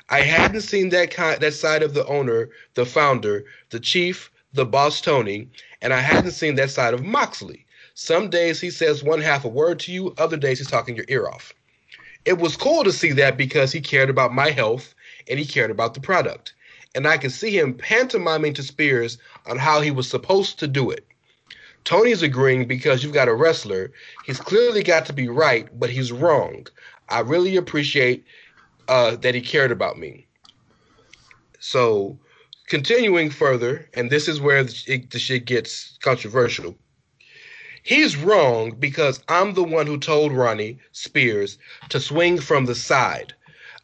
I 0.09 0.21
hadn't 0.21 0.63
seen 0.63 0.91
that 0.91 1.11
kind, 1.11 1.41
that 1.41 1.55
side 1.55 1.83
of 1.83 1.95
the 1.95 2.07
owner, 2.07 2.51
the 2.75 2.87
founder, 2.87 3.45
the 3.71 3.81
chief, 3.81 4.31
the 4.53 4.65
boss 4.65 5.01
Tony, 5.01 5.49
and 5.83 5.93
I 5.93 6.01
hadn't 6.01 6.33
seen 6.33 6.55
that 6.57 6.71
side 6.71 6.95
of 6.95 7.05
Moxley. 7.05 7.67
Some 7.95 8.31
days 8.31 8.61
he 8.61 8.71
says 8.71 9.03
one 9.03 9.21
half 9.21 9.45
a 9.45 9.49
word 9.49 9.81
to 9.81 9.93
you, 9.93 10.15
other 10.19 10.37
days 10.37 10.59
he's 10.59 10.71
talking 10.71 10.97
your 10.97 11.07
ear 11.09 11.29
off. 11.29 11.53
It 12.25 12.39
was 12.39 12.57
cool 12.57 12.85
to 12.85 12.93
see 12.93 13.13
that 13.13 13.37
because 13.37 13.73
he 13.73 13.81
cared 13.81 14.11
about 14.11 14.35
my 14.35 14.51
health 14.51 14.95
and 15.29 15.39
he 15.39 15.47
cared 15.47 15.71
about 15.71 15.95
the 15.95 16.01
product. 16.01 16.55
And 16.95 17.07
I 17.07 17.19
could 17.19 17.33
see 17.33 17.57
him 17.57 17.75
pantomiming 17.75 18.55
to 18.55 18.63
Spears 18.63 19.19
on 19.47 19.59
how 19.59 19.81
he 19.81 19.91
was 19.91 20.09
supposed 20.09 20.59
to 20.59 20.67
do 20.67 20.91
it. 20.91 21.07
Tony's 21.85 22.23
agreeing 22.23 22.67
because 22.67 23.03
you've 23.03 23.15
got 23.15 23.29
a 23.29 23.35
wrestler. 23.35 23.93
He's 24.25 24.41
clearly 24.41 24.83
got 24.83 25.07
to 25.07 25.13
be 25.13 25.29
right, 25.29 25.69
but 25.79 25.91
he's 25.91 26.13
wrong. 26.13 26.67
I 27.09 27.21
really 27.21 27.57
appreciate 27.57 28.25
uh, 28.89 29.17
that 29.17 29.35
he 29.35 29.41
cared 29.41 29.73
about 29.73 29.99
me. 29.99 30.27
So, 31.59 32.19
continuing 32.69 33.31
further, 33.31 33.89
and 33.95 34.11
this 34.11 34.29
is 34.29 34.41
where 34.41 34.65
the, 34.65 35.07
the 35.11 35.19
shit 35.19 35.47
gets 35.47 35.99
controversial. 36.03 36.77
He's 37.83 38.17
wrong 38.17 38.73
because 38.73 39.23
I'm 39.29 39.55
the 39.55 39.65
one 39.65 39.87
who 39.87 39.99
told 39.99 40.33
Ronnie 40.33 40.79
Spears 40.93 41.59
to 41.89 41.99
swing 41.99 42.39
from 42.39 42.67
the 42.67 42.75
side. 42.75 43.33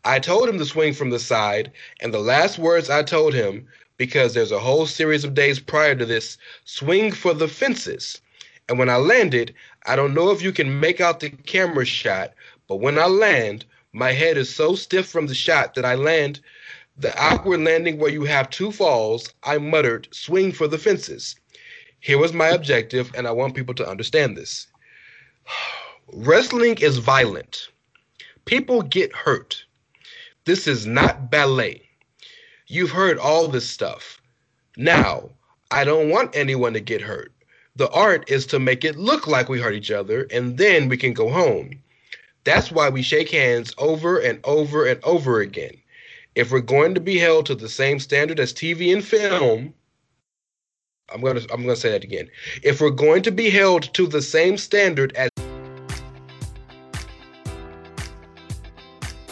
I 0.05 0.19
told 0.19 0.49
him 0.49 0.59
to 0.59 0.67
swing 0.67 0.93
from 0.93 1.11
the 1.11 1.19
side, 1.19 1.73
and 2.01 2.13
the 2.13 2.21
last 2.21 2.59
words 2.59 2.91
I 2.91 3.03
told 3.03 3.33
him, 3.33 3.67
because 3.97 4.35
there's 4.35 4.53
a 4.53 4.59
whole 4.61 4.87
series 4.87 5.25
of 5.25 5.35
days 5.35 5.59
prior 5.59 5.95
to 5.95 6.05
this, 6.05 6.37
swing 6.65 7.11
for 7.11 7.33
the 7.33 7.49
fences. 7.49 8.21
And 8.69 8.79
when 8.79 8.91
I 8.91 8.97
landed, 8.97 9.55
I 9.87 9.97
don't 9.97 10.15
know 10.15 10.31
if 10.31 10.43
you 10.43 10.53
can 10.53 10.79
make 10.79 11.01
out 11.01 11.21
the 11.21 11.31
camera 11.31 11.87
shot, 11.87 12.35
But 12.69 12.77
when 12.77 12.99
I 12.99 13.07
land, 13.07 13.65
my 13.93 14.13
head 14.13 14.37
is 14.37 14.55
so 14.55 14.75
stiff 14.75 15.07
from 15.07 15.27
the 15.27 15.35
shot 15.35 15.75
that 15.75 15.87
I 15.87 15.95
land 15.95 16.41
the 16.99 17.19
awkward 17.21 17.61
landing 17.61 17.99
where 17.99 18.11
you 18.11 18.25
have 18.25 18.51
two 18.51 18.73
falls. 18.73 19.33
I 19.43 19.59
muttered, 19.59 20.09
swing 20.13 20.53
for 20.53 20.67
the 20.69 20.79
fences. 20.79 21.37
Here 22.07 22.19
was 22.19 22.33
my 22.33 22.51
objective, 22.51 23.11
and 23.17 23.27
I 23.27 23.33
want 23.33 23.57
people 23.57 23.75
to 23.75 23.89
understand 23.89 24.37
this. 24.37 24.69
Wrestling 26.13 26.79
is 26.79 26.99
violent. 26.99 27.67
People 28.45 28.83
get 28.83 29.13
hurt. 29.13 29.65
This 30.45 30.69
is 30.69 30.87
not 30.87 31.33
ballet. 31.33 31.83
You've 32.69 32.93
heard 32.93 33.19
all 33.19 33.49
this 33.49 33.69
stuff. 33.69 34.23
Now, 34.77 35.31
I 35.73 35.83
don't 35.83 36.09
want 36.09 36.37
anyone 36.37 36.75
to 36.75 36.81
get 36.81 37.01
hurt. 37.01 37.33
The 37.75 37.91
art 37.91 38.31
is 38.31 38.47
to 38.47 38.61
make 38.61 38.85
it 38.85 38.95
look 38.95 39.27
like 39.27 39.49
we 39.49 39.59
hurt 39.59 39.75
each 39.75 39.91
other, 39.91 40.29
and 40.31 40.59
then 40.59 40.89
we 40.89 40.97
can 40.97 41.13
go 41.13 41.29
home. 41.29 41.83
That's 42.45 42.71
why 42.71 42.89
we 42.89 43.03
shake 43.03 43.31
hands 43.33 43.75
over 43.79 44.21
and 44.21 44.39
over 44.45 44.87
and 44.87 45.03
over 45.03 45.41
again. 45.41 45.75
If 46.37 46.53
we're 46.53 46.61
going 46.61 46.95
to 46.95 47.01
be 47.01 47.19
held 47.19 47.47
to 47.47 47.57
the 47.57 47.69
same 47.69 47.99
standard 47.99 48.39
as 48.39 48.53
TV 48.53 48.93
and 48.93 49.05
film, 49.05 49.75
I'm 51.13 51.21
gonna 51.21 51.41
I'm 51.53 51.63
gonna 51.63 51.77
say 51.77 51.91
that 51.91 52.05
again. 52.05 52.29
If 52.63 52.81
we're 52.81 52.91
going 52.91 53.23
to 53.23 53.31
be 53.31 53.51
held 53.51 53.95
to 53.95 54.07
the 54.07 54.23
same 54.23 54.57
standard 54.57 55.15
as 55.15 55.31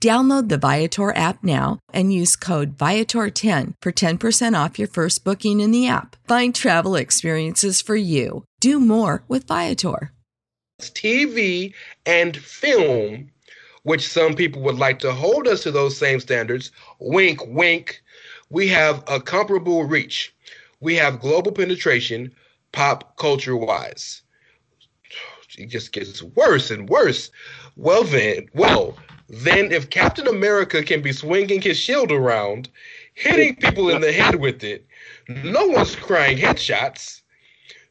Download 0.00 0.48
the 0.48 0.56
Viator 0.56 1.14
app 1.14 1.44
now 1.44 1.78
and 1.92 2.10
use 2.10 2.34
code 2.34 2.78
Viator10 2.78 3.74
for 3.82 3.92
10% 3.92 4.64
off 4.64 4.78
your 4.78 4.88
first 4.88 5.24
booking 5.24 5.60
in 5.60 5.72
the 5.72 5.86
app. 5.88 6.16
Find 6.26 6.54
travel 6.54 6.96
experiences 6.96 7.82
for 7.82 7.96
you. 7.96 8.44
Do 8.60 8.80
more 8.80 9.24
with 9.28 9.46
Viator. 9.46 10.12
TV 10.80 11.74
and 12.06 12.34
film, 12.34 13.30
which 13.82 14.08
some 14.08 14.34
people 14.34 14.62
would 14.62 14.78
like 14.78 15.00
to 15.00 15.12
hold 15.12 15.46
us 15.46 15.64
to 15.64 15.70
those 15.70 15.98
same 15.98 16.18
standards, 16.18 16.72
wink, 16.98 17.46
wink, 17.46 18.02
we 18.48 18.68
have 18.68 19.04
a 19.06 19.20
comparable 19.20 19.84
reach. 19.84 20.34
We 20.80 20.96
have 20.96 21.20
global 21.20 21.52
penetration, 21.52 22.34
pop 22.72 23.18
culture 23.18 23.56
wise. 23.56 24.22
It 25.58 25.66
just 25.66 25.92
gets 25.92 26.22
worse 26.22 26.70
and 26.70 26.88
worse. 26.88 27.30
Well, 27.76 28.04
then, 28.04 28.48
well, 28.54 28.96
then 29.32 29.70
if 29.70 29.90
Captain 29.90 30.26
America 30.26 30.82
can 30.82 31.02
be 31.02 31.12
swinging 31.12 31.62
his 31.62 31.76
shield 31.78 32.10
around, 32.10 32.68
hitting 33.14 33.54
people 33.54 33.88
in 33.88 34.00
the 34.00 34.10
head 34.10 34.34
with 34.34 34.64
it, 34.64 34.84
no 35.28 35.68
one's 35.68 35.94
crying 35.94 36.36
headshots. 36.36 37.20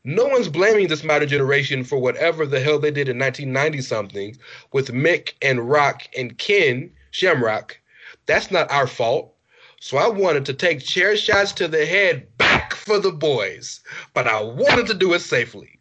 No 0.03 0.25
one's 0.25 0.49
blaming 0.49 0.89
this 0.89 1.03
modern 1.03 1.29
generation 1.29 1.85
for 1.85 1.97
whatever 1.97 2.45
the 2.45 2.59
hell 2.59 2.77
they 2.77 2.91
did 2.91 3.07
in 3.07 3.17
1990 3.17 3.81
something 3.81 4.37
with 4.73 4.89
Mick 4.89 5.33
and 5.41 5.69
Rock 5.69 6.03
and 6.17 6.37
Ken 6.37 6.91
Shamrock. 7.11 7.79
That's 8.25 8.51
not 8.51 8.69
our 8.69 8.87
fault. 8.87 9.33
So 9.79 9.97
I 9.97 10.09
wanted 10.09 10.45
to 10.45 10.53
take 10.53 10.81
chair 10.81 11.15
shots 11.15 11.53
to 11.53 11.69
the 11.69 11.85
head 11.85 12.37
back 12.37 12.73
for 12.73 12.99
the 12.99 13.13
boys, 13.13 13.79
but 14.13 14.27
I 14.27 14.41
wanted 14.41 14.87
to 14.87 14.93
do 14.93 15.13
it 15.13 15.19
safely. 15.19 15.79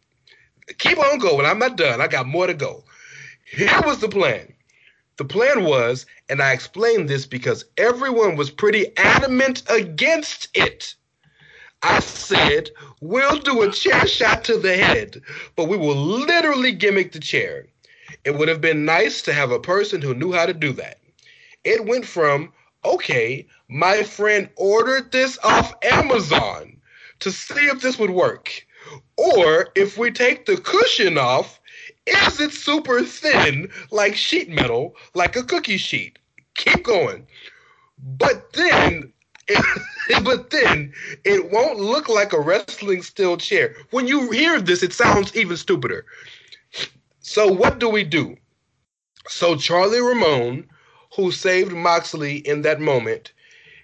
Keep 0.77 0.99
on 0.99 1.19
going. 1.19 1.45
I'm 1.45 1.59
not 1.59 1.75
done. 1.75 1.99
I 1.99 2.07
got 2.07 2.27
more 2.27 2.47
to 2.47 2.53
go. 2.53 2.85
Here 3.45 3.81
was 3.85 3.99
the 3.99 4.07
plan. 4.07 4.53
The 5.19 5.25
plan 5.25 5.65
was, 5.65 6.05
and 6.29 6.41
I 6.41 6.53
explained 6.53 7.09
this 7.09 7.25
because 7.25 7.65
everyone 7.75 8.37
was 8.37 8.49
pretty 8.49 8.95
adamant 8.95 9.63
against 9.67 10.47
it. 10.53 10.95
I 11.83 11.99
said, 11.99 12.69
we'll 13.01 13.39
do 13.39 13.61
a 13.61 13.69
chair 13.69 14.07
shot 14.07 14.45
to 14.45 14.57
the 14.57 14.77
head, 14.77 15.21
but 15.57 15.67
we 15.67 15.75
will 15.75 15.97
literally 15.97 16.71
gimmick 16.71 17.11
the 17.11 17.19
chair. 17.19 17.67
It 18.23 18.35
would 18.35 18.47
have 18.47 18.61
been 18.61 18.85
nice 18.85 19.21
to 19.23 19.33
have 19.33 19.51
a 19.51 19.59
person 19.59 20.01
who 20.01 20.13
knew 20.13 20.31
how 20.31 20.45
to 20.45 20.53
do 20.53 20.71
that. 20.71 21.01
It 21.65 21.83
went 21.83 22.05
from, 22.05 22.53
okay, 22.85 23.45
my 23.67 24.03
friend 24.03 24.49
ordered 24.55 25.11
this 25.11 25.37
off 25.43 25.73
Amazon 25.83 26.79
to 27.19 27.29
see 27.29 27.65
if 27.65 27.81
this 27.81 27.99
would 27.99 28.11
work. 28.11 28.65
Or 29.17 29.67
if 29.75 29.97
we 29.97 30.11
take 30.11 30.45
the 30.45 30.55
cushion 30.55 31.17
off, 31.17 31.58
is 32.09 32.39
it 32.39 32.51
super 32.51 33.03
thin, 33.03 33.69
like 33.91 34.15
sheet 34.15 34.49
metal, 34.49 34.95
like 35.13 35.35
a 35.35 35.43
cookie 35.43 35.77
sheet? 35.77 36.19
Keep 36.55 36.83
going. 36.83 37.27
But 37.97 38.53
then, 38.53 39.11
but 40.23 40.49
then 40.49 40.93
it 41.23 41.51
won't 41.51 41.79
look 41.79 42.09
like 42.09 42.33
a 42.33 42.39
wrestling 42.39 43.01
steel 43.01 43.37
chair. 43.37 43.75
When 43.91 44.07
you 44.07 44.31
hear 44.31 44.61
this, 44.61 44.83
it 44.83 44.93
sounds 44.93 45.35
even 45.35 45.57
stupider. 45.57 46.05
So 47.21 47.47
what 47.51 47.79
do 47.79 47.89
we 47.89 48.03
do? 48.03 48.37
So 49.27 49.55
Charlie 49.55 50.01
Ramone, 50.01 50.67
who 51.15 51.31
saved 51.31 51.71
Moxley 51.73 52.37
in 52.37 52.63
that 52.63 52.79
moment, 52.79 53.33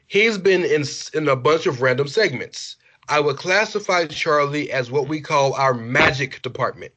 he's 0.07 0.37
been 0.37 0.63
in 0.63 0.83
in 1.13 1.27
a 1.27 1.35
bunch 1.35 1.65
of 1.65 1.81
random 1.81 2.07
segments. 2.07 2.75
I 3.07 3.19
would 3.19 3.37
classify 3.37 4.07
Charlie 4.07 4.71
as 4.71 4.89
what 4.89 5.07
we 5.07 5.21
call 5.21 5.53
our 5.53 5.73
magic 5.73 6.41
department. 6.41 6.93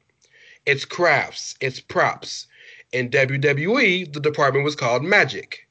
It's 0.68 0.84
crafts, 0.84 1.54
it's 1.62 1.80
props. 1.80 2.46
In 2.92 3.08
WWE, 3.08 4.12
the 4.12 4.20
department 4.20 4.66
was 4.66 4.76
called 4.76 5.02
Magic. 5.02 5.66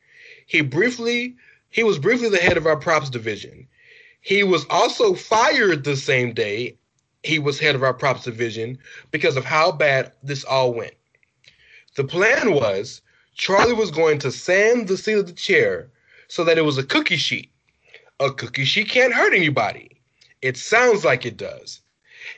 He 0.47 0.61
briefly 0.61 1.35
he 1.69 1.83
was 1.83 1.99
briefly 1.99 2.29
the 2.29 2.39
head 2.39 2.57
of 2.57 2.65
our 2.65 2.77
props 2.77 3.11
division. 3.11 3.67
He 4.21 4.41
was 4.41 4.65
also 4.71 5.13
fired 5.13 5.83
the 5.83 5.95
same 5.95 6.33
day 6.33 6.79
he 7.21 7.37
was 7.37 7.59
head 7.59 7.75
of 7.75 7.83
our 7.83 7.93
props 7.93 8.23
division 8.23 8.79
because 9.11 9.37
of 9.37 9.45
how 9.45 9.71
bad 9.71 10.13
this 10.23 10.43
all 10.43 10.73
went. 10.73 10.95
The 11.95 12.03
plan 12.03 12.53
was 12.53 13.03
Charlie 13.35 13.73
was 13.73 13.91
going 13.91 14.17
to 14.17 14.31
sand 14.31 14.87
the 14.87 14.97
seat 14.97 15.19
of 15.19 15.27
the 15.27 15.33
chair 15.33 15.91
so 16.27 16.43
that 16.43 16.57
it 16.57 16.65
was 16.65 16.79
a 16.79 16.83
cookie 16.83 17.17
sheet. 17.17 17.51
A 18.19 18.31
cookie 18.31 18.65
sheet 18.65 18.89
can't 18.89 19.13
hurt 19.13 19.35
anybody. 19.35 20.01
It 20.41 20.57
sounds 20.57 21.05
like 21.05 21.23
it 21.23 21.37
does. 21.37 21.81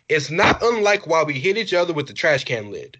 It's 0.08 0.30
not 0.30 0.62
unlike 0.62 1.08
why 1.08 1.24
we 1.24 1.34
hit 1.34 1.58
each 1.58 1.74
other 1.74 1.94
with 1.94 2.08
the 2.08 2.14
trash 2.14 2.44
can 2.44 2.72
lid. 2.72 3.00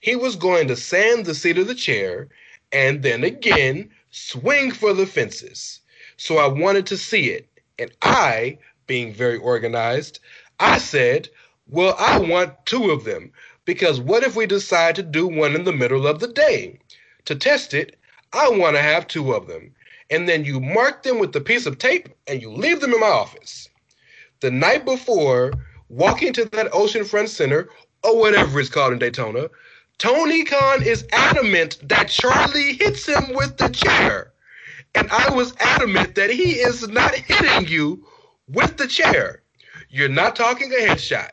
He 0.00 0.16
was 0.16 0.36
going 0.36 0.68
to 0.68 0.76
sand 0.76 1.24
the 1.24 1.34
seat 1.34 1.58
of 1.58 1.66
the 1.66 1.74
chair 1.74 2.28
and 2.72 3.02
then 3.02 3.24
again 3.24 3.90
swing 4.10 4.70
for 4.70 4.92
the 4.92 5.06
fences. 5.06 5.80
So 6.16 6.38
I 6.38 6.46
wanted 6.46 6.86
to 6.86 6.96
see 6.96 7.30
it. 7.30 7.48
And 7.78 7.90
I, 8.02 8.58
being 8.86 9.12
very 9.12 9.38
organized, 9.38 10.20
I 10.60 10.78
said, 10.78 11.28
well, 11.66 11.96
I 11.98 12.18
want 12.18 12.66
two 12.66 12.90
of 12.90 13.04
them 13.04 13.32
because 13.64 14.00
what 14.00 14.22
if 14.22 14.36
we 14.36 14.46
decide 14.46 14.94
to 14.96 15.02
do 15.02 15.26
one 15.26 15.54
in 15.54 15.64
the 15.64 15.72
middle 15.72 16.06
of 16.06 16.20
the 16.20 16.28
day? 16.28 16.78
To 17.24 17.34
test 17.34 17.74
it, 17.74 17.96
I 18.32 18.48
want 18.50 18.76
to 18.76 18.82
have 18.82 19.06
two 19.06 19.32
of 19.32 19.46
them. 19.46 19.74
And 20.10 20.28
then 20.28 20.44
you 20.44 20.60
mark 20.60 21.02
them 21.02 21.18
with 21.18 21.34
a 21.34 21.40
piece 21.40 21.66
of 21.66 21.78
tape 21.78 22.08
and 22.26 22.42
you 22.42 22.50
leave 22.50 22.80
them 22.80 22.92
in 22.92 23.00
my 23.00 23.06
office. 23.06 23.68
The 24.40 24.50
night 24.50 24.84
before, 24.84 25.52
walking 25.88 26.32
to 26.34 26.44
that 26.46 26.70
oceanfront 26.72 27.28
center, 27.28 27.68
or 28.02 28.18
whatever 28.18 28.60
it's 28.60 28.68
called 28.68 28.92
in 28.92 28.98
Daytona, 28.98 29.48
Tony 29.98 30.44
Khan 30.44 30.82
is 30.82 31.06
adamant 31.12 31.78
that 31.88 32.08
Charlie 32.08 32.74
hits 32.74 33.06
him 33.06 33.32
with 33.34 33.56
the 33.56 33.68
chair. 33.68 34.32
And 34.94 35.10
I 35.10 35.32
was 35.34 35.54
adamant 35.60 36.14
that 36.14 36.30
he 36.30 36.52
is 36.52 36.88
not 36.88 37.14
hitting 37.14 37.68
you 37.68 38.06
with 38.48 38.76
the 38.76 38.86
chair. 38.86 39.42
You're 39.88 40.08
not 40.08 40.36
talking 40.36 40.72
a 40.72 40.86
headshot. 40.86 41.30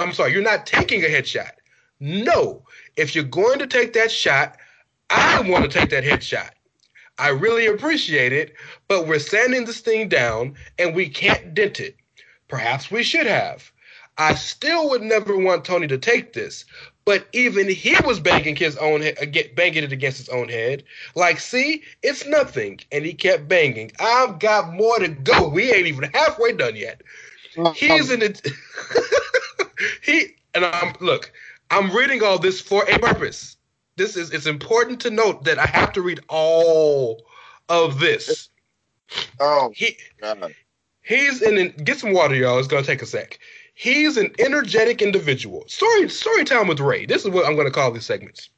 I'm 0.00 0.12
sorry, 0.12 0.32
you're 0.32 0.42
not 0.42 0.66
taking 0.66 1.02
a 1.04 1.08
headshot. 1.08 1.52
No, 2.00 2.64
if 2.96 3.14
you're 3.14 3.24
going 3.24 3.58
to 3.58 3.66
take 3.66 3.92
that 3.92 4.10
shot, 4.10 4.56
I 5.10 5.42
want 5.42 5.70
to 5.70 5.78
take 5.78 5.90
that 5.90 6.04
headshot. 6.04 6.50
I 7.18 7.28
really 7.28 7.66
appreciate 7.66 8.32
it, 8.32 8.54
but 8.88 9.06
we're 9.06 9.18
sanding 9.18 9.66
this 9.66 9.80
thing 9.80 10.08
down 10.08 10.54
and 10.78 10.94
we 10.94 11.08
can't 11.08 11.52
dent 11.52 11.80
it. 11.80 11.96
Perhaps 12.48 12.90
we 12.90 13.02
should 13.02 13.26
have. 13.26 13.70
I 14.20 14.34
still 14.34 14.90
would 14.90 15.00
never 15.00 15.34
want 15.34 15.64
Tony 15.64 15.86
to 15.86 15.96
take 15.96 16.34
this, 16.34 16.66
but 17.06 17.26
even 17.32 17.70
he 17.70 17.96
was 18.04 18.20
banging 18.20 18.54
his 18.54 18.76
own 18.76 19.00
head, 19.00 19.16
banging 19.56 19.82
it 19.82 19.92
against 19.92 20.18
his 20.18 20.28
own 20.28 20.50
head. 20.50 20.84
Like, 21.14 21.40
see, 21.40 21.82
it's 22.02 22.26
nothing, 22.26 22.80
and 22.92 23.02
he 23.02 23.14
kept 23.14 23.48
banging. 23.48 23.92
I've 23.98 24.38
got 24.38 24.74
more 24.74 24.98
to 24.98 25.08
go. 25.08 25.48
We 25.48 25.72
ain't 25.72 25.86
even 25.86 26.10
halfway 26.12 26.52
done 26.52 26.76
yet. 26.76 27.00
He's 27.74 28.10
um, 28.10 28.16
in 28.16 28.22
it. 28.22 28.46
he 30.02 30.34
and 30.52 30.66
I'm 30.66 30.94
look. 31.00 31.32
I'm 31.70 31.90
reading 31.90 32.22
all 32.22 32.38
this 32.38 32.60
for 32.60 32.84
a 32.90 32.98
purpose. 32.98 33.56
This 33.96 34.18
is 34.18 34.32
it's 34.32 34.46
important 34.46 35.00
to 35.00 35.10
note 35.10 35.44
that 35.44 35.58
I 35.58 35.64
have 35.64 35.94
to 35.94 36.02
read 36.02 36.20
all 36.28 37.22
of 37.70 37.98
this. 37.98 38.50
Oh, 39.38 39.72
he 39.74 39.96
God. 40.20 40.54
he's 41.00 41.40
in. 41.40 41.56
It. 41.56 41.84
Get 41.86 41.98
some 41.98 42.12
water, 42.12 42.34
y'all. 42.34 42.58
It's 42.58 42.68
gonna 42.68 42.82
take 42.82 43.00
a 43.00 43.06
sec. 43.06 43.38
He's 43.80 44.18
an 44.18 44.34
energetic 44.38 45.00
individual. 45.00 45.64
Story 45.66 46.06
story 46.10 46.44
time 46.44 46.68
with 46.68 46.80
Ray. 46.80 47.06
This 47.06 47.24
is 47.24 47.30
what 47.30 47.46
I'm 47.46 47.56
gonna 47.56 47.70
call 47.70 47.90
these 47.90 48.04
segments. 48.04 48.50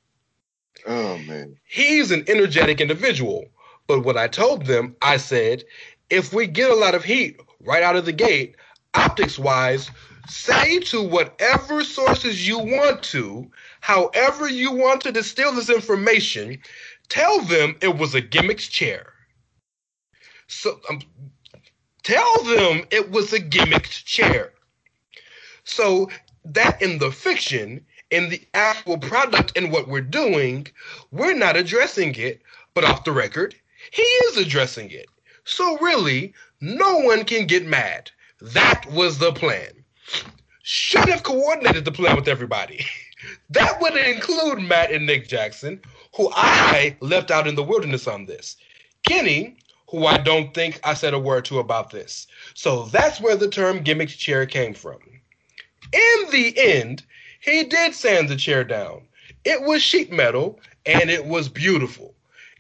Oh 0.85 1.17
man. 1.19 1.55
He's 1.63 2.11
an 2.11 2.25
energetic 2.27 2.81
individual. 2.81 3.45
But 3.87 4.01
what 4.01 4.17
I 4.17 4.27
told 4.27 4.67
them, 4.67 4.97
I 5.01 5.19
said, 5.19 5.63
if 6.11 6.33
we 6.33 6.49
get 6.49 6.73
a 6.73 6.75
lot 6.75 6.97
of 6.97 7.05
heat 7.05 7.41
right 7.61 7.85
out 7.85 7.95
of 7.95 8.05
the 8.05 8.13
gate, 8.13 8.57
optics 8.95 9.39
wise, 9.39 9.93
say 10.29 10.81
to 10.81 11.01
whatever 11.01 11.85
sources 11.85 12.49
you 12.49 12.59
want 12.59 13.05
to, 13.05 13.49
however 13.81 14.49
you 14.49 14.73
want 14.73 15.03
to 15.03 15.13
distill 15.13 15.53
this 15.53 15.71
information, 15.71 16.59
tell 17.09 17.41
them 17.43 17.77
it 17.81 17.97
was 17.97 18.17
a 18.17 18.21
gimmick's 18.21 18.67
chair. 18.67 19.13
So 20.49 20.81
um, 20.91 21.01
tell 22.03 22.43
them 22.43 22.87
it 22.91 23.13
was 23.13 23.33
a 23.33 23.39
gimmicks 23.39 24.03
chair. 24.03 24.53
So 25.65 26.11
that 26.45 26.81
in 26.83 26.99
the 26.99 27.13
fiction, 27.13 27.85
in 28.11 28.29
the 28.29 28.43
actual 28.55 28.99
product 28.99 29.53
and 29.57 29.73
what 29.73 29.89
we're 29.89 30.01
doing, 30.01 30.67
we're 31.11 31.35
not 31.35 31.57
addressing 31.57 32.15
it, 32.17 32.43
but 32.75 32.85
off 32.85 33.05
the 33.05 33.13
record, 33.13 33.55
he 33.91 34.03
is 34.03 34.37
addressing 34.37 34.91
it. 34.91 35.07
So 35.45 35.79
really, 35.79 36.35
no 36.61 36.99
one 36.99 37.25
can 37.25 37.47
get 37.47 37.67
mad. 37.67 38.11
That 38.41 38.85
was 38.91 39.19
the 39.19 39.33
plan. 39.33 39.85
Should 40.63 41.09
have 41.09 41.23
coordinated 41.23 41.85
the 41.85 41.93
plan 41.93 42.17
with 42.17 42.29
everybody. 42.29 42.85
That 43.51 43.81
would 43.81 43.97
include 43.97 44.63
Matt 44.63 44.91
and 44.91 45.07
Nick 45.07 45.29
Jackson, 45.29 45.81
who 46.17 46.33
I 46.35 46.97
left 46.99 47.31
out 47.31 47.47
in 47.47 47.55
the 47.55 47.63
wilderness 47.63 48.09
on 48.09 48.27
this. 48.27 48.57
Kenny, 49.07 49.59
who 49.89 50.07
I 50.07 50.19
don't 50.19 50.53
think 50.55 50.81
I 50.83 50.95
said 50.95 51.15
a 51.15 51.21
word 51.21 51.45
to 51.45 51.61
about 51.61 51.91
this. 51.91 52.27
So 52.55 52.87
that's 52.87 53.21
where 53.21 53.37
the 53.37 53.49
term 53.49 53.85
gimmick 53.85 54.09
chair 54.09 54.45
came 54.45 54.75
from. 54.75 54.99
In 55.93 56.31
the 56.31 56.55
end, 56.57 57.05
he 57.41 57.65
did 57.65 57.95
sand 57.95 58.29
the 58.29 58.37
chair 58.37 58.65
down. 58.65 59.09
It 59.45 59.63
was 59.63 59.83
sheet 59.83 60.11
metal 60.11 60.59
and 60.87 61.11
it 61.11 61.27
was 61.27 61.49
beautiful. 61.49 62.15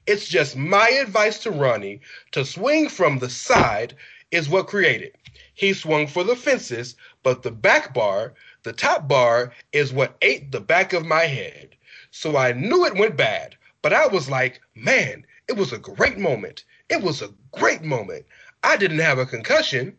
It's 0.06 0.28
just 0.28 0.56
my 0.56 0.88
advice 0.90 1.38
to 1.40 1.50
Ronnie 1.50 2.00
to 2.32 2.44
swing 2.44 2.88
from 2.88 3.18
the 3.18 3.30
side 3.30 3.94
is 4.30 4.48
what 4.48 4.66
created. 4.66 5.12
He 5.54 5.72
swung 5.72 6.06
for 6.06 6.24
the 6.24 6.36
fences, 6.36 6.96
but 7.22 7.42
the 7.42 7.52
back 7.52 7.94
bar, 7.94 8.34
the 8.64 8.72
top 8.72 9.08
bar, 9.08 9.52
is 9.72 9.92
what 9.92 10.16
ate 10.20 10.50
the 10.50 10.60
back 10.60 10.92
of 10.92 11.06
my 11.06 11.22
head. 11.22 11.76
So 12.10 12.36
I 12.36 12.52
knew 12.52 12.84
it 12.84 12.96
went 12.96 13.16
bad, 13.16 13.56
but 13.80 13.92
I 13.92 14.08
was 14.08 14.28
like, 14.28 14.60
man, 14.74 15.24
it 15.48 15.56
was 15.56 15.72
a 15.72 15.78
great 15.78 16.18
moment. 16.18 16.64
It 16.88 17.00
was 17.00 17.22
a 17.22 17.32
great 17.52 17.82
moment. 17.82 18.26
I 18.62 18.76
didn't 18.76 18.98
have 18.98 19.18
a 19.18 19.26
concussion. 19.26 19.96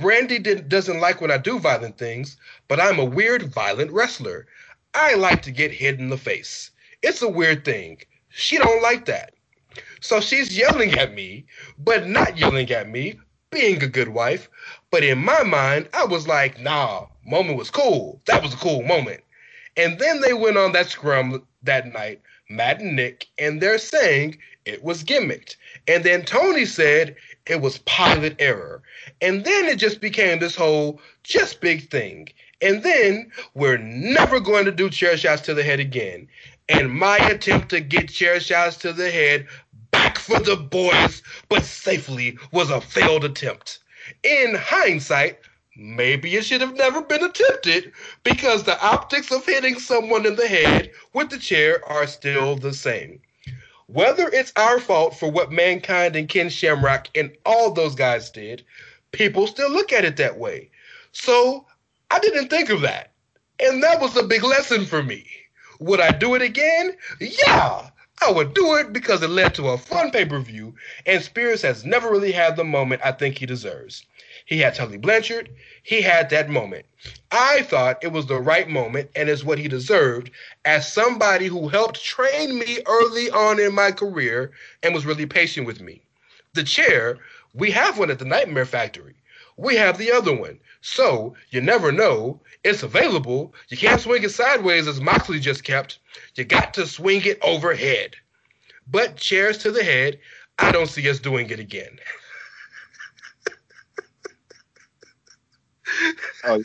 Brandi 0.00 0.42
didn't, 0.42 0.68
doesn't 0.68 1.00
like 1.00 1.20
when 1.20 1.30
I 1.30 1.38
do 1.38 1.58
violent 1.58 1.98
things, 1.98 2.36
but 2.68 2.80
I'm 2.80 2.98
a 2.98 3.04
weird, 3.04 3.52
violent 3.52 3.92
wrestler. 3.92 4.46
I 4.94 5.14
like 5.14 5.42
to 5.42 5.50
get 5.50 5.70
hit 5.70 6.00
in 6.00 6.08
the 6.08 6.16
face. 6.16 6.70
It's 7.02 7.22
a 7.22 7.28
weird 7.28 7.64
thing. 7.64 7.98
She 8.30 8.58
don't 8.58 8.82
like 8.82 9.04
that. 9.06 9.34
So 10.00 10.20
she's 10.20 10.56
yelling 10.56 10.94
at 10.94 11.14
me, 11.14 11.44
but 11.78 12.06
not 12.06 12.38
yelling 12.38 12.70
at 12.70 12.88
me, 12.88 13.18
being 13.50 13.82
a 13.82 13.86
good 13.86 14.08
wife. 14.08 14.48
But 14.90 15.04
in 15.04 15.18
my 15.18 15.42
mind, 15.42 15.88
I 15.92 16.04
was 16.06 16.26
like, 16.26 16.58
nah, 16.60 17.06
moment 17.24 17.58
was 17.58 17.70
cool. 17.70 18.20
That 18.26 18.42
was 18.42 18.54
a 18.54 18.58
cool 18.58 18.82
moment. 18.82 19.22
And 19.76 19.98
then 19.98 20.20
they 20.20 20.32
went 20.32 20.56
on 20.56 20.72
that 20.72 20.88
scrum 20.88 21.46
that 21.62 21.92
night, 21.92 22.20
Matt 22.48 22.80
and 22.80 22.96
Nick, 22.96 23.28
and 23.38 23.60
they're 23.60 23.78
saying 23.78 24.38
it 24.64 24.82
was 24.82 25.04
gimmicked. 25.04 25.56
And 25.86 26.04
then 26.04 26.24
Tony 26.24 26.64
said 26.64 27.16
it 27.46 27.60
was 27.60 27.78
pilot 27.78 28.36
error. 28.38 28.82
And 29.20 29.44
then 29.44 29.66
it 29.66 29.76
just 29.76 30.00
became 30.00 30.38
this 30.38 30.54
whole 30.54 31.00
just 31.22 31.60
big 31.60 31.88
thing. 31.90 32.28
And 32.62 32.82
then 32.82 33.30
we're 33.54 33.78
never 33.78 34.40
going 34.40 34.66
to 34.66 34.72
do 34.72 34.90
chair 34.90 35.16
shots 35.16 35.42
to 35.42 35.54
the 35.54 35.62
head 35.62 35.80
again. 35.80 36.28
And 36.68 36.92
my 36.92 37.16
attempt 37.16 37.70
to 37.70 37.80
get 37.80 38.10
chair 38.10 38.38
shots 38.38 38.76
to 38.78 38.92
the 38.92 39.10
head 39.10 39.46
back 39.90 40.18
for 40.18 40.38
the 40.38 40.56
boys, 40.56 41.22
but 41.48 41.64
safely, 41.64 42.38
was 42.52 42.70
a 42.70 42.80
failed 42.80 43.24
attempt. 43.24 43.80
In 44.22 44.54
hindsight, 44.54 45.38
maybe 45.76 46.36
it 46.36 46.44
should 46.44 46.60
have 46.60 46.76
never 46.76 47.00
been 47.02 47.24
attempted 47.24 47.92
because 48.22 48.62
the 48.62 48.80
optics 48.84 49.32
of 49.32 49.44
hitting 49.44 49.78
someone 49.78 50.26
in 50.26 50.36
the 50.36 50.46
head 50.46 50.90
with 51.12 51.30
the 51.30 51.38
chair 51.38 51.84
are 51.88 52.06
still 52.06 52.56
the 52.56 52.72
same. 52.72 53.20
Whether 53.92 54.28
it's 54.28 54.52
our 54.54 54.78
fault 54.78 55.18
for 55.18 55.28
what 55.30 55.50
Mankind 55.50 56.14
and 56.14 56.28
Ken 56.28 56.48
Shamrock 56.48 57.08
and 57.16 57.36
all 57.44 57.72
those 57.72 57.96
guys 57.96 58.30
did, 58.30 58.64
people 59.10 59.48
still 59.48 59.70
look 59.70 59.92
at 59.92 60.04
it 60.04 60.16
that 60.16 60.38
way. 60.38 60.70
So 61.10 61.66
I 62.10 62.20
didn't 62.20 62.48
think 62.48 62.70
of 62.70 62.82
that. 62.82 63.10
And 63.58 63.82
that 63.82 64.00
was 64.00 64.16
a 64.16 64.22
big 64.22 64.44
lesson 64.44 64.86
for 64.86 65.02
me. 65.02 65.26
Would 65.80 66.00
I 66.00 66.12
do 66.12 66.36
it 66.36 66.42
again? 66.42 66.96
Yeah, 67.20 67.90
I 68.22 68.30
would 68.30 68.54
do 68.54 68.76
it 68.76 68.92
because 68.92 69.22
it 69.22 69.30
led 69.30 69.54
to 69.56 69.70
a 69.70 69.78
fun 69.78 70.12
pay 70.12 70.24
per 70.24 70.38
view, 70.38 70.74
and 71.06 71.22
Spears 71.22 71.62
has 71.62 71.84
never 71.84 72.10
really 72.10 72.32
had 72.32 72.54
the 72.54 72.64
moment 72.64 73.02
I 73.04 73.12
think 73.12 73.38
he 73.38 73.46
deserves. 73.46 74.04
He 74.50 74.58
had 74.58 74.74
Tully 74.74 74.98
Blanchard, 74.98 75.48
he 75.84 76.02
had 76.02 76.28
that 76.30 76.50
moment. 76.50 76.84
I 77.30 77.62
thought 77.62 78.02
it 78.02 78.10
was 78.10 78.26
the 78.26 78.40
right 78.40 78.68
moment 78.68 79.08
and 79.14 79.28
is 79.28 79.44
what 79.44 79.60
he 79.60 79.68
deserved 79.68 80.32
as 80.64 80.92
somebody 80.92 81.46
who 81.46 81.68
helped 81.68 82.04
train 82.04 82.58
me 82.58 82.80
early 82.84 83.30
on 83.30 83.60
in 83.60 83.72
my 83.72 83.92
career 83.92 84.50
and 84.82 84.92
was 84.92 85.06
really 85.06 85.24
patient 85.24 85.68
with 85.68 85.80
me. 85.80 86.02
The 86.54 86.64
chair, 86.64 87.18
we 87.54 87.70
have 87.70 87.96
one 87.96 88.10
at 88.10 88.18
the 88.18 88.24
Nightmare 88.24 88.66
Factory. 88.66 89.14
We 89.56 89.76
have 89.76 89.98
the 89.98 90.10
other 90.10 90.34
one. 90.34 90.58
So 90.80 91.36
you 91.50 91.60
never 91.60 91.92
know. 91.92 92.40
It's 92.64 92.82
available. 92.82 93.54
You 93.68 93.76
can't 93.76 94.00
swing 94.00 94.24
it 94.24 94.32
sideways 94.32 94.88
as 94.88 95.00
Moxley 95.00 95.38
just 95.38 95.62
kept. 95.62 96.00
You 96.34 96.42
got 96.42 96.74
to 96.74 96.88
swing 96.88 97.24
it 97.24 97.38
overhead. 97.42 98.16
But 98.88 99.16
chairs 99.16 99.58
to 99.58 99.70
the 99.70 99.84
head, 99.84 100.18
I 100.58 100.72
don't 100.72 100.88
see 100.88 101.08
us 101.08 101.20
doing 101.20 101.50
it 101.50 101.60
again. 101.60 102.00
Oh, 106.44 106.62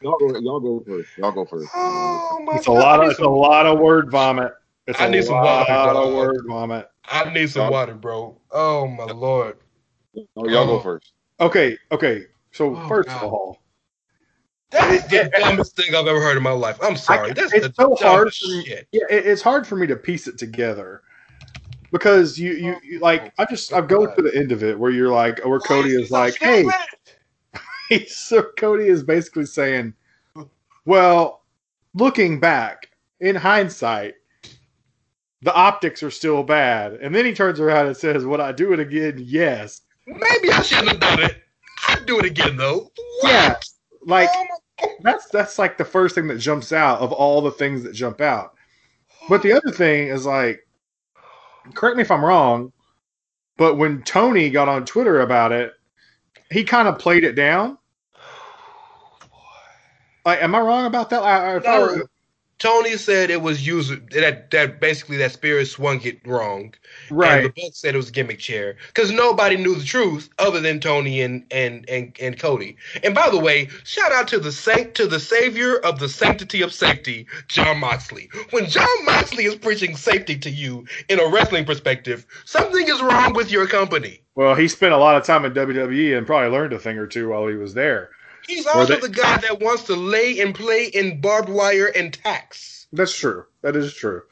y'all 0.00 0.18
go. 0.18 0.38
Y'all 0.40 0.60
go 0.60 0.84
first. 0.86 1.08
Y'all 1.16 1.32
go 1.32 1.44
first. 1.44 1.70
Oh 1.74 2.42
my 2.44 2.56
It's 2.56 2.66
a 2.66 2.72
lot 2.72 3.02
of 3.02 3.10
it's 3.10 3.20
a 3.20 3.28
lot 3.28 3.66
of 3.66 3.78
word 3.78 4.10
vomit. 4.10 4.52
It's 4.86 5.00
I 5.00 5.06
a 5.06 5.10
need 5.10 5.24
some 5.24 5.40
lot 5.40 5.68
water, 5.68 5.90
of 5.90 6.12
bro. 6.12 6.16
word 6.16 6.44
vomit. 6.46 6.90
I 7.06 7.32
need 7.32 7.50
some 7.50 7.70
water, 7.70 7.94
bro. 7.94 8.36
Oh 8.50 8.86
my 8.86 9.04
lord. 9.04 9.56
Oh, 10.36 10.48
y'all 10.48 10.66
go 10.66 10.80
first. 10.80 11.12
Okay, 11.40 11.76
okay. 11.90 12.24
So 12.52 12.76
Oh, 12.76 12.88
first 12.88 13.08
God. 13.08 13.24
of 13.24 13.32
all, 13.32 13.58
That 14.70 14.90
is 14.90 15.04
the 15.08 15.30
dumbest 15.38 15.76
thing 15.76 15.94
I've 15.94 16.06
ever 16.06 16.20
heard 16.20 16.36
in 16.36 16.42
my 16.42 16.50
life. 16.50 16.78
I'm 16.82 16.96
sorry. 16.96 17.30
I- 17.30 17.34
That's 17.34 17.52
it's 17.52 17.76
so 17.76 17.94
hard 18.00 18.32
for 18.34 18.48
me. 18.48 18.64
shit. 18.64 18.88
Yeah, 18.92 19.04
it, 19.10 19.26
it's 19.26 19.42
hard 19.42 19.66
for 19.66 19.76
me 19.76 19.86
to 19.86 19.96
piece 19.96 20.26
it 20.28 20.38
together 20.38 21.02
because 21.92 22.38
you 22.38 22.52
you, 22.52 22.76
you 22.82 22.98
like 23.00 23.32
I 23.38 23.44
just 23.46 23.72
oh, 23.72 23.78
I 23.78 23.80
go 23.80 24.06
to 24.06 24.22
the 24.22 24.34
end 24.36 24.52
of 24.52 24.62
it 24.62 24.78
where 24.78 24.90
you're 24.90 25.12
like 25.12 25.44
where 25.44 25.60
Cody 25.60 25.90
is 25.90 26.10
like, 26.10 26.36
hey, 26.40 26.64
so 28.08 28.44
Cody 28.56 28.86
is 28.86 29.02
basically 29.02 29.46
saying, 29.46 29.94
well, 30.84 31.42
looking 31.94 32.40
back 32.40 32.90
in 33.20 33.36
hindsight, 33.36 34.14
the 35.42 35.54
optics 35.54 36.02
are 36.02 36.10
still 36.10 36.42
bad, 36.42 36.94
and 36.94 37.14
then 37.14 37.24
he 37.26 37.34
turns 37.34 37.60
around 37.60 37.86
and 37.86 37.96
says, 37.96 38.24
"Would 38.24 38.40
I 38.40 38.52
do 38.52 38.72
it 38.72 38.80
again? 38.80 39.16
Yes." 39.18 39.82
Maybe 40.06 40.50
I 40.50 40.62
shouldn't 40.62 40.88
have 40.88 41.00
done 41.00 41.22
it. 41.22 41.42
I'd 41.88 42.06
do 42.06 42.18
it 42.18 42.24
again 42.24 42.56
though. 42.56 42.90
What? 43.20 43.30
Yeah, 43.30 43.54
like 44.06 44.30
oh 44.32 44.46
that's 45.00 45.28
that's 45.28 45.58
like 45.58 45.76
the 45.76 45.84
first 45.84 46.14
thing 46.14 46.26
that 46.28 46.38
jumps 46.38 46.72
out 46.72 47.00
of 47.00 47.12
all 47.12 47.40
the 47.40 47.50
things 47.50 47.82
that 47.82 47.92
jump 47.92 48.20
out. 48.20 48.54
But 49.28 49.42
the 49.42 49.52
other 49.52 49.70
thing 49.70 50.08
is 50.08 50.26
like, 50.26 50.66
correct 51.74 51.96
me 51.96 52.02
if 52.02 52.10
I'm 52.10 52.24
wrong, 52.24 52.72
but 53.56 53.76
when 53.76 54.02
Tony 54.02 54.50
got 54.50 54.68
on 54.68 54.84
Twitter 54.84 55.20
about 55.20 55.52
it, 55.52 55.72
he 56.50 56.64
kind 56.64 56.88
of 56.88 56.98
played 56.98 57.24
it 57.24 57.32
down. 57.34 57.78
Like, 60.24 60.42
am 60.42 60.54
I 60.54 60.60
wrong 60.60 60.86
about 60.86 61.10
that? 61.10 61.22
I, 61.22 61.56
I 61.56 61.58
No, 61.58 61.80
were- 61.80 62.10
Tony 62.60 62.96
said 62.96 63.30
it 63.30 63.42
was 63.42 63.66
user 63.66 63.96
that 64.12 64.50
that 64.52 64.80
basically 64.80 65.16
that 65.16 65.32
spirit 65.32 65.66
swung 65.66 66.00
it 66.02 66.20
wrong. 66.24 66.72
right. 67.10 67.38
And 67.38 67.44
the 67.46 67.48
book 67.62 67.72
said 67.74 67.94
it 67.94 67.98
was 67.98 68.08
a 68.08 68.12
gimmick 68.12 68.38
chair 68.38 68.76
because 68.86 69.10
nobody 69.10 69.56
knew 69.56 69.74
the 69.74 69.84
truth 69.84 70.30
other 70.38 70.60
than 70.60 70.78
Tony 70.78 71.20
and 71.20 71.44
and 71.50 71.84
and 71.90 72.16
and 72.20 72.38
Cody. 72.38 72.76
And 73.02 73.12
by 73.14 73.28
the 73.28 73.40
way, 73.40 73.68
shout 73.82 74.12
out 74.12 74.28
to 74.28 74.38
the 74.38 74.52
saint 74.52 74.94
to 74.94 75.06
the 75.08 75.18
savior 75.18 75.76
of 75.78 75.98
the 75.98 76.08
sanctity 76.08 76.62
of 76.62 76.72
safety, 76.72 77.26
Jon 77.48 77.80
Moxley. 77.80 78.30
When 78.50 78.66
Jon 78.66 78.86
Moxley 79.04 79.44
is 79.46 79.56
preaching 79.56 79.96
safety 79.96 80.38
to 80.38 80.48
you 80.48 80.86
in 81.08 81.18
a 81.18 81.26
wrestling 81.28 81.64
perspective, 81.64 82.24
something 82.44 82.88
is 82.88 83.02
wrong 83.02 83.34
with 83.34 83.50
your 83.50 83.66
company. 83.66 84.20
Well, 84.36 84.54
he 84.54 84.68
spent 84.68 84.94
a 84.94 84.98
lot 84.98 85.16
of 85.16 85.24
time 85.24 85.44
in 85.44 85.52
WWE 85.54 86.16
and 86.16 86.24
probably 86.26 86.50
learned 86.50 86.72
a 86.72 86.78
thing 86.78 86.98
or 86.98 87.08
two 87.08 87.28
while 87.30 87.48
he 87.48 87.56
was 87.56 87.74
there. 87.74 88.10
He's 88.46 88.66
also 88.66 88.94
they- 88.94 89.00
the 89.00 89.08
guy 89.08 89.38
that 89.38 89.60
wants 89.60 89.84
to 89.84 89.94
lay 89.94 90.40
and 90.40 90.54
play 90.54 90.86
in 90.86 91.20
barbed 91.20 91.48
wire 91.48 91.86
and 91.86 92.12
tacks. 92.12 92.86
That's 92.92 93.16
true. 93.16 93.46
That 93.62 93.76
is 93.76 93.94
true. 93.94 94.22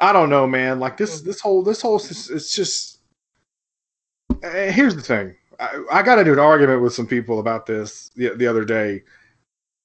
I 0.00 0.12
don't 0.12 0.30
know, 0.30 0.46
man. 0.46 0.80
Like 0.80 0.96
this, 0.96 1.20
this 1.22 1.40
whole, 1.40 1.62
this 1.62 1.80
whole, 1.82 1.96
it's 1.96 2.54
just. 2.54 2.98
Uh, 4.42 4.70
here's 4.70 4.94
the 4.94 5.02
thing. 5.02 5.34
I, 5.58 5.84
I 5.90 6.02
got 6.02 6.16
to 6.16 6.24
do 6.24 6.32
an 6.32 6.38
argument 6.38 6.82
with 6.82 6.92
some 6.94 7.06
people 7.06 7.38
about 7.38 7.66
this 7.66 8.10
the, 8.16 8.30
the 8.30 8.46
other 8.46 8.64
day, 8.64 9.02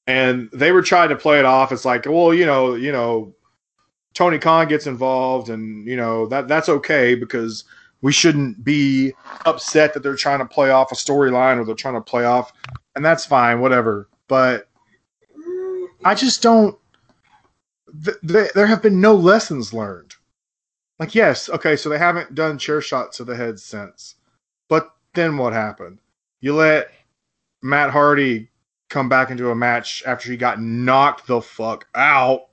and 0.07 0.49
they 0.51 0.71
were 0.71 0.81
trying 0.81 1.09
to 1.09 1.15
play 1.15 1.39
it 1.39 1.45
off. 1.45 1.71
It's 1.71 1.85
like, 1.85 2.05
well, 2.05 2.33
you 2.33 2.45
know, 2.45 2.75
you 2.75 2.91
know, 2.91 3.33
Tony 4.13 4.39
Khan 4.39 4.67
gets 4.67 4.87
involved, 4.87 5.49
and 5.49 5.87
you 5.87 5.95
know 5.95 6.25
that 6.27 6.47
that's 6.47 6.69
okay 6.69 7.15
because 7.15 7.63
we 8.01 8.11
shouldn't 8.11 8.63
be 8.63 9.13
upset 9.45 9.93
that 9.93 10.03
they're 10.03 10.15
trying 10.15 10.39
to 10.39 10.45
play 10.45 10.71
off 10.71 10.91
a 10.91 10.95
storyline 10.95 11.57
or 11.57 11.65
they're 11.65 11.75
trying 11.75 11.95
to 11.95 12.01
play 12.01 12.25
off, 12.25 12.53
and 12.95 13.03
that's 13.03 13.25
fine, 13.25 13.59
whatever. 13.59 14.07
But 14.27 14.69
I 16.05 16.15
just 16.15 16.41
don't 16.41 16.77
th- 18.03 18.17
th- 18.25 18.53
there 18.53 18.67
have 18.67 18.81
been 18.81 19.01
no 19.01 19.13
lessons 19.15 19.73
learned. 19.73 20.15
Like, 20.99 21.15
yes, 21.15 21.49
okay, 21.49 21.75
so 21.75 21.89
they 21.89 21.97
haven't 21.97 22.35
done 22.35 22.57
chair 22.57 22.81
shots 22.81 23.17
to 23.17 23.23
the 23.23 23.35
head 23.35 23.59
since. 23.59 24.15
But 24.67 24.93
then 25.13 25.37
what 25.37 25.53
happened? 25.53 25.99
You 26.41 26.55
let 26.55 26.91
Matt 27.61 27.89
Hardy 27.89 28.49
come 28.89 29.09
back 29.09 29.29
into 29.29 29.49
a 29.49 29.55
match 29.55 30.03
after 30.05 30.29
he 30.29 30.37
got 30.37 30.61
knocked 30.61 31.27
the 31.27 31.41
fuck 31.41 31.87
out 31.95 32.48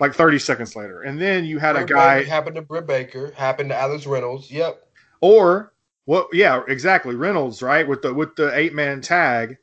like 0.00 0.14
30 0.14 0.38
seconds 0.38 0.76
later. 0.76 1.02
And 1.02 1.20
then 1.20 1.44
you 1.44 1.58
had 1.58 1.76
a 1.76 1.84
guy 1.84 2.20
Baker 2.20 2.30
happened 2.30 2.56
to 2.56 2.62
Britt 2.62 2.86
Baker, 2.86 3.32
happened 3.32 3.70
to 3.70 3.76
Alex 3.76 4.06
Reynolds. 4.06 4.50
Yep. 4.50 4.86
or 5.20 5.72
what 6.06 6.28
yeah, 6.32 6.62
exactly. 6.68 7.14
Reynolds, 7.14 7.62
right? 7.62 7.86
With 7.86 8.02
the 8.02 8.12
with 8.12 8.36
the 8.36 8.56
eight 8.56 8.74
man 8.74 9.00
tag. 9.00 9.58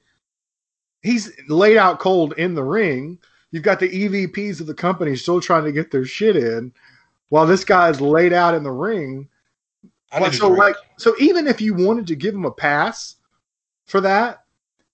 He's 1.03 1.31
laid 1.47 1.77
out 1.77 1.99
cold 1.99 2.33
in 2.37 2.53
the 2.53 2.63
ring. 2.63 3.17
You've 3.51 3.63
got 3.63 3.79
the 3.79 3.89
EVPs 3.89 4.61
of 4.61 4.67
the 4.67 4.73
company 4.73 5.15
still 5.15 5.41
trying 5.41 5.65
to 5.65 5.71
get 5.71 5.91
their 5.91 6.05
shit 6.05 6.35
in 6.35 6.71
while 7.29 7.45
this 7.45 7.63
guy's 7.63 7.99
laid 7.99 8.33
out 8.33 8.53
in 8.53 8.63
the 8.63 8.71
ring. 8.71 9.27
I 10.11 10.19
Well, 10.19 10.31
so 10.31 10.49
like 10.49 10.75
so 10.97 11.15
even 11.19 11.47
if 11.47 11.61
you 11.61 11.73
wanted 11.73 12.07
to 12.07 12.15
give 12.15 12.35
him 12.35 12.45
a 12.45 12.51
pass 12.51 13.15
for 13.85 14.01
that, 14.01 14.43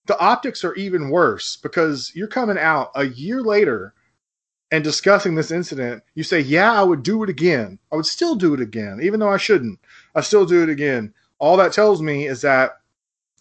the 0.06 0.20
optics 0.20 0.64
are 0.64 0.76
even 0.76 1.10
worse 1.10 1.58
because 1.58 2.12
you're 2.16 2.28
coming 2.28 2.58
out 2.58 2.92
a 2.96 3.06
year 3.06 3.42
later 3.42 3.94
and 4.72 4.84
discussing 4.84 5.36
this 5.36 5.52
incident. 5.52 6.04
You 6.16 6.24
say, 6.24 6.40
"Yeah, 6.40 6.74
I 6.74 6.84
would 6.84 7.04
do 7.04 7.24
it 7.24 7.30
again. 7.30 7.80
I 7.92 7.96
would 7.96 8.06
still 8.06 8.36
do 8.36 8.54
it 8.54 8.60
again, 8.60 9.00
even 9.02 9.20
though 9.20 9.30
I 9.30 9.38
shouldn't. 9.38 9.80
I 10.16 10.22
still 10.22 10.46
do 10.46 10.64
it 10.64 10.70
again." 10.70 11.14
All 11.40 11.58
that 11.58 11.74
tells 11.74 12.02
me 12.02 12.28
is 12.28 12.42
that 12.42 12.82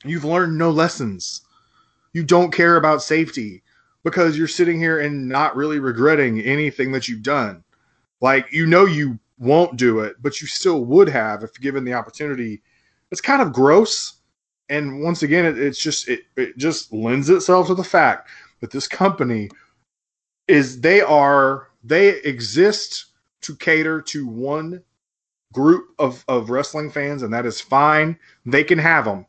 you've 0.04 0.24
learned 0.24 0.58
no 0.58 0.70
lessons. 0.70 1.42
You 2.12 2.24
don't 2.24 2.52
care 2.52 2.76
about 2.76 3.02
safety 3.02 3.62
because 4.04 4.38
you're 4.38 4.46
sitting 4.46 4.78
here 4.78 5.00
and 5.00 5.28
not 5.28 5.56
really 5.56 5.78
regretting 5.78 6.40
anything 6.40 6.92
that 6.92 7.08
you've 7.08 7.22
done. 7.22 7.64
Like 8.20 8.52
you 8.52 8.66
know 8.66 8.84
you 8.84 9.18
won't 9.38 9.76
do 9.76 10.00
it, 10.00 10.16
but 10.20 10.40
you 10.40 10.46
still 10.46 10.84
would 10.84 11.08
have 11.08 11.42
if 11.42 11.60
given 11.60 11.84
the 11.84 11.94
opportunity. 11.94 12.62
It's 13.10 13.20
kind 13.20 13.42
of 13.42 13.52
gross. 13.52 14.14
And 14.68 15.02
once 15.02 15.22
again, 15.22 15.44
it, 15.44 15.58
it's 15.58 15.82
just 15.82 16.08
it, 16.08 16.22
it 16.36 16.56
just 16.56 16.92
lends 16.92 17.28
itself 17.30 17.68
to 17.68 17.74
the 17.74 17.84
fact 17.84 18.28
that 18.60 18.70
this 18.70 18.88
company 18.88 19.48
is 20.48 20.80
they 20.80 21.00
are 21.00 21.68
they 21.82 22.20
exist 22.20 23.06
to 23.42 23.54
cater 23.56 24.00
to 24.02 24.26
one 24.26 24.82
group 25.52 25.88
of, 25.98 26.24
of 26.28 26.50
wrestling 26.50 26.90
fans, 26.90 27.22
and 27.22 27.32
that 27.32 27.46
is 27.46 27.60
fine. 27.60 28.18
They 28.44 28.64
can 28.64 28.78
have 28.78 29.04
them. 29.04 29.26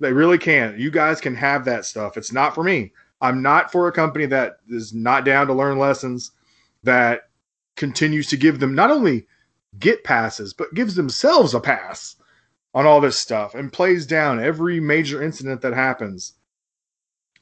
They 0.00 0.12
really 0.12 0.38
can. 0.38 0.78
You 0.78 0.90
guys 0.90 1.20
can 1.20 1.34
have 1.34 1.64
that 1.64 1.84
stuff. 1.84 2.16
It's 2.16 2.32
not 2.32 2.54
for 2.54 2.62
me. 2.62 2.92
I'm 3.20 3.42
not 3.42 3.72
for 3.72 3.88
a 3.88 3.92
company 3.92 4.26
that 4.26 4.58
is 4.68 4.92
not 4.92 5.24
down 5.24 5.46
to 5.46 5.54
learn 5.54 5.78
lessons, 5.78 6.32
that 6.82 7.22
continues 7.76 8.28
to 8.28 8.36
give 8.36 8.60
them 8.60 8.74
not 8.74 8.90
only 8.90 9.26
get 9.78 10.04
passes, 10.04 10.54
but 10.54 10.74
gives 10.74 10.94
themselves 10.94 11.54
a 11.54 11.60
pass 11.60 12.16
on 12.74 12.86
all 12.86 13.00
this 13.00 13.18
stuff 13.18 13.54
and 13.54 13.72
plays 13.72 14.06
down 14.06 14.38
every 14.38 14.80
major 14.80 15.22
incident 15.22 15.62
that 15.62 15.72
happens. 15.72 16.34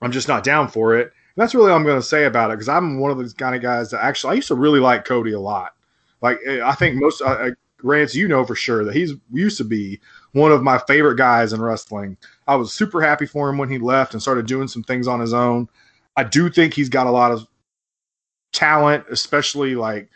I'm 0.00 0.12
just 0.12 0.28
not 0.28 0.44
down 0.44 0.68
for 0.68 0.96
it. 0.96 1.12
That's 1.36 1.54
really 1.54 1.70
all 1.70 1.76
I'm 1.76 1.84
going 1.84 2.00
to 2.00 2.06
say 2.06 2.24
about 2.24 2.50
it 2.50 2.54
because 2.54 2.68
I'm 2.68 2.98
one 2.98 3.10
of 3.10 3.18
those 3.18 3.34
kind 3.34 3.54
of 3.54 3.62
guys 3.62 3.90
that 3.90 4.04
actually 4.04 4.32
I 4.32 4.34
used 4.34 4.48
to 4.48 4.54
really 4.54 4.80
like 4.80 5.04
Cody 5.04 5.32
a 5.32 5.40
lot. 5.40 5.74
Like 6.22 6.38
eh, 6.46 6.60
I 6.64 6.74
think 6.74 6.96
most 6.96 7.20
uh, 7.22 7.24
uh, 7.24 7.50
Rance, 7.82 8.14
you 8.14 8.28
know 8.28 8.44
for 8.44 8.54
sure 8.54 8.84
that 8.84 8.94
he's 8.94 9.12
used 9.32 9.58
to 9.58 9.64
be 9.64 10.00
one 10.32 10.52
of 10.52 10.62
my 10.62 10.78
favorite 10.78 11.16
guys 11.16 11.52
in 11.52 11.60
wrestling. 11.60 12.16
I 12.46 12.56
was 12.56 12.72
super 12.72 13.00
happy 13.00 13.26
for 13.26 13.48
him 13.48 13.58
when 13.58 13.68
he 13.68 13.78
left 13.78 14.14
and 14.14 14.22
started 14.22 14.46
doing 14.46 14.68
some 14.68 14.82
things 14.82 15.08
on 15.08 15.20
his 15.20 15.34
own. 15.34 15.68
I 16.16 16.24
do 16.24 16.48
think 16.48 16.72
he's 16.72 16.88
got 16.88 17.06
a 17.06 17.10
lot 17.10 17.32
of 17.32 17.46
talent, 18.52 19.04
especially 19.10 19.74
like 19.74 20.08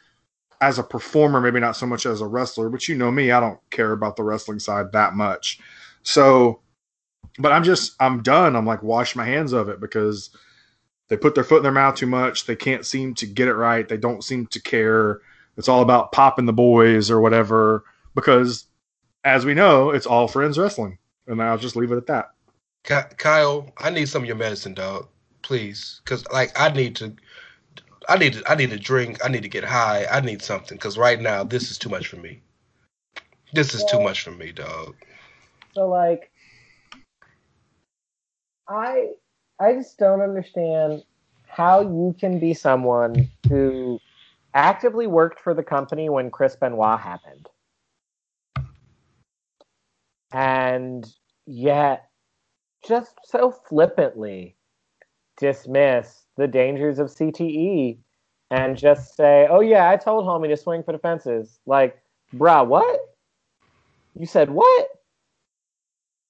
as 0.60 0.78
a 0.78 0.82
performer, 0.82 1.40
maybe 1.40 1.60
not 1.60 1.76
so 1.76 1.86
much 1.86 2.06
as 2.06 2.20
a 2.20 2.26
wrestler, 2.26 2.68
but 2.68 2.88
you 2.88 2.96
know 2.96 3.10
me, 3.10 3.30
I 3.30 3.40
don't 3.40 3.58
care 3.70 3.92
about 3.92 4.16
the 4.16 4.24
wrestling 4.24 4.58
side 4.58 4.92
that 4.92 5.14
much. 5.14 5.60
So, 6.02 6.60
but 7.38 7.52
I'm 7.52 7.62
just, 7.62 7.94
I'm 8.00 8.22
done. 8.22 8.56
I'm 8.56 8.66
like, 8.66 8.82
wash 8.82 9.14
my 9.14 9.24
hands 9.24 9.52
of 9.52 9.68
it 9.68 9.80
because 9.80 10.30
they 11.08 11.16
put 11.16 11.34
their 11.34 11.44
foot 11.44 11.58
in 11.58 11.62
their 11.62 11.72
mouth 11.72 11.94
too 11.94 12.06
much. 12.06 12.46
They 12.46 12.56
can't 12.56 12.84
seem 12.86 13.14
to 13.14 13.26
get 13.26 13.48
it 13.48 13.54
right. 13.54 13.88
They 13.88 13.96
don't 13.96 14.22
seem 14.22 14.46
to 14.48 14.60
care. 14.60 15.20
It's 15.56 15.68
all 15.68 15.82
about 15.82 16.12
popping 16.12 16.46
the 16.46 16.52
boys 16.52 17.10
or 17.10 17.20
whatever 17.20 17.84
because, 18.14 18.66
as 19.24 19.44
we 19.44 19.54
know, 19.54 19.90
it's 19.90 20.06
all 20.06 20.28
friends 20.28 20.58
wrestling. 20.58 20.98
And 21.26 21.42
I'll 21.42 21.58
just 21.58 21.76
leave 21.76 21.92
it 21.92 21.96
at 21.96 22.06
that. 22.06 22.30
Kyle, 23.18 23.70
I 23.78 23.90
need 23.90 24.08
some 24.08 24.22
of 24.22 24.26
your 24.26 24.36
medicine, 24.36 24.74
dog. 24.74 25.08
Please, 25.42 26.00
because 26.04 26.26
like 26.30 26.58
I 26.58 26.70
need 26.70 26.96
to, 26.96 27.14
I 28.08 28.18
need 28.18 28.34
to, 28.34 28.50
I 28.50 28.54
need 28.54 28.70
to 28.70 28.78
drink. 28.78 29.24
I 29.24 29.28
need 29.28 29.42
to 29.42 29.48
get 29.48 29.64
high. 29.64 30.06
I 30.10 30.20
need 30.20 30.42
something 30.42 30.76
because 30.76 30.98
right 30.98 31.20
now 31.20 31.44
this 31.44 31.70
is 31.70 31.78
too 31.78 31.88
much 31.88 32.06
for 32.06 32.16
me. 32.16 32.42
This 33.52 33.74
is 33.74 33.84
too 33.84 34.00
much 34.00 34.22
for 34.22 34.30
me, 34.30 34.52
dog. 34.52 34.94
So 35.72 35.88
like 35.88 36.30
I 38.68 39.08
I 39.60 39.74
just 39.74 39.98
don't 39.98 40.20
understand 40.20 41.04
how 41.46 41.80
you 41.80 42.14
can 42.18 42.38
be 42.38 42.54
someone 42.54 43.28
who 43.48 43.98
actively 44.54 45.06
worked 45.06 45.40
for 45.40 45.54
the 45.54 45.62
company 45.62 46.08
when 46.08 46.30
Chris 46.30 46.56
Benoit 46.56 47.00
happened. 47.00 47.48
And 50.32 51.06
yet 51.46 52.08
just 52.86 53.14
so 53.24 53.50
flippantly 53.50 54.56
dismiss 55.38 56.24
the 56.36 56.46
dangers 56.46 56.98
of 56.98 57.08
CTE 57.08 57.98
and 58.50 58.76
just 58.76 59.16
say, 59.16 59.46
"Oh 59.50 59.60
yeah, 59.60 59.90
I 59.90 59.96
told 59.96 60.24
homie 60.24 60.48
to 60.48 60.56
swing 60.56 60.82
for 60.82 60.92
the 60.92 60.98
fences." 60.98 61.60
Like, 61.66 62.00
bruh, 62.34 62.66
what? 62.66 63.00
You 64.14 64.26
said 64.26 64.50
what? 64.50 64.97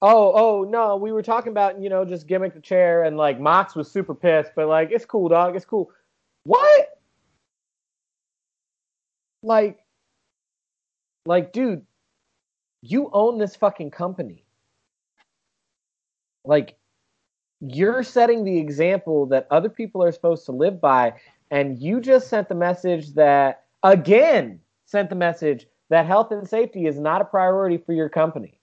Oh, 0.00 0.32
oh 0.34 0.64
no, 0.64 0.96
we 0.96 1.10
were 1.10 1.22
talking 1.22 1.50
about, 1.50 1.80
you 1.80 1.88
know, 1.88 2.04
just 2.04 2.26
gimmick 2.26 2.54
the 2.54 2.60
chair 2.60 3.04
and 3.04 3.16
like 3.16 3.40
Mox 3.40 3.74
was 3.74 3.90
super 3.90 4.14
pissed, 4.14 4.52
but 4.54 4.68
like 4.68 4.90
it's 4.92 5.04
cool, 5.04 5.28
dog, 5.28 5.56
it's 5.56 5.64
cool. 5.64 5.90
What? 6.44 6.98
Like 9.42 9.78
like 11.26 11.52
dude, 11.52 11.84
you 12.82 13.10
own 13.12 13.38
this 13.38 13.56
fucking 13.56 13.90
company. 13.90 14.44
Like, 16.44 16.76
you're 17.60 18.02
setting 18.02 18.44
the 18.44 18.58
example 18.58 19.26
that 19.26 19.46
other 19.50 19.68
people 19.68 20.02
are 20.02 20.12
supposed 20.12 20.46
to 20.46 20.52
live 20.52 20.80
by, 20.80 21.14
and 21.50 21.78
you 21.78 22.00
just 22.00 22.28
sent 22.28 22.48
the 22.48 22.54
message 22.54 23.14
that, 23.14 23.64
again, 23.82 24.60
sent 24.86 25.10
the 25.10 25.16
message 25.16 25.66
that 25.90 26.06
health 26.06 26.30
and 26.30 26.48
safety 26.48 26.86
is 26.86 26.98
not 26.98 27.20
a 27.20 27.24
priority 27.24 27.78
for 27.78 27.92
your 27.92 28.08
company. 28.08 28.57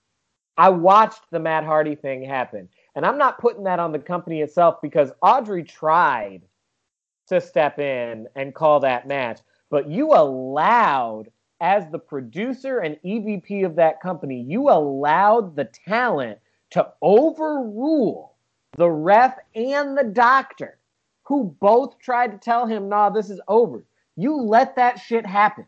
I 0.56 0.70
watched 0.70 1.22
the 1.30 1.38
Matt 1.38 1.64
Hardy 1.64 1.94
thing 1.94 2.22
happen, 2.22 2.68
and 2.94 3.04
I'm 3.04 3.18
not 3.18 3.38
putting 3.38 3.64
that 3.64 3.78
on 3.78 3.92
the 3.92 3.98
company 3.98 4.40
itself 4.40 4.80
because 4.80 5.12
Aubrey 5.22 5.62
tried 5.64 6.42
to 7.28 7.40
step 7.40 7.78
in 7.78 8.26
and 8.36 8.54
call 8.54 8.80
that 8.80 9.06
match, 9.06 9.40
but 9.70 9.88
you 9.88 10.12
allowed, 10.12 11.30
as 11.60 11.90
the 11.90 11.98
producer 11.98 12.78
and 12.78 12.96
EVP 13.04 13.64
of 13.64 13.76
that 13.76 14.00
company, 14.00 14.40
you 14.40 14.70
allowed 14.70 15.56
the 15.56 15.64
talent 15.64 16.38
to 16.70 16.86
overrule 17.02 18.34
the 18.76 18.88
ref 18.88 19.36
and 19.54 19.96
the 19.96 20.04
doctor 20.04 20.78
who 21.24 21.56
both 21.60 21.98
tried 21.98 22.32
to 22.32 22.38
tell 22.38 22.66
him, 22.66 22.88
nah, 22.88 23.10
this 23.10 23.30
is 23.30 23.40
over. 23.48 23.84
You 24.16 24.36
let 24.36 24.76
that 24.76 24.98
shit 25.00 25.26
happen. 25.26 25.66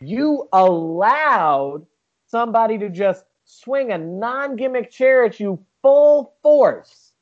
You 0.00 0.48
allowed 0.52 1.86
somebody 2.28 2.78
to 2.78 2.88
just 2.88 3.24
swing 3.44 3.92
a 3.92 3.98
non 3.98 4.56
gimmick 4.56 4.90
chair 4.90 5.24
at 5.24 5.40
you 5.40 5.58
full 5.82 6.34
force. 6.42 7.12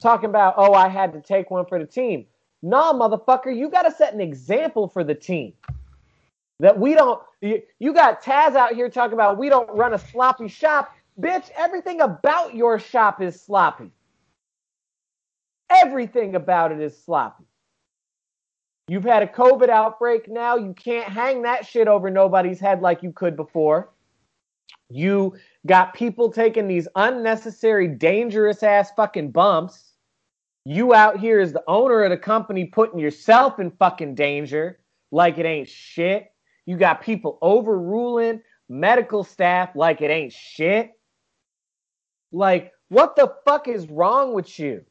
Talking 0.00 0.28
about, 0.28 0.54
oh, 0.56 0.74
I 0.74 0.88
had 0.88 1.12
to 1.12 1.20
take 1.20 1.50
one 1.50 1.66
for 1.66 1.78
the 1.78 1.86
team. 1.86 2.26
Nah, 2.62 2.92
motherfucker, 2.92 3.56
you 3.56 3.70
got 3.70 3.82
to 3.82 3.90
set 3.90 4.12
an 4.14 4.20
example 4.20 4.88
for 4.88 5.04
the 5.04 5.14
team. 5.14 5.52
That 6.60 6.78
we 6.78 6.94
don't, 6.94 7.20
you, 7.40 7.62
you 7.78 7.92
got 7.92 8.22
Taz 8.22 8.54
out 8.54 8.74
here 8.74 8.88
talking 8.88 9.14
about 9.14 9.38
we 9.38 9.48
don't 9.48 9.68
run 9.70 9.94
a 9.94 9.98
sloppy 9.98 10.48
shop. 10.48 10.94
Bitch, 11.20 11.50
everything 11.56 12.00
about 12.00 12.54
your 12.54 12.78
shop 12.78 13.22
is 13.22 13.40
sloppy. 13.40 13.90
Everything 15.70 16.34
about 16.34 16.72
it 16.72 16.80
is 16.80 16.96
sloppy. 16.96 17.44
You've 18.88 19.04
had 19.04 19.22
a 19.22 19.26
COVID 19.26 19.68
outbreak 19.68 20.28
now. 20.28 20.56
You 20.56 20.74
can't 20.74 21.08
hang 21.08 21.42
that 21.42 21.66
shit 21.66 21.88
over 21.88 22.10
nobody's 22.10 22.60
head 22.60 22.82
like 22.82 23.02
you 23.02 23.12
could 23.12 23.36
before. 23.36 23.90
You 24.94 25.34
got 25.66 25.92
people 25.92 26.30
taking 26.30 26.68
these 26.68 26.86
unnecessary, 26.94 27.88
dangerous 27.88 28.62
ass 28.62 28.92
fucking 28.96 29.32
bumps. 29.32 29.94
You 30.64 30.94
out 30.94 31.18
here 31.18 31.40
as 31.40 31.52
the 31.52 31.64
owner 31.66 32.04
of 32.04 32.10
the 32.10 32.16
company 32.16 32.66
putting 32.66 33.00
yourself 33.00 33.58
in 33.58 33.72
fucking 33.72 34.14
danger 34.14 34.78
like 35.10 35.38
it 35.38 35.46
ain't 35.46 35.68
shit. 35.68 36.28
You 36.64 36.76
got 36.76 37.02
people 37.02 37.38
overruling 37.42 38.40
medical 38.68 39.24
staff 39.24 39.74
like 39.74 40.00
it 40.00 40.12
ain't 40.12 40.32
shit. 40.32 40.92
Like, 42.30 42.72
what 42.88 43.16
the 43.16 43.34
fuck 43.44 43.66
is 43.66 43.88
wrong 43.88 44.32
with 44.32 44.60
you? 44.60 44.84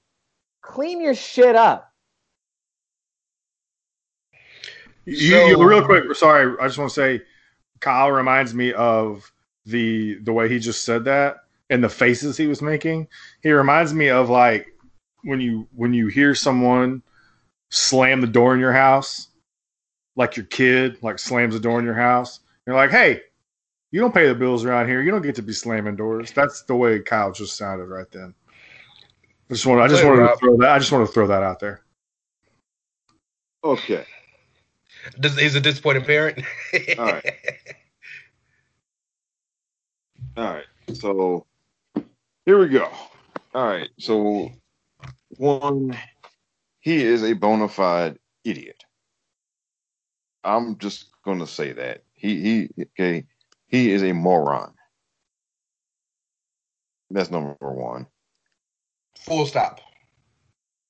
Clean 0.61 0.99
your 0.99 1.15
shit 1.15 1.55
up. 1.55 1.89
You, 5.05 5.15
you 5.15 5.63
real 5.63 5.85
quick. 5.85 6.13
Sorry, 6.13 6.55
I 6.59 6.67
just 6.67 6.77
want 6.77 6.91
to 6.91 6.95
say, 6.95 7.21
Kyle 7.79 8.11
reminds 8.11 8.53
me 8.53 8.73
of 8.73 9.31
the 9.65 10.15
the 10.15 10.33
way 10.33 10.49
he 10.49 10.59
just 10.59 10.83
said 10.83 11.05
that 11.05 11.37
and 11.69 11.83
the 11.83 11.89
faces 11.89 12.37
he 12.37 12.47
was 12.47 12.61
making. 12.61 13.07
He 13.41 13.51
reminds 13.51 13.93
me 13.93 14.09
of 14.09 14.29
like 14.29 14.67
when 15.23 15.39
you 15.41 15.67
when 15.75 15.93
you 15.93 16.07
hear 16.07 16.35
someone 16.35 17.01
slam 17.69 18.21
the 18.21 18.27
door 18.27 18.53
in 18.53 18.59
your 18.59 18.73
house, 18.73 19.29
like 20.15 20.35
your 20.35 20.45
kid 20.45 21.01
like 21.01 21.19
slams 21.19 21.53
the 21.53 21.59
door 21.59 21.79
in 21.79 21.85
your 21.85 21.93
house. 21.93 22.41
You're 22.65 22.75
like, 22.75 22.91
hey, 22.91 23.21
you 23.91 23.99
don't 23.99 24.13
pay 24.13 24.27
the 24.27 24.35
bills 24.35 24.65
around 24.65 24.87
here. 24.87 25.01
You 25.01 25.11
don't 25.11 25.21
get 25.21 25.35
to 25.35 25.41
be 25.41 25.53
slamming 25.53 25.95
doors. 25.95 26.31
That's 26.31 26.63
the 26.63 26.75
way 26.75 26.99
Kyle 26.99 27.31
just 27.31 27.57
sounded 27.57 27.85
right 27.85 28.09
then. 28.11 28.33
I 29.49 29.53
just 29.53 29.65
want 29.65 29.81
I 29.81 29.87
just 29.87 30.03
wanted 30.03 30.27
to 30.27 30.37
throw 30.37 30.57
that 30.57 30.71
I 30.71 30.79
just 30.79 30.91
want 30.91 31.07
to 31.07 31.13
throw 31.13 31.27
that 31.27 31.43
out 31.43 31.59
there. 31.59 31.81
Okay. 33.63 34.05
Does, 35.19 35.37
he's 35.37 35.55
a 35.55 35.61
disappointed 35.61 36.05
parent. 36.05 36.43
All 36.97 37.05
right. 37.05 37.33
All 40.35 40.43
right. 40.45 40.65
So 40.93 41.45
here 42.45 42.59
we 42.59 42.67
go. 42.69 42.89
All 43.53 43.67
right. 43.67 43.89
So 43.99 44.51
one, 45.37 45.97
he 46.79 47.03
is 47.03 47.23
a 47.23 47.33
bona 47.33 47.67
fide 47.67 48.17
idiot. 48.43 48.83
I'm 50.43 50.77
just 50.79 51.09
gonna 51.23 51.47
say 51.47 51.71
that. 51.73 52.03
He 52.13 52.41
he 52.41 52.69
okay, 52.81 53.25
he 53.67 53.91
is 53.91 54.03
a 54.03 54.11
moron. 54.11 54.73
That's 57.11 57.29
number 57.29 57.55
one. 57.59 58.07
Full 59.19 59.45
stop. 59.45 59.81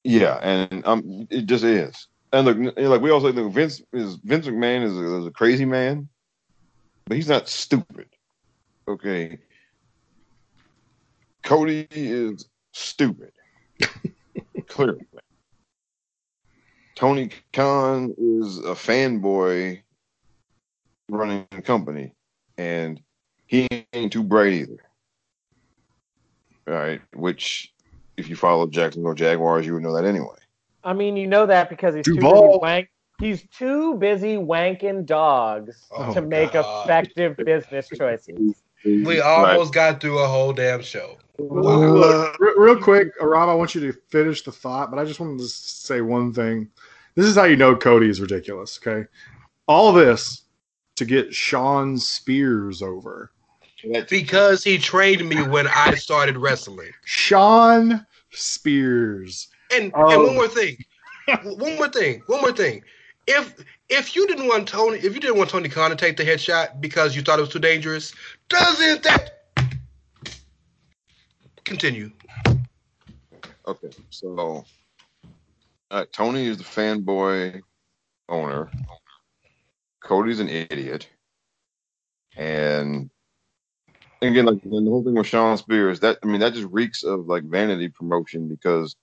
Yeah, 0.06 0.40
and 0.42 0.86
um, 0.86 1.28
it 1.30 1.46
just 1.46 1.64
is. 1.64 2.08
And 2.32 2.46
look, 2.46 2.78
like 2.78 3.02
we 3.02 3.12
also 3.12 3.32
look, 3.32 3.52
Vince 3.52 3.82
is 3.92 4.16
Vince 4.24 4.48
McMahon 4.48 4.84
is 4.84 4.98
a, 4.98 5.18
is 5.20 5.28
a 5.28 5.32
crazy 5.32 5.66
man, 5.66 6.08
but 7.06 7.18
he's 7.18 7.28
not 7.30 7.50
stupid. 7.50 8.08
Okay. 8.88 9.38
Cody 11.44 11.88
is 11.92 12.48
stupid. 12.72 13.32
Clearly. 14.68 15.06
Tony 16.96 17.32
Khan 17.52 18.14
is 18.18 18.60
a 18.60 18.76
fanboy 18.76 19.82
running 21.10 21.48
a 21.52 21.62
company, 21.62 22.14
and 22.58 23.02
he 23.46 23.68
ain't 23.94 24.14
too 24.14 24.24
bright 24.24 24.54
either. 24.54 24.78
All 26.68 26.74
right, 26.76 27.02
which 27.14 27.74
if 28.16 28.30
you 28.30 28.36
follow 28.36 28.68
Jacksonville 28.68 29.16
Jaguars, 29.16 29.66
you 29.66 29.74
would 29.74 29.84
know 29.84 29.94
that 29.96 30.06
anyway. 30.06 30.38
I 30.84 30.94
mean, 30.94 31.18
you 31.18 31.28
know 31.28 31.46
that 31.46 31.70
because 31.70 31.96
he's 31.96 32.06
too 32.06 32.16
busy 32.16 32.26
Duval. 32.26 32.60
wank. 32.60 32.90
He's 33.20 33.44
too 33.50 33.96
busy 33.96 34.36
wanking 34.36 35.06
dogs 35.06 35.88
Oh, 35.92 36.14
to 36.14 36.22
make 36.22 36.54
God. 36.54 36.86
effective 36.86 37.38
business 37.38 37.90
choices. 37.98 38.63
We 38.86 39.22
almost 39.22 39.74
got 39.74 40.02
through 40.02 40.20
a 40.20 40.28
whole 40.28 40.54
damn 40.54 40.82
show. 40.82 41.18
Look, 41.40 42.40
re- 42.40 42.54
real 42.58 42.78
quick, 42.78 43.10
Rob, 43.20 43.50
I 43.50 43.54
want 43.54 43.74
you 43.74 43.82
to 43.82 44.00
finish 44.10 44.44
the 44.44 44.52
thought, 44.52 44.92
but 44.92 45.00
I 45.00 45.06
just 45.06 45.20
wanted 45.20 45.40
to 45.40 45.48
say 45.48 46.02
one 46.02 46.34
thing. 46.34 46.70
This 47.16 47.26
is 47.26 47.36
how 47.36 47.46
you 47.46 47.56
know 47.56 47.76
Cody 47.76 48.10
is 48.10 48.22
ridiculous, 48.22 48.80
okay? 48.82 49.08
All 49.68 49.94
this 49.94 50.44
to 50.96 51.06
get 51.06 51.34
Shawn 51.34 51.98
Spears 51.98 52.82
over. 52.82 53.32
Because 54.10 54.64
he 54.64 54.78
trained 54.78 55.28
me 55.28 55.42
when 55.44 55.68
I 55.68 55.96
started 55.96 56.38
wrestling. 56.38 56.92
Shawn 57.04 58.06
Spears. 58.32 59.48
And 59.72 59.92
Oh. 59.96 60.10
and 60.10 60.24
one 60.24 60.36
more 60.36 60.48
thing, 60.48 60.78
one 61.44 61.76
more 61.76 61.90
thing, 61.90 62.22
one 62.28 62.42
more 62.42 62.52
thing. 62.52 62.84
If 63.28 63.56
if 63.90 64.16
you 64.16 64.28
didn't 64.28 64.48
want 64.48 64.68
Tony, 64.68 64.98
if 64.98 65.14
you 65.14 65.20
didn't 65.20 65.38
want 65.38 65.50
Tony 65.50 65.70
Khan 65.70 65.90
to 65.90 65.96
take 65.96 66.18
the 66.18 66.24
headshot 66.24 66.80
because 66.82 67.16
you 67.16 67.22
thought 67.22 67.40
it 67.40 67.42
was 67.44 67.50
too 67.50 67.60
dangerous, 67.60 68.14
doesn't 68.54 69.04
that 69.04 69.32
continue? 71.66 72.12
Okay, 73.68 73.90
so 74.10 74.66
uh, 75.92 76.06
Tony 76.12 76.48
is 76.48 76.58
the 76.58 76.64
fanboy 76.64 77.62
owner. 78.30 78.72
Cody's 80.04 80.40
an 80.40 80.50
idiot, 80.50 81.08
and 82.36 83.10
again, 84.22 84.46
like 84.46 84.62
the 84.64 84.70
whole 84.70 85.04
thing 85.04 85.16
with 85.16 85.28
Shawn 85.28 85.58
Spears, 85.58 86.02
that 86.02 86.20
I 86.24 86.28
mean, 86.28 86.42
that 86.42 86.54
just 86.54 86.70
reeks 86.72 87.04
of 87.04 87.28
like 87.28 87.44
vanity 87.44 87.90
promotion 87.90 88.48
because 88.50 88.96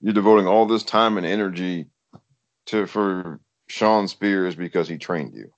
you're 0.00 0.14
devoting 0.14 0.46
all 0.46 0.66
this 0.66 0.84
time 0.84 1.16
and 1.18 1.26
energy 1.26 1.86
to 2.66 2.86
for 2.86 3.40
Shawn 3.68 4.08
Spears 4.08 4.54
because 4.56 4.88
he 4.88 4.98
trained 4.98 5.34
you. 5.34 5.52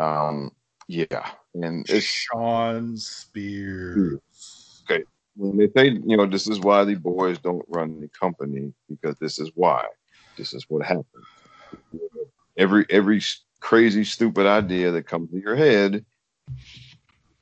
Um, 0.00 0.52
yeah, 0.88 1.30
and 1.54 1.88
it's 1.88 2.04
Shawn 2.04 2.96
Spears. 2.96 4.82
okay. 4.90 5.04
When 5.36 5.56
they 5.56 5.68
say, 5.76 5.98
you 6.06 6.16
know, 6.16 6.26
this 6.26 6.46
is 6.46 6.60
why 6.60 6.84
the 6.84 6.94
boys 6.94 7.38
don't 7.38 7.64
run 7.68 8.00
the 8.00 8.08
company 8.08 8.72
because 8.88 9.16
this 9.18 9.38
is 9.38 9.50
why. 9.54 9.84
This 10.36 10.52
is 10.52 10.66
what 10.68 10.84
happens. 10.84 11.06
Every 12.56 12.86
every 12.90 13.20
crazy 13.60 14.04
stupid 14.04 14.46
idea 14.46 14.90
that 14.92 15.06
comes 15.06 15.30
to 15.30 15.40
your 15.40 15.56
head, 15.56 16.04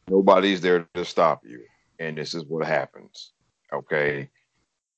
nobody's 0.09 0.61
there 0.61 0.89
to 0.95 1.05
stop 1.05 1.43
you, 1.45 1.65
and 1.99 2.17
this 2.17 2.35
is 2.35 2.45
what 2.45 2.67
happens. 2.67 3.33
Okay, 3.73 4.31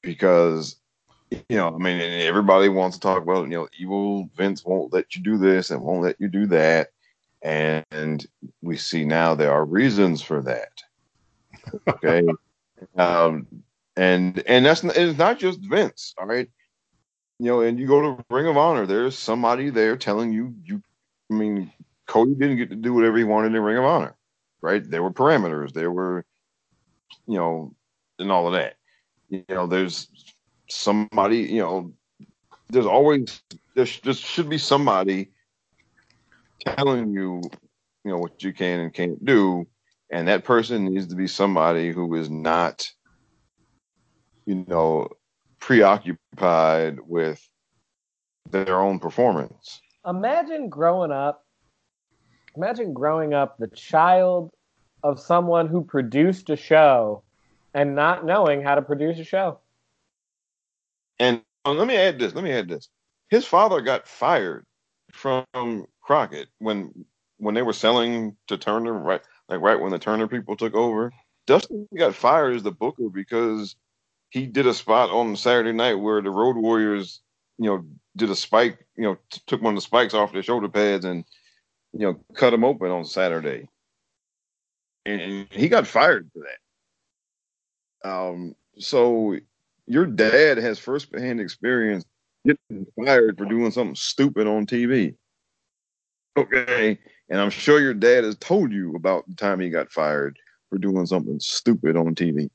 because 0.02 0.76
you 1.30 1.56
know, 1.56 1.68
I 1.68 1.78
mean, 1.78 2.00
and 2.00 2.22
everybody 2.22 2.68
wants 2.68 2.96
to 2.96 3.00
talk 3.00 3.22
about, 3.22 3.44
you 3.44 3.56
know, 3.56 3.68
evil 3.78 4.28
Vince 4.36 4.64
won't 4.64 4.92
let 4.92 5.14
you 5.14 5.22
do 5.22 5.38
this 5.38 5.70
and 5.70 5.82
won't 5.82 6.02
let 6.02 6.20
you 6.20 6.28
do 6.28 6.46
that, 6.46 6.88
and 7.44 8.26
we 8.62 8.76
see 8.76 9.04
now 9.04 9.34
there 9.34 9.52
are 9.52 9.64
reasons 9.64 10.22
for 10.22 10.42
that. 10.42 10.82
Okay. 11.88 12.26
Um, 12.98 13.46
and 13.96 14.42
and 14.46 14.66
that's 14.66 14.84
it's 14.84 15.16
not 15.16 15.38
just 15.38 15.60
Vince, 15.60 16.14
all 16.18 16.26
right. 16.26 16.50
You 17.38 17.46
know, 17.46 17.60
and 17.60 17.78
you 17.78 17.86
go 17.86 18.00
to 18.02 18.24
Ring 18.28 18.46
of 18.46 18.58
Honor, 18.58 18.84
there's 18.84 19.16
somebody 19.16 19.70
there 19.70 19.96
telling 19.96 20.32
you 20.32 20.54
you. 20.64 20.82
I 21.30 21.34
mean, 21.34 21.72
Cody 22.06 22.34
didn't 22.34 22.58
get 22.58 22.70
to 22.70 22.76
do 22.76 22.92
whatever 22.92 23.16
he 23.16 23.24
wanted 23.24 23.54
in 23.54 23.62
Ring 23.62 23.78
of 23.78 23.84
Honor. 23.84 24.16
right? 24.60 24.82
There 24.88 25.02
were 25.02 25.12
parameters, 25.12 25.72
there 25.72 25.90
were, 25.90 26.24
you 27.26 27.36
know, 27.36 27.74
and 28.18 28.30
all 28.30 28.46
of 28.46 28.54
that. 28.54 28.74
You 29.28 29.44
know, 29.48 29.66
there's 29.66 30.08
somebody, 30.68 31.38
you 31.38 31.60
know, 31.60 31.92
there's 32.68 32.86
always 32.86 33.42
there, 33.74 33.86
sh- 33.86 34.00
there 34.02 34.14
should 34.14 34.48
be 34.48 34.58
somebody 34.58 35.30
telling 36.64 37.10
you, 37.12 37.40
you 38.04 38.10
know, 38.10 38.18
what 38.18 38.42
you 38.42 38.52
can 38.52 38.80
and 38.80 38.92
can't 38.92 39.24
do, 39.24 39.66
and 40.10 40.28
that 40.28 40.44
person 40.44 40.86
needs 40.86 41.06
to 41.08 41.16
be 41.16 41.26
somebody 41.26 41.92
who 41.92 42.14
is 42.14 42.30
not, 42.30 42.90
you 44.46 44.64
know, 44.68 45.08
preoccupied 45.58 46.98
with 47.00 47.46
their 48.50 48.78
own 48.80 48.98
performance. 48.98 49.80
Imagine 50.06 50.68
growing 50.68 51.10
up. 51.10 51.44
Imagine 52.56 52.92
growing 52.92 53.34
up 53.34 53.56
the 53.58 53.68
child 53.68 54.50
of 55.02 55.18
someone 55.18 55.66
who 55.66 55.82
produced 55.82 56.50
a 56.50 56.56
show 56.56 57.22
and 57.72 57.94
not 57.94 58.24
knowing 58.24 58.62
how 58.62 58.74
to 58.74 58.82
produce 58.82 59.18
a 59.18 59.24
show. 59.24 59.58
And 61.18 61.42
uh, 61.64 61.72
let 61.72 61.88
me 61.88 61.96
add 61.96 62.18
this. 62.18 62.34
Let 62.34 62.44
me 62.44 62.52
add 62.52 62.68
this. 62.68 62.88
His 63.30 63.44
father 63.44 63.80
got 63.80 64.06
fired 64.06 64.66
from 65.12 65.86
Crockett 66.04 66.48
when 66.58 67.04
when 67.38 67.54
they 67.54 67.62
were 67.62 67.72
selling 67.72 68.36
to 68.46 68.56
Turner, 68.56 68.92
right? 68.92 69.22
Like 69.48 69.60
right 69.60 69.80
when 69.80 69.90
the 69.90 69.98
Turner 69.98 70.28
people 70.28 70.56
took 70.56 70.74
over. 70.74 71.12
Dustin 71.46 71.88
got 71.96 72.14
fired 72.14 72.56
as 72.56 72.62
the 72.62 72.70
booker 72.70 73.08
because 73.08 73.76
he 74.30 74.46
did 74.46 74.66
a 74.66 74.74
spot 74.74 75.10
on 75.10 75.36
Saturday 75.36 75.72
night 75.72 75.94
where 75.94 76.22
the 76.22 76.30
Road 76.30 76.56
Warriors, 76.56 77.20
you 77.58 77.66
know, 77.66 77.84
did 78.16 78.30
a 78.30 78.36
spike, 78.36 78.78
you 78.96 79.04
know, 79.04 79.18
t- 79.30 79.42
took 79.46 79.60
one 79.60 79.74
of 79.74 79.76
the 79.76 79.82
spikes 79.82 80.14
off 80.14 80.32
their 80.32 80.42
shoulder 80.42 80.68
pads 80.68 81.04
and, 81.04 81.24
you 81.92 82.00
know, 82.00 82.18
cut 82.34 82.50
them 82.50 82.64
open 82.64 82.90
on 82.90 83.04
Saturday. 83.04 83.68
And, 85.04 85.46
he 85.50 85.68
got 85.68 85.86
fired 85.86 86.30
for 86.32 86.42
that. 88.02 88.10
Um, 88.10 88.56
so 88.78 89.36
your 89.86 90.06
dad 90.06 90.58
has 90.58 90.78
firsthand 90.78 91.40
experience 91.40 92.04
getting 92.46 92.86
fired 92.96 93.36
for 93.36 93.44
doing 93.44 93.70
something 93.70 93.94
stupid 93.94 94.46
on 94.46 94.66
TV. 94.66 95.14
Okay. 96.36 96.98
And 97.28 97.40
I'm 97.40 97.50
sure 97.50 97.80
your 97.80 97.94
dad 97.94 98.24
has 98.24 98.36
told 98.36 98.72
you 98.72 98.94
about 98.94 99.28
the 99.28 99.34
time 99.34 99.60
he 99.60 99.70
got 99.70 99.90
fired 99.90 100.38
for 100.68 100.78
doing 100.78 101.06
something 101.06 101.40
stupid 101.40 101.96
on 101.96 102.14
TV. 102.14 102.50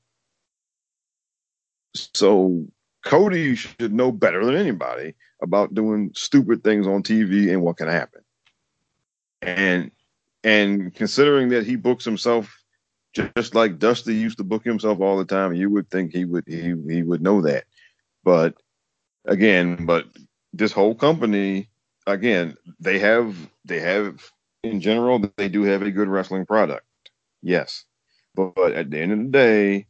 So 1.96 2.66
Cody 3.04 3.56
should 3.56 3.94
know 3.94 4.12
better 4.12 4.46
than 4.46 4.56
anybody 4.56 5.16
about 5.42 5.74
doing 5.74 6.12
stupid 6.16 6.64
things 6.64 6.86
on 6.86 7.02
TV 7.02 7.52
and 7.52 7.62
what 7.62 7.78
can 7.78 7.88
happen. 7.88 8.22
And 9.42 9.92
and 10.44 10.94
considering 10.94 11.50
that 11.50 11.66
he 11.66 11.76
books 11.76 12.06
himself 12.06 12.56
just 13.14 13.56
like 13.56 13.80
Dusty 13.80 14.14
used 14.14 14.38
to 14.38 14.44
book 14.44 14.64
himself 14.64 15.00
all 15.00 15.18
the 15.18 15.26
time, 15.26 15.54
you 15.54 15.70
would 15.70 15.90
think 15.90 16.14
he 16.14 16.26
would 16.26 16.44
he 16.48 16.76
he 16.88 17.04
would 17.04 17.22
know 17.22 17.42
that. 17.42 17.66
But 18.24 18.56
again, 19.26 19.86
but 19.86 20.06
this 20.54 20.72
whole 20.72 20.96
company, 20.96 21.70
again, 22.12 22.58
they 22.80 23.00
have 23.00 23.36
they 23.66 23.80
have 23.80 24.32
in 24.64 24.82
general 24.82 25.20
they 25.38 25.50
do 25.50 25.64
have 25.64 25.82
a 25.82 25.92
good 25.92 26.08
wrestling 26.08 26.46
product. 26.46 26.86
Yes. 27.42 27.86
But, 28.36 28.56
but 28.56 28.74
at 28.74 28.90
the 28.90 29.00
end 29.00 29.12
of 29.12 29.20
the 29.20 29.26
day, 29.26 29.88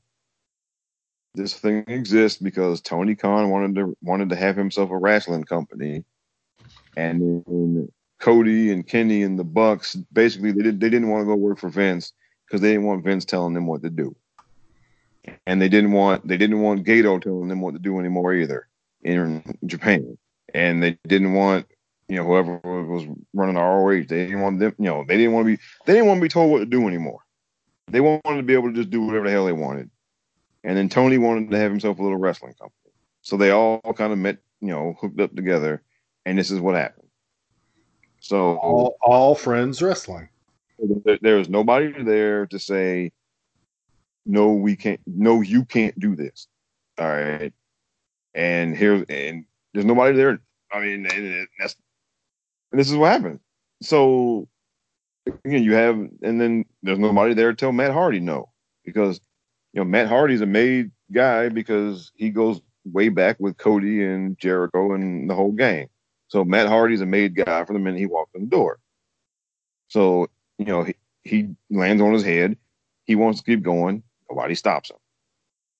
this 1.36 1.54
thing 1.54 1.86
exists 1.88 2.42
because 2.42 2.82
Tony 2.82 3.16
Khan 3.16 3.50
wanted 3.50 3.76
to 3.76 3.98
wanted 4.02 4.30
to 4.30 4.36
have 4.36 4.56
himself 4.56 4.92
a 4.92 4.98
wrestling 4.98 5.44
company, 5.44 6.04
and 6.98 7.22
then 7.46 7.90
Cody 8.20 8.72
and 8.72 8.86
Kenny 8.86 9.24
and 9.24 9.38
the 9.38 9.44
Bucks 9.44 9.96
basically 10.12 10.52
they 10.52 10.64
did 10.64 10.80
they 10.80 10.90
didn't 10.90 11.10
want 11.10 11.22
to 11.22 11.26
go 11.26 11.36
work 11.36 11.60
for 11.60 11.70
Vince 11.70 12.14
because 12.46 12.62
they 12.62 12.72
didn't 12.72 12.86
want 12.86 13.04
Vince 13.04 13.26
telling 13.26 13.54
them 13.54 13.68
what 13.68 13.84
to 13.84 13.90
do, 13.90 14.16
and 15.46 15.62
they 15.62 15.70
didn't 15.70 15.92
want 15.92 16.28
they 16.28 16.38
didn't 16.38 16.62
want 16.62 16.86
Gedo 16.86 17.22
telling 17.22 17.48
them 17.48 17.62
what 17.62 17.74
to 17.74 17.80
do 17.80 18.00
anymore 18.00 18.34
either 18.34 18.68
in 19.04 19.44
Japan, 19.66 20.18
and 20.54 20.82
they 20.82 20.98
didn't 21.08 21.34
want 21.34 21.68
you 22.10 22.16
know 22.16 22.26
whoever 22.26 22.60
was 22.64 23.06
running 23.34 23.56
the 23.56 23.62
ROH 23.62 24.08
they 24.10 24.26
didn't 24.26 24.42
want 24.42 24.60
them 24.60 24.74
you 24.80 24.86
know 24.86 25.06
they 25.08 25.16
didn't 25.16 25.34
want 25.34 25.46
to 25.46 25.56
be 25.56 25.62
they 25.86 25.94
didn't 25.94 26.08
want 26.08 26.18
to 26.18 26.22
be 26.24 26.30
told 26.30 26.52
what 26.52 26.60
to 26.60 26.66
do 26.66 26.88
anymore. 26.88 27.20
They 27.88 28.02
wanted 28.02 28.38
to 28.38 28.44
be 28.44 28.54
able 28.54 28.70
to 28.70 28.76
just 28.76 28.90
do 28.90 29.02
whatever 29.02 29.26
the 29.26 29.32
hell 29.32 29.46
they 29.46 29.52
wanted. 29.52 29.90
And 30.64 30.78
then 30.78 30.90
Tony 30.90 31.18
wanted 31.18 31.50
to 31.52 31.58
have 31.58 31.72
himself 31.72 32.00
a 32.00 32.04
little 32.04 32.18
wrestling 32.18 32.54
company. 32.54 32.94
So 33.22 33.38
they 33.38 33.52
all 33.52 33.80
kind 33.96 34.12
of 34.12 34.20
met, 34.20 34.38
you 34.60 34.68
know, 34.68 34.96
hooked 35.00 35.20
up 35.20 35.36
together, 35.36 35.82
and 36.26 36.38
this 36.38 36.52
is 36.52 36.60
what 36.60 36.76
happened. 36.76 37.08
So 38.20 38.58
All, 38.58 38.98
all 39.02 39.36
friends 39.36 39.82
wrestling. 39.82 40.30
there, 41.06 41.20
there 41.22 41.36
was 41.38 41.50
nobody 41.50 42.04
there 42.04 42.46
to 42.48 42.60
say, 42.60 43.12
no, 44.26 44.54
we 44.54 44.76
can't, 44.76 45.00
no, 45.08 45.42
you 45.42 45.66
can't 45.66 45.98
do 46.00 46.16
this. 46.16 46.48
All 47.00 47.08
right. 47.08 47.54
And 48.34 48.76
here's, 48.76 49.04
and 49.10 49.46
there's 49.74 49.86
nobody 49.86 50.16
there. 50.16 50.40
I 50.72 50.82
mean, 50.82 51.08
and 51.08 51.48
that's, 51.60 51.76
and 52.72 52.80
this 52.80 52.90
is 52.90 52.98
what 52.98 53.12
happened. 53.12 53.40
So 53.82 54.48
again, 55.46 55.64
you 55.64 55.74
have, 55.74 55.96
and 56.22 56.40
then 56.40 56.66
there's 56.84 57.00
nobody 57.00 57.34
there 57.34 57.52
to 57.52 57.56
tell 57.56 57.72
Matt 57.72 57.92
Hardy 57.92 58.20
no, 58.20 58.50
because 58.86 59.20
you 59.74 59.80
know 59.80 59.86
Matt 59.86 60.08
Hardy's 60.08 60.42
a 60.42 60.46
made 60.46 60.92
guy 61.12 61.50
because 61.50 62.12
he 62.16 62.30
goes 62.30 62.62
way 62.86 63.10
back 63.10 63.38
with 63.40 63.58
Cody 63.58 64.04
and 64.04 64.38
Jericho 64.38 64.94
and 64.94 65.30
the 65.30 65.36
whole 65.36 65.52
gang. 65.52 65.90
So 66.28 66.44
Matt 66.44 66.68
Hardy's 66.68 67.02
a 67.02 67.06
made 67.06 67.36
guy 67.36 67.66
from 67.66 67.76
the 67.76 67.80
minute 67.80 68.00
he 68.00 68.06
walked 68.06 68.36
in 68.36 68.42
the 68.42 68.48
door. 68.48 68.80
So 69.88 70.28
you 70.58 70.66
know 70.66 70.84
he, 70.84 70.96
he 71.24 71.50
lands 71.70 72.02
on 72.02 72.14
his 72.14 72.24
head. 72.24 72.58
He 73.06 73.16
wants 73.16 73.40
to 73.40 73.46
keep 73.46 73.64
going. 73.64 74.04
Nobody 74.30 74.56
stops 74.56 74.92
him. 74.92 74.98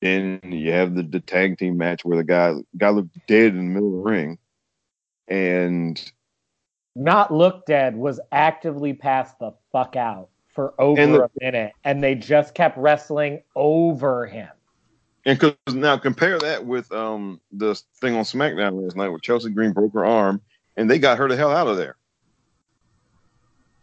Then 0.02 0.40
you 0.44 0.72
have 0.72 0.96
the, 0.96 1.04
the 1.04 1.20
tag 1.20 1.58
team 1.58 1.78
match 1.78 2.06
where 2.06 2.18
the 2.18 2.24
guy 2.24 2.54
guy 2.78 2.90
looked 2.90 3.18
dead 3.28 3.54
in 3.54 3.58
the 3.58 3.64
middle 3.64 4.00
of 4.00 4.04
the 4.04 4.10
ring, 4.10 4.38
and 5.28 6.12
Not 6.96 7.34
look 7.34 7.66
dead 7.66 7.96
was 7.96 8.20
actively 8.32 8.94
passed 8.94 9.40
the 9.40 9.52
fuck 9.72 9.96
out 9.96 10.30
for 10.50 10.74
over 10.80 11.06
the- 11.06 11.24
a 11.24 11.30
minute, 11.40 11.74
and 11.84 12.04
they 12.04 12.16
just 12.16 12.54
kept 12.54 12.78
wrestling 12.78 13.42
over 13.56 14.26
him. 14.26 14.50
And 15.26 15.38
because 15.38 15.76
now 15.76 15.98
compare 15.98 16.40
that 16.40 16.66
with 16.66 16.92
um 16.92 17.40
the 17.52 17.76
thing 18.02 18.16
on 18.16 18.24
SmackDown 18.24 18.82
last 18.82 18.96
night 18.96 19.10
where 19.10 19.20
Chelsea 19.20 19.50
Green 19.50 19.74
broke 19.74 19.94
her 19.94 20.06
arm 20.06 20.42
and 20.78 20.90
they 20.90 20.98
got 20.98 21.18
her 21.18 21.28
the 21.28 21.36
hell 21.36 21.52
out 21.52 21.68
of 21.68 21.78
there. 21.78 21.98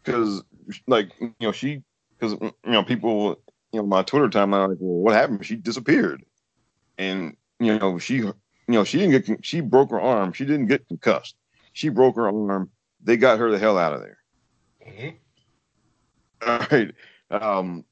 Because 0.02 0.42
like 0.86 1.12
you 1.20 1.34
know 1.40 1.52
she 1.52 1.82
because 2.18 2.38
you 2.40 2.52
know 2.72 2.82
people 2.82 3.40
you 3.72 3.80
know 3.80 3.86
my 3.86 4.02
Twitter 4.02 4.28
timeline 4.28 4.70
like 4.70 4.78
well 4.80 5.02
what 5.02 5.14
happened? 5.14 5.44
She 5.44 5.56
disappeared. 5.56 6.24
And 6.98 7.36
you 7.60 7.78
know 7.78 7.98
she 7.98 8.16
you 8.16 8.34
know 8.68 8.84
she 8.84 8.98
didn't 8.98 9.26
get 9.26 9.44
she 9.44 9.60
broke 9.60 9.90
her 9.90 10.00
arm. 10.00 10.32
She 10.32 10.44
didn't 10.46 10.66
get 10.66 10.88
concussed. 10.88 11.36
She 11.74 11.90
broke 11.90 12.16
her 12.16 12.28
arm 12.28 12.70
they 13.06 13.16
got 13.16 13.38
her 13.38 13.50
the 13.50 13.58
hell 13.58 13.78
out 13.78 13.94
of 13.94 14.00
there. 14.00 14.18
Mhm. 14.86 15.16
All 16.46 16.58
right. 16.70 16.94
Um, 17.30 17.84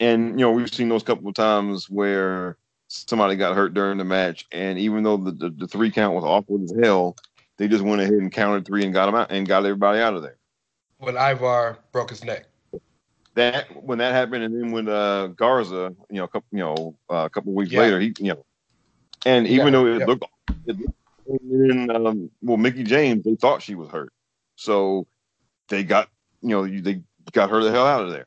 and 0.00 0.38
you 0.40 0.46
know 0.46 0.52
we've 0.52 0.72
seen 0.72 0.88
those 0.88 1.02
couple 1.02 1.28
of 1.28 1.34
times 1.34 1.90
where 1.90 2.56
somebody 2.88 3.36
got 3.36 3.54
hurt 3.56 3.74
during 3.74 3.98
the 3.98 4.04
match, 4.04 4.46
and 4.52 4.78
even 4.78 5.02
though 5.02 5.16
the, 5.16 5.32
the, 5.32 5.50
the 5.50 5.66
three 5.68 5.90
count 5.90 6.14
was 6.14 6.24
awkward 6.24 6.62
as 6.62 6.74
hell, 6.82 7.16
they 7.58 7.68
just 7.68 7.84
went 7.84 8.00
ahead 8.00 8.14
and 8.14 8.32
counted 8.32 8.64
three 8.64 8.84
and 8.84 8.94
got 8.94 9.06
them 9.06 9.14
out 9.16 9.30
and 9.30 9.46
got 9.46 9.64
everybody 9.64 10.00
out 10.00 10.14
of 10.14 10.22
there. 10.22 10.38
When 10.98 11.16
Ivar 11.16 11.78
broke 11.92 12.10
his 12.10 12.24
neck. 12.24 12.46
That 13.34 13.84
when 13.84 13.98
that 13.98 14.14
happened, 14.14 14.44
and 14.44 14.54
then 14.54 14.72
when 14.72 14.88
uh, 14.88 15.28
Garza, 15.28 15.94
you 16.10 16.16
know, 16.16 16.24
a 16.24 16.28
couple, 16.28 16.48
you 16.50 16.58
know, 16.58 16.96
uh, 17.10 17.24
a 17.26 17.30
couple 17.30 17.52
of 17.52 17.56
weeks 17.56 17.72
Yeah. 17.72 17.80
later, 17.80 18.00
he, 18.00 18.14
you 18.18 18.32
know, 18.32 18.44
and 19.26 19.46
even 19.46 19.66
Yeah, 19.66 19.70
though 19.72 19.86
it 19.86 19.98
yeah. 20.00 20.06
looked, 20.06 20.24
it, 20.66 20.76
and, 21.28 21.90
um, 21.90 22.30
well, 22.42 22.56
Mickie 22.56 22.84
James, 22.84 23.24
they 23.24 23.34
thought 23.34 23.62
she 23.62 23.74
was 23.74 23.88
hurt, 23.88 24.12
so 24.56 25.06
they 25.68 25.84
got, 25.84 26.08
you 26.42 26.50
know, 26.50 26.66
they 26.66 27.02
got 27.32 27.50
her 27.50 27.62
the 27.62 27.70
hell 27.70 27.86
out 27.86 28.04
of 28.04 28.10
there. 28.10 28.26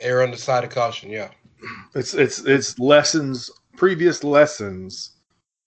Err 0.00 0.22
on 0.22 0.30
the 0.30 0.36
side 0.36 0.64
of 0.64 0.70
caution, 0.70 1.10
yeah. 1.10 1.30
It's 1.94 2.14
it's 2.14 2.40
it's 2.44 2.78
lessons. 2.78 3.50
Previous 3.76 4.24
lessons 4.24 5.12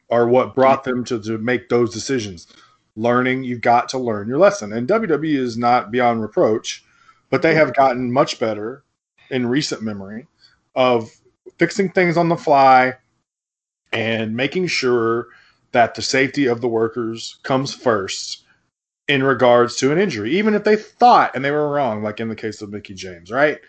are 0.09 0.27
what 0.27 0.55
brought 0.55 0.83
them 0.83 1.03
to 1.05 1.21
to 1.21 1.37
make 1.37 1.69
those 1.69 1.93
decisions. 1.93 2.47
Learning, 2.95 3.43
you've 3.43 3.61
got 3.61 3.89
to 3.89 3.97
learn 3.97 4.27
your 4.27 4.37
lesson, 4.37 4.73
and 4.73 4.87
WWE 4.87 5.35
is 5.35 5.57
not 5.57 5.91
beyond 5.91 6.21
reproach, 6.21 6.83
but 7.29 7.41
they 7.41 7.55
have 7.55 7.75
gotten 7.75 8.11
much 8.11 8.39
better 8.39 8.83
in 9.29 9.47
recent 9.47 9.81
memory 9.81 10.27
of 10.75 11.09
fixing 11.57 11.91
things 11.91 12.17
on 12.17 12.29
the 12.29 12.37
fly 12.37 12.93
and 13.91 14.35
making 14.35 14.67
sure 14.67 15.27
that 15.73 15.95
the 15.95 16.01
safety 16.01 16.45
of 16.45 16.61
the 16.61 16.67
workers 16.67 17.39
comes 17.43 17.73
first 17.73 18.43
in 19.07 19.21
regards 19.23 19.75
to 19.77 19.91
an 19.91 19.97
injury, 19.97 20.37
even 20.37 20.53
if 20.53 20.63
they 20.63 20.75
thought 20.75 21.35
and 21.35 21.43
they 21.43 21.51
were 21.51 21.69
wrong, 21.69 22.01
like 22.01 22.19
in 22.19 22.29
the 22.29 22.35
case 22.35 22.61
of 22.61 22.71
Mickie 22.71 22.93
James, 22.93 23.31
right? 23.31 23.59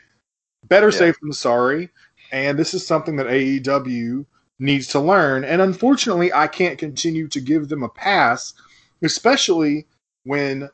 Better 0.69 0.89
Yeah. 0.89 0.99
safe 0.99 1.17
than 1.21 1.33
sorry. 1.33 1.91
And 2.31 2.59
this 2.59 2.75
is 2.75 2.87
something 2.87 3.17
that 3.17 3.27
AEW 3.27 4.27
needs 4.59 4.87
to 4.89 5.01
learn. 5.01 5.45
And 5.45 5.61
unfortunately, 5.61 6.33
I 6.33 6.47
can't 6.47 6.79
continue 6.79 7.29
to 7.29 7.41
give 7.41 7.69
them 7.69 7.83
a 7.83 7.89
pass, 7.89 8.55
especially 9.03 9.87
when 10.25 10.71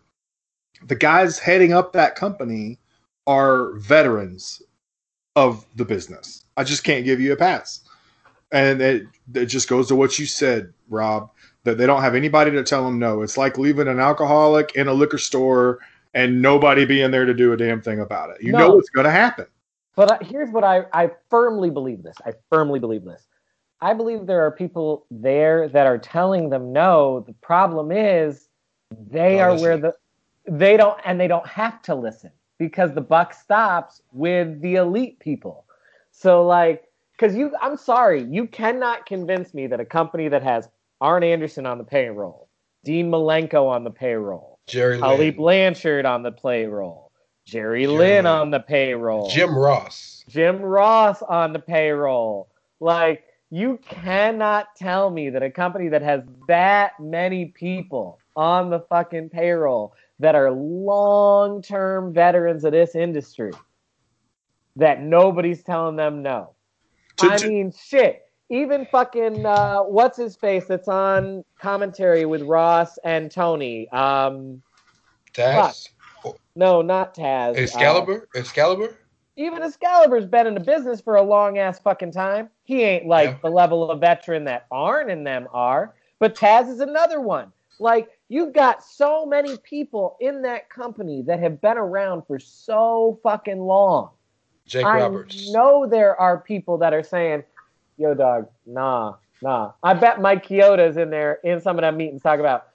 the 0.83 0.95
guys 0.95 1.39
heading 1.39 1.73
up 1.73 1.93
that 1.93 2.17
company 2.17 2.79
are 3.27 3.73
veterans 3.75 4.63
of 5.37 5.65
the 5.77 5.85
business. 5.85 6.45
I 6.57 6.65
just 6.65 6.85
can't 6.85 7.05
give 7.05 7.21
you 7.21 7.33
a 7.33 7.37
pass. 7.37 7.81
And 8.53 8.81
it, 8.83 9.07
it 9.35 9.47
just 9.47 9.69
goes 9.69 9.89
to 9.89 9.95
what 9.95 10.19
you 10.19 10.27
said, 10.27 10.73
Rob, 10.89 11.31
that 11.65 11.79
they 11.79 11.87
don't 11.87 12.03
have 12.03 12.15
anybody 12.15 12.51
to 12.53 12.63
tell 12.65 12.85
them 12.85 12.99
no. 12.99 13.23
It's 13.23 13.37
like 13.37 13.59
leaving 13.59 13.89
an 13.89 14.01
alcoholic 14.01 14.75
in 14.75 14.89
a 14.89 14.93
liquor 14.93 15.19
store 15.19 15.79
and 16.15 16.43
nobody 16.43 16.85
being 16.85 17.11
there 17.11 17.25
to 17.25 17.35
do 17.35 17.53
a 17.53 17.57
damn 17.57 17.81
thing 17.81 18.01
about 18.01 18.31
it. 18.31 18.43
You 18.43 18.53
No. 18.53 18.59
know 18.59 18.75
what's 18.75 18.91
going 18.91 19.05
to 19.05 19.11
happen. 19.11 19.47
But 19.95 20.23
here's 20.23 20.51
what 20.51 20.65
I, 20.65 20.85
I 20.93 21.11
firmly 21.29 21.71
believe 21.71 22.03
this. 22.03 22.17
I 22.25 22.33
firmly 22.49 22.81
believe 22.81 23.05
this. 23.05 23.27
I 23.81 23.95
believe 23.95 24.27
there 24.27 24.45
are 24.45 24.51
people 24.51 25.07
there 25.11 25.69
that 25.69 25.87
are 25.87 25.99
telling 25.99 26.51
them 26.51 26.73
no. 26.73 27.21
The 27.27 27.33
problem 27.35 27.93
is 27.93 28.49
they 29.11 29.41
are 29.41 29.55
where 29.57 29.79
the 29.79 29.95
they 30.47 30.77
don't 30.77 30.99
and 31.05 31.19
they 31.21 31.29
don't 31.29 31.47
have 31.47 31.81
to 31.83 31.95
listen 31.95 32.31
because 32.59 32.93
the 32.93 33.01
buck 33.01 33.33
stops 33.33 34.03
with 34.13 34.61
the 34.61 34.77
elite 34.77 35.19
people. 35.19 35.65
So 36.11 36.47
like 36.47 36.90
cuz 37.21 37.37
you 37.37 37.53
I'm 37.61 37.77
sorry, 37.77 38.23
you 38.23 38.47
cannot 38.47 39.07
convince 39.07 39.55
me 39.55 39.67
that 39.69 39.79
a 39.79 39.85
company 39.85 40.29
that 40.29 40.43
has 40.43 40.69
Arn 41.01 41.23
Anderson 41.23 41.67
on 41.67 41.79
the 41.79 41.85
payroll, 41.85 42.49
Dean 42.85 43.11
Malenko 43.11 43.69
on 43.69 43.85
the 43.85 43.91
payroll, 43.91 44.59
Jerry 44.67 44.99
Lynn, 44.99 45.37
Blanchard 45.37 46.07
on 46.07 46.23
the 46.23 46.33
payroll, 46.33 47.13
Jerry 47.45 47.85
Jerry 47.85 47.87
Lynn 47.87 47.99
Lynn. 47.99 48.27
on 48.27 48.51
the 48.51 48.61
payroll, 48.61 49.29
Jim 49.31 49.57
Ross. 49.57 50.25
Jim 50.29 50.61
Ross 50.63 51.23
on 51.23 51.53
the 51.53 51.59
payroll. 51.59 52.49
Like, 52.81 53.25
you 53.51 53.79
cannot 53.83 54.75
tell 54.77 55.11
me 55.11 55.29
that 55.31 55.43
a 55.43 55.51
company 55.51 55.89
that 55.89 56.03
has 56.03 56.23
that 56.49 56.99
many 57.01 57.47
people 57.47 58.19
on 58.37 58.71
the 58.71 58.81
fucking 58.89 59.29
payroll 59.29 59.93
that 60.21 60.35
are 60.35 60.51
long 60.51 61.61
term 61.61 62.13
veterans 62.13 62.65
of 62.65 62.73
this 62.73 62.95
industry 62.95 63.53
that 64.77 65.03
nobody's 65.03 65.63
telling 65.63 65.97
them 65.97 66.23
no. 66.23 66.55
To- 67.21 67.33
I 67.33 67.37
to- 67.39 67.49
mean, 67.49 67.73
shit. 67.73 68.23
Even 68.53 68.85
fucking 68.87 69.47
uh, 69.47 69.81
what's 69.83 70.17
his 70.19 70.35
face 70.35 70.65
that's 70.67 70.89
on 70.89 71.45
commentary 71.61 72.25
with 72.25 72.43
Ross 72.43 72.99
and 73.05 73.31
Tony. 73.31 73.89
Um, 73.91 74.61
Taz. 75.33 75.89
no, 76.57 76.83
not 76.83 77.15
Taz. 77.15 77.51
uh, 77.57 77.61
Excalibur. 77.61 78.29
Excalibur. 78.35 78.97
even 79.37 79.63
Excalibur's 79.63 80.27
been 80.27 80.49
in 80.49 80.55
the 80.55 80.61
business 80.61 81.01
for 81.01 81.15
a 81.15 81.23
long 81.23 81.59
ass 81.59 81.79
fucking 81.79 82.11
time. 82.11 82.51
He 82.65 82.83
ain't 82.83 83.07
like 83.07 83.31
Yeah. 83.31 83.37
the 83.43 83.51
level 83.51 83.89
of 83.89 84.01
veteran 84.01 84.45
that 84.47 84.67
Arn 84.73 85.11
and 85.11 85.25
them 85.25 85.47
are, 85.53 85.95
but 86.19 86.35
Taz 86.35 86.69
is 86.69 86.81
another 86.81 87.21
one. 87.21 87.53
Like 87.79 88.11
you've 88.29 88.53
got 88.53 88.83
so 88.83 89.25
many 89.25 89.57
people 89.59 90.17
in 90.21 90.43
that 90.43 90.69
company 90.69 91.23
that 91.23 91.39
have 91.39 91.61
been 91.61 91.79
around 91.79 92.23
for 92.27 92.41
so 92.41 93.21
fucking 93.23 93.61
long. 93.61 94.11
Jake 94.71 94.87
I 94.87 95.01
Roberts. 95.01 95.51
know 95.53 95.87
there 95.87 96.19
are 96.19 96.39
people 96.39 96.79
that 96.79 96.95
are 96.95 97.03
saying, 97.03 97.43
"Yo, 97.99 98.15
dog, 98.15 98.49
nah, 98.65 99.17
nah." 99.43 99.73
I 99.83 99.95
bet 99.95 100.21
Mike 100.21 100.47
Chioda's 100.47 100.97
in 100.97 101.11
there 101.11 101.41
in 101.43 101.61
some 101.61 101.77
of 101.77 101.83
them 101.83 101.97
meetings 101.97 102.23
talking 102.23 102.41
about, 102.41 102.69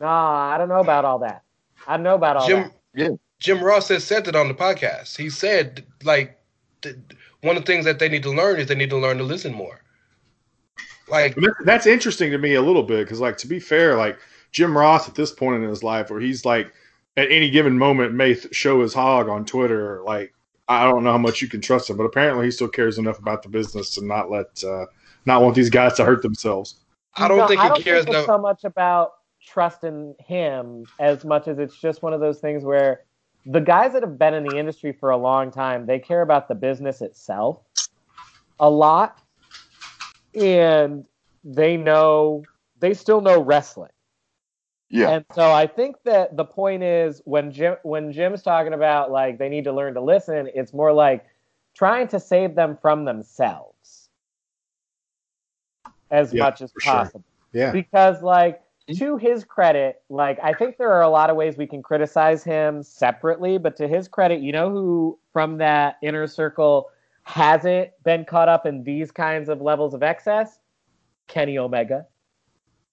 "Nah, 0.00 0.54
I 0.54 0.58
don't 0.58 0.70
know 0.70 0.80
about 0.80 1.04
all 1.04 1.18
that. 1.18 1.42
I 1.86 1.96
don't 1.96 2.02
know 2.02 2.14
about 2.14 2.38
all 2.38 2.46
Jim. 2.48 2.62
that." 2.62 2.72
Yeah. 2.94 3.08
Jim 3.40 3.62
Ross 3.62 3.88
has 3.88 4.04
said 4.04 4.26
it 4.26 4.34
on 4.34 4.48
the 4.48 4.54
podcast. 4.54 5.18
He 5.18 5.28
said 5.28 5.84
like 6.02 6.38
th- 6.80 6.96
one 7.42 7.56
of 7.56 7.64
the 7.64 7.66
things 7.70 7.84
that 7.84 7.98
they 7.98 8.08
need 8.08 8.22
to 8.22 8.30
learn 8.30 8.58
is 8.58 8.68
they 8.68 8.74
need 8.74 8.90
to 8.90 8.96
learn 8.96 9.18
to 9.18 9.24
listen 9.24 9.52
more. 9.52 9.80
Like 11.08 11.36
That's 11.64 11.86
interesting 11.86 12.30
to 12.30 12.38
me 12.38 12.54
a 12.54 12.62
little 12.62 12.82
bit 12.82 13.04
because, 13.04 13.20
like, 13.20 13.36
to 13.38 13.46
be 13.46 13.60
fair, 13.60 13.96
like 13.96 14.18
Jim 14.52 14.76
Ross 14.76 15.06
at 15.06 15.14
this 15.14 15.30
point 15.30 15.62
in 15.62 15.68
his 15.68 15.82
life, 15.82 16.08
where 16.08 16.20
he's 16.20 16.46
like 16.46 16.72
at 17.16 17.30
any 17.30 17.50
given 17.50 17.76
moment 17.76 18.14
may 18.14 18.34
th- 18.34 18.54
show 18.54 18.80
his 18.80 18.94
hog 18.94 19.28
on 19.28 19.44
Twitter. 19.44 20.00
Like, 20.02 20.32
I 20.68 20.84
don't 20.84 21.04
know 21.04 21.12
how 21.12 21.18
much 21.18 21.42
you 21.42 21.48
can 21.48 21.60
trust 21.60 21.90
him, 21.90 21.96
but 21.96 22.04
apparently 22.04 22.46
he 22.46 22.50
still 22.50 22.68
cares 22.68 22.98
enough 22.98 23.18
about 23.18 23.42
the 23.42 23.48
business 23.48 23.90
to 23.94 24.04
not 24.04 24.30
let, 24.30 24.62
uh, 24.64 24.86
not 25.26 25.42
want 25.42 25.54
these 25.54 25.70
guys 25.70 25.94
to 25.94 26.04
hurt 26.04 26.22
themselves. 26.22 26.76
I 27.16 27.28
don't 27.28 27.38
No, 27.38 27.46
think 27.46 27.60
I 27.60 27.64
he 27.64 27.68
don't 27.68 27.82
cares 27.82 28.04
think 28.04 28.16
it's 28.16 28.26
no. 28.26 28.34
so 28.34 28.38
much 28.38 28.64
about 28.64 29.12
trusting 29.46 30.14
him 30.20 30.84
as 30.98 31.24
much 31.24 31.48
as 31.48 31.58
it's 31.58 31.76
just 31.78 32.02
one 32.02 32.12
of 32.12 32.20
those 32.20 32.40
things 32.40 32.64
where 32.64 33.04
the 33.46 33.60
guys 33.60 33.92
that 33.92 34.02
have 34.02 34.18
been 34.18 34.34
in 34.34 34.42
the 34.42 34.58
industry 34.58 34.92
for 34.92 35.10
a 35.10 35.16
long 35.16 35.50
time, 35.50 35.86
they 35.86 35.98
care 35.98 36.22
about 36.22 36.48
the 36.48 36.54
business 36.54 37.02
itself 37.02 37.60
a 38.58 38.68
lot, 38.68 39.20
and 40.34 41.04
they 41.44 41.76
know 41.76 42.42
they 42.80 42.94
still 42.94 43.20
know 43.20 43.40
wrestling. 43.42 43.90
Yeah. 44.90 45.10
And 45.10 45.24
so 45.34 45.50
I 45.50 45.66
think 45.66 45.96
that 46.04 46.36
the 46.36 46.44
point 46.44 46.82
is 46.82 47.20
when 47.24 47.50
Jim 47.52 47.76
when 47.82 48.12
Jim's 48.12 48.42
talking 48.42 48.72
about 48.74 49.10
like 49.10 49.38
they 49.38 49.48
need 49.48 49.64
to 49.64 49.72
learn 49.72 49.94
to 49.94 50.00
listen, 50.00 50.48
it's 50.54 50.72
more 50.72 50.92
like 50.92 51.24
trying 51.74 52.06
to 52.08 52.20
save 52.20 52.54
them 52.54 52.78
from 52.80 53.04
themselves 53.04 54.08
as 56.10 56.32
Yeah, 56.32 56.44
much 56.44 56.60
as 56.62 56.70
for 56.72 56.80
sure. 56.80 56.92
possible 56.92 57.24
Yeah. 57.52 57.72
because 57.72 58.22
like 58.22 58.60
mm-hmm. 58.88 58.94
to 58.98 59.16
his 59.16 59.42
credit 59.42 60.02
like 60.08 60.38
i 60.42 60.52
think 60.52 60.76
there 60.76 60.92
are 60.92 61.02
a 61.02 61.08
lot 61.08 61.30
of 61.30 61.36
ways 61.36 61.56
we 61.56 61.66
can 61.66 61.82
criticize 61.82 62.44
him 62.44 62.82
separately 62.82 63.58
but 63.58 63.74
to 63.78 63.88
his 63.88 64.06
credit 64.06 64.40
you 64.40 64.52
know 64.52 64.70
who 64.70 65.18
from 65.32 65.58
that 65.58 65.96
inner 66.02 66.26
circle 66.28 66.90
hasn't 67.24 67.90
been 68.04 68.24
caught 68.24 68.48
up 68.48 68.66
in 68.66 68.84
these 68.84 69.10
kinds 69.10 69.48
of 69.48 69.60
levels 69.60 69.94
of 69.94 70.02
excess 70.02 70.58
kenny 71.26 71.58
omega 71.58 72.06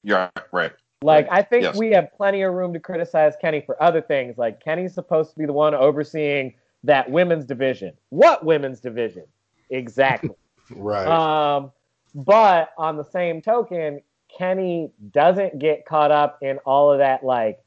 Yeah. 0.03 0.29
Right. 0.51 0.71
Like 1.03 1.27
i 1.31 1.41
think 1.41 1.63
Yes. 1.63 1.77
we 1.77 1.91
have 1.91 2.11
plenty 2.15 2.41
of 2.43 2.53
room 2.53 2.73
to 2.73 2.79
criticize 2.79 3.33
kenny 3.41 3.61
for 3.65 3.81
other 3.81 4.01
things 4.01 4.37
like 4.37 4.63
kenny's 4.63 4.93
supposed 4.93 5.31
to 5.31 5.39
be 5.39 5.45
the 5.45 5.53
one 5.53 5.73
overseeing 5.73 6.53
that 6.83 7.09
women's 7.09 7.45
division 7.45 7.93
what 8.09 8.45
women's 8.45 8.79
division 8.79 9.25
exactly 9.69 10.29
Right. 10.75 11.07
um, 11.07 11.71
but 12.15 12.71
on 12.77 12.95
the 12.97 13.03
same 13.03 13.41
token, 13.41 14.01
Kenny 14.37 14.89
doesn't 15.11 15.59
get 15.59 15.85
caught 15.85 16.11
up 16.11 16.37
in 16.41 16.59
all 16.59 16.91
of 16.93 16.99
that 16.99 17.25
like 17.25 17.59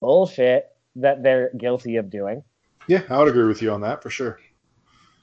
bullshit 0.00 0.66
that 0.96 1.22
they're 1.22 1.50
guilty 1.56 1.96
of 1.96 2.10
doing. 2.10 2.42
yeah, 2.88 3.02
I 3.08 3.18
would 3.18 3.28
agree 3.28 3.44
with 3.46 3.62
you 3.62 3.70
on 3.72 3.80
that 3.82 4.02
for 4.02 4.10
sure. 4.10 4.38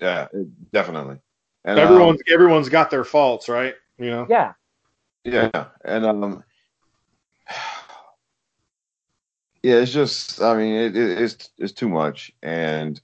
Yeah. 0.02 0.28
definitely. 0.72 1.18
And 1.66 1.80
um, 1.80 1.86
everyone's 1.88 2.22
everyone's 2.32 2.70
got 2.70 2.90
their 2.90 3.04
faults, 3.04 3.48
right? 3.48 3.76
You 4.00 4.10
know. 4.10 4.28
Yeah, 4.30 4.54
Yeah, 5.24 5.50
and 5.86 6.06
um, 6.06 6.44
yeah, 9.64 9.76
it's 9.76 9.94
just, 9.94 10.42
I 10.42 10.58
mean, 10.58 10.76
it, 10.76 10.98
it, 10.98 11.22
it's 11.22 11.50
it's 11.58 11.72
too 11.72 11.88
much, 11.88 12.32
and 12.44 13.00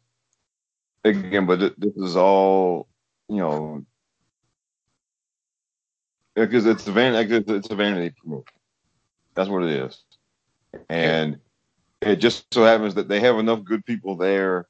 again, 1.06 1.46
but 1.46 1.60
th- 1.60 1.74
this 1.78 1.96
is 1.96 2.18
all, 2.18 2.90
you 3.30 3.38
know, 3.38 3.86
because 6.36 6.66
it's 6.66 6.86
a 6.88 6.92
van, 6.92 7.16
it's 7.16 7.70
a 7.70 7.76
vanity 7.76 8.14
promotion. 8.22 8.46
That's 9.36 9.50
what 9.50 9.64
it 9.64 9.70
is, 9.70 10.04
and 10.90 11.40
it 12.02 12.18
just 12.18 12.54
so 12.54 12.66
happens 12.66 12.96
that 12.96 13.08
they 13.08 13.22
have 13.22 13.40
enough 13.40 13.64
good 13.64 13.86
people 13.86 14.18
there 14.18 14.68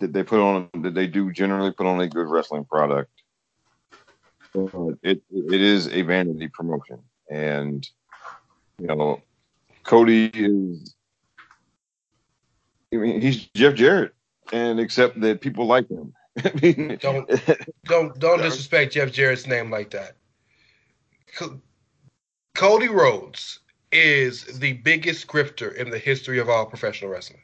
that 0.00 0.12
they 0.12 0.24
put 0.24 0.40
on 0.40 0.68
that 0.82 0.94
they 0.94 1.06
do 1.06 1.32
generally 1.32 1.70
put 1.70 1.86
on 1.86 2.00
a 2.00 2.08
good 2.08 2.28
wrestling 2.28 2.64
product. 2.64 3.10
But 4.52 4.96
it 5.04 5.22
it 5.30 5.60
is 5.60 5.86
a 5.88 6.02
vanity 6.02 6.48
promotion, 6.48 6.98
and 7.30 7.88
you 8.78 8.88
know, 8.88 9.22
Cody 9.84 10.26
is. 10.34 10.94
I 12.92 12.96
mean, 12.96 13.20
he's 13.20 13.46
Jeff 13.54 13.74
Jarrett, 13.74 14.12
and 14.52 14.78
except 14.78 15.20
that 15.20 15.40
people 15.40 15.66
like 15.66 15.88
him. 15.88 16.12
I 16.44 16.52
mean, 16.62 16.98
Don't 17.00 17.28
don't 17.84 18.18
don't 18.18 18.38
disrespect 18.42 18.92
Jeff 18.94 19.12
Jarrett's 19.12 19.46
name 19.46 19.70
like 19.70 19.90
that. 19.90 20.16
Co- 21.36 21.60
Cody 22.54 22.88
Rhodes 22.88 23.60
is 23.92 24.44
the 24.58 24.74
biggest 24.74 25.26
grifter 25.26 25.74
in 25.74 25.90
the 25.90 25.98
history 25.98 26.38
of 26.38 26.48
all 26.48 26.64
professional 26.66 27.10
wrestling. 27.10 27.40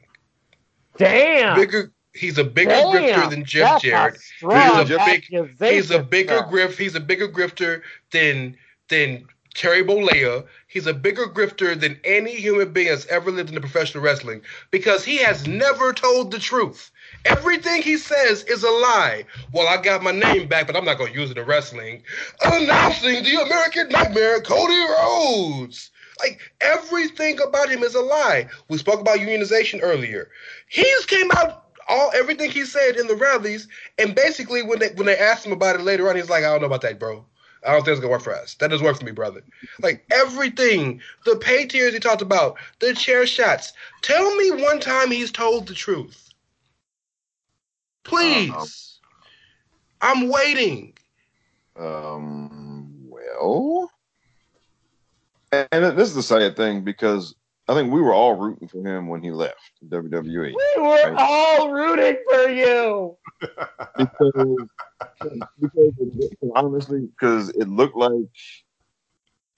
damn. 0.97 1.55
Bigger, 1.55 1.91
he's 2.13 2.37
a 2.39 2.43
bigger 2.43 2.71
Damn, 2.71 2.93
grifter 2.95 3.29
than 3.29 3.45
Jeff 3.45 3.73
that's 3.73 3.83
a 3.83 3.87
Jarrett. 3.87 4.19
strong 4.19 4.85
He's 4.87 4.89
a 4.91 5.05
big- 5.05 5.25
He's 5.59 5.91
a 5.91 6.01
bigger 6.03 6.37
sir. 6.39 6.43
grift. 6.51 6.77
He's 6.77 6.95
a 6.95 6.99
bigger 6.99 7.27
grifter 7.27 7.81
than 8.11 8.55
than 8.87 9.25
Terry 9.53 9.83
Bollea. 9.83 10.45
He's 10.67 10.87
a 10.87 10.93
bigger 10.93 11.25
grifter 11.25 11.79
than 11.79 11.99
any 12.03 12.35
human 12.35 12.71
being 12.71 12.87
that's 12.87 13.05
ever 13.07 13.31
lived 13.31 13.49
in 13.49 13.55
the 13.55 13.61
professional 13.61 14.03
wrestling 14.03 14.41
because 14.71 15.03
he 15.03 15.17
has 15.17 15.47
never 15.47 15.93
told 15.93 16.31
the 16.31 16.39
truth. 16.39 16.91
Everything 17.25 17.81
he 17.81 17.97
says 17.97 18.43
is 18.43 18.63
a 18.63 18.69
lie. 18.69 19.25
Well, 19.51 19.67
I 19.67 19.81
got 19.81 20.03
my 20.03 20.11
name 20.11 20.47
back, 20.47 20.67
but 20.67 20.75
I'm 20.75 20.85
not 20.85 20.97
going 20.97 21.13
to 21.13 21.19
use 21.19 21.31
it 21.31 21.37
in 21.37 21.45
wrestling. 21.45 22.03
Announcing 22.43 23.23
the 23.23 23.41
American 23.41 23.89
Nightmare, 23.89 24.41
Cody 24.41 24.79
Rhodes. 24.79 25.91
Like 26.19 26.39
everything 26.61 27.39
about 27.41 27.69
him 27.69 27.81
is 27.81 27.95
a 27.95 28.01
lie. 28.01 28.47
We 28.67 28.77
spoke 28.77 28.99
about 28.99 29.19
unionization 29.19 29.79
earlier. 29.81 30.29
He's 30.67 31.05
came 31.05 31.31
out 31.31 31.65
all 31.87 32.11
everything 32.13 32.51
he 32.51 32.65
said 32.65 32.97
in 32.97 33.07
the 33.07 33.15
rallies, 33.15 33.67
and 33.97 34.13
basically 34.13 34.61
when 34.61 34.79
they 34.79 34.89
when 34.89 35.07
they 35.07 35.17
asked 35.17 35.45
him 35.45 35.51
about 35.51 35.77
it 35.77 35.81
later 35.81 36.09
on, 36.09 36.15
he's 36.15 36.29
like, 36.29 36.43
I 36.43 36.51
don't 36.51 36.61
know 36.61 36.67
about 36.67 36.81
that, 36.81 36.99
bro. 36.99 37.25
I 37.65 37.71
don't 37.71 37.83
think 37.83 37.93
it's 37.93 37.99
gonna 37.99 38.11
work 38.11 38.21
for 38.21 38.33
us. 38.33 38.55
That 38.55 38.69
doesn't 38.69 38.85
work 38.85 38.97
for 38.97 39.05
me, 39.05 39.11
brother. 39.11 39.41
Like 39.81 40.05
everything, 40.11 41.01
the 41.25 41.35
pay 41.35 41.65
tiers 41.65 41.93
he 41.93 41.99
talked 41.99 42.21
about, 42.21 42.57
the 42.79 42.93
chair 42.93 43.25
shots. 43.25 43.73
Tell 44.01 44.35
me 44.35 44.51
one 44.51 44.79
time 44.79 45.11
he's 45.11 45.31
told 45.31 45.67
the 45.67 45.73
truth. 45.73 46.29
Please. 48.03 48.99
I'm 50.01 50.29
waiting. 50.29 50.93
Um, 51.77 53.09
well, 53.09 53.91
and 55.51 55.67
and 55.71 55.97
this 55.97 56.09
is 56.09 56.15
the 56.15 56.23
sad 56.23 56.55
thing 56.55 56.81
because 56.83 57.35
I 57.69 57.75
think 57.75 57.93
we 57.93 58.01
were 58.01 58.15
all 58.15 58.35
rooting 58.35 58.67
for 58.67 58.83
him 58.83 59.07
when 59.07 59.21
he 59.21 59.29
left 59.29 59.59
WWE. 59.87 60.33
We 60.33 60.81
were 60.81 61.15
all 61.19 61.71
rooting 61.71 62.17
for 62.27 62.49
you. 62.49 63.15
because, 63.95 64.57
because 65.61 65.93
honestly, 66.55 67.01
because 67.01 67.49
it 67.49 67.69
looked 67.69 67.95
like, 67.95 68.11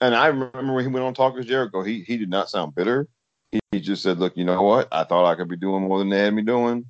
and 0.02 0.14
I 0.14 0.26
remember 0.26 0.74
when 0.74 0.84
he 0.84 0.90
went 0.90 1.06
on 1.06 1.14
Talk 1.14 1.34
with 1.34 1.46
Jericho, 1.46 1.82
he 1.82 2.02
he 2.02 2.18
did 2.18 2.28
not 2.28 2.50
sound 2.50 2.74
bitter. 2.74 3.08
He, 3.50 3.60
he 3.70 3.80
just 3.80 4.02
said, 4.02 4.18
"Look, 4.18 4.36
you 4.36 4.44
know 4.44 4.60
what? 4.60 4.88
I 4.92 5.04
thought 5.04 5.24
I 5.24 5.34
could 5.34 5.48
be 5.48 5.56
doing 5.56 5.84
more 5.84 5.98
than 5.98 6.10
they 6.10 6.18
had 6.18 6.34
me 6.34 6.42
doing, 6.42 6.84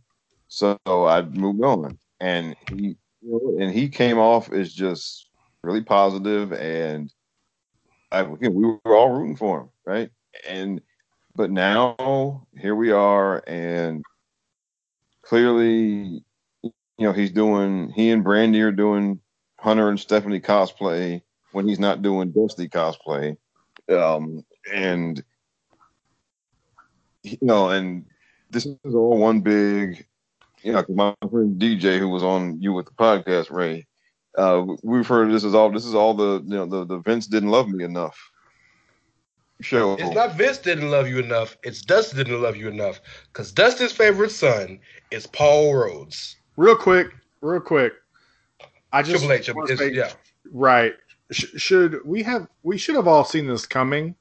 so 0.49 0.77
I 0.87 1.23
moved 1.23 1.63
on." 1.63 1.99
And 2.19 2.57
he, 2.69 2.97
and 3.23 3.71
he 3.71 3.89
came 3.89 4.19
off 4.19 4.51
as 4.51 4.73
just 4.73 5.29
really 5.63 5.83
positive, 5.85 6.53
and 6.53 7.13
I, 8.11 8.25
we 8.25 8.49
were 8.49 8.97
all 8.97 9.11
rooting 9.11 9.37
for 9.37 9.61
him, 9.61 9.69
right? 9.87 10.11
And 10.49 10.81
but 11.35 11.51
now 11.51 12.47
here 12.59 12.75
we 12.75 12.91
are, 12.93 13.43
and 13.47 14.03
clearly 15.23 16.25
you 16.63 17.09
know, 17.09 17.13
he's 17.13 17.33
doing 17.33 17.91
he 17.91 18.11
and 18.11 18.25
Brandi 18.25 18.63
are 18.63 18.73
doing 18.73 19.21
Hunter 19.59 19.89
and 19.89 19.99
Stephanie 19.99 20.41
cosplay 20.41 21.23
when 21.53 21.67
he's 21.67 21.81
not 21.81 22.03
doing 22.03 22.33
Dusty 22.33 22.69
cosplay. 22.69 23.37
Um 23.89 24.45
and 24.73 25.23
you 27.23 27.39
know, 27.41 27.71
and 27.71 28.05
this 28.51 28.67
is 28.67 28.77
all 28.85 29.19
one 29.19 29.41
big 29.41 30.07
you 30.63 30.73
know, 30.73 30.85
my 30.89 31.15
friend 31.29 31.61
DJ 31.61 31.99
who 31.99 32.09
was 32.09 32.23
on 32.23 32.61
you 32.61 32.73
with 32.73 32.87
the 32.87 32.93
podcast, 32.93 33.51
Ray, 33.51 33.87
uh 34.39 34.65
we've 34.83 35.09
heard 35.09 35.33
this 35.33 35.45
is 35.45 35.55
all 35.55 35.73
this 35.73 35.87
is 35.87 35.95
all 35.95 36.15
the 36.15 36.43
you 36.45 36.55
know 36.55 36.67
the, 36.67 36.85
the 36.85 36.99
Vince 36.99 37.27
didn't 37.27 37.51
love 37.51 37.69
me 37.69 37.85
enough 37.85 38.32
show. 39.63 39.95
It's 39.95 40.15
not 40.15 40.35
Vince 40.35 40.59
didn't 40.59 40.91
love 40.91 41.09
you 41.09 41.19
enough. 41.19 41.57
It's 41.63 41.83
Dustin 41.83 42.19
didn't 42.19 42.43
love 42.43 42.57
you 42.57 42.69
enough. 42.69 43.01
Because 43.33 43.53
Dustin's 43.53 43.93
favorite 43.93 44.31
son 44.31 44.79
is 45.11 45.27
Paul 45.27 45.75
Rhodes. 45.75 46.37
Real 46.57 46.77
quick, 46.77 47.09
real 47.41 47.61
quick. 47.61 47.95
I 48.93 49.03
just 49.03 49.25
Triple 49.25 49.71
H, 49.71 49.79
say- 49.79 49.93
yeah. 49.93 50.13
right. 50.53 50.95
Sh- 51.31 51.57
should 51.57 52.01
we 52.05 52.23
have? 52.23 52.47
We 52.63 52.77
should 52.77 52.95
have 52.97 53.09
all 53.09 53.25
seen 53.25 53.47
this 53.47 53.67
coming. 53.67 54.15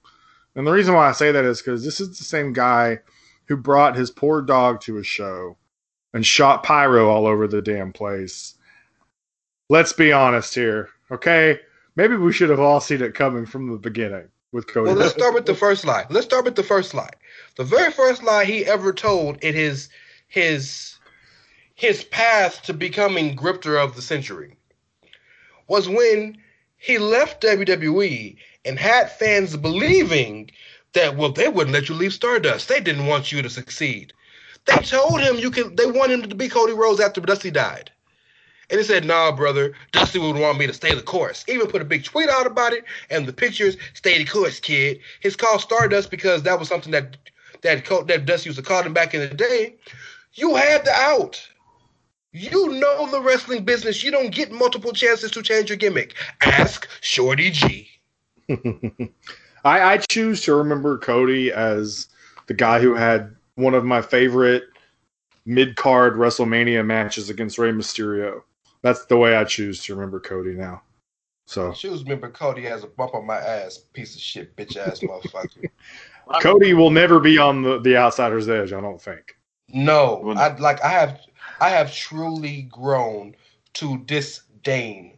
And 0.55 0.65
the 0.65 0.71
reason 0.71 0.93
why 0.93 1.09
I 1.09 1.13
say 1.13 1.31
that 1.31 1.45
is 1.45 1.61
because 1.61 1.83
this 1.83 1.99
is 1.99 2.17
the 2.17 2.23
same 2.23 2.53
guy 2.53 2.99
who 3.45 3.57
brought 3.57 3.95
his 3.95 4.11
poor 4.11 4.41
dog 4.41 4.81
to 4.81 4.97
a 4.97 5.03
show 5.03 5.57
and 6.13 6.25
shot 6.25 6.63
pyro 6.63 7.09
all 7.09 7.25
over 7.25 7.47
the 7.47 7.61
damn 7.61 7.91
place. 7.93 8.55
Let's 9.69 9.93
be 9.93 10.11
honest 10.11 10.53
here, 10.53 10.89
okay? 11.09 11.59
Maybe 11.95 12.15
we 12.15 12.33
should 12.33 12.49
have 12.49 12.59
all 12.59 12.81
seen 12.81 13.01
it 13.01 13.13
coming 13.13 13.45
from 13.45 13.71
the 13.71 13.77
beginning 13.77 14.27
with 14.51 14.67
Cody. 14.67 14.89
Well, 14.89 14.95
let's 14.95 15.13
start 15.17 15.33
with 15.33 15.45
the 15.45 15.55
first 15.55 15.85
lie. 15.85 16.05
Let's 16.09 16.25
start 16.25 16.45
with 16.45 16.55
the 16.55 16.63
first 16.63 16.93
lie. 16.93 17.11
The 17.55 17.63
very 17.63 17.91
first 17.91 18.23
lie 18.23 18.45
he 18.45 18.65
ever 18.65 18.93
told 18.93 19.43
in 19.43 19.53
his 19.53 19.89
his 20.27 20.95
his 21.75 22.03
path 22.03 22.61
to 22.63 22.73
becoming 22.73 23.35
grifter 23.35 23.81
of 23.81 23.95
the 23.95 24.01
century 24.01 24.55
was 25.67 25.89
when 25.89 26.37
he 26.77 26.97
left 26.97 27.43
WWE 27.43 28.37
and 28.65 28.77
had 28.77 29.11
fans 29.11 29.55
believing 29.55 30.51
that 30.93 31.15
well 31.15 31.31
they 31.31 31.47
wouldn't 31.47 31.73
let 31.73 31.89
you 31.89 31.95
leave 31.95 32.13
Stardust. 32.13 32.67
They 32.67 32.79
didn't 32.79 33.07
want 33.07 33.31
you 33.31 33.41
to 33.41 33.49
succeed. 33.49 34.13
They 34.65 34.77
told 34.77 35.21
him 35.21 35.37
you 35.37 35.49
can. 35.49 35.75
They 35.75 35.85
wanted 35.85 36.23
him 36.23 36.29
to 36.29 36.35
be 36.35 36.49
Cody 36.49 36.73
Rhodes 36.73 36.99
after 36.99 37.21
Dusty 37.21 37.51
died. 37.51 37.91
And 38.71 38.79
he 38.79 38.85
said, 38.85 39.03
nah, 39.03 39.31
brother, 39.33 39.73
Dusty 39.91 40.17
would 40.17 40.37
want 40.37 40.57
me 40.57 40.65
to 40.65 40.73
stay 40.73 40.95
the 40.95 41.01
course. 41.01 41.43
Even 41.49 41.67
put 41.67 41.81
a 41.81 41.85
big 41.85 42.05
tweet 42.05 42.29
out 42.29 42.47
about 42.47 42.71
it, 42.71 42.85
and 43.09 43.27
the 43.27 43.33
pictures, 43.33 43.75
stay 43.93 44.17
the 44.17 44.25
course, 44.25 44.61
kid. 44.61 44.99
It's 45.21 45.35
called 45.35 45.59
Stardust 45.59 46.09
because 46.09 46.41
that 46.43 46.57
was 46.57 46.69
something 46.69 46.91
that 46.91 47.17
that, 47.61 47.85
that 48.07 48.25
Dusty 48.25 48.49
used 48.49 48.57
to 48.57 48.63
call 48.63 48.81
him 48.81 48.93
back 48.93 49.13
in 49.13 49.19
the 49.19 49.35
day. 49.35 49.75
You 50.33 50.55
had 50.55 50.85
the 50.85 50.93
out. 50.93 51.47
You 52.31 52.69
know 52.79 53.11
the 53.11 53.21
wrestling 53.21 53.65
business. 53.65 54.03
You 54.03 54.09
don't 54.09 54.33
get 54.33 54.51
multiple 54.51 54.93
chances 54.93 55.31
to 55.31 55.43
change 55.43 55.69
your 55.69 55.77
gimmick. 55.77 56.15
Ask 56.41 56.87
Shorty 57.01 57.51
G. 57.51 57.89
I, 59.65 59.93
I 59.93 59.97
choose 59.97 60.41
to 60.43 60.55
remember 60.55 60.97
Cody 60.97 61.51
as 61.51 62.07
the 62.47 62.53
guy 62.53 62.79
who 62.79 62.95
had 62.95 63.35
one 63.55 63.73
of 63.73 63.83
my 63.83 64.01
favorite 64.01 64.63
mid 65.45 65.75
card 65.75 66.15
WrestleMania 66.15 66.85
matches 66.85 67.29
against 67.29 67.57
Rey 67.57 67.71
Mysterio. 67.71 68.43
That's 68.83 69.05
the 69.05 69.17
way 69.17 69.35
I 69.35 69.43
choose 69.43 69.83
to 69.83 69.95
remember 69.95 70.19
Cody 70.19 70.53
now. 70.53 70.81
So 71.45 71.73
Choose 71.73 72.03
remember 72.03 72.29
Cody 72.29 72.63
has 72.63 72.83
a 72.83 72.87
bump 72.87 73.13
on 73.13 73.25
my 73.25 73.37
ass, 73.37 73.77
piece 73.77 74.15
of 74.15 74.21
shit, 74.21 74.55
bitch 74.55 74.77
ass 74.77 74.99
motherfucker. 75.01 75.69
Cody 76.41 76.73
will 76.73 76.91
never 76.91 77.19
be 77.19 77.37
on 77.37 77.61
the, 77.61 77.79
the 77.79 77.97
outsider's 77.97 78.47
edge, 78.47 78.71
I 78.71 78.79
don't 78.79 79.01
think. 79.01 79.35
No, 79.73 80.33
I 80.37 80.55
like 80.57 80.81
I 80.83 80.89
have 80.89 81.19
I 81.59 81.69
have 81.69 81.93
truly 81.93 82.63
grown 82.63 83.35
to 83.73 83.97
disdain 83.99 85.17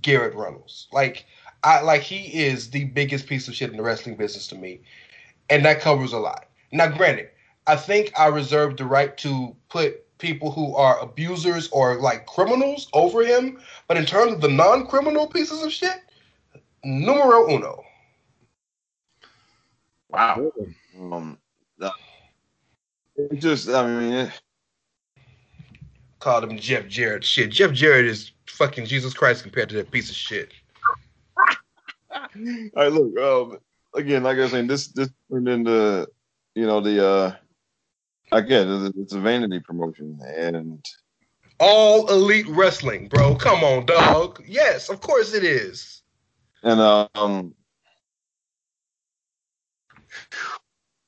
Garrett 0.00 0.34
Runnels. 0.34 0.88
Like 0.92 1.26
I 1.62 1.80
like 1.80 2.02
he 2.02 2.44
is 2.44 2.70
the 2.70 2.84
biggest 2.84 3.26
piece 3.26 3.48
of 3.48 3.54
shit 3.54 3.70
in 3.70 3.76
the 3.76 3.82
wrestling 3.82 4.16
business 4.16 4.46
to 4.48 4.54
me. 4.54 4.80
And 5.50 5.64
that 5.64 5.80
covers 5.80 6.12
a 6.12 6.18
lot. 6.18 6.46
Now 6.72 6.88
granted, 6.88 7.30
I 7.66 7.76
think 7.76 8.12
I 8.18 8.26
reserve 8.26 8.76
the 8.76 8.86
right 8.86 9.16
to 9.18 9.54
put 9.68 10.03
people 10.24 10.50
who 10.50 10.74
are 10.74 10.98
abusers 11.00 11.68
or 11.68 12.00
like 12.00 12.24
criminals 12.24 12.88
over 12.94 13.22
him, 13.22 13.60
but 13.88 13.98
in 13.98 14.06
terms 14.06 14.32
of 14.32 14.40
the 14.40 14.48
non-criminal 14.48 15.26
pieces 15.26 15.62
of 15.62 15.70
shit, 15.70 16.00
numero 16.82 17.50
uno. 17.50 17.84
Wow. 20.08 20.50
Um, 20.98 21.38
that- 21.78 21.92
it 23.16 23.38
just, 23.38 23.68
I 23.68 23.86
mean, 23.86 24.12
it, 24.12 24.40
Called 26.20 26.44
him 26.44 26.56
Jeff 26.56 26.88
Jarrett. 26.88 27.22
Shit, 27.22 27.50
Jeff 27.50 27.72
Jarrett 27.72 28.06
is 28.06 28.32
fucking 28.46 28.86
Jesus 28.86 29.12
Christ 29.12 29.42
compared 29.42 29.68
to 29.68 29.74
that 29.76 29.90
piece 29.90 30.08
of 30.08 30.16
shit. 30.16 30.52
all 32.10 32.22
right, 32.74 32.90
look, 32.90 33.18
um, 33.18 33.58
again, 33.94 34.22
like 34.22 34.38
I 34.38 34.42
was 34.42 34.52
saying, 34.52 34.68
this 34.68 34.86
this 34.86 35.10
turned 35.30 35.48
into, 35.48 36.08
you 36.54 36.66
know, 36.66 36.80
the 36.80 37.06
uh, 37.06 37.36
again, 38.38 38.68
it's- 38.68 38.92
it's 38.96 39.14
a 39.14 39.20
vanity 39.20 39.60
promotion, 39.60 40.20
and 40.26 40.84
All 41.60 42.10
elite 42.10 42.48
wrestling, 42.48 43.08
bro. 43.08 43.36
Come 43.36 43.64
on, 43.64 43.86
dog. 43.86 44.42
Yes, 44.46 44.90
of 44.90 45.00
course 45.00 45.34
it 45.34 45.44
is. 45.44 46.02
and 46.62 46.80
um, 46.80 47.54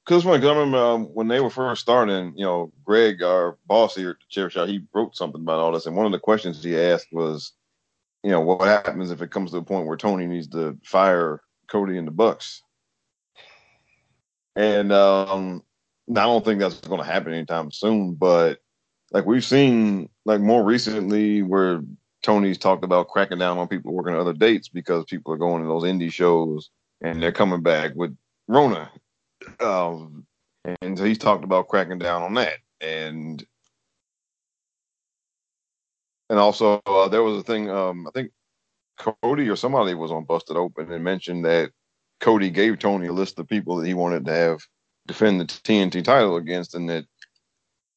because 0.04 0.24
when 0.24 0.42
um, 0.74 1.06
when 1.14 1.28
they 1.28 1.40
were 1.40 1.50
first 1.50 1.82
starting, 1.82 2.32
you 2.36 2.44
know, 2.44 2.72
Greg, 2.84 3.22
our 3.22 3.58
boss 3.66 3.96
here 3.96 4.10
at 4.10 4.16
the 4.20 4.26
chair 4.28 4.50
shot, 4.50 4.68
he 4.68 4.82
wrote 4.94 5.16
something 5.16 5.40
about 5.42 5.58
all 5.60 5.72
this, 5.72 5.86
and 5.86 5.96
one 5.96 6.06
of 6.06 6.12
the 6.12 6.18
questions 6.20 6.62
he 6.62 6.78
asked 6.78 7.08
was, 7.12 7.52
you 8.22 8.30
know, 8.30 8.40
what 8.40 8.62
happens 8.62 9.10
if 9.10 9.22
it 9.22 9.30
comes 9.32 9.50
to 9.52 9.58
a 9.58 9.62
point 9.64 9.86
where 9.86 9.96
Tony 9.96 10.26
needs 10.26 10.48
to 10.48 10.78
fire 10.84 11.42
Cody 11.68 11.98
and 11.98 12.06
the 12.06 12.12
Bucks? 12.12 12.62
And 14.56 14.92
um, 14.92 15.62
I 16.10 16.22
don't 16.22 16.44
think 16.44 16.60
that's 16.60 16.80
going 16.80 17.00
to 17.00 17.06
happen 17.06 17.32
anytime 17.32 17.70
soon, 17.70 18.14
but 18.14 18.58
like 19.12 19.26
we've 19.26 19.44
seen, 19.44 20.08
like 20.24 20.40
more 20.40 20.62
recently, 20.62 21.42
where 21.42 21.82
Tony's 22.22 22.58
talked 22.58 22.84
about 22.84 23.08
cracking 23.08 23.38
down 23.38 23.58
on 23.58 23.68
people 23.68 23.92
working 23.92 24.14
other 24.14 24.32
dates 24.32 24.68
because 24.68 25.04
people 25.04 25.32
are 25.32 25.38
going 25.38 25.62
to 25.62 25.68
those 25.68 25.84
indie 25.84 26.12
shows 26.12 26.70
and 27.00 27.22
they're 27.22 27.32
coming 27.32 27.62
back 27.62 27.92
with 27.94 28.16
Rona. 28.48 28.90
Um, 29.60 30.26
and 30.80 30.98
so 30.98 31.04
he's 31.04 31.18
talked 31.18 31.44
about 31.44 31.68
cracking 31.68 31.98
down 31.98 32.22
on 32.22 32.34
that. 32.34 32.58
And 32.80 33.44
and 36.28 36.38
also 36.38 36.82
uh, 36.86 37.08
there 37.08 37.22
was 37.22 37.38
a 37.38 37.42
thing. 37.42 37.70
Um, 37.70 38.06
I 38.06 38.10
think 38.10 38.32
Cody 38.98 39.48
or 39.48 39.56
somebody 39.56 39.94
was 39.94 40.10
on 40.10 40.24
Busted 40.24 40.56
Open 40.56 40.90
and 40.90 41.04
mentioned 41.04 41.44
that 41.44 41.70
Cody 42.20 42.50
gave 42.50 42.78
Tony 42.78 43.06
a 43.06 43.12
list 43.12 43.38
of 43.38 43.48
people 43.48 43.76
that 43.76 43.86
he 43.86 43.94
wanted 43.94 44.24
to 44.26 44.32
have 44.32 44.60
defend 45.06 45.40
the 45.40 45.44
TNT 45.44 46.02
title 46.02 46.36
against, 46.36 46.74
and 46.74 46.88
that 46.88 47.06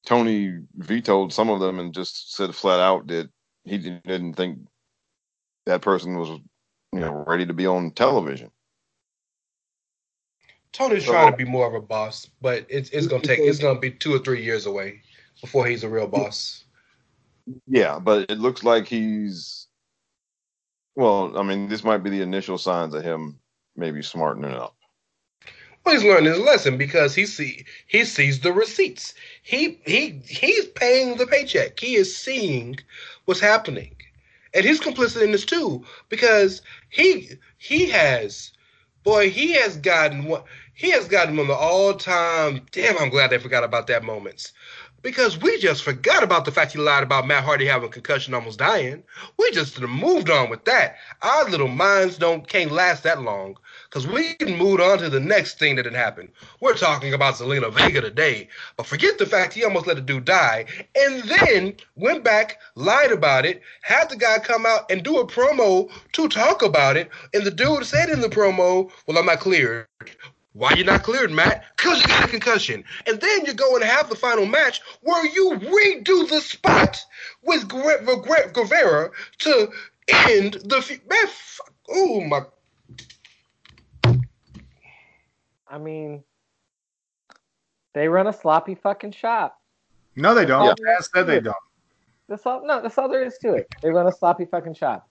Tony 0.06 0.60
vetoed 0.76 1.34
some 1.34 1.49
of 1.49 1.60
them 1.60 1.80
and 1.80 1.94
just 1.94 2.36
said 2.36 2.56
flat 2.56 2.80
out 2.80 3.07
that 3.07 3.30
he 3.65 3.77
didn't- 3.77 4.36
think 4.36 4.60
that 5.65 5.81
person 5.81 6.18
was, 6.18 6.30
you 6.30 6.99
know, 6.99 7.23
ready 7.27 7.45
to 7.45 7.53
be 7.53 7.65
on 7.68 7.91
television. 7.91 8.52
Tony's 10.72 11.06
So- 11.06 11.11
trying 11.11 11.31
to 11.31 11.38
be 11.38 11.45
more 11.45 11.68
of 11.68 11.73
a 11.73 11.81
boss, 11.81 12.27
but 12.41 12.65
it's 12.69 12.90
it's 12.91 13.07
gonna 13.07 13.23
take 13.23 13.40
it's 13.40 13.60
gonna 13.60 13.80
be 13.80 13.91
two 13.91 14.14
or 14.14 14.19
three 14.19 14.44
years 14.44 14.65
away 14.65 15.02
before 15.41 15.65
he's 15.65 15.84
a 15.84 15.90
real 15.90 16.07
boss. 16.07 16.64
Yeah, 17.68 17.99
but 17.99 18.30
it 18.30 18.40
looks 18.40 18.64
like 18.64 18.88
he's. 18.88 19.68
Well, 20.95 21.38
I 21.38 21.44
mean, 21.44 21.68
this 21.69 21.84
might 21.84 21.99
be 21.99 22.10
the 22.10 22.22
initial 22.22 22.57
signs 22.57 22.94
of 22.94 23.03
him 23.03 23.40
maybe 23.76 24.02
smartening 24.03 24.53
up. 24.53 24.76
He's 25.89 26.03
learning 26.03 26.31
his 26.31 26.39
lesson 26.39 26.77
because 26.77 27.15
he 27.15 27.25
see 27.25 27.65
he 27.87 28.05
sees 28.05 28.39
the 28.39 28.51
receipts. 28.51 29.13
He 29.43 29.79
he 29.85 30.21
he's 30.25 30.65
paying 30.67 31.17
the 31.17 31.27
paycheck. 31.27 31.79
He 31.79 31.95
is 31.95 32.15
seeing 32.15 32.77
what's 33.25 33.39
happening, 33.39 33.95
and 34.53 34.65
he's 34.65 34.79
complicit 34.79 35.23
in 35.23 35.31
this 35.31 35.45
too 35.45 35.85
because 36.09 36.61
he 36.89 37.29
he 37.57 37.89
has 37.89 38.51
boy 39.03 39.29
he 39.29 39.53
has 39.53 39.77
gotten 39.77 40.25
what 40.25 40.45
he 40.73 40.91
has 40.91 41.07
gotten 41.07 41.35
one 41.35 41.45
of 41.45 41.47
the 41.47 41.55
all 41.55 41.93
time. 41.93 42.65
Damn, 42.71 42.97
I'm 42.97 43.09
glad 43.09 43.29
they 43.29 43.37
forgot 43.37 43.63
about 43.63 43.87
that 43.87 44.03
moments 44.03 44.53
because 45.01 45.37
we 45.37 45.57
just 45.59 45.83
forgot 45.83 46.23
about 46.23 46.45
the 46.45 46.51
fact 46.51 46.73
he 46.73 46.79
lied 46.79 47.03
about 47.03 47.27
Matt 47.27 47.43
Hardy 47.43 47.65
having 47.65 47.89
concussion, 47.89 48.33
almost 48.33 48.59
dying. 48.59 49.03
We 49.37 49.51
just 49.51 49.79
moved 49.79 50.29
on 50.29 50.49
with 50.49 50.65
that. 50.65 50.97
Our 51.21 51.49
little 51.49 51.67
minds 51.67 52.17
don't 52.17 52.47
can't 52.47 52.71
last 52.71 53.03
that 53.03 53.21
long 53.21 53.57
because 53.89 54.05
we 54.05 54.35
can 54.35 54.55
move 54.55 54.79
on 54.79 54.99
to 54.99 55.09
the 55.09 55.19
next 55.19 55.57
thing 55.57 55.75
that 55.75 55.85
had 55.85 55.95
happened. 55.95 56.29
We're 56.61 56.75
talking 56.75 57.13
about 57.13 57.35
Zelina 57.35 57.71
Vega 57.73 58.01
today, 58.01 58.49
but 58.77 58.85
forget 58.85 59.17
the 59.17 59.25
fact 59.25 59.53
he 59.53 59.63
almost 59.63 59.87
let 59.87 59.97
a 59.97 60.01
dude 60.01 60.25
die, 60.25 60.65
and 60.95 61.23
then 61.23 61.75
went 61.95 62.23
back, 62.23 62.59
lied 62.75 63.11
about 63.11 63.45
it, 63.45 63.61
had 63.81 64.09
the 64.09 64.15
guy 64.15 64.37
come 64.39 64.65
out 64.65 64.91
and 64.91 65.03
do 65.03 65.17
a 65.19 65.27
promo 65.27 65.89
to 66.13 66.27
talk 66.27 66.61
about 66.61 66.97
it, 66.97 67.09
and 67.33 67.43
the 67.43 67.51
dude 67.51 67.85
said 67.85 68.09
in 68.09 68.21
the 68.21 68.29
promo, 68.29 68.91
"Well, 69.07 69.17
I'm 69.17 69.25
not 69.25 69.39
cleared." 69.39 69.87
Why 70.53 70.73
you 70.73 70.83
not 70.83 71.03
cleared, 71.03 71.31
Matt? 71.31 71.63
Because 71.77 72.01
you 72.01 72.07
got 72.07 72.25
a 72.25 72.27
concussion. 72.27 72.83
And 73.05 73.21
then 73.21 73.45
you 73.45 73.53
go 73.53 73.75
and 73.75 73.83
have 73.83 74.09
the 74.09 74.15
final 74.15 74.47
match 74.47 74.81
where 75.01 75.23
you 75.27 75.51
redo 75.51 76.27
the 76.27 76.41
spot 76.41 77.05
with 77.43 77.69
Greg 77.69 78.53
Guevara 78.53 79.11
to 79.39 79.71
end 80.07 80.55
the. 80.65 80.77
F- 80.77 80.89
man, 81.07 81.27
fuck. 81.27 81.73
Oh, 81.89 82.21
my. 82.21 82.41
I 85.69 85.77
mean, 85.77 86.23
they 87.93 88.07
run 88.07 88.27
a 88.27 88.33
sloppy 88.33 88.75
fucking 88.75 89.11
shop. 89.11 89.59
No, 90.15 90.33
they 90.33 90.45
don't. 90.45 90.65
Yeah. 90.65 90.97
Taz 90.97 91.09
said 91.13 91.27
they 91.27 91.39
don't. 91.39 91.55
That's 92.27 92.45
all. 92.45 92.65
No, 92.65 92.81
that's 92.81 92.97
all 92.97 93.09
there 93.09 93.23
is 93.23 93.37
to 93.39 93.53
it. 93.53 93.67
They 93.81 93.89
run 93.89 94.07
a 94.07 94.11
sloppy 94.11 94.45
fucking 94.45 94.75
shop. 94.75 95.09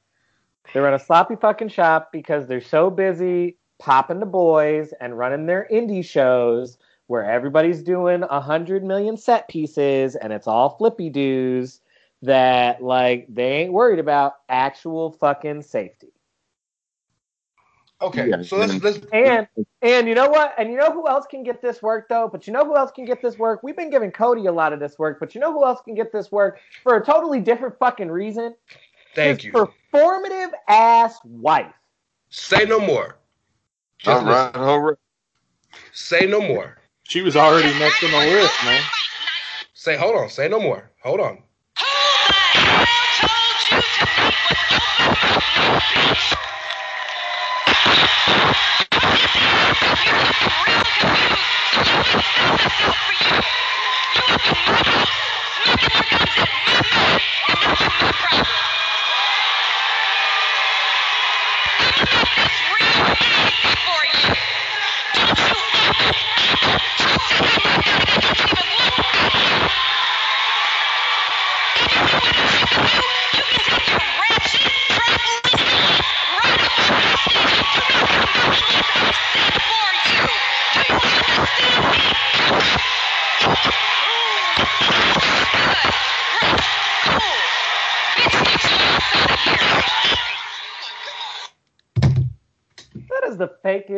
They 0.75 0.81
run 0.81 0.95
a 0.95 0.99
sloppy 0.99 1.37
fucking 1.37 1.69
shop 1.69 2.11
because 2.13 2.47
they're 2.47 2.61
so 2.61 2.91
busy 2.91 3.57
popping 3.79 4.21
the 4.21 4.27
boys 4.27 4.93
and 5.01 5.17
running 5.17 5.47
their 5.47 5.67
indie 5.73 6.05
shows 6.05 6.79
where 7.07 7.25
everybody's 7.25 7.83
doing 7.83 8.23
a 8.29 8.41
hundred 8.41 8.85
million 8.85 9.17
set 9.17 9.49
pieces 9.49 10.15
and 10.15 10.33
it's 10.33 10.47
all 10.47 10.77
flippy 10.77 11.09
doos 11.09 11.81
that 12.23 12.83
like 12.83 13.27
they 13.29 13.53
ain't 13.53 13.73
worried 13.73 13.99
about 13.99 14.35
actual 14.49 15.13
fucking 15.13 15.63
safety. 15.63 16.13
Okay, 18.01 18.31
so 18.45 18.57
let's 18.57 18.81
let's 18.83 19.01
And 19.13 19.49
and 19.83 20.07
you 20.07 20.15
know 20.15 20.29
what? 20.29 20.55
And 20.57 20.71
you 20.71 20.77
know 20.77 20.93
who 20.93 21.09
else 21.09 21.27
can 21.29 21.43
get 21.43 21.61
this 21.61 21.83
work 21.83 22.09
though? 22.09 22.29
But 22.31 22.47
you 22.47 22.53
know 22.53 22.65
who 22.65 22.77
else 22.77 22.93
can 22.93 23.05
get 23.05 23.21
this 23.21 23.37
work? 23.39 23.63
We've 23.65 23.77
been 23.77 23.91
giving 23.91 24.13
Cody 24.13 24.47
a 24.47 24.53
lot 24.53 24.73
of 24.73 24.79
this 24.79 24.99
work, 24.99 25.19
but 25.19 25.35
you 25.35 25.41
know 25.41 25.53
who 25.53 25.65
else 25.65 25.81
can 25.85 25.97
get 25.97 26.13
this 26.13 26.31
work 26.31 26.61
for 26.85 26.97
a 26.97 27.05
totally 27.05 27.41
different 27.41 27.77
fucking 27.79 28.09
reason? 28.09 28.55
Thank 29.17 29.43
His 29.43 29.47
you. 29.47 29.53
Performative 29.93 30.53
ass 30.69 31.19
wife. 31.25 31.75
Say 32.31 32.65
no 32.67 32.79
more. 32.79 33.17
Just 33.99 34.23
All 34.23 34.31
right, 34.31 34.55
all 34.55 34.81
right. 34.81 34.97
Say 35.93 36.27
no 36.27 36.41
more. 36.41 36.79
She 37.03 37.23
was 37.23 37.35
already 37.35 37.77
next 37.81 38.05
on 38.05 38.13
the 38.13 38.19
list, 38.19 38.65
man. 38.65 38.83
Say 39.75 39.97
hold 39.97 40.15
on. 40.15 40.29
Say 40.29 40.49
no 40.49 40.61
more. 40.61 40.93
Hold 41.03 41.19
on. 41.19 41.43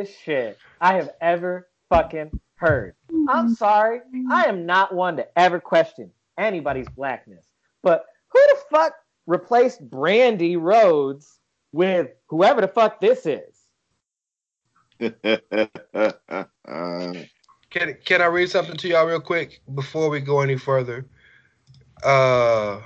The 0.01 0.07
shit 0.07 0.59
I 0.81 0.95
have 0.95 1.11
ever 1.21 1.69
fucking 1.91 2.31
heard. 2.55 2.95
I'm 3.29 3.55
sorry. 3.55 4.01
I 4.31 4.45
am 4.45 4.65
not 4.65 4.95
one 4.95 5.19
to 5.19 5.27
ever 5.39 5.61
question 5.61 6.11
anybody's 6.39 6.89
blackness. 6.89 7.45
But 7.83 8.07
who 8.29 8.39
the 8.39 8.57
fuck 8.71 8.95
replaced 9.27 9.91
Brandi 9.91 10.57
Rhodes 10.59 11.39
with 11.73 12.13
whoever 12.29 12.63
the 12.63 12.69
fuck 12.69 12.99
this 12.99 13.27
is? 13.27 13.59
Can 17.69 17.97
can 18.03 18.23
I 18.23 18.27
read 18.27 18.49
something 18.49 18.79
to 18.79 18.89
y'all 18.89 19.05
real 19.07 19.21
quick 19.21 19.61
before 19.75 20.09
we 20.09 20.21
go 20.21 20.41
any 20.41 20.57
further? 20.57 21.05
Uh, 22.03 22.81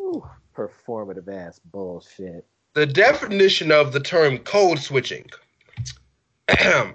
Ooh, 0.00 0.24
performative 0.56 1.28
ass 1.30 1.58
bullshit. 1.58 2.46
the 2.72 2.86
definition 2.86 3.70
of 3.70 3.92
the 3.92 4.00
term 4.00 4.38
code 4.38 4.78
switching. 4.78 5.28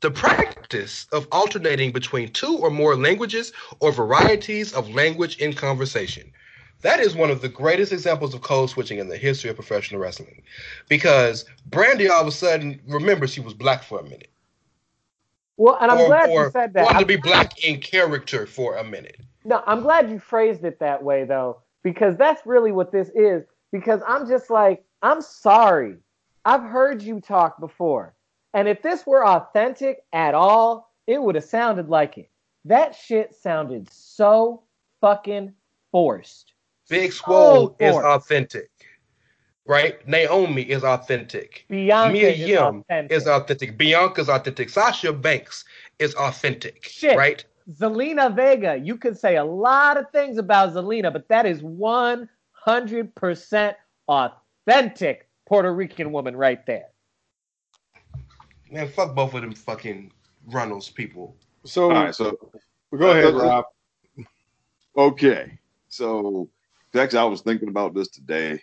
the 0.00 0.10
practice 0.10 1.06
of 1.12 1.26
alternating 1.32 1.90
between 1.90 2.32
two 2.32 2.56
or 2.58 2.70
more 2.70 2.94
languages 2.96 3.52
or 3.80 3.90
varieties 3.90 4.72
of 4.72 4.94
language 4.94 5.38
in 5.38 5.52
conversation. 5.52 6.30
That 6.82 7.00
is 7.00 7.16
one 7.16 7.30
of 7.30 7.40
the 7.40 7.48
greatest 7.48 7.92
examples 7.92 8.34
of 8.34 8.42
code 8.42 8.70
switching 8.70 8.98
in 8.98 9.08
the 9.08 9.16
history 9.16 9.50
of 9.50 9.56
professional 9.56 10.00
wrestling. 10.00 10.42
Because 10.88 11.44
Brandi 11.68 12.08
all 12.08 12.20
of 12.20 12.28
a 12.28 12.32
sudden 12.32 12.80
remembers 12.86 13.32
she 13.32 13.40
was 13.40 13.54
black 13.54 13.82
for 13.82 13.98
a 13.98 14.04
minute. 14.04 14.30
Well, 15.56 15.76
and 15.80 15.90
I'm 15.90 15.98
or, 15.98 16.06
glad 16.06 16.30
or 16.30 16.44
you 16.44 16.50
said 16.52 16.72
that. 16.74 16.84
wanted 16.84 17.00
to 17.00 17.06
be 17.06 17.16
black 17.16 17.64
in 17.64 17.80
character 17.80 18.46
for 18.46 18.76
a 18.76 18.84
minute. 18.84 19.20
No, 19.44 19.64
I'm 19.66 19.80
glad 19.80 20.08
you 20.08 20.20
phrased 20.20 20.64
it 20.64 20.78
that 20.78 21.02
way 21.02 21.24
though, 21.24 21.62
because 21.82 22.16
that's 22.16 22.46
really 22.46 22.70
what 22.70 22.92
this 22.92 23.10
is. 23.16 23.42
Because 23.72 24.00
I'm 24.06 24.28
just 24.28 24.48
like, 24.48 24.84
I'm 25.02 25.20
sorry. 25.20 25.96
I've 26.44 26.62
heard 26.62 27.02
you 27.02 27.20
talk 27.20 27.58
before. 27.58 28.14
And 28.54 28.68
if 28.68 28.82
this 28.82 29.06
were 29.06 29.26
authentic 29.26 30.02
at 30.12 30.34
all, 30.34 30.92
it 31.06 31.22
would 31.22 31.34
have 31.34 31.44
sounded 31.44 31.88
like 31.88 32.18
it. 32.18 32.30
That 32.64 32.94
shit 32.94 33.34
sounded 33.34 33.90
so 33.90 34.62
fucking 35.00 35.54
forced. 35.90 36.52
Big 36.88 37.12
Swole 37.12 37.76
is 37.78 37.96
authentic. 37.96 38.70
Right? 39.66 40.06
Naomi 40.08 40.62
is 40.62 40.82
authentic. 40.82 41.66
Bianca 41.68 42.12
Mia 42.12 42.30
is 42.30 42.38
Yim 42.38 42.58
authentic. 42.58 43.16
is 43.16 43.26
authentic. 43.26 43.76
Bianca's 43.76 44.30
authentic. 44.30 44.70
Sasha 44.70 45.12
Banks 45.12 45.64
is 45.98 46.14
authentic. 46.14 46.84
Shit. 46.84 47.18
Right? 47.18 47.44
Zelina 47.70 48.34
Vega, 48.34 48.80
you 48.82 48.96
could 48.96 49.18
say 49.18 49.36
a 49.36 49.44
lot 49.44 49.98
of 49.98 50.10
things 50.10 50.38
about 50.38 50.72
Zelina, 50.72 51.12
but 51.12 51.28
that 51.28 51.44
is 51.44 51.60
100% 51.60 53.74
authentic 54.08 55.28
Puerto 55.46 55.74
Rican 55.74 56.12
woman 56.12 56.34
right 56.34 56.64
there. 56.64 56.86
Man, 58.70 58.88
fuck 58.88 59.14
both 59.14 59.34
of 59.34 59.42
them 59.42 59.54
fucking 59.54 60.12
Runnels 60.46 60.90
people. 60.90 61.36
So, 61.64 61.84
All 61.84 62.04
right, 62.04 62.14
so 62.14 62.36
go 62.96 63.10
ahead, 63.10 63.34
Rob. 63.34 63.64
Okay, 64.96 65.58
so 65.88 66.48
actually, 66.94 67.18
I 67.18 67.24
was 67.24 67.40
thinking 67.40 67.68
about 67.68 67.94
this 67.94 68.08
today. 68.08 68.60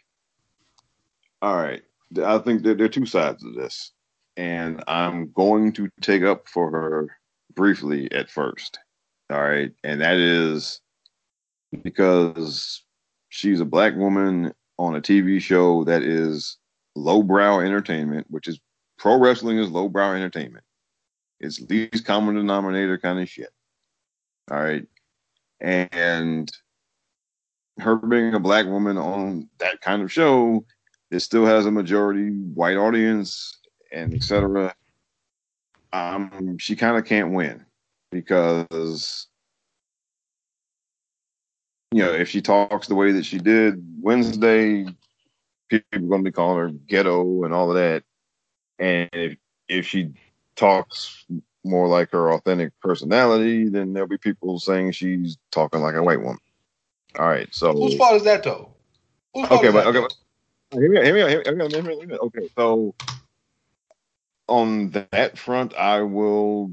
All 1.41 1.55
right, 1.55 1.81
I 2.23 2.37
think 2.39 2.63
that 2.63 2.77
there 2.77 2.85
are 2.85 2.89
two 2.89 3.05
sides 3.05 3.43
of 3.43 3.55
this, 3.55 3.91
and 4.37 4.83
I'm 4.87 5.31
going 5.31 5.71
to 5.73 5.89
take 6.01 6.23
up 6.23 6.47
for 6.47 6.69
her 6.71 7.17
briefly 7.53 8.11
at 8.11 8.29
first. 8.29 8.79
All 9.29 9.41
right, 9.41 9.71
and 9.83 10.01
that 10.01 10.17
is 10.17 10.81
because 11.83 12.83
she's 13.29 13.59
a 13.59 13.65
black 13.65 13.95
woman 13.95 14.53
on 14.77 14.95
a 14.95 15.01
TV 15.01 15.41
show 15.41 15.83
that 15.85 16.03
is 16.03 16.57
lowbrow 16.95 17.59
entertainment, 17.59 18.27
which 18.29 18.47
is 18.47 18.59
pro 18.97 19.17
wrestling 19.17 19.57
is 19.57 19.69
lowbrow 19.69 20.13
entertainment. 20.13 20.63
It's 21.39 21.59
least 21.61 22.05
common 22.05 22.35
denominator 22.35 22.97
kind 22.97 23.19
of 23.19 23.29
shit. 23.29 23.49
All 24.49 24.61
right. 24.61 24.85
And 25.59 26.51
her 27.79 27.95
being 27.95 28.33
a 28.33 28.39
black 28.39 28.65
woman 28.65 28.97
on 28.97 29.49
that 29.59 29.81
kind 29.81 30.01
of 30.01 30.11
show, 30.11 30.65
it 31.11 31.19
still 31.19 31.45
has 31.45 31.65
a 31.65 31.71
majority 31.71 32.29
white 32.29 32.77
audience 32.77 33.57
and 33.91 34.13
etc. 34.13 34.73
um, 35.93 36.57
she 36.57 36.75
kind 36.75 36.97
of 36.97 37.05
can't 37.05 37.31
win 37.31 37.65
because 38.11 39.27
you 41.91 42.01
know 42.01 42.11
if 42.11 42.29
she 42.29 42.41
talks 42.41 42.87
the 42.87 42.95
way 42.95 43.11
that 43.11 43.25
she 43.25 43.37
did 43.37 43.83
Wednesday, 44.01 44.85
people 45.69 45.85
are 45.93 45.99
going 45.99 46.23
to 46.23 46.29
be 46.29 46.33
calling 46.33 46.59
her 46.59 46.69
ghetto 46.69 47.43
and 47.43 47.53
all 47.53 47.69
of 47.69 47.75
that. 47.75 48.03
And 48.79 49.09
if 49.13 49.37
if 49.67 49.87
she 49.87 50.11
talks 50.55 51.25
more 51.63 51.87
like 51.87 52.11
her 52.11 52.31
authentic 52.31 52.71
personality, 52.81 53.69
then 53.69 53.93
there'll 53.93 54.07
be 54.07 54.17
people 54.17 54.59
saying 54.59 54.91
she's 54.91 55.37
talking 55.51 55.81
like 55.81 55.95
a 55.95 56.03
white 56.03 56.21
woman. 56.21 56.37
All 57.17 57.27
right, 57.27 57.47
so 57.53 57.73
Whose 57.73 57.95
fault 57.95 58.15
is 58.15 58.23
that 58.23 58.43
though? 58.43 58.73
Whose 59.33 59.49
okay, 59.49 59.71
but 59.71 59.87
okay, 59.87 60.01
but 60.01 60.79
hear 60.79 60.89
me 60.89 60.97
out, 60.97 61.05
hear 61.05 61.15
me 61.15 61.21
out, 61.21 61.29
hear 61.29 61.55
me 61.55 61.65
out, 61.65 61.71
hear 61.71 61.81
me 61.83 61.93
out, 61.93 61.99
hear 61.99 62.07
me 62.07 62.13
out. 62.13 62.19
Okay, 62.21 62.49
so 62.57 62.93
on 64.47 64.91
that 64.91 65.37
front, 65.37 65.73
I 65.75 66.01
will 66.01 66.71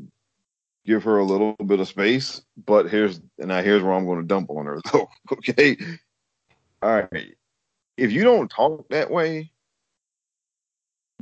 give 0.85 1.05
her 1.05 1.19
a 1.19 1.25
little 1.25 1.55
bit 1.65 1.81
of 1.81 1.89
space, 1.89 2.43
but 2.67 2.91
here's 2.91 3.21
and 3.39 3.49
now 3.49 3.63
here's 3.63 3.83
where 3.83 3.93
I'm 3.93 4.07
going 4.07 4.21
to 4.21 4.27
dump 4.27 4.51
on 4.51 4.67
her 4.67 4.81
though. 4.93 5.09
Okay, 5.33 5.77
all 6.83 7.07
right. 7.13 7.37
If 7.97 8.11
you 8.11 8.25
don't 8.25 8.51
talk 8.51 8.89
that 8.89 9.11
way, 9.11 9.53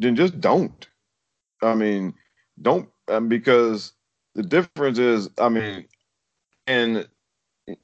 then 0.00 0.16
just 0.16 0.40
don't. 0.40 0.88
I 1.62 1.74
mean, 1.74 2.14
don't 2.60 2.88
um, 3.08 3.28
because 3.28 3.92
the 4.34 4.42
difference 4.42 4.98
is, 4.98 5.28
I 5.38 5.48
mean, 5.48 5.86
and 6.66 7.06
you 7.66 7.76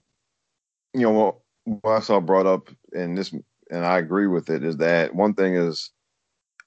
know 0.95 1.11
what, 1.11 1.37
what 1.65 1.97
I 1.97 2.01
saw 2.01 2.21
brought 2.21 2.47
up, 2.47 2.71
and 2.93 3.17
this, 3.19 3.35
and 3.71 3.85
I 3.85 3.99
agree 3.99 4.27
with 4.27 4.49
it, 4.51 4.65
is 4.65 4.79
that 4.79 5.15
one 5.15 5.35
thing 5.35 5.55
is, 5.57 5.91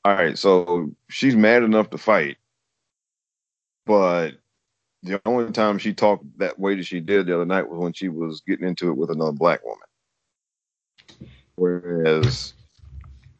all 0.05 0.13
right, 0.13 0.37
so 0.37 0.91
she's 1.09 1.35
mad 1.35 1.63
enough 1.63 1.89
to 1.91 1.97
fight, 1.97 2.37
but 3.85 4.31
the 5.01 5.21
only 5.25 5.51
time 5.51 5.77
she 5.77 5.93
talked 5.93 6.25
that 6.39 6.59
way 6.59 6.75
that 6.75 6.85
she 6.85 6.99
did 6.99 7.25
the 7.25 7.35
other 7.35 7.45
night 7.45 7.69
was 7.69 7.79
when 7.79 7.93
she 7.93 8.09
was 8.09 8.41
getting 8.45 8.67
into 8.67 8.89
it 8.89 8.97
with 8.97 9.09
another 9.09 9.31
black 9.31 9.63
woman. 9.63 9.79
Whereas 11.55 12.53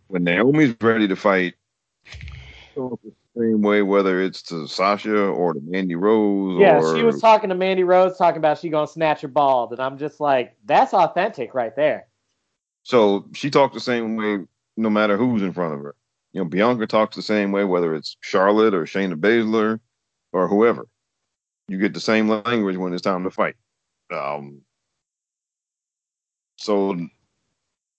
when 0.08 0.24
Naomi's 0.24 0.76
ready 0.82 1.08
to 1.08 1.16
fight, 1.16 1.56
show 2.74 2.94
up 2.94 3.00
the 3.04 3.12
same 3.38 3.62
way, 3.62 3.82
whether 3.82 4.22
it's 4.22 4.42
to 4.44 4.68
Sasha 4.68 5.26
or 5.28 5.54
to 5.54 5.62
Mandy 5.62 5.96
Rose. 5.96 6.60
Yeah, 6.60 6.80
or, 6.80 6.96
she 6.96 7.04
was 7.04 7.22
talking 7.22 7.50
to 7.50 7.56
Mandy 7.56 7.84
Rose, 7.84 8.18
talking 8.18 8.38
about 8.38 8.60
she 8.60 8.70
gonna 8.70 8.88
snatch 8.88 9.22
her 9.22 9.28
bald, 9.28 9.72
and 9.72 9.82
I'm 9.82 9.98
just 9.98 10.20
like, 10.20 10.56
that's 10.66 10.94
authentic 10.94 11.54
right 11.54 11.76
there. 11.76 12.08
So 12.84 13.28
she 13.34 13.50
talked 13.50 13.74
the 13.74 13.80
same 13.80 14.16
way 14.16 14.46
no 14.78 14.90
matter 14.90 15.18
who's 15.18 15.42
in 15.42 15.54
front 15.54 15.74
of 15.74 15.82
her. 15.82 15.96
You 16.32 16.42
know, 16.42 16.46
Bianca 16.46 16.88
talks 16.88 17.16
the 17.16 17.22
same 17.22 17.52
way, 17.52 17.64
whether 17.64 17.96
it's 17.96 18.18
Charlotte 18.22 18.74
or 18.74 18.86
Shayna 18.86 19.16
Baszler 19.16 19.80
or 20.32 20.48
whoever. 20.48 20.88
You 21.68 21.78
get 21.78 21.94
the 21.94 22.00
same 22.00 22.28
language 22.28 22.78
when 22.78 22.94
it's 22.94 23.02
time 23.02 23.24
to 23.24 23.32
fight. 23.32 23.56
Um, 24.12 24.62
so, 26.58 26.98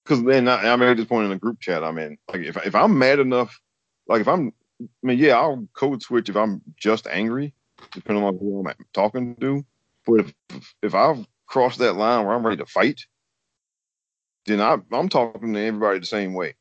because 0.04 0.24
then 0.24 0.48
I, 0.48 0.72
I 0.72 0.76
made 0.76 0.96
this 0.96 1.06
point 1.06 1.24
in 1.24 1.30
the 1.30 1.38
group 1.38 1.60
chat. 1.60 1.84
I 1.84 1.92
mean, 1.92 2.18
like 2.28 2.42
if 2.42 2.56
if 2.66 2.74
I'm 2.74 2.98
mad 2.98 3.18
enough, 3.18 3.60
like 4.08 4.20
if 4.20 4.28
I'm, 4.28 4.52
I 4.80 4.86
mean, 5.02 5.18
yeah, 5.18 5.36
I'll 5.36 5.68
code 5.74 6.02
switch 6.02 6.28
if 6.28 6.36
I'm 6.36 6.62
just 6.76 7.06
angry, 7.06 7.54
depending 7.92 8.24
on 8.24 8.38
who 8.38 8.66
I'm 8.66 8.74
talking 8.92 9.36
to. 9.36 9.64
But 10.06 10.20
if 10.48 10.74
if 10.82 10.94
I've 10.94 11.26
crossed 11.46 11.78
that 11.80 11.96
line 11.96 12.24
where 12.24 12.34
I'm 12.34 12.46
ready 12.46 12.58
to 12.58 12.66
fight, 12.66 13.04
then 14.46 14.60
I, 14.60 14.78
I'm 14.92 15.08
talking 15.08 15.52
to 15.52 15.60
everybody 15.60 15.98
the 15.98 16.06
same 16.06 16.34
way. 16.34 16.54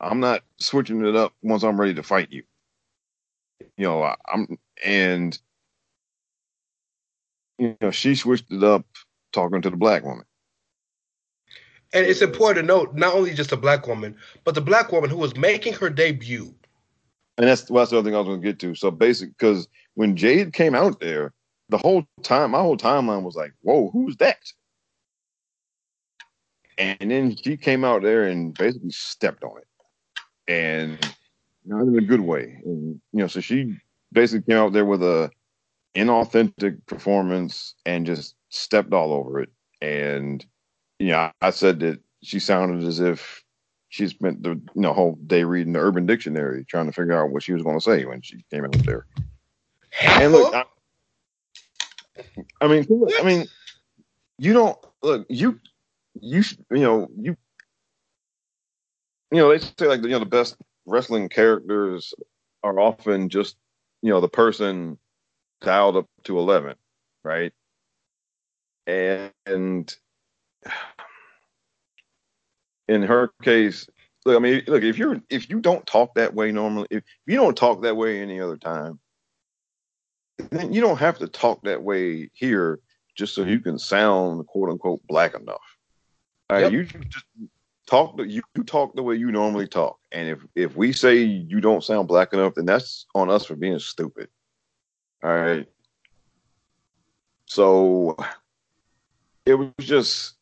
I'm 0.00 0.20
not 0.20 0.42
switching 0.58 1.04
it 1.04 1.16
up 1.16 1.32
once 1.42 1.62
I'm 1.62 1.80
ready 1.80 1.94
to 1.94 2.02
fight 2.02 2.28
you. 2.30 2.44
You 3.76 3.86
know, 3.86 4.02
I, 4.02 4.16
I'm 4.32 4.58
and 4.84 5.38
you 7.58 7.76
know 7.80 7.90
she 7.90 8.14
switched 8.14 8.52
it 8.52 8.62
up 8.62 8.84
talking 9.32 9.62
to 9.62 9.70
the 9.70 9.76
black 9.76 10.04
woman. 10.04 10.24
And 11.92 12.04
it's 12.06 12.22
important 12.22 12.66
to 12.66 12.66
note 12.66 12.94
not 12.94 13.14
only 13.14 13.34
just 13.34 13.52
a 13.52 13.56
black 13.56 13.86
woman, 13.86 14.16
but 14.42 14.54
the 14.56 14.60
black 14.60 14.90
woman 14.90 15.10
who 15.10 15.16
was 15.16 15.36
making 15.36 15.74
her 15.74 15.88
debut. 15.88 16.54
And 17.36 17.48
that's, 17.48 17.68
well, 17.68 17.82
that's 17.82 17.90
the 17.90 17.98
other 17.98 18.08
thing 18.08 18.14
I 18.14 18.18
was 18.18 18.28
going 18.28 18.40
to 18.40 18.46
get 18.46 18.58
to. 18.60 18.74
So 18.74 18.90
basic, 18.90 19.36
because 19.36 19.68
when 19.94 20.16
Jade 20.16 20.52
came 20.52 20.74
out 20.74 21.00
there, 21.00 21.32
the 21.68 21.78
whole 21.78 22.04
time, 22.22 22.52
my 22.52 22.60
whole 22.60 22.76
timeline 22.76 23.22
was 23.22 23.36
like, 23.36 23.52
"Whoa, 23.62 23.90
who's 23.90 24.16
that?" 24.18 24.38
And 26.76 27.10
then 27.10 27.36
she 27.36 27.56
came 27.56 27.84
out 27.84 28.02
there 28.02 28.24
and 28.24 28.52
basically 28.54 28.90
stepped 28.90 29.42
on 29.44 29.58
it, 29.58 29.66
and 30.52 30.98
not 31.64 31.82
in 31.82 31.98
a 31.98 32.02
good 32.02 32.20
way. 32.20 32.60
And 32.64 33.00
you 33.12 33.20
know, 33.20 33.26
so 33.26 33.40
she 33.40 33.76
basically 34.12 34.52
came 34.52 34.62
out 34.62 34.72
there 34.72 34.84
with 34.84 35.02
a 35.02 35.30
inauthentic 35.94 36.84
performance 36.86 37.74
and 37.86 38.06
just 38.06 38.34
stepped 38.50 38.92
all 38.92 39.12
over 39.12 39.40
it. 39.40 39.50
And 39.80 40.44
you 40.98 41.08
know, 41.08 41.18
I, 41.18 41.32
I 41.40 41.50
said 41.50 41.80
that 41.80 42.00
she 42.22 42.38
sounded 42.38 42.86
as 42.86 43.00
if 43.00 43.43
she 43.94 44.08
spent 44.08 44.42
the 44.42 44.50
you 44.50 44.62
know, 44.74 44.92
whole 44.92 45.16
day 45.24 45.44
reading 45.44 45.72
the 45.72 45.78
Urban 45.78 46.04
Dictionary 46.04 46.64
trying 46.64 46.86
to 46.86 46.92
figure 46.92 47.12
out 47.12 47.30
what 47.30 47.44
she 47.44 47.52
was 47.52 47.62
going 47.62 47.78
to 47.78 47.84
say 47.84 48.04
when 48.04 48.22
she 48.22 48.44
came 48.50 48.64
out 48.64 48.84
there. 48.84 49.06
And 50.02 50.32
look, 50.32 50.52
I, 50.52 50.64
I 52.60 52.66
mean, 52.66 52.84
I 53.20 53.22
mean, 53.22 53.46
you 54.36 54.52
don't 54.52 54.76
look 55.00 55.26
you 55.28 55.60
you 56.20 56.42
you 56.72 56.80
know 56.80 57.08
you 57.16 57.36
you 59.30 59.38
know 59.38 59.50
they 59.50 59.60
say 59.60 59.86
like 59.86 60.02
you 60.02 60.08
know 60.08 60.18
the 60.18 60.26
best 60.26 60.56
wrestling 60.86 61.28
characters 61.28 62.12
are 62.64 62.80
often 62.80 63.28
just 63.28 63.54
you 64.02 64.10
know 64.10 64.20
the 64.20 64.28
person 64.28 64.98
dialed 65.60 65.96
up 65.96 66.08
to 66.24 66.36
eleven, 66.36 66.74
right? 67.22 67.52
And, 68.88 69.30
and 69.46 69.96
in 72.88 73.02
her 73.02 73.30
case, 73.42 73.86
look, 74.24 74.36
I 74.36 74.40
mean, 74.40 74.62
look 74.66 74.82
if 74.82 74.98
you're 74.98 75.20
if 75.30 75.48
you 75.48 75.60
don't 75.60 75.86
talk 75.86 76.14
that 76.14 76.34
way 76.34 76.52
normally, 76.52 76.88
if 76.90 77.04
you 77.26 77.36
don't 77.36 77.56
talk 77.56 77.82
that 77.82 77.96
way 77.96 78.20
any 78.20 78.40
other 78.40 78.56
time, 78.56 78.98
then 80.50 80.72
you 80.72 80.80
don't 80.80 80.98
have 80.98 81.18
to 81.18 81.28
talk 81.28 81.62
that 81.62 81.82
way 81.82 82.30
here 82.32 82.80
just 83.16 83.34
so 83.34 83.44
you 83.44 83.60
can 83.60 83.78
sound 83.78 84.46
quote 84.46 84.70
unquote 84.70 85.06
black 85.06 85.34
enough. 85.34 85.78
All 86.50 86.56
right, 86.56 86.62
Yep. 86.64 86.72
you 86.72 86.84
just 86.84 87.24
talk 87.86 88.16
the 88.16 88.24
you, 88.24 88.42
you 88.54 88.64
talk 88.64 88.94
the 88.94 89.02
way 89.02 89.14
you 89.14 89.30
normally 89.30 89.66
talk. 89.66 89.98
And 90.12 90.28
if 90.28 90.38
if 90.54 90.76
we 90.76 90.92
say 90.92 91.16
you 91.16 91.60
don't 91.60 91.84
sound 91.84 92.08
black 92.08 92.32
enough, 92.32 92.54
then 92.54 92.66
that's 92.66 93.06
on 93.14 93.30
us 93.30 93.46
for 93.46 93.56
being 93.56 93.78
stupid. 93.78 94.28
All 95.22 95.34
right. 95.34 95.66
So 97.46 98.16
it 99.46 99.54
was 99.54 99.70
just 99.80 100.34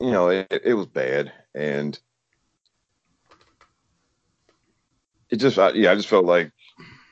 you 0.00 0.10
know, 0.10 0.28
it, 0.28 0.46
it 0.50 0.74
was 0.74 0.86
bad 0.86 1.32
and 1.56 1.98
it 5.30 5.36
just 5.36 5.58
I, 5.58 5.70
yeah, 5.72 5.90
I 5.92 5.94
just 5.96 6.08
felt 6.08 6.24
like 6.24 6.52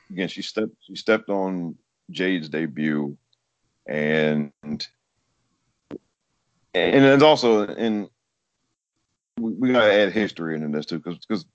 again 0.09 0.27
she 0.29 0.41
stepped 0.41 0.71
she 0.81 0.95
stepped 0.95 1.29
on 1.29 1.75
Jade's 2.11 2.47
debut 2.49 3.17
and 3.87 4.51
and 4.61 4.87
it's 6.73 7.23
also 7.23 7.65
in 7.67 8.07
we, 9.39 9.51
we 9.53 9.71
gotta 9.71 9.91
add 9.93 10.11
history 10.13 10.55
into 10.55 10.69
this 10.69 10.85
too 10.85 10.99
because 10.99 11.17
because 11.19 11.45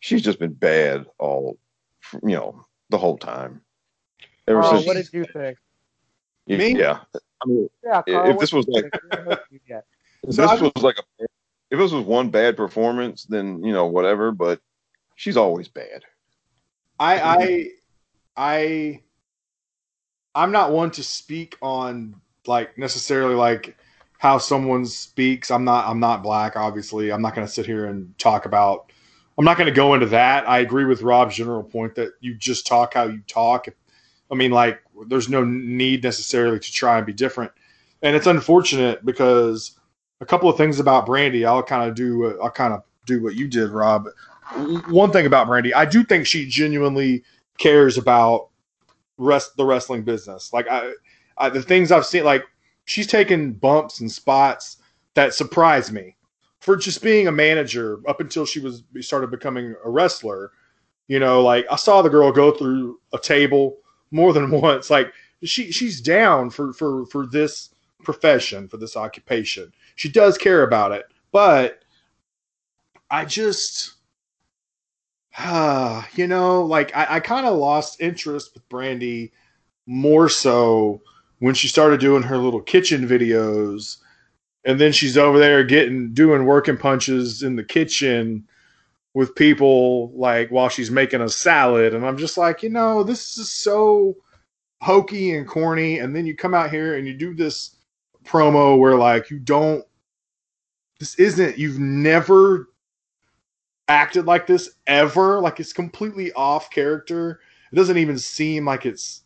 she's 0.00 0.22
just 0.22 0.38
been 0.38 0.52
bad 0.52 1.06
all 1.18 1.58
you 2.22 2.36
know 2.36 2.64
the 2.90 2.98
whole 2.98 3.18
time 3.18 3.60
ever 4.46 4.62
Oh, 4.62 4.74
since 4.76 4.86
what 4.86 4.96
did 4.96 5.08
you 5.12 5.24
think? 5.32 5.58
Me? 6.46 6.76
yeah 6.78 7.00
I 7.14 7.46
mean 7.46 7.68
Yeah, 7.84 8.02
if 8.06 8.38
this 8.38 8.52
was 8.52 8.66
like- 8.68 8.84
think? 8.90 8.94
We 9.02 9.08
haven't 9.12 9.28
heard 9.28 9.38
you 9.50 9.60
yet. 9.68 9.84
if 10.24 10.36
this 10.36 10.60
was 10.60 10.82
like 10.82 10.98
a 10.98 11.24
if 11.70 11.78
this 11.78 11.92
was 11.92 12.04
one 12.04 12.30
bad 12.30 12.56
performance 12.56 13.24
then 13.24 13.62
you 13.62 13.72
know 13.72 13.86
whatever 13.86 14.32
but 14.32 14.60
she's 15.16 15.36
always 15.36 15.68
bad 15.68 16.02
I 16.98 17.18
I 17.18 17.68
I 18.36 19.00
I'm 20.34 20.52
not 20.52 20.72
one 20.72 20.90
to 20.92 21.02
speak 21.02 21.56
on 21.62 22.20
like 22.46 22.76
necessarily 22.78 23.34
like 23.34 23.76
how 24.18 24.36
someone 24.38 24.84
speaks. 24.84 25.50
I'm 25.50 25.64
not 25.64 25.86
I'm 25.88 25.98
not 25.98 26.22
black, 26.22 26.56
obviously. 26.56 27.10
I'm 27.10 27.22
not 27.22 27.34
gonna 27.34 27.48
sit 27.48 27.66
here 27.66 27.86
and 27.86 28.16
talk 28.18 28.44
about 28.44 28.92
I'm 29.38 29.44
not 29.46 29.56
gonna 29.56 29.70
go 29.70 29.94
into 29.94 30.06
that. 30.06 30.46
I 30.48 30.58
agree 30.58 30.84
with 30.84 31.02
Rob's 31.02 31.36
general 31.36 31.62
point 31.62 31.94
that 31.94 32.12
you 32.20 32.34
just 32.34 32.66
talk 32.66 32.94
how 32.94 33.04
you 33.04 33.22
talk. 33.26 33.66
I 34.30 34.34
mean, 34.34 34.50
like 34.50 34.82
there's 35.08 35.30
no 35.30 35.42
need 35.42 36.04
necessarily 36.04 36.60
to 36.60 36.72
try 36.72 36.98
and 36.98 37.06
be 37.06 37.14
different. 37.14 37.50
And 38.02 38.14
it's 38.14 38.26
unfortunate 38.26 39.04
because 39.04 39.79
a 40.20 40.26
couple 40.26 40.48
of 40.48 40.56
things 40.56 40.80
about 40.80 41.06
Brandi, 41.06 41.46
I'll 41.46 41.62
kind 41.62 41.88
of 41.88 41.96
do 41.96 42.38
I'll 42.42 42.50
kind 42.50 42.74
of 42.74 42.82
do 43.06 43.22
what 43.22 43.34
you 43.34 43.48
did, 43.48 43.70
Rob 43.70 44.06
one 44.54 45.10
thing 45.10 45.26
about 45.26 45.46
Brandi, 45.46 45.74
I 45.74 45.84
do 45.84 46.04
think 46.04 46.26
she 46.26 46.46
genuinely 46.46 47.22
cares 47.58 47.98
about 47.98 48.48
rest 49.18 49.56
the 49.56 49.64
wrestling 49.64 50.02
business. 50.02 50.52
Like 50.52 50.66
I, 50.68 50.92
I 51.38 51.50
the 51.50 51.62
things 51.62 51.92
I've 51.92 52.06
seen, 52.06 52.24
like 52.24 52.44
she's 52.84 53.06
taken 53.06 53.52
bumps 53.52 54.00
and 54.00 54.10
spots 54.10 54.78
that 55.14 55.34
surprise 55.34 55.92
me 55.92 56.16
for 56.60 56.76
just 56.76 57.02
being 57.02 57.28
a 57.28 57.32
manager 57.32 58.00
up 58.08 58.20
until 58.20 58.44
she 58.44 58.60
was 58.60 58.82
started 59.00 59.30
becoming 59.30 59.74
a 59.84 59.90
wrestler. 59.90 60.52
You 61.08 61.18
know, 61.18 61.42
like 61.42 61.66
I 61.70 61.76
saw 61.76 62.02
the 62.02 62.08
girl 62.08 62.32
go 62.32 62.52
through 62.52 63.00
a 63.12 63.18
table 63.18 63.78
more 64.10 64.32
than 64.32 64.50
once. 64.60 64.90
Like 64.90 65.12
she 65.44 65.70
she's 65.70 66.00
down 66.00 66.50
for 66.50 66.72
for 66.72 67.06
for 67.06 67.26
this 67.26 67.69
profession, 68.02 68.68
for 68.68 68.76
this 68.76 68.96
occupation. 68.96 69.72
She 69.96 70.08
does 70.08 70.38
care 70.38 70.62
about 70.62 70.92
it, 70.92 71.06
but 71.32 71.82
I 73.10 73.24
just 73.24 73.94
uh, 75.38 76.02
you 76.14 76.26
know, 76.26 76.62
like 76.62 76.94
I, 76.96 77.16
I 77.16 77.20
kind 77.20 77.46
of 77.46 77.56
lost 77.56 78.00
interest 78.00 78.54
with 78.54 78.68
Brandi 78.68 79.30
more 79.86 80.28
so 80.28 81.00
when 81.38 81.54
she 81.54 81.68
started 81.68 82.00
doing 82.00 82.22
her 82.22 82.36
little 82.38 82.60
kitchen 82.60 83.08
videos 83.08 83.98
and 84.64 84.80
then 84.80 84.92
she's 84.92 85.16
over 85.16 85.38
there 85.38 85.64
getting 85.64 86.12
doing 86.12 86.44
working 86.44 86.76
punches 86.76 87.42
in 87.42 87.56
the 87.56 87.64
kitchen 87.64 88.46
with 89.14 89.34
people 89.34 90.12
like 90.12 90.50
while 90.50 90.68
she's 90.68 90.90
making 90.90 91.20
a 91.20 91.28
salad 91.28 91.94
and 91.94 92.06
i'm 92.06 92.16
just 92.16 92.38
like 92.38 92.62
you 92.62 92.68
know 92.68 93.02
this 93.02 93.36
is 93.36 93.50
so 93.50 94.14
hokey 94.80 95.34
and 95.34 95.48
corny 95.48 95.98
and 95.98 96.14
then 96.14 96.26
you 96.26 96.36
come 96.36 96.54
out 96.54 96.70
here 96.70 96.96
and 96.96 97.06
you 97.06 97.14
do 97.14 97.34
this 97.34 97.76
promo 98.24 98.78
where 98.78 98.96
like 98.96 99.30
you 99.30 99.38
don't 99.38 99.84
this 100.98 101.14
isn't 101.16 101.58
you've 101.58 101.78
never 101.78 102.68
acted 103.88 104.26
like 104.26 104.46
this 104.46 104.70
ever. 104.86 105.40
Like 105.40 105.58
it's 105.58 105.72
completely 105.72 106.32
off 106.32 106.70
character. 106.70 107.40
It 107.72 107.76
doesn't 107.76 107.98
even 107.98 108.18
seem 108.18 108.64
like 108.64 108.86
it's 108.86 109.22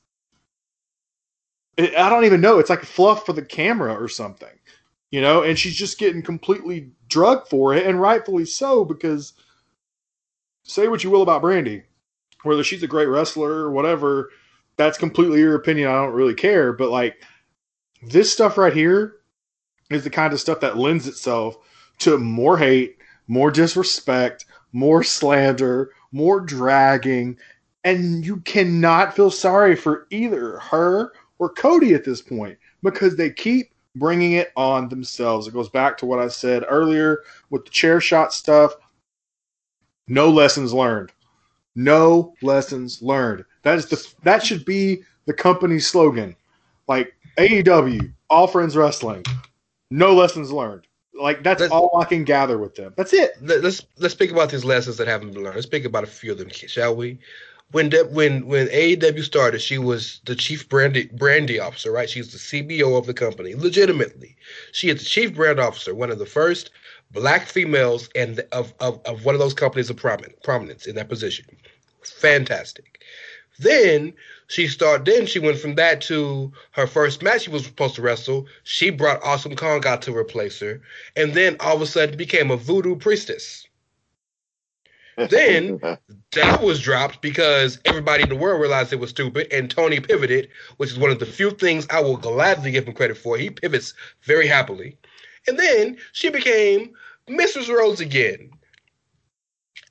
it, 1.76 1.94
i 1.96 2.08
don't 2.08 2.24
even 2.24 2.40
know. 2.40 2.58
It's 2.58 2.70
like 2.70 2.84
fluff 2.84 3.26
for 3.26 3.32
the 3.32 3.44
camera 3.44 3.94
or 3.94 4.08
something 4.08 4.48
you 5.10 5.20
know? 5.20 5.44
And 5.44 5.56
she's 5.56 5.76
just 5.76 5.98
getting 5.98 6.22
completely 6.22 6.90
drugged 7.08 7.48
for 7.48 7.72
it 7.72 7.86
and 7.86 8.00
rightfully 8.00 8.44
so 8.44 8.84
because 8.84 9.34
say 10.64 10.88
what 10.88 11.04
you 11.04 11.10
will 11.10 11.22
about 11.22 11.42
Brandi 11.42 11.84
whether 12.42 12.64
she's 12.64 12.82
a 12.82 12.88
great 12.88 13.06
wrestler 13.06 13.50
or 13.50 13.70
whatever 13.70 14.30
that's 14.76 14.98
completely 14.98 15.40
your 15.40 15.54
opinion. 15.54 15.88
I 15.88 15.92
don't 15.92 16.12
really 16.12 16.34
care. 16.34 16.72
But 16.72 16.90
like 16.90 17.22
this 18.06 18.32
stuff 18.32 18.58
right 18.58 18.72
here 18.72 19.16
is 19.90 20.04
the 20.04 20.10
kind 20.10 20.32
of 20.32 20.40
stuff 20.40 20.60
that 20.60 20.76
lends 20.76 21.06
itself 21.06 21.56
to 21.98 22.18
more 22.18 22.58
hate 22.58 22.98
more 23.26 23.50
disrespect 23.50 24.46
more 24.72 25.02
slander 25.02 25.90
more 26.12 26.40
dragging 26.40 27.36
and 27.84 28.24
you 28.24 28.38
cannot 28.38 29.14
feel 29.14 29.30
sorry 29.30 29.76
for 29.76 30.06
either 30.10 30.58
her 30.58 31.12
or 31.38 31.50
cody 31.50 31.94
at 31.94 32.04
this 32.04 32.22
point 32.22 32.58
because 32.82 33.16
they 33.16 33.30
keep 33.30 33.72
bringing 33.96 34.32
it 34.32 34.52
on 34.56 34.88
themselves. 34.88 35.46
It 35.46 35.54
goes 35.54 35.68
back 35.68 35.96
to 35.98 36.06
what 36.06 36.18
I 36.18 36.28
said 36.28 36.64
earlier 36.68 37.22
with 37.50 37.64
the 37.64 37.70
chair 37.70 38.00
shot 38.00 38.32
stuff. 38.32 38.72
No 40.08 40.30
lessons 40.30 40.72
learned. 40.72 41.12
No 41.74 42.34
lessons 42.42 43.02
learned. 43.02 43.44
That 43.62 43.78
is 43.78 43.86
the 43.86 44.06
that 44.22 44.44
should 44.44 44.64
be 44.64 45.02
the 45.26 45.32
company's 45.32 45.88
slogan. 45.88 46.36
Like 46.88 47.14
AEW, 47.36 48.12
All 48.30 48.46
Friends 48.46 48.76
Wrestling. 48.76 49.24
No 49.90 50.14
lessons 50.14 50.50
learned. 50.50 50.86
Like 51.18 51.42
that's 51.44 51.60
Let's- 51.60 51.72
all 51.72 51.96
I 52.00 52.04
can 52.04 52.24
gather 52.24 52.58
with 52.58 52.74
them. 52.74 52.92
That's 52.96 53.12
it. 53.12 53.32
Let- 53.40 53.62
let's 53.62 53.86
let's 53.98 54.14
speak 54.14 54.32
about 54.32 54.50
these 54.50 54.64
lessons 54.64 54.96
that 54.96 55.06
haven't 55.06 55.32
been 55.32 55.44
learned. 55.44 55.54
Let's 55.54 55.66
speak 55.66 55.84
about 55.84 56.02
a 56.04 56.08
few 56.08 56.32
of 56.32 56.38
them, 56.38 56.50
shall 56.50 56.96
we? 56.96 57.18
When 57.70 57.88
De- 57.88 58.04
when 58.06 58.46
when 58.46 58.68
AEW 58.68 59.22
started, 59.22 59.60
she 59.60 59.78
was 59.78 60.20
the 60.26 60.34
chief 60.34 60.68
brandy 60.68 61.06
brandy 61.12 61.60
officer, 61.60 61.92
right? 61.92 62.10
She's 62.10 62.32
the 62.32 62.38
CBO 62.38 62.96
of 62.98 63.06
the 63.06 63.14
company, 63.14 63.54
legitimately. 63.54 64.36
She 64.72 64.88
is 64.90 64.98
the 64.98 65.04
chief 65.04 65.34
brand 65.34 65.60
officer, 65.60 65.94
one 65.94 66.10
of 66.10 66.18
the 66.18 66.26
first 66.26 66.70
black 67.12 67.46
females 67.46 68.08
and 68.16 68.40
of, 68.52 68.74
of 68.80 69.00
of 69.06 69.24
one 69.24 69.34
of 69.36 69.40
those 69.40 69.54
companies 69.54 69.90
of 69.90 69.96
prominent, 69.96 70.42
prominence 70.42 70.86
in 70.86 70.96
that 70.96 71.08
position. 71.08 71.46
Fantastic. 72.02 73.02
Then 73.58 74.12
she 74.54 74.68
started. 74.68 75.04
Then 75.04 75.26
she 75.26 75.40
went 75.40 75.58
from 75.58 75.74
that 75.74 76.00
to 76.02 76.52
her 76.72 76.86
first 76.86 77.22
match 77.22 77.42
she 77.42 77.50
was 77.50 77.64
supposed 77.64 77.96
to 77.96 78.02
wrestle. 78.02 78.46
She 78.62 78.90
brought 78.90 79.22
Awesome 79.24 79.56
Kong 79.56 79.84
out 79.84 80.02
to 80.02 80.16
replace 80.16 80.60
her, 80.60 80.80
and 81.16 81.34
then 81.34 81.56
all 81.58 81.74
of 81.74 81.82
a 81.82 81.86
sudden 81.86 82.16
became 82.16 82.50
a 82.50 82.56
voodoo 82.56 82.96
priestess. 82.96 83.66
Then 85.30 85.78
that 86.32 86.60
was 86.60 86.80
dropped 86.80 87.22
because 87.22 87.78
everybody 87.84 88.24
in 88.24 88.28
the 88.28 88.34
world 88.34 88.60
realized 88.60 88.92
it 88.92 88.98
was 88.98 89.10
stupid, 89.10 89.46
and 89.52 89.70
Tony 89.70 90.00
pivoted, 90.00 90.48
which 90.78 90.90
is 90.90 90.98
one 90.98 91.12
of 91.12 91.20
the 91.20 91.26
few 91.26 91.52
things 91.52 91.86
I 91.88 92.00
will 92.00 92.16
gladly 92.16 92.72
give 92.72 92.88
him 92.88 92.94
credit 92.94 93.16
for. 93.16 93.36
He 93.36 93.50
pivots 93.50 93.94
very 94.22 94.48
happily, 94.48 94.98
and 95.46 95.56
then 95.56 95.98
she 96.12 96.30
became 96.30 96.94
Mrs. 97.28 97.68
Rhodes 97.68 98.00
again. 98.00 98.50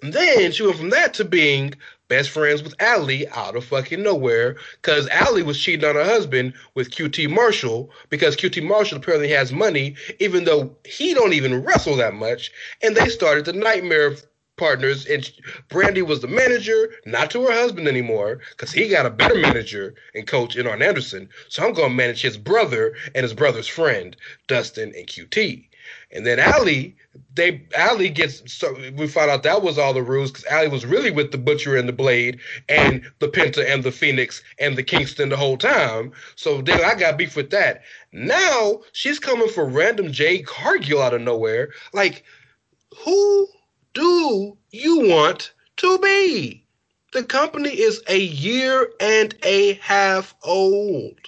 And 0.01 0.11
then 0.11 0.51
she 0.51 0.63
went 0.63 0.77
from 0.77 0.89
that 0.89 1.13
to 1.13 1.23
being 1.23 1.73
best 2.13 2.29
friends 2.29 2.61
with 2.61 2.79
Allie 2.79 3.27
out 3.29 3.55
of 3.55 3.65
fucking 3.65 4.03
nowhere 4.03 4.55
because 4.79 5.07
Allie 5.07 5.41
was 5.41 5.59
cheating 5.59 5.89
on 5.89 5.95
her 5.95 6.03
husband 6.03 6.53
with 6.75 6.91
QT 6.91 7.27
Marshall 7.27 7.89
because 8.09 8.35
QT 8.35 8.61
Marshall 8.61 8.99
apparently 8.99 9.29
has 9.29 9.51
money 9.51 9.95
even 10.19 10.43
though 10.43 10.77
he 10.85 11.15
don't 11.15 11.33
even 11.33 11.63
wrestle 11.63 11.95
that 11.95 12.13
much 12.13 12.51
and 12.83 12.95
they 12.95 13.09
started 13.09 13.45
the 13.45 13.53
Nightmare 13.53 14.15
partners 14.57 15.07
and 15.07 15.27
Brandi 15.69 16.05
was 16.05 16.19
the 16.19 16.27
manager 16.27 16.91
not 17.07 17.31
to 17.31 17.47
her 17.47 17.51
husband 17.51 17.87
anymore 17.87 18.41
because 18.51 18.71
he 18.71 18.89
got 18.89 19.07
a 19.07 19.09
better 19.09 19.39
manager 19.39 19.95
and 20.13 20.27
coach 20.27 20.55
in 20.55 20.67
Arn 20.67 20.83
Anderson. 20.83 21.27
So 21.49 21.65
I'm 21.65 21.73
going 21.73 21.89
to 21.89 21.95
manage 21.95 22.21
his 22.21 22.37
brother 22.37 22.95
and 23.15 23.23
his 23.23 23.33
brother's 23.33 23.67
friend 23.67 24.15
Dustin 24.47 24.93
and 24.95 25.07
QT 25.07 25.65
and 26.11 26.25
then 26.25 26.39
Allie, 26.39 26.95
they 27.35 27.65
Allie 27.75 28.09
gets 28.09 28.51
so 28.51 28.75
we 28.95 29.07
found 29.07 29.31
out 29.31 29.43
that 29.43 29.61
was 29.61 29.77
all 29.77 29.93
the 29.93 30.03
rules 30.03 30.31
because 30.31 30.45
Allie 30.45 30.67
was 30.67 30.85
really 30.85 31.11
with 31.11 31.31
the 31.31 31.37
Butcher 31.37 31.75
and 31.75 31.87
the 31.87 31.93
Blade 31.93 32.39
and 32.69 33.03
the 33.19 33.27
Penta 33.27 33.65
and 33.65 33.83
the 33.83 33.91
Fenix 33.91 34.41
and 34.59 34.77
the 34.77 34.83
Kingston 34.83 35.29
the 35.29 35.37
whole 35.37 35.57
time. 35.57 36.11
So 36.35 36.61
then 36.61 36.83
I 36.83 36.95
got 36.95 37.17
beef 37.17 37.35
with 37.35 37.49
that. 37.51 37.81
Now 38.11 38.81
she's 38.91 39.19
coming 39.19 39.49
for 39.49 39.65
random 39.65 40.11
Jade 40.11 40.45
Cargill 40.45 41.01
out 41.01 41.13
of 41.13 41.21
nowhere. 41.21 41.71
Like, 41.93 42.23
who 43.03 43.47
do 43.93 44.57
you 44.71 45.09
want 45.09 45.53
to 45.77 45.97
be? 45.99 46.65
The 47.13 47.23
company 47.23 47.69
is 47.69 48.01
a 48.07 48.17
year 48.17 48.91
and 48.99 49.35
a 49.43 49.73
half 49.73 50.33
old 50.43 51.19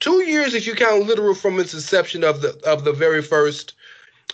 two 0.00 0.22
years 0.24 0.54
if 0.54 0.66
you 0.66 0.74
count 0.74 1.06
literal 1.06 1.34
from 1.34 1.58
its 1.58 1.74
inception 1.74 2.24
of 2.24 2.40
the 2.40 2.58
of 2.64 2.84
the 2.84 2.92
very 2.92 3.22
first 3.22 3.74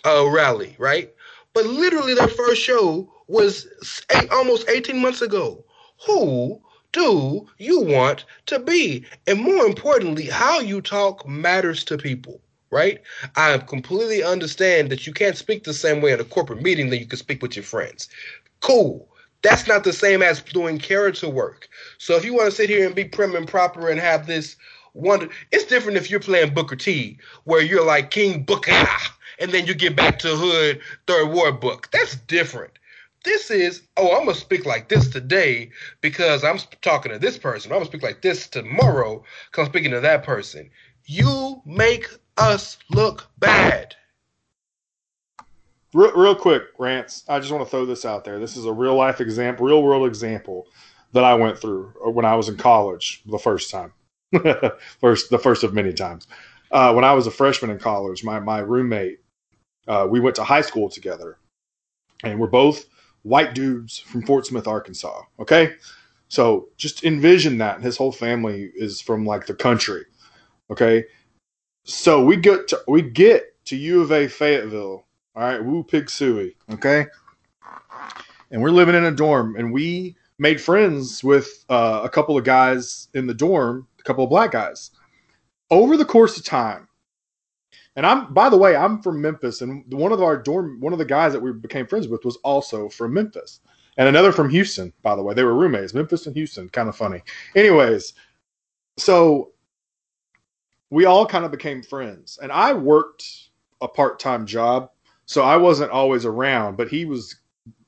uh, 0.05 0.29
rally, 0.29 0.75
right? 0.79 1.13
But 1.53 1.67
literally, 1.67 2.15
that 2.15 2.33
first 2.33 2.61
show 2.61 3.11
was 3.29 3.67
eight, 4.15 4.31
almost 4.31 4.69
18 4.69 5.01
months 5.01 5.23
ago. 5.23 5.65
Who 6.07 6.61
do 6.93 7.49
you 7.59 7.81
want 7.81 8.25
to 8.47 8.59
be? 8.59 9.05
And 9.27 9.41
more 9.41 9.65
importantly, 9.65 10.27
how 10.27 10.61
you 10.61 10.81
talk 10.81 11.27
matters 11.27 11.85
to 11.85 11.97
people, 11.97 12.41
right? 12.71 13.01
I 13.37 13.59
completely 13.59 14.23
understand 14.23 14.91
that 14.91 15.07
you 15.07 15.13
can't 15.13 15.37
speak 15.37 15.65
the 15.65 15.73
same 15.73 16.03
way 16.03 16.13
at 16.13 16.21
a 16.21 16.25
corporate 16.25 16.63
meeting 16.63 16.91
that 16.91 16.99
you 16.99 17.07
can 17.07 17.19
speak 17.19 17.41
with 17.41 17.57
your 17.57 17.65
friends. 17.65 18.09
Cool. 18.61 19.09
That's 19.43 19.67
not 19.69 19.85
the 19.85 19.93
same 19.93 20.23
as 20.23 20.41
doing 20.41 20.79
character 20.79 21.29
work. 21.29 21.69
So 21.99 22.17
if 22.17 22.25
you 22.25 22.35
want 22.35 22.47
to 22.47 22.57
sit 22.57 22.71
here 22.71 22.87
and 22.87 22.95
be 22.95 23.05
prim 23.05 23.37
and 23.37 23.47
proper 23.47 23.91
and 23.91 24.01
have 24.01 24.27
this 24.27 24.57
wonder, 24.95 25.29
it's 25.53 25.65
different 25.65 25.99
if 25.99 26.11
you're 26.11 26.21
playing 26.21 26.55
Booker 26.55 26.77
T, 26.77 27.19
where 27.45 27.63
you're 27.63 27.85
like 27.85 28.11
King 28.11 28.43
Booker, 28.45 28.87
and 29.39 29.53
then 29.53 29.67
you 29.67 29.75
get 29.75 29.97
back 29.97 30.19
to 30.21 30.29
Hood 30.29 30.81
Third 31.07 31.31
War 31.33 31.53
Book. 31.53 31.89
That's 31.93 32.17
different. 32.17 32.73
This 33.25 33.51
is, 33.51 33.83
oh, 33.97 34.17
I'm 34.17 34.27
gonna 34.27 34.35
speak 34.35 34.67
like 34.67 34.89
this 34.89 35.09
today 35.09 35.71
because 36.01 36.45
I'm 36.45 36.59
talking 36.83 37.11
to 37.13 37.19
this 37.19 37.39
person. 37.39 37.73
I'm 37.73 37.79
gonna 37.79 37.87
speak 37.87 38.03
like 38.03 38.23
this 38.23 38.47
tomorrow 38.49 39.25
because 39.51 39.67
I'm 39.67 39.73
speaking 39.73 39.93
to 39.93 40.01
that 40.01 40.25
person. 40.25 40.71
You 41.07 41.63
make 41.65 42.09
us 42.37 42.79
look 42.91 43.29
bad. 43.39 43.97
Real, 45.95 46.13
real 46.13 46.35
quick, 46.35 46.65
Rance. 46.79 47.25
I 47.29 47.39
just 47.39 47.53
want 47.53 47.65
to 47.65 47.71
throw 47.71 47.87
this 47.87 48.05
out 48.05 48.25
there. 48.25 48.39
This 48.39 48.57
is 48.57 48.67
a 48.67 48.73
real 48.73 48.97
life 48.97 49.21
example, 49.21 49.67
real 49.67 49.83
world 49.83 50.07
example 50.07 50.67
that 51.13 51.25
I 51.25 51.35
went 51.35 51.59
through 51.59 51.95
uh, 52.05 52.11
when 52.11 52.25
I 52.25 52.35
was 52.35 52.49
in 52.49 52.57
college 52.57 53.23
the 53.25 53.39
first 53.39 53.71
time. 53.71 53.93
first, 55.01 55.31
the 55.31 55.39
first 55.39 55.65
of 55.65 55.75
many 55.75 55.93
times. 55.93 56.27
Uh, 56.71 56.93
when 56.93 57.05
I 57.05 57.13
was 57.13 57.27
a 57.27 57.31
freshman 57.31 57.71
in 57.71 57.79
college, 57.79 58.25
my 58.25 58.41
my 58.41 58.59
roommate, 58.59 59.21
uh, 59.87 60.07
we 60.11 60.21
went 60.21 60.37
to 60.37 60.45
high 60.45 60.61
school 60.61 60.89
together, 60.89 61.39
and 62.23 62.41
we're 62.41 62.47
both 62.47 62.87
white 63.23 63.55
dudes 63.55 63.99
from 63.99 64.23
Fort 64.23 64.47
Smith, 64.47 64.67
Arkansas. 64.67 65.23
Okay, 65.39 65.75
so 66.29 66.69
just 66.77 67.05
envision 67.05 67.59
that. 67.59 67.81
His 67.81 67.97
whole 67.97 68.13
family 68.13 68.71
is 68.75 69.01
from 69.01 69.27
like 69.27 69.47
the 69.47 69.55
country. 69.55 70.05
Okay, 70.71 71.05
so 71.85 72.25
we 72.25 72.37
get 72.37 72.69
to 72.69 72.81
we 72.89 73.03
get 73.03 73.55
to 73.67 73.77
U 73.77 74.01
of 74.01 74.13
A 74.13 74.27
Fayetteville. 74.27 75.05
All 75.37 75.43
right, 75.43 75.65
woo 75.65 75.83
pig 75.85 76.11
suey. 76.11 76.57
Okay, 76.71 77.07
and 78.51 78.63
we're 78.63 78.71
living 78.71 78.95
in 78.95 79.05
a 79.05 79.11
dorm, 79.11 79.57
and 79.57 79.73
we 79.73 80.17
made 80.39 80.61
friends 80.61 81.23
with 81.23 81.65
uh, 81.69 82.01
a 82.03 82.09
couple 82.09 82.37
of 82.37 82.45
guys 82.45 83.09
in 83.15 83.27
the 83.27 83.35
dorm, 83.35 83.87
couple 84.05 84.25
of 84.25 84.31
black 84.31 84.53
guys. 84.53 84.91
Over 85.71 85.97
the 85.97 86.05
course 86.05 86.37
of 86.39 86.45
time, 86.45 86.89
and 87.97 88.05
I'm 88.07 88.33
by 88.35 88.49
the 88.49 88.57
way, 88.57 88.77
I'm 88.77 89.01
from 89.03 89.21
Memphis, 89.21 89.61
and 89.63 89.85
one 89.93 90.13
of 90.13 90.23
our 90.23 90.37
dorm, 90.37 90.81
one 90.81 90.93
of 90.93 90.99
the 90.99 91.05
guys 91.05 91.33
that 91.33 91.41
we 91.41 91.53
became 91.53 91.87
friends 91.87 92.09
with 92.09 92.25
was 92.25 92.37
also 92.39 92.89
from 92.89 93.15
Memphis. 93.15 93.61
and 93.97 94.09
another 94.09 94.33
from 94.33 94.51
Houston. 94.51 94.93
By 95.03 95.17
the 95.17 95.23
way, 95.23 95.35
they 95.35 95.45
were 95.45 95.55
roommates, 95.55 95.95
Memphis 95.95 96.27
and 96.27 96.37
Houston. 96.37 96.69
Kind 96.69 96.89
of 96.89 96.97
funny. 96.97 97.23
Anyways, 97.55 98.15
so 98.97 99.53
we 100.91 101.05
all 101.05 101.27
kind 101.27 101.45
of 101.45 101.51
became 101.51 101.83
friends, 101.83 102.39
and 102.43 102.53
I 102.53 102.73
worked 102.73 103.51
a 103.81 103.89
part 103.89 104.19
time 104.19 104.47
job, 104.47 104.91
so 105.27 105.43
I 105.43 105.57
wasn't 105.57 105.91
always 105.91 106.25
around. 106.25 106.77
But 106.77 106.89
he 106.89 107.05
was 107.05 107.37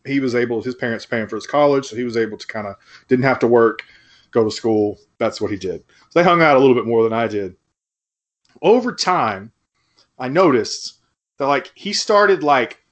he 0.04 0.20
was 0.20 0.34
able. 0.34 0.62
His 0.62 0.74
parents 0.76 1.06
paying 1.06 1.26
for 1.28 1.36
his 1.36 1.46
college, 1.46 1.86
so 1.86 1.96
he 1.96 2.04
was 2.04 2.16
able 2.16 2.38
to 2.38 2.46
kind 2.46 2.66
of 2.66 2.76
didn't 3.08 3.24
have 3.24 3.38
to 3.40 3.46
work, 3.46 3.82
go 4.30 4.44
to 4.44 4.50
school. 4.50 4.98
That's 5.18 5.40
what 5.40 5.50
he 5.50 5.56
did. 5.56 5.84
So 6.10 6.18
they 6.18 6.24
hung 6.24 6.42
out 6.42 6.56
a 6.56 6.60
little 6.60 6.74
bit 6.74 6.86
more 6.86 7.02
than 7.02 7.12
I 7.12 7.26
did. 7.26 7.56
Over 8.62 8.94
time, 8.94 9.52
I 10.18 10.28
noticed 10.28 10.96
that 11.38 11.46
like 11.46 11.70
he 11.74 11.92
started 11.92 12.42
like 12.42 12.82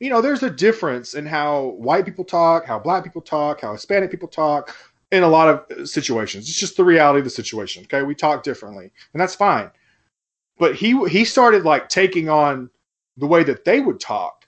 you 0.00 0.10
know 0.10 0.20
there's 0.20 0.42
a 0.42 0.50
difference 0.50 1.14
in 1.14 1.26
how 1.26 1.74
white 1.78 2.04
people 2.04 2.24
talk 2.24 2.64
how 2.64 2.78
black 2.78 3.04
people 3.04 3.22
talk 3.22 3.60
how 3.60 3.72
hispanic 3.72 4.10
people 4.10 4.28
talk 4.28 4.76
in 5.10 5.22
a 5.22 5.28
lot 5.28 5.48
of 5.48 5.88
situations 5.88 6.48
it's 6.48 6.58
just 6.58 6.76
the 6.76 6.84
reality 6.84 7.18
of 7.18 7.24
the 7.24 7.30
situation 7.30 7.84
okay 7.84 8.02
we 8.02 8.14
talk 8.14 8.42
differently 8.42 8.90
and 9.12 9.20
that's 9.20 9.34
fine 9.34 9.70
but 10.58 10.74
he 10.74 11.06
he 11.08 11.24
started 11.24 11.64
like 11.64 11.88
taking 11.88 12.28
on 12.28 12.70
the 13.16 13.26
way 13.26 13.42
that 13.42 13.64
they 13.64 13.80
would 13.80 14.00
talk 14.00 14.46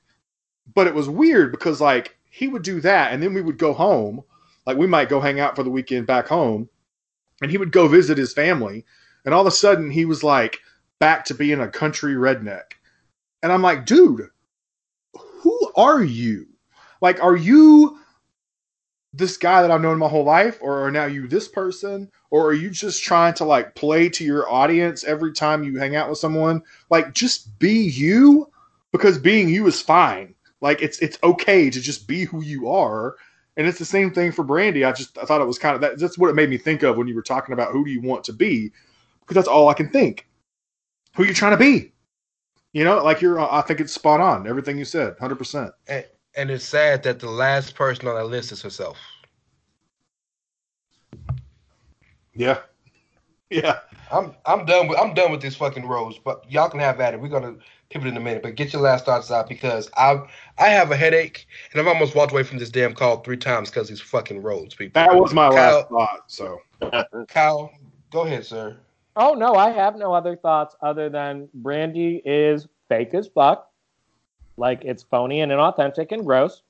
but 0.75 0.87
it 0.87 0.95
was 0.95 1.09
weird 1.09 1.51
because 1.51 1.81
like 1.81 2.17
he 2.31 2.49
would 2.49 2.63
do 2.63 2.81
that 2.81 3.13
and 3.13 3.23
then 3.23 3.35
we 3.35 3.43
would 3.43 3.59
go 3.59 3.73
home 3.73 4.23
like 4.71 4.79
we 4.79 4.87
might 4.87 5.09
go 5.09 5.21
hang 5.21 5.41
out 5.41 5.57
for 5.57 5.63
the 5.63 5.71
weekend 5.71 6.07
back 6.07 6.29
home 6.29 6.69
and 7.43 7.51
he 7.51 7.59
would 7.59 7.73
go 7.73 7.89
visit 7.89 8.17
his 8.17 8.33
family 8.33 8.85
and 9.25 9.35
all 9.35 9.41
of 9.41 9.47
a 9.47 9.51
sudden 9.51 9.91
he 9.91 10.05
was 10.05 10.23
like 10.23 10.61
back 11.01 11.25
to 11.25 11.35
being 11.35 11.61
a 11.61 11.69
country 11.69 12.15
redneck. 12.15 12.75
And 13.43 13.53
I'm 13.53 13.63
like, 13.63 13.87
dude, 13.87 14.29
who 15.15 15.73
are 15.75 16.03
you? 16.05 16.47
Like, 17.01 17.23
are 17.23 17.37
you 17.37 17.99
this 19.13 19.37
guy 19.37 19.63
that 19.63 19.71
I've 19.71 19.81
known 19.81 19.99
my 19.99 20.07
whole 20.07 20.25
life, 20.25 20.59
or 20.61 20.87
are 20.87 20.91
now 20.91 21.07
you 21.07 21.27
this 21.27 21.49
person, 21.49 22.11
or 22.31 22.47
are 22.47 22.55
you 22.55 22.71
just 22.71 23.03
trying 23.03 23.35
to 23.35 23.45
like 23.45 23.75
play 23.75 24.09
to 24.11 24.25
your 24.25 24.49
audience 24.49 25.03
every 25.03 25.33
time 25.33 25.65
you 25.65 25.79
hang 25.79 25.97
out 25.97 26.09
with 26.09 26.19
someone? 26.19 26.63
Like, 26.91 27.13
just 27.13 27.59
be 27.59 27.73
you, 27.73 28.49
because 28.93 29.19
being 29.19 29.49
you 29.49 29.67
is 29.67 29.81
fine. 29.81 30.35
Like, 30.61 30.83
it's 30.83 30.99
it's 31.01 31.19
okay 31.23 31.71
to 31.71 31.81
just 31.81 32.07
be 32.07 32.25
who 32.25 32.43
you 32.43 32.69
are, 32.69 33.17
and 33.61 33.69
it's 33.69 33.79
the 33.79 33.85
same 33.85 34.11
thing 34.11 34.33
for 34.33 34.43
Brandi. 34.43 34.89
I 34.89 34.93
just 34.93 35.19
I 35.19 35.27
thought 35.27 35.43
it 35.43 35.47
was 35.47 35.59
kind 35.59 35.75
of 35.75 35.83
that. 35.83 35.99
That's 35.99 36.17
what 36.17 36.31
it 36.31 36.35
made 36.35 36.49
me 36.49 36.57
think 36.57 36.83
of 36.83 36.97
when 36.97 37.07
you 37.07 37.15
were 37.15 37.21
talking 37.21 37.53
about 37.53 37.73
who 37.73 37.85
do 37.85 37.91
you 37.91 38.01
want 38.01 38.25
to 38.25 38.33
be, 38.33 38.73
because 39.21 39.35
that's 39.35 39.47
all 39.47 39.69
I 39.69 39.75
can 39.75 39.91
think 39.91 40.27
who 41.15 41.25
you 41.25 41.35
trying 41.35 41.53
to 41.53 41.59
be. 41.59 41.93
You 42.73 42.85
know, 42.85 43.05
like 43.05 43.21
you're. 43.21 43.39
I 43.39 43.61
think 43.61 43.81
it's 43.81 43.93
spot 43.93 44.19
on. 44.19 44.49
Everything 44.49 44.79
you 44.79 44.87
said, 44.87 45.15
hundred 45.21 45.37
percent. 45.37 45.73
And, 45.89 46.07
it's 46.35 46.65
sad 46.65 47.03
that 47.03 47.19
the 47.19 47.29
last 47.29 47.75
person 47.75 48.09
on 48.09 48.15
that 48.15 48.29
list 48.29 48.51
is 48.51 48.63
herself. 48.63 48.97
Yeah, 52.33 52.61
yeah. 53.51 53.81
I'm 54.11 54.35
I'm 54.47 54.65
done 54.65 54.89
with 54.89 54.99
I'm 54.99 55.13
done 55.13 55.33
with 55.33 55.43
this 55.43 55.55
fucking 55.55 55.87
Rhodes. 55.87 56.19
But 56.19 56.51
y'all 56.51 56.71
can 56.71 56.81
have 56.81 56.99
at 56.99 57.13
it. 57.13 57.21
We're 57.21 57.29
gonna 57.29 57.57
pivot 57.91 58.09
in 58.09 58.17
a 58.17 58.21
minute. 58.21 58.43
But 58.43 58.55
get 58.55 58.73
your 58.73 58.83
last 58.83 59.05
thoughts 59.05 59.31
out 59.31 59.49
because 59.49 59.91
I 59.97 60.23
I 60.59 60.69
have 60.69 60.91
a 60.91 60.97
headache 60.97 61.47
and 61.73 61.81
I've 61.81 61.87
almost 61.87 62.15
walked 62.15 62.33
away 62.33 62.45
from 62.45 62.59
this 62.59 62.71
damn 62.71 62.95
call 62.95 63.19
three 63.19 63.37
times 63.37 63.69
because 63.69 63.89
these 63.89 64.01
fucking 64.01 64.41
Rhodes, 64.41 64.75
people. 64.75 65.03
That 65.03 65.15
was 65.15 65.35
my 65.35 65.49
Kyle, 65.49 65.55
last 65.55 65.89
thought. 65.89 66.25
So 66.29 66.61
Kyle, 67.29 67.71
go 68.11 68.23
ahead, 68.23 68.47
sir. 68.47 68.79
Oh 69.17 69.35
no, 69.35 69.55
I 69.55 69.71
have 69.71 69.97
no 69.97 70.15
other 70.15 70.37
thoughts 70.37 70.75
other 70.81 71.11
than 71.11 71.49
Brandi 71.61 72.23
is 72.25 72.67
fake 72.89 73.13
as 73.13 73.29
fuck. 73.29 73.69
Like 74.57 74.85
it's 74.85 75.03
phony 75.03 75.41
and 75.41 75.53
inauthentic 75.53 76.13
and 76.13 76.25
gross. 76.25 76.63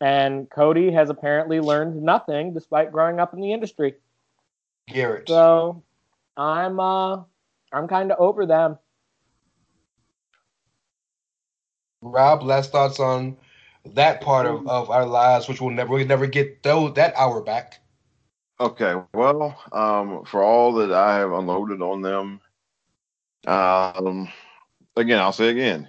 And 0.00 0.48
Cody 0.50 0.90
has 0.92 1.08
apparently 1.08 1.58
learned 1.60 2.02
nothing 2.02 2.52
despite 2.52 2.92
growing 2.92 3.18
up 3.18 3.32
in 3.34 3.40
the 3.40 3.52
industry. 3.52 3.94
Garrett. 4.88 5.28
So 5.28 5.82
I'm 6.36 6.78
uh 6.78 7.22
I'm 7.72 7.88
kind 7.88 8.12
of 8.12 8.18
over 8.20 8.46
them. 8.46 8.78
Rob, 12.12 12.42
last 12.42 12.72
thoughts 12.72 13.00
on 13.00 13.36
that 13.94 14.20
part 14.20 14.46
of, 14.46 14.66
of 14.66 14.90
our 14.90 15.06
lives, 15.06 15.48
which 15.48 15.60
we'll 15.60 15.70
never 15.70 15.92
we'll 15.92 16.06
never 16.06 16.26
get 16.26 16.62
those 16.62 16.94
that 16.94 17.14
hour 17.16 17.40
back. 17.40 17.80
Okay, 18.58 18.94
well, 19.14 19.60
um, 19.72 20.24
for 20.24 20.42
all 20.42 20.72
that 20.74 20.90
I 20.90 21.16
have 21.16 21.32
unloaded 21.32 21.82
on 21.82 22.00
them, 22.00 22.40
um, 23.46 24.28
again, 24.96 25.18
I'll 25.18 25.32
say 25.32 25.48
again, 25.48 25.88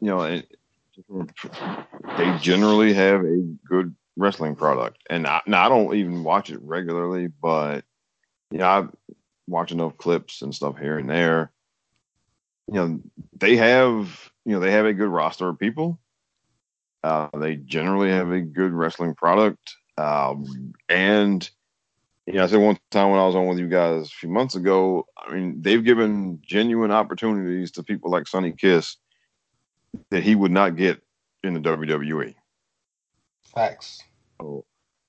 you 0.00 0.08
know, 0.08 0.22
it, 0.22 0.56
they 2.18 2.36
generally 2.40 2.92
have 2.94 3.24
a 3.24 3.40
good 3.64 3.94
wrestling 4.16 4.56
product, 4.56 5.02
and 5.08 5.26
I, 5.26 5.40
now 5.46 5.66
I 5.66 5.68
don't 5.68 5.94
even 5.94 6.24
watch 6.24 6.50
it 6.50 6.60
regularly, 6.62 7.28
but 7.28 7.84
you 8.50 8.58
know, 8.58 8.66
I 8.66 8.86
watch 9.46 9.72
enough 9.72 9.96
clips 9.98 10.42
and 10.42 10.54
stuff 10.54 10.78
here 10.78 10.98
and 10.98 11.08
there. 11.08 11.52
You 12.68 12.74
know, 12.74 13.00
they 13.38 13.56
have, 13.56 14.30
you 14.44 14.52
know, 14.52 14.60
they 14.60 14.72
have 14.72 14.86
a 14.86 14.94
good 14.94 15.08
roster 15.08 15.48
of 15.48 15.58
people. 15.58 15.98
Uh, 17.02 17.28
they 17.38 17.56
generally 17.56 18.10
have 18.10 18.30
a 18.30 18.40
good 18.40 18.72
wrestling 18.72 19.14
product. 19.14 19.76
Um, 19.98 20.72
and 20.88 21.48
you 22.26 22.34
know, 22.34 22.44
I 22.44 22.46
said 22.46 22.60
one 22.60 22.78
time 22.90 23.10
when 23.10 23.20
I 23.20 23.26
was 23.26 23.34
on 23.34 23.46
with 23.46 23.58
you 23.58 23.68
guys 23.68 24.06
a 24.06 24.10
few 24.10 24.30
months 24.30 24.54
ago, 24.54 25.06
I 25.16 25.34
mean, 25.34 25.60
they've 25.60 25.84
given 25.84 26.40
genuine 26.42 26.90
opportunities 26.90 27.70
to 27.72 27.82
people 27.82 28.10
like 28.10 28.26
Sonny 28.26 28.52
Kiss 28.52 28.96
that 30.10 30.22
he 30.22 30.34
would 30.34 30.50
not 30.50 30.76
get 30.76 31.02
in 31.42 31.54
the 31.54 31.60
WWE. 31.60 32.34
Facts. 33.54 34.02
So, 34.40 34.64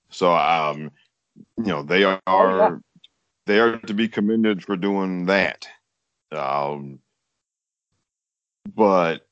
so 0.09 0.35
um, 0.35 0.91
you 1.57 1.65
know, 1.65 1.83
they 1.83 2.03
are 2.03 2.21
Oh, 2.27 2.57
yeah. 2.57 2.75
they 3.45 3.59
are 3.59 3.77
to 3.77 3.93
be 3.93 4.09
commended 4.09 4.63
for 4.63 4.75
doing 4.75 5.25
that. 5.27 5.67
Um, 6.33 6.99
but 8.73 9.25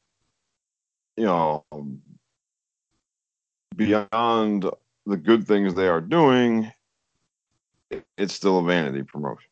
you 1.18 1.26
know, 1.26 1.64
beyond 3.76 4.70
the 5.06 5.18
good 5.18 5.48
things 5.48 5.74
they 5.74 5.88
are 5.88 6.02
doing, 6.02 6.72
it's 8.18 8.34
still 8.34 8.60
a 8.60 8.64
vanity 8.64 9.04
promotion, 9.04 9.50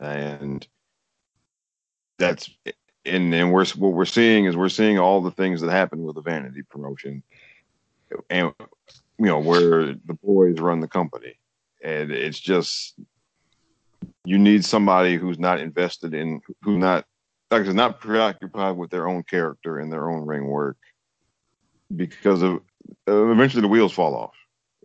and 0.00 0.66
that's 2.18 2.50
and 3.06 3.34
and 3.34 3.52
we're 3.52 3.66
what 3.76 3.92
we're 3.92 4.04
seeing 4.04 4.44
is 4.44 4.56
we're 4.56 4.68
seeing 4.68 4.98
all 4.98 5.20
the 5.20 5.30
things 5.30 5.60
that 5.60 5.70
happen 5.70 6.02
with 6.02 6.16
a 6.16 6.22
vanity 6.22 6.62
promotion, 6.62 7.22
and 8.30 8.52
you 9.18 9.26
know 9.26 9.38
where 9.38 9.86
the 9.86 10.18
boys 10.22 10.58
run 10.60 10.80
the 10.80 10.88
company, 10.88 11.34
and 11.82 12.10
it's 12.10 12.38
just 12.38 12.94
you 14.24 14.38
need 14.38 14.64
somebody 14.64 15.16
who's 15.16 15.38
not 15.38 15.60
invested 15.60 16.14
in 16.14 16.40
who's 16.62 16.78
not 16.78 17.06
like 17.54 17.62
I 17.62 17.66
said, 17.66 17.76
not 17.76 18.00
preoccupied 18.00 18.76
with 18.76 18.90
their 18.90 19.08
own 19.08 19.22
character 19.22 19.78
and 19.78 19.92
their 19.92 20.10
own 20.10 20.26
ring 20.26 20.46
work 20.46 20.76
because 21.94 22.42
of 22.42 22.60
uh, 23.08 23.30
eventually 23.30 23.62
the 23.62 23.68
wheels 23.68 23.92
fall 23.92 24.14
off. 24.14 24.34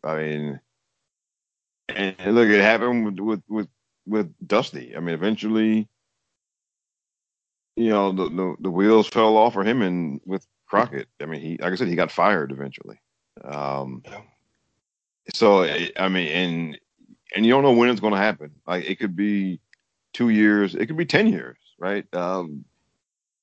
I 0.04 0.16
mean, 0.16 0.60
and, 1.90 2.16
and 2.20 2.36
look, 2.36 2.48
it 2.48 2.62
happened 2.62 3.06
with, 3.06 3.20
with 3.20 3.41
with 3.50 3.68
with 4.06 4.48
Dusty. 4.48 4.96
I 4.96 5.00
mean, 5.00 5.16
eventually, 5.16 5.88
you 7.76 7.90
know, 7.90 8.12
the, 8.12 8.30
the 8.30 8.56
the 8.60 8.72
wheels 8.72 9.08
fell 9.08 9.36
off 9.36 9.54
for 9.54 9.64
him, 9.64 9.82
and 9.82 10.22
with 10.26 10.46
Crockett, 10.68 11.08
I 11.20 11.26
mean, 11.26 11.41
he 11.41 11.58
like 11.58 11.74
I 11.74 11.76
said, 11.76 11.88
he 11.88 11.96
got 11.96 12.12
fired 12.12 12.52
eventually. 12.52 13.00
Um, 13.44 14.04
so 15.34 15.64
I 15.64 15.91
I 15.98 16.08
mean, 16.08 16.28
and 16.28 16.80
and 17.36 17.46
you 17.46 17.52
don't 17.52 17.64
know 17.64 17.74
when 17.74 17.90
it's 17.90 18.00
going 18.00 18.14
to 18.14 18.20
happen. 18.20 18.52
Like 18.68 18.86
it 18.86 19.00
could 19.00 19.16
be 19.16 19.60
two 20.14 20.30
years, 20.30 20.76
it 20.76 20.86
could 20.86 20.98
be 20.98 21.06
ten 21.06 21.28
years, 21.28 21.58
right? 21.80 22.06
Um, 22.14 22.65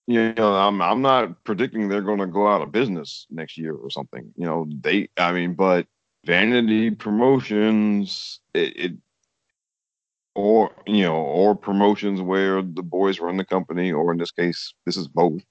you 0.06 0.32
know, 0.34 0.54
I'm 0.54 0.80
I'm 0.80 1.02
not 1.02 1.42
predicting 1.44 1.88
they're 1.88 2.00
going 2.00 2.20
to 2.20 2.26
go 2.26 2.46
out 2.46 2.62
of 2.62 2.70
business 2.70 3.26
next 3.30 3.58
year 3.58 3.74
or 3.74 3.90
something. 3.90 4.32
You 4.36 4.46
know, 4.46 4.66
they, 4.80 5.08
I 5.16 5.32
mean, 5.32 5.54
but 5.54 5.86
vanity 6.24 6.90
promotions, 6.90 8.40
it, 8.54 8.76
it 8.76 8.92
or 10.34 10.70
you 10.86 11.02
know, 11.02 11.16
or 11.16 11.56
promotions 11.56 12.20
where 12.20 12.62
the 12.62 12.82
boys 12.82 13.18
run 13.18 13.36
the 13.36 13.44
company, 13.44 13.90
or 13.90 14.12
in 14.12 14.18
this 14.18 14.30
case, 14.30 14.74
this 14.84 14.96
is 14.96 15.08
both. 15.08 15.42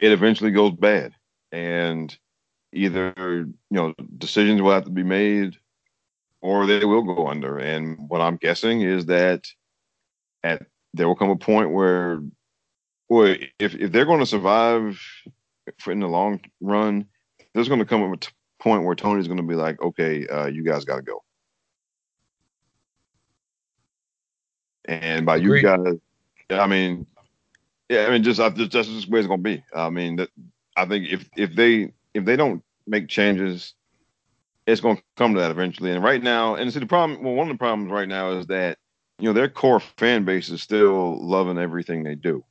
It 0.00 0.12
eventually 0.12 0.50
goes 0.50 0.72
bad, 0.72 1.12
and 1.52 2.16
either 2.72 3.12
you 3.16 3.54
know 3.70 3.94
decisions 4.18 4.62
will 4.62 4.72
have 4.72 4.84
to 4.84 4.90
be 4.90 5.04
made, 5.04 5.56
or 6.40 6.66
they 6.66 6.84
will 6.84 7.02
go 7.02 7.28
under. 7.28 7.58
And 7.58 8.08
what 8.08 8.20
I'm 8.20 8.36
guessing 8.36 8.80
is 8.80 9.06
that 9.06 9.46
at 10.42 10.62
there 10.94 11.06
will 11.08 11.16
come 11.16 11.30
a 11.30 11.36
point 11.36 11.70
where 11.72 12.20
boy, 13.08 13.48
if 13.58 13.74
if 13.74 13.92
they're 13.92 14.06
going 14.06 14.20
to 14.20 14.26
survive 14.26 15.00
for 15.78 15.92
in 15.92 16.00
the 16.00 16.08
long 16.08 16.40
run, 16.60 17.06
there's 17.54 17.68
going 17.68 17.80
to 17.80 17.86
come 17.86 18.02
a 18.12 18.16
t- 18.16 18.30
point 18.58 18.84
where 18.84 18.94
Tony's 18.94 19.26
going 19.26 19.36
to 19.38 19.42
be 19.42 19.54
like, 19.54 19.80
okay, 19.82 20.26
uh, 20.26 20.46
you 20.46 20.62
guys 20.62 20.84
got 20.84 20.96
to 20.96 21.02
go. 21.02 21.22
And 24.86 25.26
by 25.26 25.36
Agreed. 25.36 25.62
you 25.62 25.68
guys, 25.68 25.94
I 26.50 26.66
mean, 26.66 27.06
yeah, 27.88 28.06
I 28.06 28.10
mean, 28.10 28.22
just 28.22 28.40
I- 28.40 28.50
just 28.50 28.72
that's 28.72 28.88
just 28.88 29.08
where 29.08 29.20
it's 29.20 29.28
going 29.28 29.40
to 29.42 29.44
be. 29.44 29.64
I 29.74 29.90
mean, 29.90 30.16
that 30.16 30.30
I 30.76 30.86
think 30.86 31.08
if 31.08 31.28
if 31.36 31.54
they 31.54 31.92
if 32.14 32.24
they 32.24 32.36
don't 32.36 32.62
make 32.86 33.08
changes, 33.08 33.74
it's 34.66 34.80
going 34.80 34.96
to 34.96 35.02
come 35.16 35.34
to 35.34 35.40
that 35.40 35.50
eventually. 35.50 35.92
And 35.92 36.02
right 36.02 36.22
now, 36.22 36.56
and 36.56 36.72
see 36.72 36.80
the 36.80 36.86
problem. 36.86 37.22
Well, 37.22 37.34
one 37.34 37.48
of 37.48 37.54
the 37.54 37.58
problems 37.58 37.90
right 37.92 38.08
now 38.08 38.32
is 38.32 38.46
that 38.46 38.78
you 39.20 39.28
know 39.28 39.32
their 39.32 39.48
core 39.48 39.80
fan 39.80 40.24
base 40.24 40.48
is 40.48 40.62
still 40.62 41.20
loving 41.20 41.58
everything 41.58 42.02
they 42.02 42.14
do. 42.14 42.44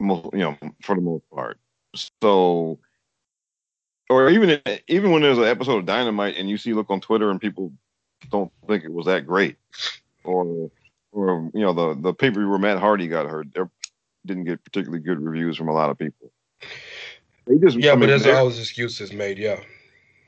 You 0.00 0.30
know, 0.32 0.58
for 0.82 0.94
the 0.96 1.00
most 1.00 1.28
part. 1.30 1.58
So, 2.20 2.78
or 4.10 4.28
even 4.28 4.60
even 4.88 5.12
when 5.12 5.22
there's 5.22 5.38
an 5.38 5.44
episode 5.44 5.78
of 5.78 5.86
Dynamite 5.86 6.36
and 6.36 6.48
you 6.48 6.58
see 6.58 6.74
look 6.74 6.90
on 6.90 7.00
Twitter 7.00 7.30
and 7.30 7.40
people 7.40 7.72
don't 8.30 8.52
think 8.66 8.84
it 8.84 8.92
was 8.92 9.06
that 9.06 9.26
great, 9.26 9.56
or 10.24 10.70
or 11.12 11.50
you 11.54 11.60
know 11.60 11.72
the 11.72 12.00
the 12.00 12.14
pay 12.14 12.30
per 12.30 12.40
view 12.40 12.48
where 12.48 12.58
Matt 12.58 12.78
Hardy 12.78 13.08
got 13.08 13.26
hurt, 13.26 13.46
they 13.54 13.62
didn't 14.26 14.44
get 14.44 14.64
particularly 14.64 15.02
good 15.02 15.20
reviews 15.20 15.56
from 15.56 15.68
a 15.68 15.72
lot 15.72 15.90
of 15.90 15.98
people. 15.98 16.30
They 17.46 17.56
just 17.58 17.76
Yeah, 17.76 17.92
I 17.92 17.96
but 17.96 18.06
there's 18.06 18.26
always 18.26 18.58
excuses 18.58 19.12
made. 19.12 19.38
Yeah. 19.38 19.60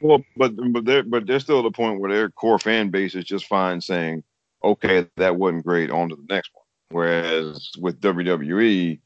Well, 0.00 0.26
but 0.36 0.52
but 0.72 0.84
they're 0.84 1.02
but 1.04 1.26
they're 1.26 1.40
still 1.40 1.60
at 1.60 1.64
the 1.64 1.70
point 1.70 2.00
where 2.00 2.12
their 2.12 2.30
core 2.30 2.58
fan 2.58 2.90
base 2.90 3.14
is 3.14 3.24
just 3.24 3.46
fine 3.46 3.80
saying, 3.80 4.24
okay, 4.64 5.06
that 5.16 5.36
wasn't 5.36 5.64
great, 5.66 5.90
on 5.90 6.10
to 6.10 6.16
the 6.16 6.26
next 6.28 6.50
one. 6.54 6.64
Whereas 6.90 7.70
with 7.78 8.00
WWE, 8.00 9.00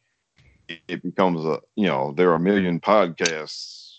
it- 0.89 1.03
becomes 1.03 1.45
a 1.45 1.61
you 1.77 1.87
know 1.87 2.15
there 2.17 2.31
are 2.31 2.37
a 2.37 2.41
million 2.41 2.81
podcasts, 2.81 3.99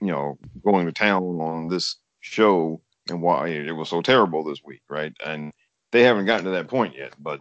you 0.00 0.08
know, 0.08 0.38
going 0.64 0.86
to 0.86 0.92
town 0.92 1.22
on 1.40 1.68
this 1.68 1.96
show 2.20 2.82
and 3.08 3.22
why 3.22 3.48
it 3.48 3.72
was 3.72 3.88
so 3.90 4.02
terrible 4.02 4.44
this 4.44 4.60
week, 4.64 4.82
right? 4.90 5.12
And 5.24 5.52
they 5.92 6.02
haven't 6.04 6.26
gotten 6.26 6.46
to 6.46 6.52
that 6.52 6.68
point 6.68 6.96
yet, 6.96 7.14
but 7.18 7.40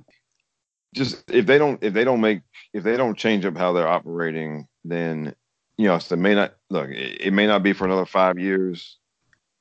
just 0.95 1.29
if 1.31 1.45
they 1.45 1.57
don't 1.57 1.83
if 1.83 1.93
they 1.93 2.03
don't 2.03 2.21
make 2.21 2.41
if 2.73 2.83
they 2.83 2.97
don't 2.97 3.17
change 3.17 3.45
up 3.45 3.57
how 3.57 3.73
they're 3.73 3.87
operating, 3.87 4.67
then 4.85 5.35
you 5.77 5.87
know, 5.87 5.99
so 5.99 6.15
it 6.15 6.19
may 6.19 6.35
not 6.35 6.55
look. 6.69 6.89
It, 6.89 7.21
it 7.21 7.31
may 7.33 7.47
not 7.47 7.63
be 7.63 7.73
for 7.73 7.85
another 7.85 8.05
five 8.05 8.39
years, 8.39 8.97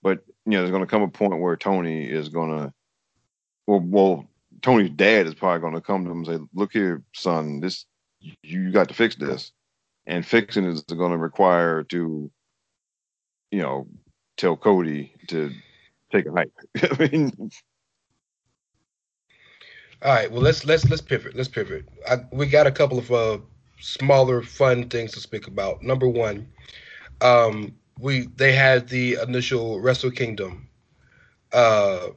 but 0.03 0.21
you 0.47 0.53
know, 0.53 0.59
there's 0.59 0.71
going 0.71 0.83
to 0.83 0.91
come 0.91 1.03
a 1.03 1.09
point 1.09 1.41
where 1.41 1.57
Tony 1.57 2.09
is 2.09 2.29
going 2.29 2.51
to, 2.51 2.73
well, 3.67 3.81
well, 3.85 4.27
Tony's 4.63 4.91
dad 4.91 5.27
is 5.27 5.35
probably 5.35 5.61
going 5.61 5.75
to 5.75 5.81
come 5.81 6.05
to 6.05 6.11
him 6.11 6.19
and 6.19 6.27
say, 6.27 6.39
"Look 6.55 6.73
here, 6.73 7.03
son, 7.15 7.61
this 7.61 7.87
you 8.43 8.71
got 8.71 8.89
to 8.89 8.95
fix 8.95 9.17
this," 9.17 9.53
and 10.07 10.27
fixing 10.27 10.65
is 10.65 10.83
going 10.83 11.13
to 11.13 11.19
require 11.19 11.83
to, 11.85 12.31
you 13.51 13.63
know, 13.63 13.87
tell 14.37 14.57
Cody 14.57 15.13
to 15.29 15.53
take 16.13 16.27
a 16.27 16.33
hike. 16.33 16.53
I 16.83 17.09
mean, 17.09 17.51
All 20.03 20.15
right. 20.15 20.31
Well, 20.31 20.43
let's 20.43 20.65
let's 20.65 20.89
let's 20.89 21.03
pivot. 21.03 21.35
Let's 21.37 21.49
pivot. 21.49 21.87
I, 22.09 22.19
we 22.33 22.47
got 22.47 22.67
a 22.67 22.73
couple 22.73 22.99
of 22.99 23.11
uh, 23.13 23.39
smaller, 23.81 24.43
fun 24.43 24.89
things 24.89 25.13
to 25.13 25.21
speak 25.21 25.47
about. 25.47 25.83
Number 25.83 26.09
one, 26.09 26.49
um, 27.21 27.75
we 27.99 28.29
they 28.37 28.53
had 28.53 28.89
the 28.89 29.19
initial 29.23 29.81
Wrestle 29.81 30.11
Kingdom, 30.11 30.69
uh, 31.53 32.09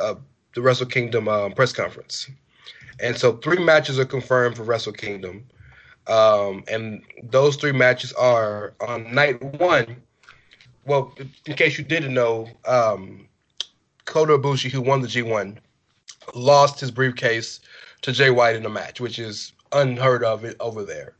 uh, 0.00 0.14
the 0.54 0.62
Wrestle 0.62 0.86
Kingdom 0.86 1.28
um, 1.28 1.52
press 1.52 1.72
conference, 1.72 2.28
and 3.00 3.16
so 3.16 3.36
three 3.36 3.62
matches 3.62 3.98
are 3.98 4.04
confirmed 4.04 4.56
for 4.56 4.64
Wrestle 4.64 4.92
Kingdom, 4.92 5.46
um, 6.06 6.64
and 6.68 7.02
those 7.22 7.56
three 7.56 7.72
matches 7.72 8.12
are 8.12 8.74
on 8.80 9.14
night 9.14 9.42
one. 9.58 9.96
Well, 10.86 11.14
in 11.46 11.54
case 11.54 11.78
you 11.78 11.84
didn't 11.84 12.12
know, 12.12 12.46
um, 12.66 13.26
Kota 14.04 14.36
Ibushi, 14.36 14.70
who 14.70 14.82
won 14.82 15.00
the 15.00 15.08
G1, 15.08 15.56
lost 16.34 16.78
his 16.78 16.90
briefcase 16.90 17.60
to 18.02 18.12
Jay 18.12 18.28
White 18.28 18.56
in 18.56 18.66
a 18.66 18.70
match, 18.70 19.00
which 19.00 19.18
is 19.18 19.53
unheard 19.74 20.24
of 20.24 20.44
it 20.44 20.56
over 20.60 20.84
there. 20.84 21.14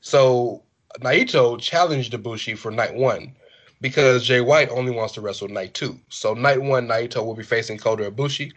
So 0.00 0.62
Naito 1.00 1.60
challenged 1.60 2.12
Ibushi 2.12 2.58
for 2.58 2.70
night 2.70 2.94
one 2.94 3.34
because 3.80 4.26
Jay 4.26 4.40
White 4.40 4.70
only 4.70 4.92
wants 4.92 5.14
to 5.14 5.20
wrestle 5.20 5.48
night 5.48 5.74
two. 5.74 5.98
So 6.08 6.34
night 6.34 6.60
one, 6.60 6.86
Naito 6.88 7.24
will 7.24 7.34
be 7.34 7.42
facing 7.42 7.78
Kota 7.78 8.10
Ibushi 8.10 8.52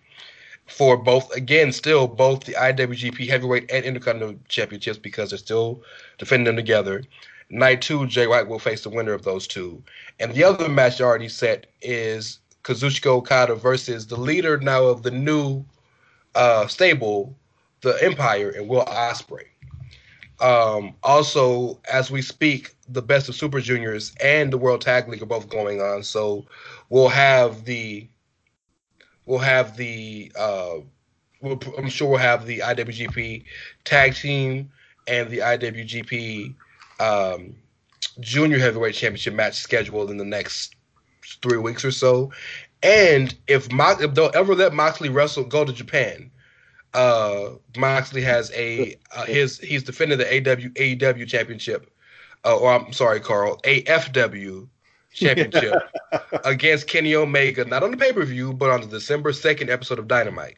for 0.67 0.97
both, 0.97 1.31
again, 1.35 1.71
still 1.71 2.07
both 2.07 2.45
the 2.45 2.53
IWGP 2.53 3.27
Heavyweight 3.27 3.69
and 3.71 3.85
Intercontinental 3.85 4.39
Championships 4.47 4.97
because 4.97 5.29
they're 5.29 5.39
still 5.39 5.83
defending 6.17 6.45
them 6.45 6.55
together. 6.55 7.03
Night 7.49 7.81
two, 7.81 8.07
Jay 8.07 8.27
White 8.27 8.47
will 8.47 8.59
face 8.59 8.83
the 8.83 8.89
winner 8.89 9.13
of 9.13 9.23
those 9.23 9.45
two. 9.45 9.83
And 10.19 10.33
the 10.33 10.43
other 10.43 10.69
match 10.69 11.01
already 11.01 11.29
set 11.29 11.67
is 11.81 12.39
Kazuchika 12.63 13.07
Okada 13.07 13.55
versus 13.55 14.07
the 14.07 14.17
leader 14.19 14.57
now 14.57 14.85
of 14.85 15.03
the 15.03 15.11
new 15.11 15.65
uh, 16.35 16.67
stable, 16.67 17.35
the 17.83 17.97
Empire, 18.01 18.49
and 18.49 18.67
Will 18.67 18.85
Ospreay. 18.85 19.45
Um, 20.39 20.95
also, 21.03 21.79
as 21.91 22.09
we 22.09 22.21
speak, 22.21 22.75
the 22.89 23.01
Best 23.01 23.29
of 23.29 23.35
Super 23.35 23.61
Juniors 23.61 24.13
and 24.21 24.51
the 24.51 24.57
World 24.57 24.81
Tag 24.81 25.07
League 25.07 25.21
are 25.21 25.27
both 25.27 25.47
going 25.47 25.79
on. 25.79 26.03
So 26.03 26.45
we'll 26.89 27.09
have 27.09 27.65
the 27.65 28.07
we'll 29.25 29.39
have 29.39 29.77
the 29.77 30.31
uh, 30.37 30.77
we'll, 31.41 31.59
I'm 31.77 31.89
sure 31.89 32.09
we'll 32.09 32.19
have 32.19 32.45
the 32.45 32.59
IWGP 32.59 33.45
Tag 33.85 34.15
Team 34.15 34.71
and 35.07 35.29
the 35.29 35.39
IWGP 35.39 36.55
um, 36.99 37.55
Junior 38.19 38.59
Heavyweight 38.59 38.95
Championship 38.95 39.33
match 39.33 39.55
scheduled 39.55 40.09
in 40.09 40.17
the 40.17 40.25
next 40.25 40.75
three 41.41 41.57
weeks 41.57 41.85
or 41.85 41.91
so. 41.91 42.31
And 42.81 43.33
if 43.47 43.71
Mox, 43.71 44.01
if 44.01 44.13
they'll 44.13 44.31
ever 44.33 44.55
let 44.55 44.73
Moxley 44.73 45.09
wrestle 45.09 45.45
go 45.45 45.63
to 45.63 45.71
Japan, 45.71 46.29
uh, 46.93 47.49
Moxley 47.77 48.21
has 48.21 48.51
a 48.51 48.95
uh, 49.15 49.25
his 49.25 49.59
he's 49.59 49.83
defending 49.83 50.17
the 50.17 50.27
AW 50.27 50.55
AEW 50.55 51.27
championship, 51.27 51.91
uh, 52.45 52.57
or 52.57 52.71
I'm 52.71 52.93
sorry, 52.93 53.19
Carl, 53.19 53.59
AFW 53.63 54.67
championship 55.11 55.81
against 56.45 56.87
Kenny 56.87 57.15
Omega, 57.15 57.65
not 57.65 57.83
on 57.83 57.91
the 57.91 57.97
pay 57.97 58.13
per 58.13 58.25
view, 58.25 58.53
but 58.53 58.69
on 58.69 58.81
the 58.81 58.87
December 58.87 59.33
second 59.33 59.69
episode 59.69 59.99
of 59.99 60.07
Dynamite. 60.07 60.57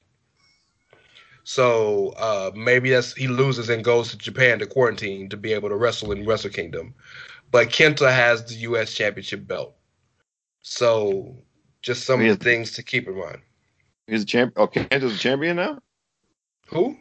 So 1.43 2.09
uh, 2.17 2.51
maybe 2.55 2.89
that's 2.89 3.13
he 3.13 3.27
loses 3.27 3.69
and 3.69 3.83
goes 3.83 4.09
to 4.09 4.17
Japan 4.17 4.59
to 4.59 4.65
quarantine 4.65 5.29
to 5.29 5.37
be 5.37 5.53
able 5.53 5.69
to 5.69 5.75
wrestle 5.75 6.11
in 6.11 6.25
Wrestle 6.25 6.49
Kingdom. 6.49 6.95
But 7.51 7.69
Kenta 7.69 8.11
has 8.11 8.43
the 8.45 8.55
U.S. 8.55 8.93
Championship 8.93 9.47
belt. 9.47 9.75
So 10.63 11.37
just 11.83 12.03
some 12.05 12.19
He 12.19 12.27
of 12.27 12.39
the 12.39 12.43
things 12.43 12.71
to 12.71 12.83
keep 12.83 13.07
in 13.07 13.17
mind. 13.17 13.41
he's 14.07 14.23
a 14.23 14.25
champ. 14.25 14.53
Oh, 14.57 14.67
Kenta's 14.67 15.15
a 15.15 15.19
champion 15.19 15.57
now. 15.57 15.79
Who? 16.67 16.97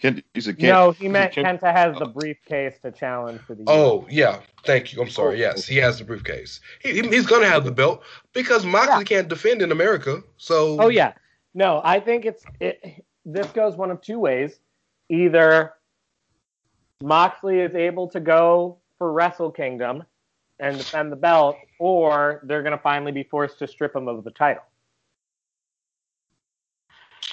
Kent, 0.00 0.24
he's 0.32 0.46
a 0.46 0.54
Kent, 0.54 0.62
No, 0.62 0.90
he 0.92 1.04
he's 1.04 1.12
meant 1.12 1.32
champ- 1.32 1.60
Kenta 1.60 1.72
has 1.72 1.98
the 1.98 2.06
briefcase 2.06 2.78
to 2.82 2.92
challenge 2.92 3.40
for 3.40 3.54
the. 3.56 3.64
Oh 3.66 4.06
yeah, 4.08 4.40
thank 4.64 4.92
you. 4.92 5.02
I'm 5.02 5.10
sorry. 5.10 5.34
Oh, 5.36 5.38
Yes, 5.38 5.66
he 5.66 5.76
has 5.78 5.98
the 5.98 6.04
briefcase. 6.04 6.60
He, 6.80 7.00
he- 7.00 7.08
he's 7.08 7.26
gonna 7.26 7.48
have 7.48 7.64
the 7.64 7.72
belt 7.72 8.02
because 8.32 8.64
Moxley 8.64 9.04
can't 9.04 9.28
defend 9.28 9.60
in 9.60 9.72
America. 9.72 10.22
So 10.36 10.80
Oh 10.80 10.88
yeah. 10.88 11.14
No, 11.54 11.80
I 11.84 11.98
think 11.98 12.24
it's 12.26 12.44
it. 12.60 13.04
This 13.24 13.48
goes 13.48 13.76
one 13.76 13.90
of 13.90 14.00
two 14.00 14.20
ways. 14.20 14.60
Either 15.08 15.74
Moxley 17.02 17.60
is 17.60 17.74
able 17.74 18.08
to 18.08 18.20
go 18.20 18.78
for 18.98 19.12
Wrestle 19.12 19.50
Kingdom 19.50 20.04
and 20.60 20.76
defend 20.76 21.10
the 21.12 21.16
belt, 21.16 21.56
or 21.78 22.40
they're 22.44 22.62
going 22.62 22.76
to 22.76 22.82
finally 22.82 23.12
be 23.12 23.22
forced 23.22 23.58
to 23.60 23.66
strip 23.68 23.94
him 23.94 24.08
of 24.08 24.24
the 24.24 24.30
title. 24.32 24.62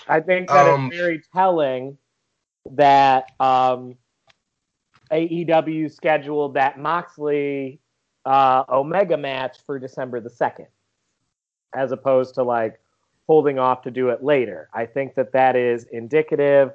I 0.08 0.20
think 0.20 0.50
that 0.50 0.68
Um, 0.68 0.88
it's 0.88 0.98
very 0.98 1.22
telling 1.34 1.98
that 2.72 3.32
um, 3.40 3.96
AEW 5.12 5.92
scheduled 5.92 6.56
that 6.56 6.80
Moxley 6.80 7.80
uh, 8.26 8.64
Omega 8.70 9.18
match 9.18 9.58
for 9.66 9.80
December 9.80 10.20
the 10.20 10.30
2nd, 10.30 10.68
as 11.76 11.92
opposed 11.92 12.36
to 12.36 12.44
like 12.44 12.80
holding 13.28 13.60
off 13.60 13.82
to 13.84 13.92
do 13.92 14.10
it 14.10 14.24
later. 14.24 14.70
I 14.74 14.86
think 14.86 15.16
that 15.16 15.32
that 15.34 15.56
is 15.56 15.86
indicative 15.92 16.72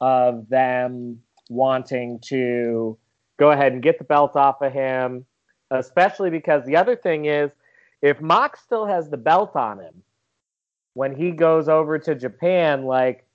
of 0.00 0.48
them 0.48 1.20
wanting 1.48 2.18
to 2.26 2.98
go 3.38 3.50
ahead 3.50 3.72
and 3.72 3.82
get 3.82 3.98
the 3.98 4.04
belt 4.04 4.36
off 4.36 4.62
of 4.62 4.72
him, 4.72 5.24
especially 5.70 6.30
because 6.30 6.64
the 6.64 6.76
other 6.76 6.96
thing 6.96 7.26
is 7.26 7.50
if 8.00 8.20
Mox 8.20 8.60
still 8.60 8.86
has 8.86 9.08
the 9.08 9.16
belt 9.16 9.54
on 9.54 9.78
him 9.78 10.02
when 10.94 11.14
he 11.14 11.30
goes 11.30 11.68
over 11.68 11.98
to 11.98 12.14
Japan, 12.14 12.84
like 12.84 13.26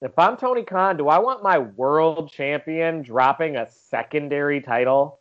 if 0.00 0.18
I'm 0.18 0.36
Tony 0.36 0.62
Khan, 0.62 0.96
do 0.96 1.08
I 1.08 1.18
want 1.18 1.42
my 1.42 1.58
world 1.58 2.30
champion 2.30 3.02
dropping 3.02 3.56
a 3.56 3.68
secondary 3.70 4.60
title 4.60 5.18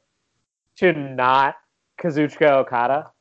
to 0.77 0.93
not 0.93 1.55
Kazuchika 2.01 2.49
Okada? 2.57 3.11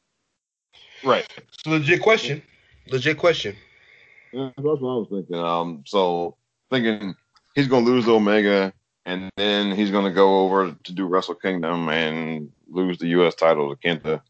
right. 1.04 1.26
it's 1.36 1.66
a 1.66 1.70
legit 1.70 2.02
question. 2.02 2.42
Legit 2.88 3.18
question. 3.18 3.56
Yeah, 4.32 4.50
That's 4.56 4.80
what 4.80 4.90
I 4.90 4.96
was 4.96 5.08
thinking. 5.10 5.36
Um, 5.36 5.84
so 5.86 6.36
thinking 6.70 7.14
he's 7.54 7.68
gonna 7.68 7.84
lose 7.84 8.08
Omega, 8.08 8.72
and 9.04 9.30
then 9.36 9.72
he's 9.72 9.90
gonna 9.90 10.12
go 10.12 10.40
over 10.40 10.72
to 10.72 10.92
do 10.92 11.06
Wrestle 11.06 11.34
Kingdom 11.34 11.88
and 11.88 12.50
lose 12.68 12.98
the 12.98 13.08
U.S. 13.08 13.34
title 13.34 13.74
to 13.74 13.88
Kenta. 13.88 14.22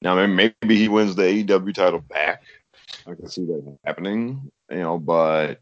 Now 0.00 0.14
maybe 0.14 0.54
maybe 0.62 0.76
he 0.76 0.88
wins 0.88 1.16
the 1.16 1.22
AEW 1.22 1.74
title 1.74 2.00
back. 2.00 2.42
I 3.08 3.14
can 3.14 3.28
see 3.28 3.44
that 3.46 3.78
happening, 3.84 4.50
you 4.70 4.78
know. 4.78 4.98
But 4.98 5.60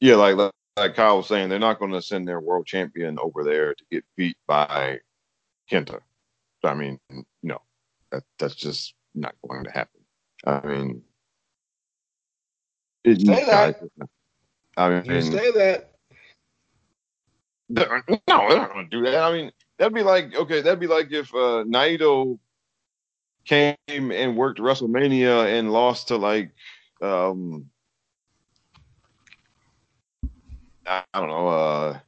yeah, 0.00 0.16
like 0.16 0.52
like, 0.76 0.94
Kyle 0.96 1.18
was 1.18 1.28
saying, 1.28 1.48
they're 1.48 1.58
not 1.58 1.78
going 1.78 1.92
to 1.92 2.02
send 2.02 2.26
their 2.26 2.40
world 2.40 2.66
champion 2.66 3.16
over 3.20 3.44
there 3.44 3.74
to 3.74 3.84
get 3.92 4.04
beat 4.16 4.36
by 4.46 4.98
Kenta. 5.70 6.00
I 6.64 6.74
mean, 6.74 6.98
no, 7.42 7.58
that 8.10 8.24
that's 8.38 8.56
just 8.56 8.94
not 9.14 9.34
going 9.46 9.64
to 9.64 9.70
happen. 9.70 10.00
I 10.44 10.66
mean, 10.66 11.02
it, 13.04 13.20
Say 13.20 13.44
that. 13.44 13.80
I 14.76 14.88
You 14.88 15.02
mean, 15.02 15.22
say 15.22 15.50
that. 15.52 15.90
no, 17.68 17.86
they're 18.26 18.58
not 18.58 18.72
going 18.72 18.90
to 18.90 18.90
do 18.90 19.02
that. 19.04 19.22
I 19.22 19.32
mean, 19.32 19.52
that'd 19.78 19.94
be 19.94 20.02
like 20.02 20.34
okay, 20.34 20.60
that'd 20.60 20.80
be 20.80 20.86
like 20.86 21.12
if 21.12 21.32
uh, 21.34 21.64
Naito 21.64 22.38
came 23.44 23.76
and 23.88 24.36
worked 24.36 24.58
WrestleMania 24.58 25.58
and 25.58 25.72
lost 25.72 26.08
to 26.08 26.16
like 26.16 26.52
um 27.02 27.70
I, 30.86 31.02
don't 31.14 31.28
know 31.28 31.48
uh 31.48 31.98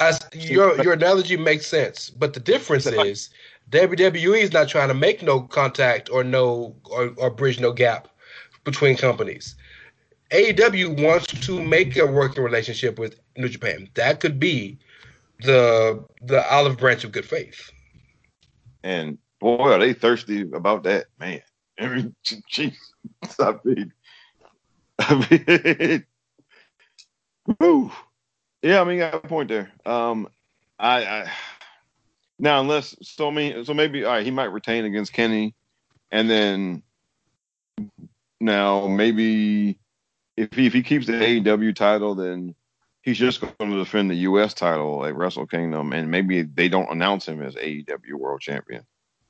As 0.00 0.20
your 0.32 0.80
your 0.82 0.92
analogy 0.94 1.36
makes 1.36 1.66
sense, 1.66 2.10
but 2.10 2.34
the 2.34 2.40
difference 2.40 2.86
is 2.86 3.30
WWE 3.70 4.38
is 4.42 4.52
not 4.52 4.68
trying 4.68 4.88
to 4.88 4.94
make 4.94 5.22
no 5.22 5.42
contact 5.42 6.10
or 6.10 6.24
no 6.24 6.74
or, 6.84 7.12
or 7.16 7.30
bridge 7.30 7.60
no 7.60 7.72
gap 7.72 8.08
between 8.64 8.96
companies. 8.96 9.54
AEW 10.30 11.02
wants 11.02 11.26
to 11.26 11.62
make 11.62 11.96
a 11.96 12.06
working 12.06 12.42
relationship 12.42 12.98
with 12.98 13.20
New 13.36 13.48
Japan. 13.48 13.88
That 13.94 14.20
could 14.20 14.40
be 14.40 14.78
the 15.40 16.04
the 16.22 16.44
olive 16.52 16.78
branch 16.78 17.04
of 17.04 17.12
good 17.12 17.24
faith. 17.26 17.70
And 18.84 19.18
boy 19.40 19.72
are 19.72 19.78
they 19.78 19.94
thirsty 19.94 20.42
about 20.42 20.84
that 20.84 21.06
man. 21.18 21.42
I 21.80 21.88
mean, 21.88 22.14
jeez, 22.24 22.76
I 23.40 23.56
mean, 23.64 23.92
I 25.00 25.26
mean, 25.28 26.04
whew. 27.58 27.90
yeah, 28.62 28.80
I 28.80 28.84
mean, 28.84 28.94
you 28.94 29.00
got 29.00 29.14
a 29.14 29.20
point 29.20 29.48
there. 29.48 29.72
Um, 29.84 30.28
I, 30.78 31.04
I 31.04 31.32
now 32.38 32.60
unless 32.60 32.94
so 33.02 33.30
me 33.30 33.64
so 33.64 33.74
maybe 33.74 34.04
all 34.04 34.12
right, 34.12 34.24
he 34.24 34.30
might 34.30 34.52
retain 34.52 34.84
against 34.84 35.12
Kenny, 35.12 35.54
and 36.12 36.30
then 36.30 36.82
now 38.40 38.86
maybe 38.86 39.78
if 40.36 40.52
he 40.54 40.66
if 40.66 40.72
he 40.72 40.82
keeps 40.82 41.06
the 41.06 41.14
AEW 41.14 41.74
title, 41.74 42.14
then 42.14 42.54
he's 43.04 43.18
just 43.18 43.40
going 43.40 43.70
to 43.70 43.76
defend 43.76 44.10
the 44.10 44.16
U.S. 44.16 44.54
title 44.54 45.04
at 45.04 45.14
Wrestle 45.14 45.46
Kingdom, 45.46 45.92
and 45.92 46.10
maybe 46.10 46.42
they 46.42 46.68
don't 46.68 46.90
announce 46.90 47.28
him 47.28 47.42
as 47.42 47.54
AEW 47.54 48.14
World 48.14 48.40
Champion. 48.40 48.82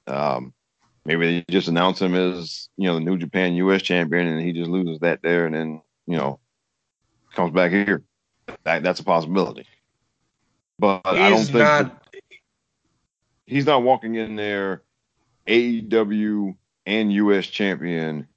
Um, 0.07 0.55
maybe 1.05 1.41
they 1.41 1.53
just 1.53 1.69
announce 1.69 2.01
him 2.01 2.15
as 2.15 2.69
you 2.77 2.87
know 2.87 2.95
the 2.95 3.01
New 3.01 3.19
Japan 3.19 3.55
U.S. 3.55 3.83
Champion, 3.83 4.29
and 4.29 4.41
he 4.41 4.53
just 4.53 4.71
loses 4.71 5.01
that 5.01 5.23
there, 5.23 5.47
and 5.47 5.55
then 5.55 5.83
you 6.07 6.17
know 6.17 6.39
comes 7.35 7.53
back 7.53 7.73
here. 7.73 8.03
That, 8.63 8.83
that's 8.83 9.01
a 9.01 9.05
possibility. 9.05 9.67
But 10.79 11.03
I 11.05 11.31
don't 11.31 11.45
think 11.45 11.59
not 11.59 12.05
he's 13.47 13.67
not 13.67 13.83
walking 13.83 14.15
in 14.15 14.37
there 14.37 14.83
AEW 15.47 16.57
and 16.87 17.13
US 17.13 17.47
champion 17.47 18.29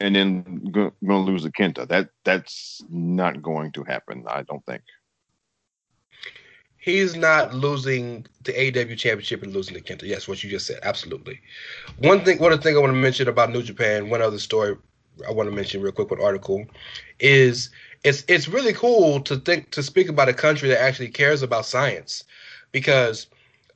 and 0.00 0.14
then 0.16 0.64
going 0.70 0.92
to 1.04 1.16
lose 1.16 1.42
to 1.44 1.50
Kenta. 1.50 1.86
That 1.88 2.10
that's 2.24 2.82
not 2.88 3.42
going 3.42 3.72
to 3.72 3.84
happen. 3.84 4.24
I 4.28 4.42
don't 4.42 4.64
think. 4.66 4.82
he's 6.76 7.16
not 7.16 7.52
losing 7.54 8.26
the 8.44 8.52
AEW 8.52 8.96
championship 8.96 9.42
and 9.42 9.52
losing 9.52 9.74
to 9.74 9.82
Kenta. 9.82 10.02
Yes, 10.06 10.26
what 10.28 10.42
you 10.42 10.50
just 10.50 10.66
said, 10.66 10.78
absolutely. 10.82 11.40
One 11.98 12.24
thing, 12.24 12.38
one 12.38 12.52
other 12.52 12.62
thing 12.62 12.76
I 12.76 12.80
want 12.80 12.92
to 12.92 12.98
mention 12.98 13.28
about 13.28 13.52
New 13.52 13.62
Japan, 13.62 14.08
one 14.10 14.22
other 14.22 14.38
story 14.38 14.76
I 15.28 15.32
want 15.32 15.50
to 15.50 15.54
mention 15.54 15.82
real 15.82 15.92
quick, 15.92 16.10
one 16.10 16.22
article, 16.22 16.64
is 17.18 17.70
it's 18.04 18.24
it's 18.28 18.48
really 18.48 18.72
cool 18.72 19.20
to 19.22 19.36
think 19.36 19.70
to 19.72 19.82
speak 19.82 20.08
about 20.08 20.28
a 20.28 20.34
country 20.34 20.68
that 20.68 20.80
actually 20.80 21.08
cares 21.08 21.42
about 21.42 21.66
science, 21.66 22.24
because 22.72 23.26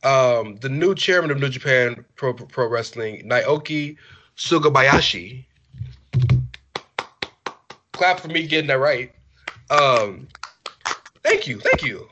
um, 0.04 0.56
the 0.56 0.68
new 0.68 0.94
chairman 0.94 1.30
of 1.32 1.40
New 1.40 1.48
Japan 1.48 2.04
Pro, 2.14 2.32
Pro 2.32 2.68
Wrestling, 2.68 3.28
Naoki 3.28 3.96
Sugabayashi, 4.36 5.44
clap 8.02 8.18
for 8.18 8.26
me 8.28 8.46
getting 8.48 8.66
that 8.66 8.80
right. 8.80 9.12
Um, 9.70 10.26
thank 11.22 11.46
you, 11.46 11.60
thank 11.60 11.84
you. 11.84 12.08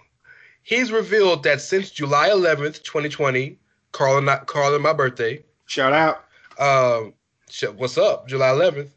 He's 0.63 0.93
revealed 0.93 1.43
that 1.43 1.61
since 1.61 1.91
July 1.91 2.29
11th, 2.29 2.85
2020, 2.85 3.59
Carl 3.91 4.19
and, 4.19 4.31
I- 4.31 4.39
Carl 4.47 4.73
and 4.73 4.85
my 4.85 4.93
birthday, 4.93 5.43
Shout 5.67 5.93
out. 5.93 6.25
um, 6.61 7.13
what's 7.77 7.99
up, 7.99 8.29
July 8.29 8.51
11th, 8.51 8.91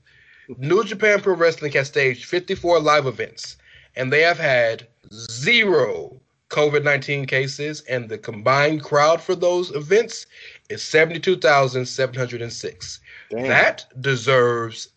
New 0.60 0.84
Japan 0.84 1.20
Pro 1.20 1.34
Wrestling 1.34 1.72
has 1.72 1.88
staged 1.88 2.26
54 2.26 2.80
live 2.80 3.08
events, 3.08 3.58
and 3.96 4.14
they 4.14 4.22
have 4.22 4.38
had 4.38 4.88
zero 5.12 6.22
COVID 6.50 6.84
19 6.84 7.26
cases, 7.26 7.82
and 7.90 8.08
the 8.08 8.20
combined 8.20 8.84
crowd 8.84 9.20
for 9.20 9.34
those 9.34 9.72
events 9.72 10.28
is 10.70 10.84
72,706. 10.84 13.00
Damn. 13.32 13.48
That 13.48 13.86
deserves 14.00 14.90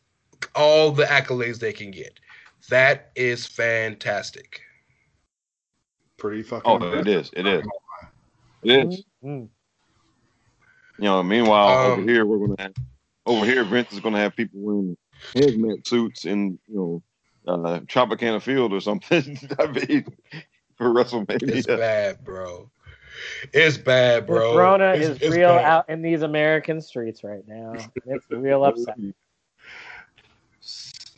all 0.55 0.90
the 0.90 1.05
accolades 1.05 1.58
they 1.58 1.73
can 1.73 1.90
get. 1.90 2.18
That 2.68 3.10
is 3.15 3.47
fantastic. 3.47 4.60
Pretty 6.16 6.42
fucking. 6.42 6.82
Oh, 6.82 6.92
it 6.98 7.06
is. 7.06 7.31
It 7.34 7.47
is. 7.47 7.66
It 8.62 8.89
is. 8.89 9.05
Mm. 9.23 9.48
You 10.98 11.05
know. 11.05 11.23
Meanwhile, 11.23 11.68
Um, 11.68 11.92
over 12.00 12.10
here 12.10 12.24
we're 12.26 12.47
gonna 12.47 12.62
have 12.62 12.74
over 13.26 13.44
here 13.44 13.65
Vince 13.65 13.92
is 13.92 14.00
gonna 14.00 14.18
have 14.18 14.34
people 14.34 14.60
wearing 14.60 14.97
hazmat 15.34 15.86
suits 15.86 16.24
in 16.24 16.58
you 16.66 17.02
know 17.47 17.52
uh, 17.52 17.81
Tropicana 17.81 18.40
Field 18.40 18.73
or 18.73 18.81
something. 18.81 19.39
I 19.58 19.66
mean, 19.66 20.06
for 20.76 20.90
WrestleMania, 20.90 21.42
It's 21.42 21.66
bad, 21.66 22.24
bro. 22.24 22.70
It's 23.52 23.78
bad, 23.78 24.26
bro. 24.26 24.55
Corona 24.55 24.92
is 24.92 25.10
it's 25.20 25.34
real 25.34 25.48
bad. 25.48 25.65
out 25.65 25.89
in 25.89 26.02
these 26.02 26.23
American 26.23 26.81
streets 26.81 27.24
right 27.24 27.47
now. 27.47 27.74
It's 28.06 28.31
real 28.31 28.65
upset. 28.65 28.97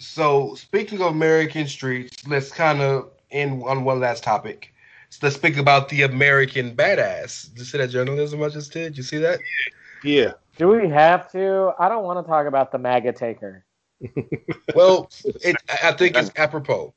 So, 0.08 0.54
speaking 0.54 1.00
of 1.02 1.08
American 1.08 1.66
streets, 1.66 2.26
let's 2.26 2.50
kind 2.50 2.80
of 2.80 3.10
end 3.30 3.62
on 3.62 3.84
one 3.84 4.00
last 4.00 4.24
topic. 4.24 4.72
So 5.10 5.20
let's 5.22 5.36
speak 5.36 5.58
about 5.58 5.90
the 5.90 6.02
American 6.02 6.74
badass. 6.74 7.50
Did 7.50 7.58
you 7.58 7.64
see 7.64 7.78
that 7.78 7.88
journalism 7.88 8.42
I 8.42 8.48
just 8.48 8.72
did? 8.72 8.96
You 8.96 9.02
see 9.02 9.18
that? 9.18 9.38
Yeah. 10.02 10.32
Do 10.56 10.68
we 10.68 10.88
have 10.88 11.30
to? 11.32 11.72
I 11.78 11.88
don't 11.88 12.04
want 12.04 12.24
to 12.24 12.28
talk 12.28 12.46
about 12.46 12.72
the 12.72 12.78
MAGA 12.78 13.12
taker. 13.12 13.64
Well, 14.74 15.10
it, 15.24 15.56
I 15.68 15.88
I 15.88 15.92
think 15.92 16.16
it's 16.16 16.30
apropos 16.36 16.94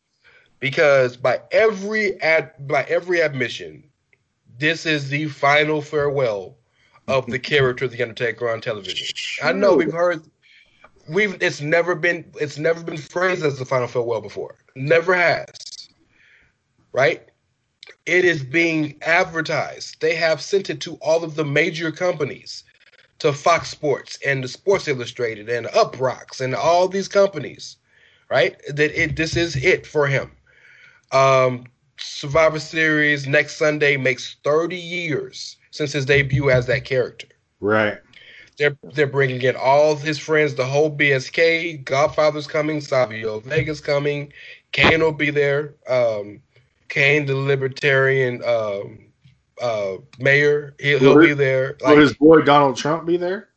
because 0.60 1.18
by 1.18 1.42
every 1.52 2.20
ad, 2.22 2.54
by 2.68 2.84
every 2.84 3.22
admission, 3.22 3.84
this 4.58 4.86
is 4.86 5.10
the 5.10 5.28
final 5.28 5.82
farewell 5.82 6.58
of 7.08 7.26
the 7.26 7.40
character 7.40 7.86
of 7.86 7.92
the 7.92 8.02
Undertaker 8.02 8.50
on 8.50 8.62
television. 8.62 9.08
I 9.42 9.54
know 9.54 9.76
we've 9.76 9.92
heard 9.92 10.24
we've 11.12 11.42
it's 11.42 11.62
never 11.62 11.96
been 11.96 12.26
it's 12.40 12.58
never 12.58 12.82
been 12.84 12.98
phrased 12.98 13.44
as 13.44 13.60
the 13.60 13.66
final 13.66 13.88
farewell 13.88 14.22
before. 14.22 14.56
Never 14.76 15.14
has. 15.14 15.90
Right? 16.94 17.28
It 18.06 18.26
is 18.26 18.44
being 18.44 18.98
advertised. 19.02 20.02
They 20.02 20.16
have 20.16 20.42
sent 20.42 20.70
it 20.70 20.82
to 20.82 20.96
all 20.96 21.24
of 21.24 21.36
the 21.36 21.46
major 21.46 21.92
companies, 21.92 22.64
to 23.20 23.32
Fox 23.32 23.70
Sports 23.70 24.18
and 24.26 24.44
the 24.44 24.48
Sports 24.48 24.88
Illustrated 24.88 25.48
and 25.48 25.68
Uproxx 25.68 26.42
and 26.42 26.56
all 26.56 26.88
these 26.88 27.08
companies, 27.08 27.78
right? 28.30 28.60
That 28.68 29.00
it 29.00 29.16
this 29.16 29.36
is 29.36 29.56
it 29.58 29.86
for 29.86 30.08
him. 30.08 30.32
Um, 31.12 31.66
Survivor 32.00 32.60
Series 32.60 33.28
next 33.28 33.58
Sunday 33.58 33.96
makes 33.96 34.38
30 34.44 34.76
years 34.76 35.58
since 35.70 35.92
his 35.92 36.06
debut 36.06 36.50
as 36.50 36.66
that 36.66 36.84
character. 36.84 37.28
Right. 37.60 38.00
They're 38.58 38.78
they're 38.94 39.08
bringing 39.08 39.42
in 39.42 39.56
all 39.56 39.96
his 39.96 40.20
friends, 40.20 40.56
the 40.56 40.66
whole 40.66 40.96
BSK. 40.96 41.84
Godfather's 41.84 42.48
coming, 42.48 42.82
Savio 42.82 43.40
Vega's 43.40 43.82
coming, 43.82 44.32
Kane 44.72 45.02
will 45.02 45.12
be 45.12 45.32
there. 45.32 45.76
Um, 45.88 46.42
Kane, 46.90 47.26
the 47.26 47.36
Libertarian 47.36 48.44
um, 48.44 49.00
uh, 49.62 49.98
mayor, 50.20 50.76
he'll, 50.80 51.00
he'll 51.00 51.20
be 51.20 51.34
there. 51.34 51.78
Will 51.82 51.98
his 51.98 52.14
boy 52.14 52.42
Donald 52.42 52.76
Trump 52.78 53.06
be 53.06 53.18
there? 53.18 53.50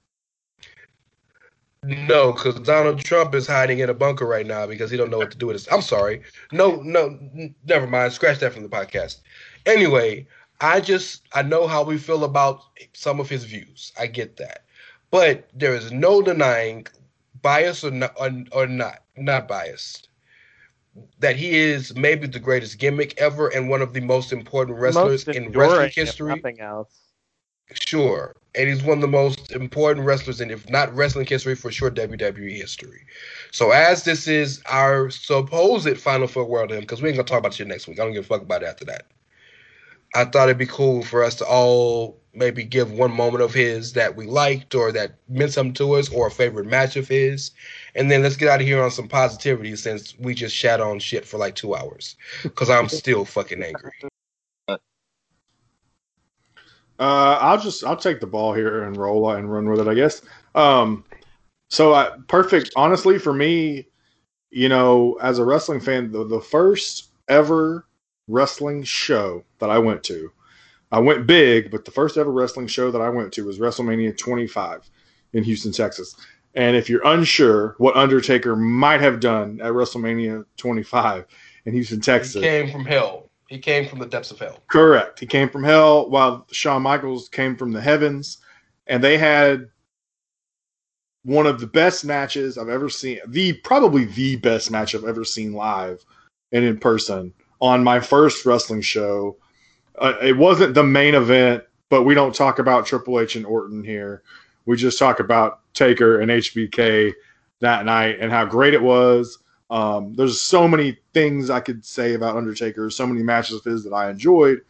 No, 1.85 2.33
because 2.33 2.59
Donald 2.61 3.01
Trump 3.01 3.35
is 3.35 3.47
hiding 3.47 3.81
in 3.81 3.91
a 3.91 3.95
bunker 3.95 4.25
right 4.25 4.47
now 4.47 4.67
because 4.67 4.91
he 4.91 4.97
don't 4.97 5.11
know 5.11 5.19
what 5.19 5.31
to 5.33 5.37
do 5.37 5.49
with 5.49 5.55
his. 5.55 5.69
I'm 5.71 5.83
sorry. 5.83 6.23
No, 6.51 6.77
no, 6.77 7.19
n- 7.35 7.55
never 7.67 7.87
mind. 7.87 8.13
Scratch 8.13 8.39
that 8.39 8.55
from 8.55 8.63
the 8.63 8.69
podcast. 8.71 9.19
Anyway, 9.67 10.27
I 10.61 10.81
just 10.81 11.23
I 11.35 11.43
know 11.43 11.67
how 11.67 11.83
we 11.83 11.99
feel 11.99 12.25
about 12.25 12.63
some 12.95 13.21
of 13.21 13.29
his 13.29 13.45
views. 13.45 13.93
I 13.99 14.07
get 14.07 14.37
that, 14.39 14.64
but 15.15 15.49
there 15.55 15.77
is 15.77 15.93
no 15.93 16.21
denying, 16.21 16.89
bias 17.41 17.85
or 17.85 17.93
not, 17.93 18.13
or, 18.19 18.33
or 18.51 18.67
not, 18.67 19.05
not 19.17 19.47
biased, 19.47 20.09
that 21.21 21.37
he 21.37 21.51
is 21.51 21.95
maybe 21.95 22.27
the 22.27 22.41
greatest 22.41 22.81
gimmick 22.81 23.15
ever 23.17 23.47
and 23.47 23.69
one 23.69 23.81
of 23.81 23.93
the 23.93 24.01
most 24.01 24.33
important 24.33 24.77
wrestlers 24.77 25.25
Most 25.25 25.37
in 25.37 25.53
wrestling 25.53 25.93
history. 25.95 26.35
Nothing 26.35 26.59
else. 26.59 26.99
Sure. 27.75 28.35
And 28.57 28.69
he's 28.69 28.83
one 28.83 28.99
of 28.99 29.03
the 29.03 29.07
most 29.07 29.53
important 29.53 30.05
wrestlers 30.05 30.41
in, 30.41 30.51
if 30.51 30.69
not 30.69 30.93
wrestling 30.97 31.27
history, 31.27 31.55
for 31.55 31.71
sure 31.71 31.93
WWE 31.93 32.51
history. 32.51 33.07
So 33.53 33.71
as 33.71 34.03
this 34.03 34.27
is 34.27 34.63
our 34.67 35.11
supposed 35.11 35.97
final 35.99 36.27
farewell 36.27 36.67
to 36.67 36.75
him, 36.75 36.81
because 36.81 37.01
we 37.01 37.09
ain't 37.09 37.17
gonna 37.17 37.29
talk 37.29 37.39
about 37.39 37.55
shit 37.55 37.69
next 37.69 37.87
week. 37.87 38.01
I 38.01 38.05
don't 38.05 38.15
give 38.15 38.25
a 38.25 38.27
fuck 38.27 38.43
about 38.43 38.65
it 38.65 38.67
after 38.67 38.87
that. 38.87 39.07
I 40.17 40.25
thought 40.25 40.49
it'd 40.49 40.59
be 40.59 40.67
cool 40.67 41.05
for 41.05 41.23
us 41.23 41.37
to 41.37 41.45
all 41.45 42.21
maybe 42.35 42.65
give 42.65 42.91
one 42.91 43.13
moment 43.13 43.43
of 43.43 43.55
his 43.55 43.93
that 43.93 44.17
we 44.17 44.27
liked 44.27 44.75
or 44.75 44.93
that 44.93 45.17
meant 45.29 45.53
something 45.53 45.75
to 45.75 45.95
us 45.95 46.09
or 46.11 46.27
a 46.27 46.31
favorite 46.31 46.67
match 46.67 46.97
of 46.97 47.09
his. 47.09 47.53
And 47.95 48.11
then 48.11 48.23
let's 48.23 48.37
get 48.37 48.49
out 48.49 48.61
of 48.61 48.67
here 48.67 48.83
on 48.83 48.91
some 48.91 49.09
positivity 49.09 49.77
since 49.77 50.19
we 50.19 50.35
just 50.35 50.55
shat 50.55 50.81
on 50.81 50.99
shit 50.99 51.25
for 51.25 51.39
like 51.39 51.55
two 51.55 51.75
hours. 51.75 52.17
Because 52.43 52.71
I'm 52.71 52.89
still 52.89 53.25
fucking 53.25 53.63
angry. 53.63 53.93
Uh, 56.97 57.39
I'll 57.41 57.59
just 57.59 57.85
I'll 57.85 57.97
take 57.97 58.21
the 58.21 58.27
ball 58.27 58.55
here 58.55 58.85
and 58.85 58.97
roll 58.97 59.31
and 59.31 59.53
run 59.53 59.69
with 59.69 59.81
it, 59.81 59.89
I 59.89 59.95
guess. 59.95 60.23
Um, 60.55 61.05
so 61.69 61.93
uh, 61.93 62.19
perfect. 62.29 62.71
Honestly, 62.77 63.19
for 63.19 63.33
me, 63.33 63.87
you 64.51 64.69
know, 64.69 65.19
as 65.21 65.39
a 65.39 65.45
wrestling 65.45 65.81
fan, 65.81 66.13
the, 66.13 66.25
the 66.25 66.41
first 66.41 67.09
ever 67.29 67.87
wrestling 68.29 68.85
show 68.85 69.45
that 69.59 69.71
I 69.71 69.79
went 69.79 70.05
to, 70.05 70.31
I 70.95 71.01
went 71.01 71.27
big, 71.27 71.73
but 71.73 71.85
the 71.85 71.91
first 71.91 72.17
ever 72.17 72.31
wrestling 72.31 72.69
show 72.69 72.93
that 72.93 73.03
I 73.03 73.09
went 73.09 73.33
to 73.33 73.45
was 73.45 73.59
WrestleMania 73.59 74.17
25 74.17 74.89
in 75.33 75.43
Houston, 75.43 75.73
Texas. 75.73 76.15
And 76.55 76.77
if 76.77 76.89
you're 76.89 77.05
unsure 77.05 77.75
what 77.79 77.97
Undertaker 77.97 78.55
might 78.55 79.01
have 79.01 79.19
done 79.19 79.61
at 79.61 79.73
WrestleMania 79.73 80.45
25 80.57 81.27
in 81.65 81.73
Houston, 81.73 82.01
Texas, 82.01 82.35
He 82.35 82.43
came 82.43 82.71
from 82.71 82.85
hell. 82.85 83.29
He 83.49 83.59
came 83.59 83.89
from 83.89 83.99
the 83.99 84.07
depths 84.07 84.31
of 84.31 84.39
hell. 84.39 84.61
Correct. 84.69 85.19
He 85.19 85.27
came 85.27 85.49
from 85.49 85.65
hell 85.65 86.09
while 86.09 86.47
Shawn 86.53 86.83
Michaels 86.83 87.29
came 87.29 87.57
from 87.57 87.73
the 87.73 87.81
heavens. 87.81 88.39
And 88.87 89.03
they 89.03 89.19
had 89.19 89.67
one 91.25 91.49
of 91.49 91.59
the 91.59 91.67
best 91.67 92.05
matches 92.05 92.57
I've 92.57 92.69
ever 92.69 92.89
seen. 92.89 93.19
The 93.27 93.55
probably 93.55 94.05
the 94.05 94.37
best 94.37 94.71
match 94.71 94.95
I've 94.95 95.03
ever 95.03 95.25
seen 95.25 95.55
live 95.55 96.05
and 96.53 96.65
in 96.65 96.79
person 96.79 97.35
on 97.61 97.83
my 97.83 97.99
first 97.99 98.47
wrestling 98.47 98.81
show. 98.81 99.39
Uh, 99.99 100.15
it 100.23 100.37
wasn't 100.37 100.75
the 100.75 100.83
main 100.83 101.15
event, 101.15 101.65
but 101.89 102.03
we 102.03 102.15
don't 102.15 102.35
talk 102.35 102.59
about 102.59 102.87
Triple 102.87 103.21
H 103.21 103.37
and 103.37 103.47
Orton 103.47 103.85
here. 103.85 104.23
We 104.67 104.77
just 104.77 104.99
talk 104.99 105.21
about 105.21 105.61
Taker 105.75 106.21
and 106.21 106.31
HBK 106.31 107.13
that 107.61 107.85
night 107.85 108.19
and 108.21 108.33
how 108.33 108.45
great 108.45 108.75
it 108.75 108.83
was. 108.83 109.39
Um, 109.71 110.15
there's 110.15 110.41
so 110.41 110.69
many 110.69 110.99
things 111.13 111.51
I 111.51 111.61
could 111.61 111.85
say 111.85 112.15
about 112.15 112.37
Undertaker, 112.37 112.91
so 112.91 113.07
many 113.07 113.23
matches 113.23 113.57
of 113.57 113.65
his 113.65 113.85
that 113.85 113.93
I 113.93 114.11
enjoyed. 114.11 114.61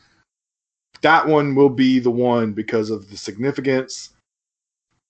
That 1.02 1.26
one 1.26 1.54
will 1.54 1.68
be 1.68 1.98
the 1.98 2.10
one 2.10 2.52
because 2.52 2.90
of 2.90 3.10
the 3.10 3.16
significance. 3.16 4.10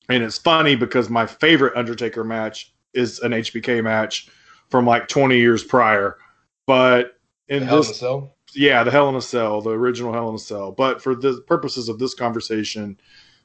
And 0.09 0.23
it's 0.23 0.39
funny 0.39 0.77
because 0.77 1.09
my 1.09 1.27
favorite 1.27 1.77
Undertaker 1.77 2.25
match 2.25 2.73
is 2.93 3.21
an 3.21 3.33
HBK 3.33 3.83
match 3.83 4.29
from 4.71 4.87
like 4.87 5.09
20 5.09 5.37
years 5.37 5.65
prior. 5.65 6.19
But 6.67 7.19
in 7.49 7.63
Hell 7.63 7.83
in? 7.83 8.31
Yeah, 8.55 8.85
the 8.85 8.91
Hell 8.91 9.09
in 9.09 9.15
a 9.15 9.21
Cell, 9.21 9.61
the 9.61 9.71
original 9.71 10.13
Hell 10.13 10.29
in 10.29 10.35
a 10.35 10.39
Cell. 10.39 10.73
But 10.73 11.03
for 11.03 11.15
the 11.15 11.41
purposes 11.47 11.89
of 11.89 11.99
this 11.99 12.15
conversation, 12.15 12.99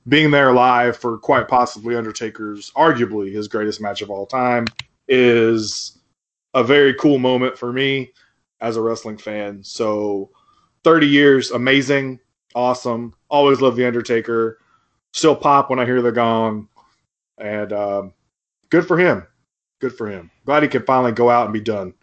being 0.07 0.31
there 0.31 0.53
live 0.53 0.97
for 0.97 1.17
quite 1.17 1.47
possibly 1.47 1.95
Undertaker's 1.95 2.71
arguably 2.71 3.31
his 3.31 3.47
greatest 3.47 3.81
match 3.81 4.01
of 4.01 4.09
all 4.09 4.25
time 4.25 4.65
is 5.07 5.97
a 6.53 6.63
very 6.63 6.93
cool 6.95 7.19
moment 7.19 7.57
for 7.57 7.71
me 7.71 8.11
as 8.61 8.75
a 8.75 8.81
wrestling 8.81 9.17
fan. 9.17 9.63
So 9.63 10.31
30 10.83 11.07
years, 11.07 11.51
amazing, 11.51 12.19
awesome. 12.55 13.13
Always 13.29 13.61
love 13.61 13.75
the 13.75 13.85
Undertaker. 13.85 14.59
Still 15.13 15.35
pop 15.35 15.69
when 15.69 15.79
I 15.79 15.85
hear 15.85 16.01
the 16.01 16.11
gong. 16.11 16.69
And 17.37 17.73
um, 17.73 18.13
good 18.69 18.87
for 18.87 18.97
him. 18.97 19.25
Good 19.79 19.95
for 19.95 20.07
him. 20.07 20.29
Glad 20.45 20.63
he 20.63 20.69
can 20.69 20.83
finally 20.83 21.11
go 21.11 21.29
out 21.29 21.45
and 21.45 21.53
be 21.53 21.61
done. 21.61 21.93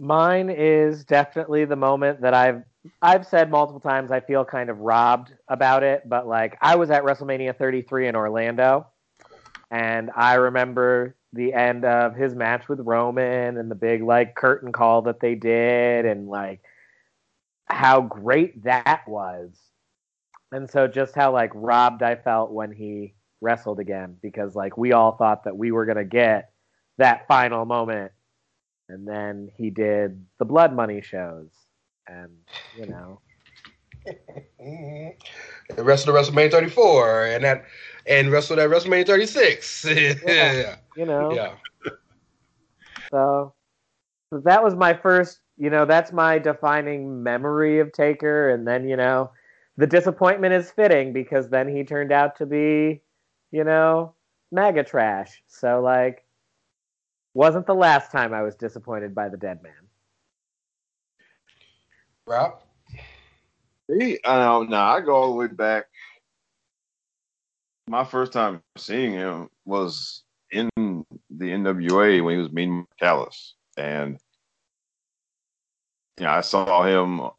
Mine 0.00 0.48
is 0.48 1.04
definitely 1.04 1.64
the 1.64 1.76
moment 1.76 2.20
that 2.20 2.34
I've 2.34 2.62
I've 3.02 3.26
said 3.26 3.50
multiple 3.50 3.80
times 3.80 4.12
I 4.12 4.20
feel 4.20 4.44
kind 4.44 4.70
of 4.70 4.78
robbed 4.78 5.32
about 5.48 5.82
it, 5.82 6.08
but 6.08 6.26
like 6.26 6.56
I 6.60 6.76
was 6.76 6.90
at 6.90 7.02
WrestleMania 7.02 7.56
33 7.56 8.06
in 8.08 8.16
Orlando 8.16 8.86
and 9.70 10.10
I 10.16 10.34
remember 10.34 11.16
the 11.32 11.52
end 11.52 11.84
of 11.84 12.14
his 12.14 12.34
match 12.34 12.68
with 12.68 12.80
Roman 12.80 13.58
and 13.58 13.70
the 13.70 13.74
big 13.74 14.02
like 14.02 14.34
curtain 14.34 14.72
call 14.72 15.02
that 15.02 15.20
they 15.20 15.34
did 15.34 16.06
and 16.06 16.28
like 16.28 16.60
how 17.66 18.00
great 18.00 18.64
that 18.64 19.02
was. 19.06 19.50
And 20.52 20.70
so 20.70 20.86
just 20.86 21.14
how 21.14 21.32
like 21.32 21.50
robbed 21.54 22.02
I 22.02 22.16
felt 22.16 22.52
when 22.52 22.72
he 22.72 23.14
wrestled 23.40 23.80
again 23.80 24.16
because 24.22 24.54
like 24.54 24.78
we 24.78 24.92
all 24.92 25.12
thought 25.12 25.44
that 25.44 25.56
we 25.56 25.72
were 25.72 25.84
going 25.84 25.98
to 25.98 26.04
get 26.04 26.52
that 26.96 27.26
final 27.28 27.64
moment 27.64 28.12
and 28.88 29.06
then 29.06 29.50
he 29.56 29.70
did 29.70 30.24
the 30.38 30.44
blood 30.44 30.74
money 30.74 31.00
shows 31.00 31.50
and 32.06 32.30
you 32.76 32.86
know. 32.86 33.20
And 34.60 35.86
wrestled 35.86 36.16
at 36.16 36.24
WrestleMania 36.24 36.50
34 36.50 37.26
and 37.26 37.44
that 37.44 37.64
and 38.06 38.32
wrestled 38.32 38.58
at 38.58 38.70
WrestleMania 38.70 39.06
36. 39.06 39.84
yeah. 40.26 40.76
you 40.96 41.04
know 41.04 41.32
Yeah. 41.34 41.54
so, 43.10 43.52
so 44.30 44.40
that 44.44 44.64
was 44.64 44.74
my 44.74 44.94
first 44.94 45.40
you 45.58 45.68
know 45.68 45.84
that's 45.84 46.12
my 46.12 46.38
defining 46.38 47.22
memory 47.22 47.80
of 47.80 47.92
taker 47.92 48.50
and 48.50 48.66
then 48.66 48.88
you 48.88 48.96
know 48.96 49.30
the 49.76 49.86
disappointment 49.86 50.54
is 50.54 50.70
fitting 50.70 51.12
because 51.12 51.50
then 51.50 51.68
he 51.68 51.84
turned 51.84 52.12
out 52.12 52.36
to 52.36 52.46
be 52.46 53.02
you 53.50 53.64
know 53.64 54.14
mega 54.50 54.82
trash 54.82 55.42
so 55.48 55.80
like 55.80 56.24
wasn't 57.38 57.66
the 57.66 57.74
last 57.74 58.10
time 58.10 58.34
i 58.34 58.42
was 58.42 58.54
disappointed 58.56 59.14
by 59.14 59.28
the 59.28 59.36
dead 59.36 59.62
man 59.62 59.88
Rob? 62.28 62.60
He, 63.88 64.18
I 64.22 64.44
don't 64.44 64.68
know. 64.68 64.76
I 64.76 65.00
go 65.00 65.14
all 65.14 65.32
the 65.32 65.38
way 65.38 65.46
back. 65.46 65.86
My 67.88 68.04
first 68.04 68.32
time 68.32 68.60
seeing 68.76 69.12
him 69.12 69.48
was 69.64 70.24
in 70.50 70.68
the 70.76 71.04
NWA 71.30 72.22
when 72.22 72.34
he 72.34 72.42
was 72.42 72.52
Mean 72.52 72.84
Callous, 73.00 73.54
and 73.78 74.18
yeah, 76.20 76.36
I 76.36 76.42
saw 76.42 76.82
him 76.82 77.30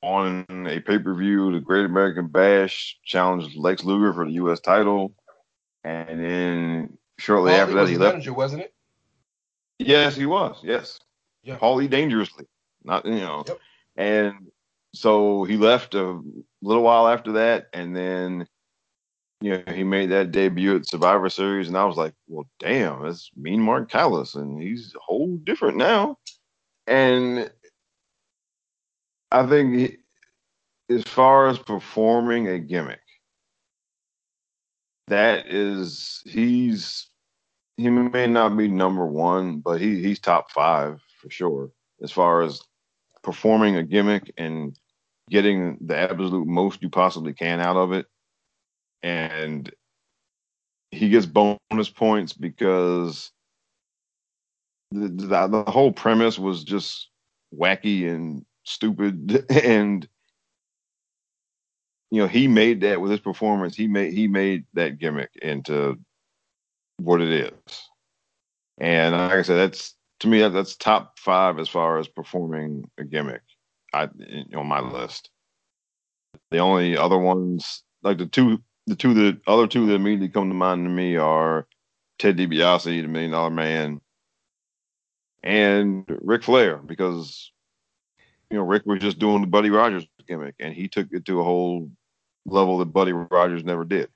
on 0.00 0.46
a 0.66 0.80
pay 0.80 0.98
per 0.98 1.14
view, 1.14 1.52
the 1.52 1.60
Great 1.60 1.84
American 1.84 2.28
Bash, 2.28 2.98
challenged 3.04 3.54
Lex 3.54 3.84
Luger 3.84 4.14
for 4.14 4.24
the 4.24 4.32
U.S. 4.32 4.60
title, 4.60 5.12
and 5.84 6.24
then 6.24 6.98
shortly 7.18 7.52
Paulie 7.52 7.58
after 7.58 7.74
that 7.74 7.80
was 7.82 7.90
he 7.90 7.96
the 7.96 8.04
left. 8.04 8.14
manager, 8.14 8.32
wasn't 8.32 8.62
it? 8.62 8.72
Yes, 9.78 10.16
he 10.16 10.26
was. 10.26 10.58
Yes. 10.62 10.98
Yeah. 11.42 11.58
Paulie 11.58 11.88
dangerously. 11.88 12.46
Not 12.84 13.04
you 13.04 13.16
know. 13.16 13.44
Yep. 13.46 13.58
And 13.96 14.34
so 14.94 15.44
he 15.44 15.56
left 15.56 15.94
a 15.94 16.20
little 16.62 16.82
while 16.82 17.08
after 17.08 17.32
that, 17.32 17.68
and 17.72 17.94
then 17.96 18.46
you 19.40 19.50
know 19.52 19.62
he 19.72 19.84
made 19.84 20.10
that 20.10 20.32
debut 20.32 20.76
at 20.76 20.88
Survivor 20.88 21.28
Series, 21.28 21.68
and 21.68 21.76
I 21.76 21.84
was 21.84 21.96
like, 21.96 22.14
well, 22.26 22.48
damn, 22.58 23.02
that's 23.02 23.30
Mean 23.36 23.60
Mark 23.60 23.90
Callous, 23.90 24.34
and 24.34 24.60
he's 24.60 24.94
a 24.94 25.00
whole 25.00 25.36
different 25.36 25.76
now. 25.76 26.18
And 26.86 27.50
I 29.30 29.46
think 29.46 29.76
he, 29.76 29.96
as 30.94 31.04
far 31.04 31.48
as 31.48 31.58
performing 31.58 32.48
a 32.48 32.58
gimmick, 32.58 33.00
that 35.08 35.46
is 35.48 36.22
he's 36.24 37.07
he 37.78 37.88
may 37.88 38.26
not 38.26 38.56
be 38.56 38.66
number 38.66 39.06
one, 39.06 39.60
but 39.60 39.80
he 39.80 40.02
he's 40.02 40.18
top 40.18 40.50
five 40.50 41.00
for 41.22 41.30
sure 41.30 41.70
as 42.02 42.10
far 42.10 42.42
as 42.42 42.60
performing 43.22 43.76
a 43.76 43.84
gimmick 43.84 44.32
and 44.36 44.76
getting 45.30 45.78
the 45.80 45.96
absolute 45.96 46.46
most 46.46 46.82
you 46.82 46.90
possibly 46.90 47.32
can 47.32 47.60
out 47.60 47.76
of 47.76 47.92
it. 47.92 48.06
And 49.02 49.72
he 50.90 51.08
gets 51.08 51.26
bonus 51.26 51.88
points 51.94 52.32
because 52.32 53.30
the, 54.90 55.08
the, 55.08 55.46
the 55.46 55.70
whole 55.70 55.92
premise 55.92 56.38
was 56.38 56.64
just 56.64 57.10
wacky 57.54 58.12
and 58.12 58.44
stupid 58.64 59.46
and 59.50 60.08
you 62.10 62.20
know 62.20 62.26
he 62.26 62.48
made 62.48 62.80
that 62.80 63.00
with 63.00 63.10
his 63.10 63.20
performance 63.20 63.74
he 63.74 63.86
made 63.86 64.12
he 64.12 64.28
made 64.28 64.64
that 64.74 64.98
gimmick 64.98 65.30
into 65.40 65.98
what 66.98 67.20
it 67.20 67.30
is 67.30 67.82
and 68.78 69.14
like 69.14 69.32
i 69.32 69.42
said 69.42 69.56
that's 69.56 69.94
to 70.20 70.28
me 70.28 70.40
that, 70.40 70.50
that's 70.50 70.76
top 70.76 71.18
five 71.18 71.58
as 71.58 71.68
far 71.68 71.98
as 71.98 72.08
performing 72.08 72.84
a 72.98 73.04
gimmick 73.04 73.42
i 73.92 74.08
on 74.56 74.66
my 74.66 74.80
list 74.80 75.30
the 76.50 76.58
only 76.58 76.96
other 76.96 77.18
ones 77.18 77.82
like 78.02 78.18
the 78.18 78.26
two 78.26 78.58
the 78.86 78.96
two 78.96 79.14
the 79.14 79.40
other 79.46 79.66
two 79.66 79.86
that 79.86 79.94
immediately 79.94 80.28
come 80.28 80.48
to 80.48 80.54
mind 80.54 80.84
to 80.84 80.90
me 80.90 81.16
are 81.16 81.66
ted 82.18 82.36
DiBiase, 82.36 82.84
the 82.84 83.06
million 83.06 83.30
dollar 83.30 83.50
man 83.50 84.00
and 85.42 86.04
Ric 86.08 86.42
Flair 86.42 86.78
because 86.78 87.52
you 88.50 88.56
know 88.56 88.64
Ric 88.64 88.84
was 88.86 89.00
just 89.00 89.18
doing 89.18 89.40
the 89.40 89.46
Buddy 89.46 89.70
Rogers 89.70 90.06
gimmick 90.26 90.54
and 90.60 90.74
he 90.74 90.88
took 90.88 91.08
it 91.12 91.24
to 91.26 91.40
a 91.40 91.44
whole 91.44 91.90
level 92.46 92.78
that 92.78 92.86
Buddy 92.86 93.12
Rogers 93.12 93.64
never 93.64 93.84
did. 93.84 94.08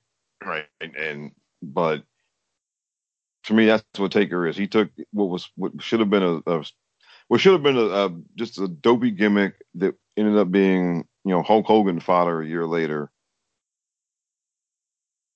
Right. 0.43 0.65
And, 0.81 0.95
and 0.95 1.31
but 1.61 2.03
to 3.45 3.53
me, 3.53 3.65
that's 3.65 3.83
what 3.97 4.11
Taker 4.11 4.47
is. 4.47 4.57
He 4.57 4.67
took 4.67 4.89
what 5.11 5.29
was 5.29 5.49
what 5.55 5.73
should 5.81 5.99
have 5.99 6.09
been 6.09 6.23
a, 6.23 6.41
a 6.45 6.63
what 7.27 7.41
should 7.41 7.53
have 7.53 7.63
been 7.63 7.77
a, 7.77 7.85
a 7.85 8.09
just 8.35 8.59
a 8.59 8.67
dopey 8.67 9.11
gimmick 9.11 9.55
that 9.75 9.95
ended 10.17 10.37
up 10.37 10.51
being 10.51 11.07
you 11.25 11.31
know 11.31 11.41
Hulk 11.43 11.65
Hogan 11.65 11.99
fodder 11.99 12.41
a 12.41 12.47
year 12.47 12.65
later. 12.65 13.11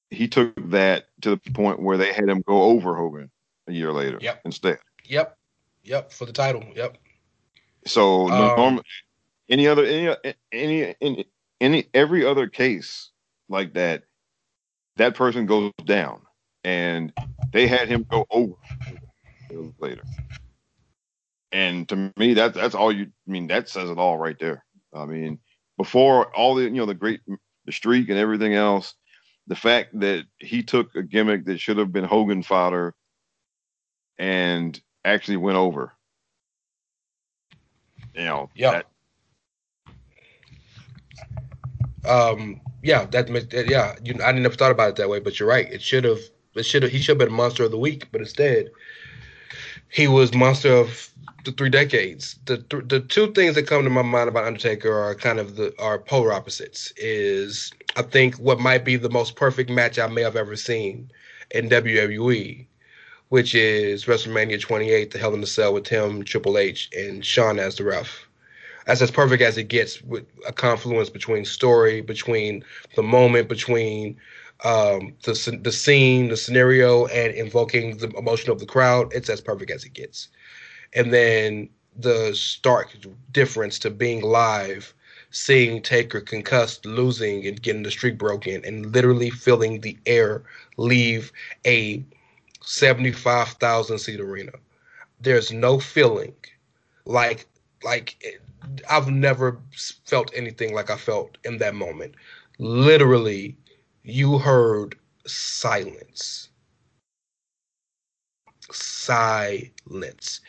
He 0.09 0.27
took 0.27 0.53
that 0.69 1.07
to 1.21 1.31
the 1.31 1.51
point 1.51 1.81
where 1.81 1.97
they 1.97 2.13
had 2.13 2.29
him 2.29 2.41
go 2.47 2.63
over 2.63 2.95
Hogan 2.95 3.29
a 3.67 3.73
year 3.73 3.91
later 3.91 4.19
Yep. 4.21 4.41
instead. 4.45 4.79
Yep. 5.05 5.37
Yep. 5.83 6.11
For 6.13 6.25
the 6.25 6.33
title. 6.33 6.63
Yep. 6.75 6.97
So 7.85 8.27
Um, 8.27 8.55
norm, 8.55 8.81
any 9.49 9.67
other 9.67 9.85
any 9.85 10.15
any 10.51 10.95
any 11.01 11.25
any 11.59 11.85
every 11.93 12.25
other 12.25 12.47
case 12.47 13.11
like 13.49 13.73
that, 13.73 14.03
that 14.97 15.15
person 15.15 15.45
goes 15.45 15.71
down, 15.85 16.21
and 16.63 17.13
they 17.57 17.67
had 17.67 17.89
him 17.89 18.05
go 18.11 18.25
over 18.31 18.53
later. 19.79 20.05
And 21.51 21.89
to 21.89 22.13
me, 22.17 22.35
that 22.35 22.53
that's 22.53 22.75
all 22.75 22.91
you. 22.91 23.05
I 23.27 23.31
mean, 23.31 23.47
that 23.47 23.69
says 23.69 23.89
it 23.89 23.97
all 23.97 24.17
right 24.19 24.37
there. 24.39 24.65
I 24.93 25.05
mean, 25.05 25.39
before 25.77 26.35
all 26.35 26.55
the 26.55 26.65
you 26.65 26.71
know 26.71 26.85
the 26.85 26.95
great 26.95 27.21
the 27.65 27.71
streak 27.73 28.09
and 28.09 28.19
everything 28.19 28.53
else, 28.53 28.95
the 29.47 29.55
fact 29.55 29.99
that 30.01 30.25
he 30.39 30.63
took 30.63 30.95
a 30.95 31.03
gimmick 31.03 31.45
that 31.45 31.59
should 31.59 31.77
have 31.79 31.93
been 31.93 32.05
Hogan 32.05 32.43
fodder 32.43 32.95
and 34.19 34.79
actually 35.05 35.37
went 35.37 35.57
over. 35.57 35.93
You 38.15 38.25
know, 38.25 38.51
Yeah. 38.55 38.71
that- 38.71 38.87
Um, 42.09 42.61
yeah, 42.83 43.05
that 43.07 43.29
yeah, 43.67 43.95
you, 44.03 44.15
I 44.23 44.31
never 44.33 44.55
thought 44.55 44.71
about 44.71 44.91
it 44.91 44.95
that 44.97 45.09
way, 45.09 45.19
but 45.19 45.39
you're 45.39 45.49
right. 45.49 45.71
It 45.71 45.81
should 45.81 46.05
have, 46.05 46.19
should 46.63 46.83
he 46.83 46.99
should 46.99 47.19
have 47.19 47.27
been 47.29 47.35
monster 47.35 47.63
of 47.63 47.71
the 47.71 47.77
week, 47.77 48.07
but 48.11 48.21
instead, 48.21 48.69
he 49.89 50.07
was 50.07 50.33
monster 50.33 50.73
of 50.73 51.09
the 51.45 51.51
three 51.51 51.69
decades. 51.69 52.39
The 52.45 52.57
th- 52.57 52.83
the 52.87 52.99
two 53.01 53.31
things 53.33 53.55
that 53.55 53.67
come 53.67 53.83
to 53.83 53.89
my 53.89 54.01
mind 54.01 54.29
about 54.29 54.45
Undertaker 54.45 54.93
are 54.93 55.15
kind 55.15 55.39
of 55.39 55.55
the 55.55 55.73
are 55.79 55.99
polar 55.99 56.33
opposites. 56.33 56.93
Is 56.97 57.71
I 57.95 58.01
think 58.01 58.35
what 58.35 58.59
might 58.59 58.85
be 58.85 58.95
the 58.95 59.09
most 59.09 59.35
perfect 59.35 59.69
match 59.69 59.99
I 59.99 60.07
may 60.07 60.21
have 60.21 60.35
ever 60.35 60.55
seen 60.55 61.09
in 61.51 61.69
WWE, 61.69 62.65
which 63.29 63.55
is 63.55 64.05
WrestleMania 64.05 64.59
28, 64.59 65.11
the 65.11 65.19
Hell 65.19 65.33
in 65.33 65.41
the 65.41 65.47
Cell 65.47 65.73
with 65.73 65.87
him, 65.87 66.23
Triple 66.23 66.57
H, 66.57 66.89
and 66.97 67.25
Shawn 67.25 67.59
as 67.59 67.75
the 67.75 67.85
ref 67.85 68.27
that's 68.87 69.01
as 69.01 69.11
perfect 69.11 69.43
as 69.43 69.57
it 69.57 69.67
gets 69.67 70.01
with 70.01 70.25
a 70.47 70.53
confluence 70.53 71.09
between 71.09 71.43
story, 71.43 71.99
between 71.99 72.63
the 72.95 73.03
moment, 73.03 73.49
between 73.49 74.17
um, 74.63 75.13
the 75.23 75.59
the 75.61 75.71
scene, 75.71 76.29
the 76.29 76.37
scenario, 76.37 77.05
and 77.07 77.33
invoking 77.33 77.97
the 77.97 78.09
emotion 78.17 78.51
of 78.51 78.59
the 78.59 78.65
crowd. 78.65 79.11
It's 79.13 79.29
as 79.29 79.41
perfect 79.41 79.71
as 79.71 79.83
it 79.83 79.93
gets. 79.93 80.29
And 80.93 81.13
then 81.13 81.69
the 81.95 82.33
stark 82.33 82.95
difference 83.31 83.79
to 83.79 83.89
being 83.89 84.21
live, 84.21 84.93
seeing 85.31 85.81
Taker 85.81 86.21
concussed, 86.21 86.85
losing, 86.85 87.45
and 87.45 87.61
getting 87.61 87.83
the 87.83 87.91
streak 87.91 88.17
broken, 88.17 88.63
and 88.65 88.93
literally 88.93 89.29
feeling 89.29 89.81
the 89.81 89.97
air 90.05 90.43
leave 90.77 91.31
a 91.65 92.03
seventy-five 92.63 93.49
thousand 93.49 93.99
seat 93.99 94.19
arena. 94.19 94.51
There's 95.21 95.51
no 95.51 95.79
feeling 95.79 96.33
like 97.05 97.47
like 97.83 98.39
I've 98.89 99.09
never 99.09 99.59
felt 100.05 100.31
anything 100.35 100.73
like 100.73 100.89
I 100.89 100.97
felt 100.97 101.37
in 101.45 101.57
that 101.59 101.75
moment. 101.75 102.15
Literally, 102.59 103.55
you 104.07 104.37
heard 104.37 104.95
silence. 105.25 106.49
Silence. 108.71 110.41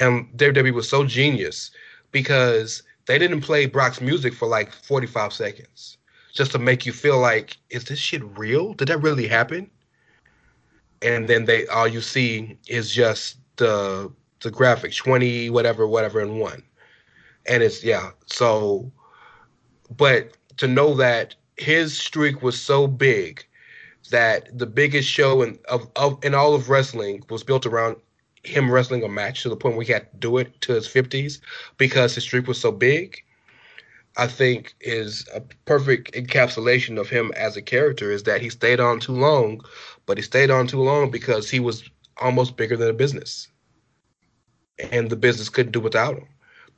And 0.00 0.28
WWE 0.36 0.74
was 0.74 0.88
so 0.88 1.04
genius 1.04 1.70
because 2.10 2.82
they 3.06 3.18
didn't 3.18 3.42
play 3.42 3.66
Brock's 3.66 4.00
music 4.00 4.34
for 4.34 4.48
like 4.48 4.72
45 4.72 5.32
seconds 5.32 5.98
just 6.32 6.50
to 6.52 6.58
make 6.58 6.84
you 6.84 6.92
feel 6.92 7.18
like, 7.18 7.56
is 7.70 7.84
this 7.84 7.98
shit 7.98 8.22
real? 8.36 8.74
Did 8.74 8.88
that 8.88 8.98
really 8.98 9.28
happen? 9.28 9.70
And 11.02 11.28
then 11.28 11.44
they 11.44 11.66
all 11.68 11.86
you 11.86 12.00
see 12.00 12.58
is 12.66 12.92
just 12.92 13.36
the 13.56 14.10
the 14.40 14.50
graphics, 14.50 14.98
20, 14.98 15.48
whatever, 15.50 15.86
whatever, 15.86 16.20
and 16.20 16.38
one 16.38 16.62
and 17.46 17.62
it's 17.62 17.84
yeah 17.84 18.10
so 18.26 18.90
but 19.96 20.36
to 20.56 20.66
know 20.66 20.94
that 20.94 21.34
his 21.56 21.96
streak 21.96 22.42
was 22.42 22.60
so 22.60 22.86
big 22.86 23.44
that 24.10 24.56
the 24.56 24.66
biggest 24.66 25.08
show 25.08 25.42
in 25.42 25.58
of, 25.68 25.88
of 25.96 26.22
in 26.24 26.34
all 26.34 26.54
of 26.54 26.68
wrestling 26.68 27.22
was 27.30 27.42
built 27.42 27.66
around 27.66 27.96
him 28.42 28.70
wrestling 28.70 29.02
a 29.02 29.08
match 29.08 29.42
to 29.42 29.48
the 29.48 29.56
point 29.56 29.76
where 29.76 29.86
he 29.86 29.92
had 29.92 30.10
to 30.10 30.18
do 30.18 30.36
it 30.38 30.60
to 30.60 30.74
his 30.74 30.86
50s 30.86 31.40
because 31.78 32.14
his 32.14 32.24
streak 32.24 32.46
was 32.46 32.60
so 32.60 32.70
big 32.70 33.16
i 34.18 34.26
think 34.26 34.74
is 34.80 35.26
a 35.34 35.40
perfect 35.64 36.12
encapsulation 36.12 37.00
of 37.00 37.08
him 37.08 37.32
as 37.36 37.56
a 37.56 37.62
character 37.62 38.10
is 38.10 38.24
that 38.24 38.42
he 38.42 38.50
stayed 38.50 38.80
on 38.80 39.00
too 39.00 39.12
long 39.12 39.60
but 40.04 40.18
he 40.18 40.22
stayed 40.22 40.50
on 40.50 40.66
too 40.66 40.82
long 40.82 41.10
because 41.10 41.48
he 41.48 41.60
was 41.60 41.88
almost 42.20 42.56
bigger 42.56 42.76
than 42.76 42.90
a 42.90 42.92
business 42.92 43.48
and 44.90 45.08
the 45.08 45.16
business 45.16 45.48
couldn't 45.48 45.72
do 45.72 45.80
without 45.80 46.14
him 46.14 46.28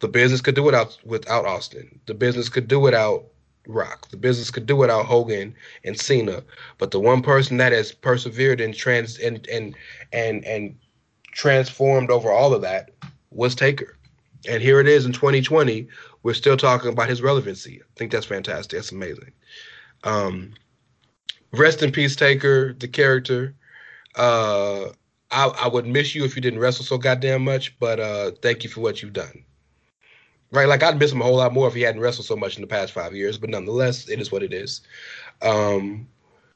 the 0.00 0.08
business 0.08 0.40
could 0.40 0.54
do 0.54 0.62
without 0.62 0.98
without 1.04 1.46
Austin. 1.46 2.00
The 2.06 2.14
business 2.14 2.48
could 2.48 2.68
do 2.68 2.78
without 2.78 3.24
Rock. 3.66 4.08
The 4.10 4.16
business 4.16 4.50
could 4.50 4.66
do 4.66 4.76
without 4.76 5.06
Hogan 5.06 5.54
and 5.84 5.98
Cena. 5.98 6.42
But 6.78 6.90
the 6.90 7.00
one 7.00 7.22
person 7.22 7.56
that 7.58 7.72
has 7.72 7.92
persevered 7.92 8.60
and 8.60 8.74
trans 8.74 9.18
and 9.18 9.46
and 9.48 9.74
and 10.12 10.44
and 10.44 10.76
transformed 11.32 12.10
over 12.10 12.30
all 12.30 12.54
of 12.54 12.62
that 12.62 12.90
was 13.30 13.54
Taker. 13.54 13.96
And 14.48 14.62
here 14.62 14.80
it 14.80 14.88
is 14.88 15.04
in 15.04 15.12
2020. 15.12 15.88
We're 16.22 16.34
still 16.34 16.56
talking 16.56 16.90
about 16.90 17.08
his 17.08 17.22
relevancy. 17.22 17.80
I 17.82 17.86
think 17.96 18.12
that's 18.12 18.26
fantastic. 18.26 18.78
That's 18.78 18.92
amazing. 18.92 19.32
Um, 20.04 20.54
rest 21.52 21.82
in 21.82 21.92
peace, 21.92 22.16
Taker, 22.16 22.72
the 22.74 22.88
character. 22.88 23.54
Uh, 24.14 24.86
I, 25.30 25.46
I 25.46 25.68
would 25.68 25.86
miss 25.86 26.14
you 26.14 26.24
if 26.24 26.36
you 26.36 26.42
didn't 26.42 26.60
wrestle 26.60 26.84
so 26.84 26.98
goddamn 26.98 27.44
much, 27.44 27.78
but 27.78 28.00
uh, 28.00 28.30
thank 28.42 28.64
you 28.64 28.70
for 28.70 28.80
what 28.80 29.02
you've 29.02 29.12
done. 29.12 29.44
Right, 30.52 30.68
like 30.68 30.82
I'd 30.82 30.98
miss 30.98 31.12
him 31.12 31.20
a 31.20 31.24
whole 31.24 31.36
lot 31.36 31.52
more 31.52 31.66
if 31.68 31.74
he 31.74 31.82
hadn't 31.82 32.00
wrestled 32.00 32.26
so 32.26 32.36
much 32.36 32.56
in 32.56 32.60
the 32.60 32.68
past 32.68 32.92
five 32.92 33.14
years, 33.14 33.36
but 33.36 33.50
nonetheless, 33.50 34.08
it 34.08 34.20
is 34.20 34.30
what 34.30 34.42
it 34.42 34.52
is. 34.52 34.82
Um, 35.42 36.06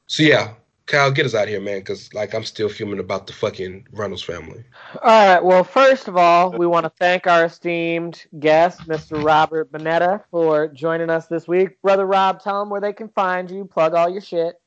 so 0.06 0.22
yeah, 0.22 0.54
Kyle, 0.90 1.10
get 1.12 1.24
us 1.24 1.36
out 1.36 1.44
of 1.44 1.48
here, 1.50 1.60
man, 1.60 1.78
because 1.78 2.12
like 2.14 2.34
I'm 2.34 2.44
still 2.44 2.68
fuming 2.68 2.98
about 2.98 3.28
the 3.28 3.32
fucking 3.32 3.86
Runnels 3.92 4.22
family. 4.24 4.64
All 5.02 5.34
right. 5.34 5.44
Well, 5.44 5.62
first 5.62 6.08
of 6.08 6.16
all, 6.16 6.50
we 6.50 6.66
want 6.66 6.84
to 6.84 6.90
thank 6.90 7.28
our 7.28 7.44
esteemed 7.44 8.26
guest, 8.40 8.80
Mr. 8.88 9.22
Robert 9.22 9.70
Bonetta, 9.70 10.24
for 10.32 10.66
joining 10.66 11.08
us 11.08 11.26
this 11.28 11.46
week. 11.46 11.80
Brother 11.80 12.06
Rob, 12.06 12.42
tell 12.42 12.58
them 12.58 12.70
where 12.70 12.80
they 12.80 12.92
can 12.92 13.08
find 13.08 13.48
you. 13.48 13.64
Plug 13.64 13.94
all 13.94 14.08
your 14.08 14.20
shit. 14.20 14.60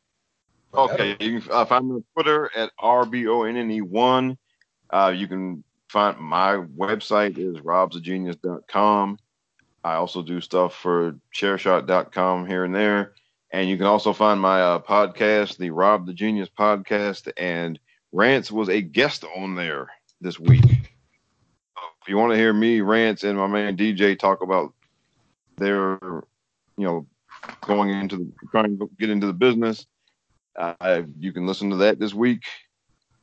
Okay, 0.74 1.18
you 1.19 1.42
can 1.42 1.52
uh, 1.52 1.66
find 1.66 1.90
me 1.90 1.95
on 1.95 2.03
Twitter 2.14 2.50
at 2.56 2.72
rbonne1. 2.82 4.38
Uh, 4.90 5.14
you 5.16 5.27
can 5.27 5.64
find 5.94 6.18
my 6.18 6.56
website 6.76 7.38
is 7.38 7.58
robsagenius.com. 7.58 9.20
I 9.84 9.94
also 9.94 10.24
do 10.24 10.42
stuff 10.42 10.76
for 10.76 11.16
chairshot.com 11.36 12.48
here 12.48 12.64
and 12.64 12.74
there. 12.74 13.14
And 13.52 13.70
you 13.70 13.78
can 13.78 13.86
also 13.86 14.12
find 14.12 14.42
my 14.42 14.60
uh, 14.60 14.80
podcast, 14.80 15.58
the 15.58 15.70
Rob 15.70 16.08
the 16.08 16.14
Genius 16.14 16.50
podcast, 16.50 17.32
and 17.38 17.80
Rance 18.12 18.52
was 18.52 18.70
a 18.70 18.82
guest 18.82 19.24
on 19.38 19.54
there 19.54 19.88
this 20.20 20.40
week. 20.40 20.66
If 20.66 22.10
you 22.10 22.18
want 22.18 22.32
to 22.32 22.38
hear 22.38 22.54
me, 22.54 22.82
Rance, 22.82 23.24
and 23.24 23.38
my 23.38 23.46
man 23.46 23.78
DJ 23.78 24.18
talk 24.18 24.42
about 24.42 24.74
their, 25.58 26.00
you 26.76 26.86
know, 26.88 27.06
going 27.62 27.92
into 27.92 28.18
the, 28.18 28.32
trying 28.50 28.80
to 28.80 28.90
get 29.00 29.12
into 29.12 29.28
the 29.28 29.34
business, 29.34 29.86
uh, 30.58 31.04
you 31.20 31.32
can 31.32 31.46
listen 31.46 31.70
to 31.70 31.76
that 31.78 32.00
this 32.00 32.16
week. 32.16 32.42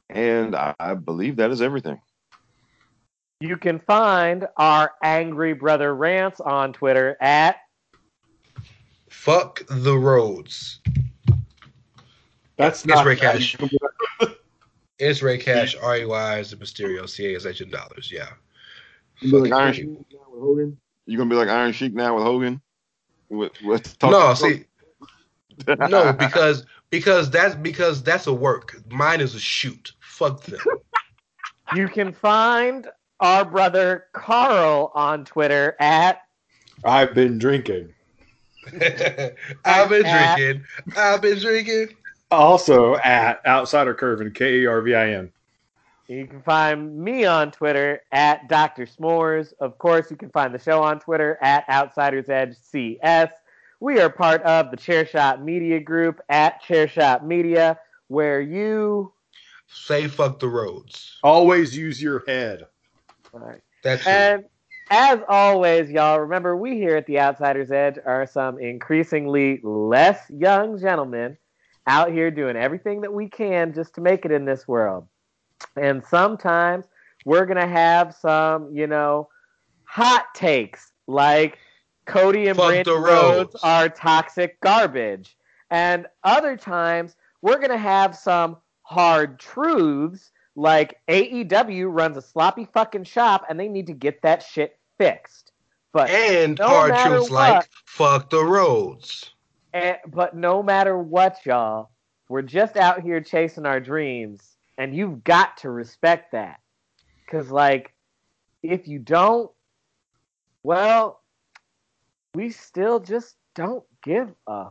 And 0.09 0.55
I, 0.55 0.75
I 0.79 0.95
believe 0.95 1.37
that 1.37 1.51
is 1.51 1.61
everything. 1.61 2.01
You 3.41 3.57
can 3.57 3.79
find 3.79 4.47
our 4.59 4.93
angry 5.03 5.55
brother 5.55 5.95
rants 5.95 6.41
on 6.41 6.75
Twitter 6.75 7.17
at 7.23 7.57
Fuck 9.09 9.63
the 9.69 9.97
Rhodes. 9.97 10.81
That's 12.59 12.81
It's 12.81 12.87
not 12.87 13.07
Ray 13.07 13.17
Cash. 13.17 13.57
It's 14.99 15.23
Ray 15.23 15.39
Cash, 15.39 15.75
R 15.83 15.97
E 15.97 16.05
Y 16.05 16.39
is 16.39 16.51
the 16.51 16.57
Mysterio, 16.57 17.09
C 17.09 17.33
A 17.33 17.37
is 17.37 17.47
H 17.47 17.63
in 17.63 17.71
dollars. 17.71 18.13
Yeah. 18.13 18.29
You 19.21 19.31
gonna 19.33 19.45
be 19.45 19.51
like 19.51 19.61
Iron 19.63 19.73
Sheik 19.73 19.89
now 19.89 20.19
with 20.31 20.41
Hogan? 20.41 20.79
You 21.07 21.17
gonna 21.17 21.31
be 21.31 21.37
like 21.37 21.49
Iron 21.49 21.73
Sheik 21.73 21.95
now 21.95 22.15
with 22.17 22.25
Hogan? 22.25 22.61
With 23.31 23.53
with 23.63 23.97
No, 24.03 24.35
see, 24.35 24.65
no, 25.67 26.13
because 26.19 26.67
because 26.91 27.31
that's 27.31 27.55
because 27.55 28.03
that's 28.03 28.27
a 28.27 28.35
work. 28.35 28.77
Mine 28.91 29.23
is 29.23 29.35
a 29.35 29.41
shoot. 29.41 29.93
Fuck 30.01 30.43
them. 30.43 30.61
You 31.75 31.89
can 31.89 32.13
find 32.13 32.87
our 33.21 33.45
brother 33.45 34.07
Carl 34.13 34.93
on 34.95 35.25
Twitter 35.25 35.77
at 35.81 36.23
I've 36.85 37.15
been 37.15 37.39
drinking. 37.39 37.93
I've 39.65 39.89
been 39.89 40.07
At- 40.07 40.37
drinking. 40.37 40.65
I've 40.97 41.21
been 41.23 41.39
drinking. 41.39 41.89
Also 42.31 42.97
at 42.97 43.45
Outsider 43.47 43.95
Kervin, 43.95 44.35
K 44.35 44.61
E 44.61 44.67
R 44.67 44.81
V 44.81 44.95
I 44.95 45.11
N. 45.11 45.33
You 46.07 46.27
can 46.27 46.43
find 46.43 46.99
me 46.99 47.25
on 47.25 47.53
Twitter 47.53 48.03
at 48.11 48.49
Dr. 48.49 48.87
S'mores. 48.87 49.53
Of 49.61 49.79
course, 49.79 50.11
you 50.11 50.17
can 50.17 50.31
find 50.31 50.53
the 50.53 50.59
show 50.59 50.83
on 50.83 50.99
Twitter 51.01 51.39
at 51.41 51.69
Outsiders 51.69 52.29
Edge 52.29 52.57
CS. 52.61 53.31
We 53.79 54.01
are 54.01 54.11
part 54.11 54.43
of 54.43 54.71
the 54.71 54.77
Chairshot 54.77 55.43
Media 55.43 55.79
Group 55.81 56.21
at 56.29 56.63
Chairshot 56.63 57.25
Media, 57.25 57.79
where 58.09 58.41
you. 58.41 59.13
Say 59.69 60.09
fuck 60.09 60.41
the 60.41 60.49
Rhodes. 60.49 61.19
Always 61.23 61.77
use 61.77 62.03
your 62.03 62.25
head. 62.27 62.67
That's 63.83 64.03
it. 64.03 64.09
And 64.09 64.45
as 64.91 65.21
always, 65.29 65.89
y'all, 65.91 66.19
remember 66.19 66.57
we 66.57 66.75
here 66.75 66.97
at 66.97 67.07
the 67.07 67.21
Outsiders 67.21 67.71
Edge 67.71 67.97
are 68.05 68.27
some 68.27 68.59
increasingly 68.59 69.61
less 69.63 70.19
young 70.31 70.79
gentlemen 70.81 71.37
out 71.87 72.11
here 72.13 72.31
doing 72.31 72.57
everything 72.57 73.01
that 73.03 73.13
we 73.13 73.29
can 73.29 73.73
just 73.73 73.95
to 73.95 74.01
make 74.01 74.25
it 74.25 74.33
in 74.33 74.45
this 74.45 74.67
world. 74.67 75.07
And 75.77 76.05
sometimes 76.05 76.87
we're 77.25 77.47
going 77.47 77.61
to 77.61 77.67
have 77.67 78.15
some, 78.15 78.75
you 78.75 78.87
know, 78.87 79.29
hot 79.85 80.27
takes 80.35 80.93
like 81.07 81.59
Cody 82.07 82.49
and 82.49 82.57
Fuck 82.57 82.69
Brandon 82.69 83.03
Rhodes. 83.03 83.57
are 83.63 83.89
toxic 83.89 84.61
garbage. 84.61 85.37
And 85.71 86.07
other 86.25 86.57
times 86.57 87.17
we're 87.43 87.59
going 87.59 87.71
to 87.71 87.79
have 87.79 88.17
some 88.17 88.57
hard 88.83 89.39
truths 89.39 90.33
like 90.61 91.01
AEW 91.09 91.87
runs 91.91 92.19
a 92.19 92.23
sloppy 92.23 92.67
fucking 92.67 93.05
shop 93.05 93.47
and 93.49 93.59
they 93.59 93.67
need 93.69 93.87
to 93.87 93.95
get 93.95 94.21
that 94.23 94.43
shit 94.43 94.79
fixed. 94.99 95.53
But 95.93 96.11
and 96.11 96.59
no 96.59 96.69
hard 96.69 96.91
matter 96.91 97.11
truths 97.17 97.31
what- 97.31 97.51
like 97.53 97.69
fuck 97.87 98.31
the 98.31 98.45
Rhodes. 98.45 99.33
Eh, 99.73 99.97
but 100.09 100.37
no 100.37 100.63
matter 100.63 100.99
what, 100.99 101.39
y'all, 101.47 101.91
we're 102.29 102.43
just 102.43 102.77
out 102.77 103.03
here 103.03 103.21
chasing 103.21 103.65
our 103.67 103.81
dreams, 103.81 104.57
and 104.77 104.95
you've 104.95 105.23
got 105.23 105.57
to 105.59 105.71
respect 105.71 106.33
that. 106.33 106.59
Because, 107.25 107.51
like, 107.53 107.95
if 108.65 108.89
you 108.89 108.99
don't, 108.99 109.49
well, 110.65 111.23
we 112.35 112.51
still 112.51 112.99
just 112.99 113.37
don't 113.55 113.85
give 114.03 114.35
a 114.49 114.71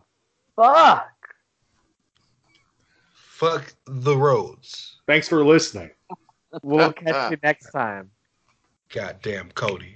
fuck. 0.58 1.19
Fuck 3.40 3.74
the 3.86 4.18
Rhodes. 4.18 4.98
Thanks 5.08 5.30
for 5.30 5.46
listening. 5.46 5.92
We'll 6.62 6.92
catch 6.92 7.32
you 7.32 7.38
next 7.42 7.72
time. 7.72 8.12
Goddamn 8.90 9.50
Cody. 9.56 9.96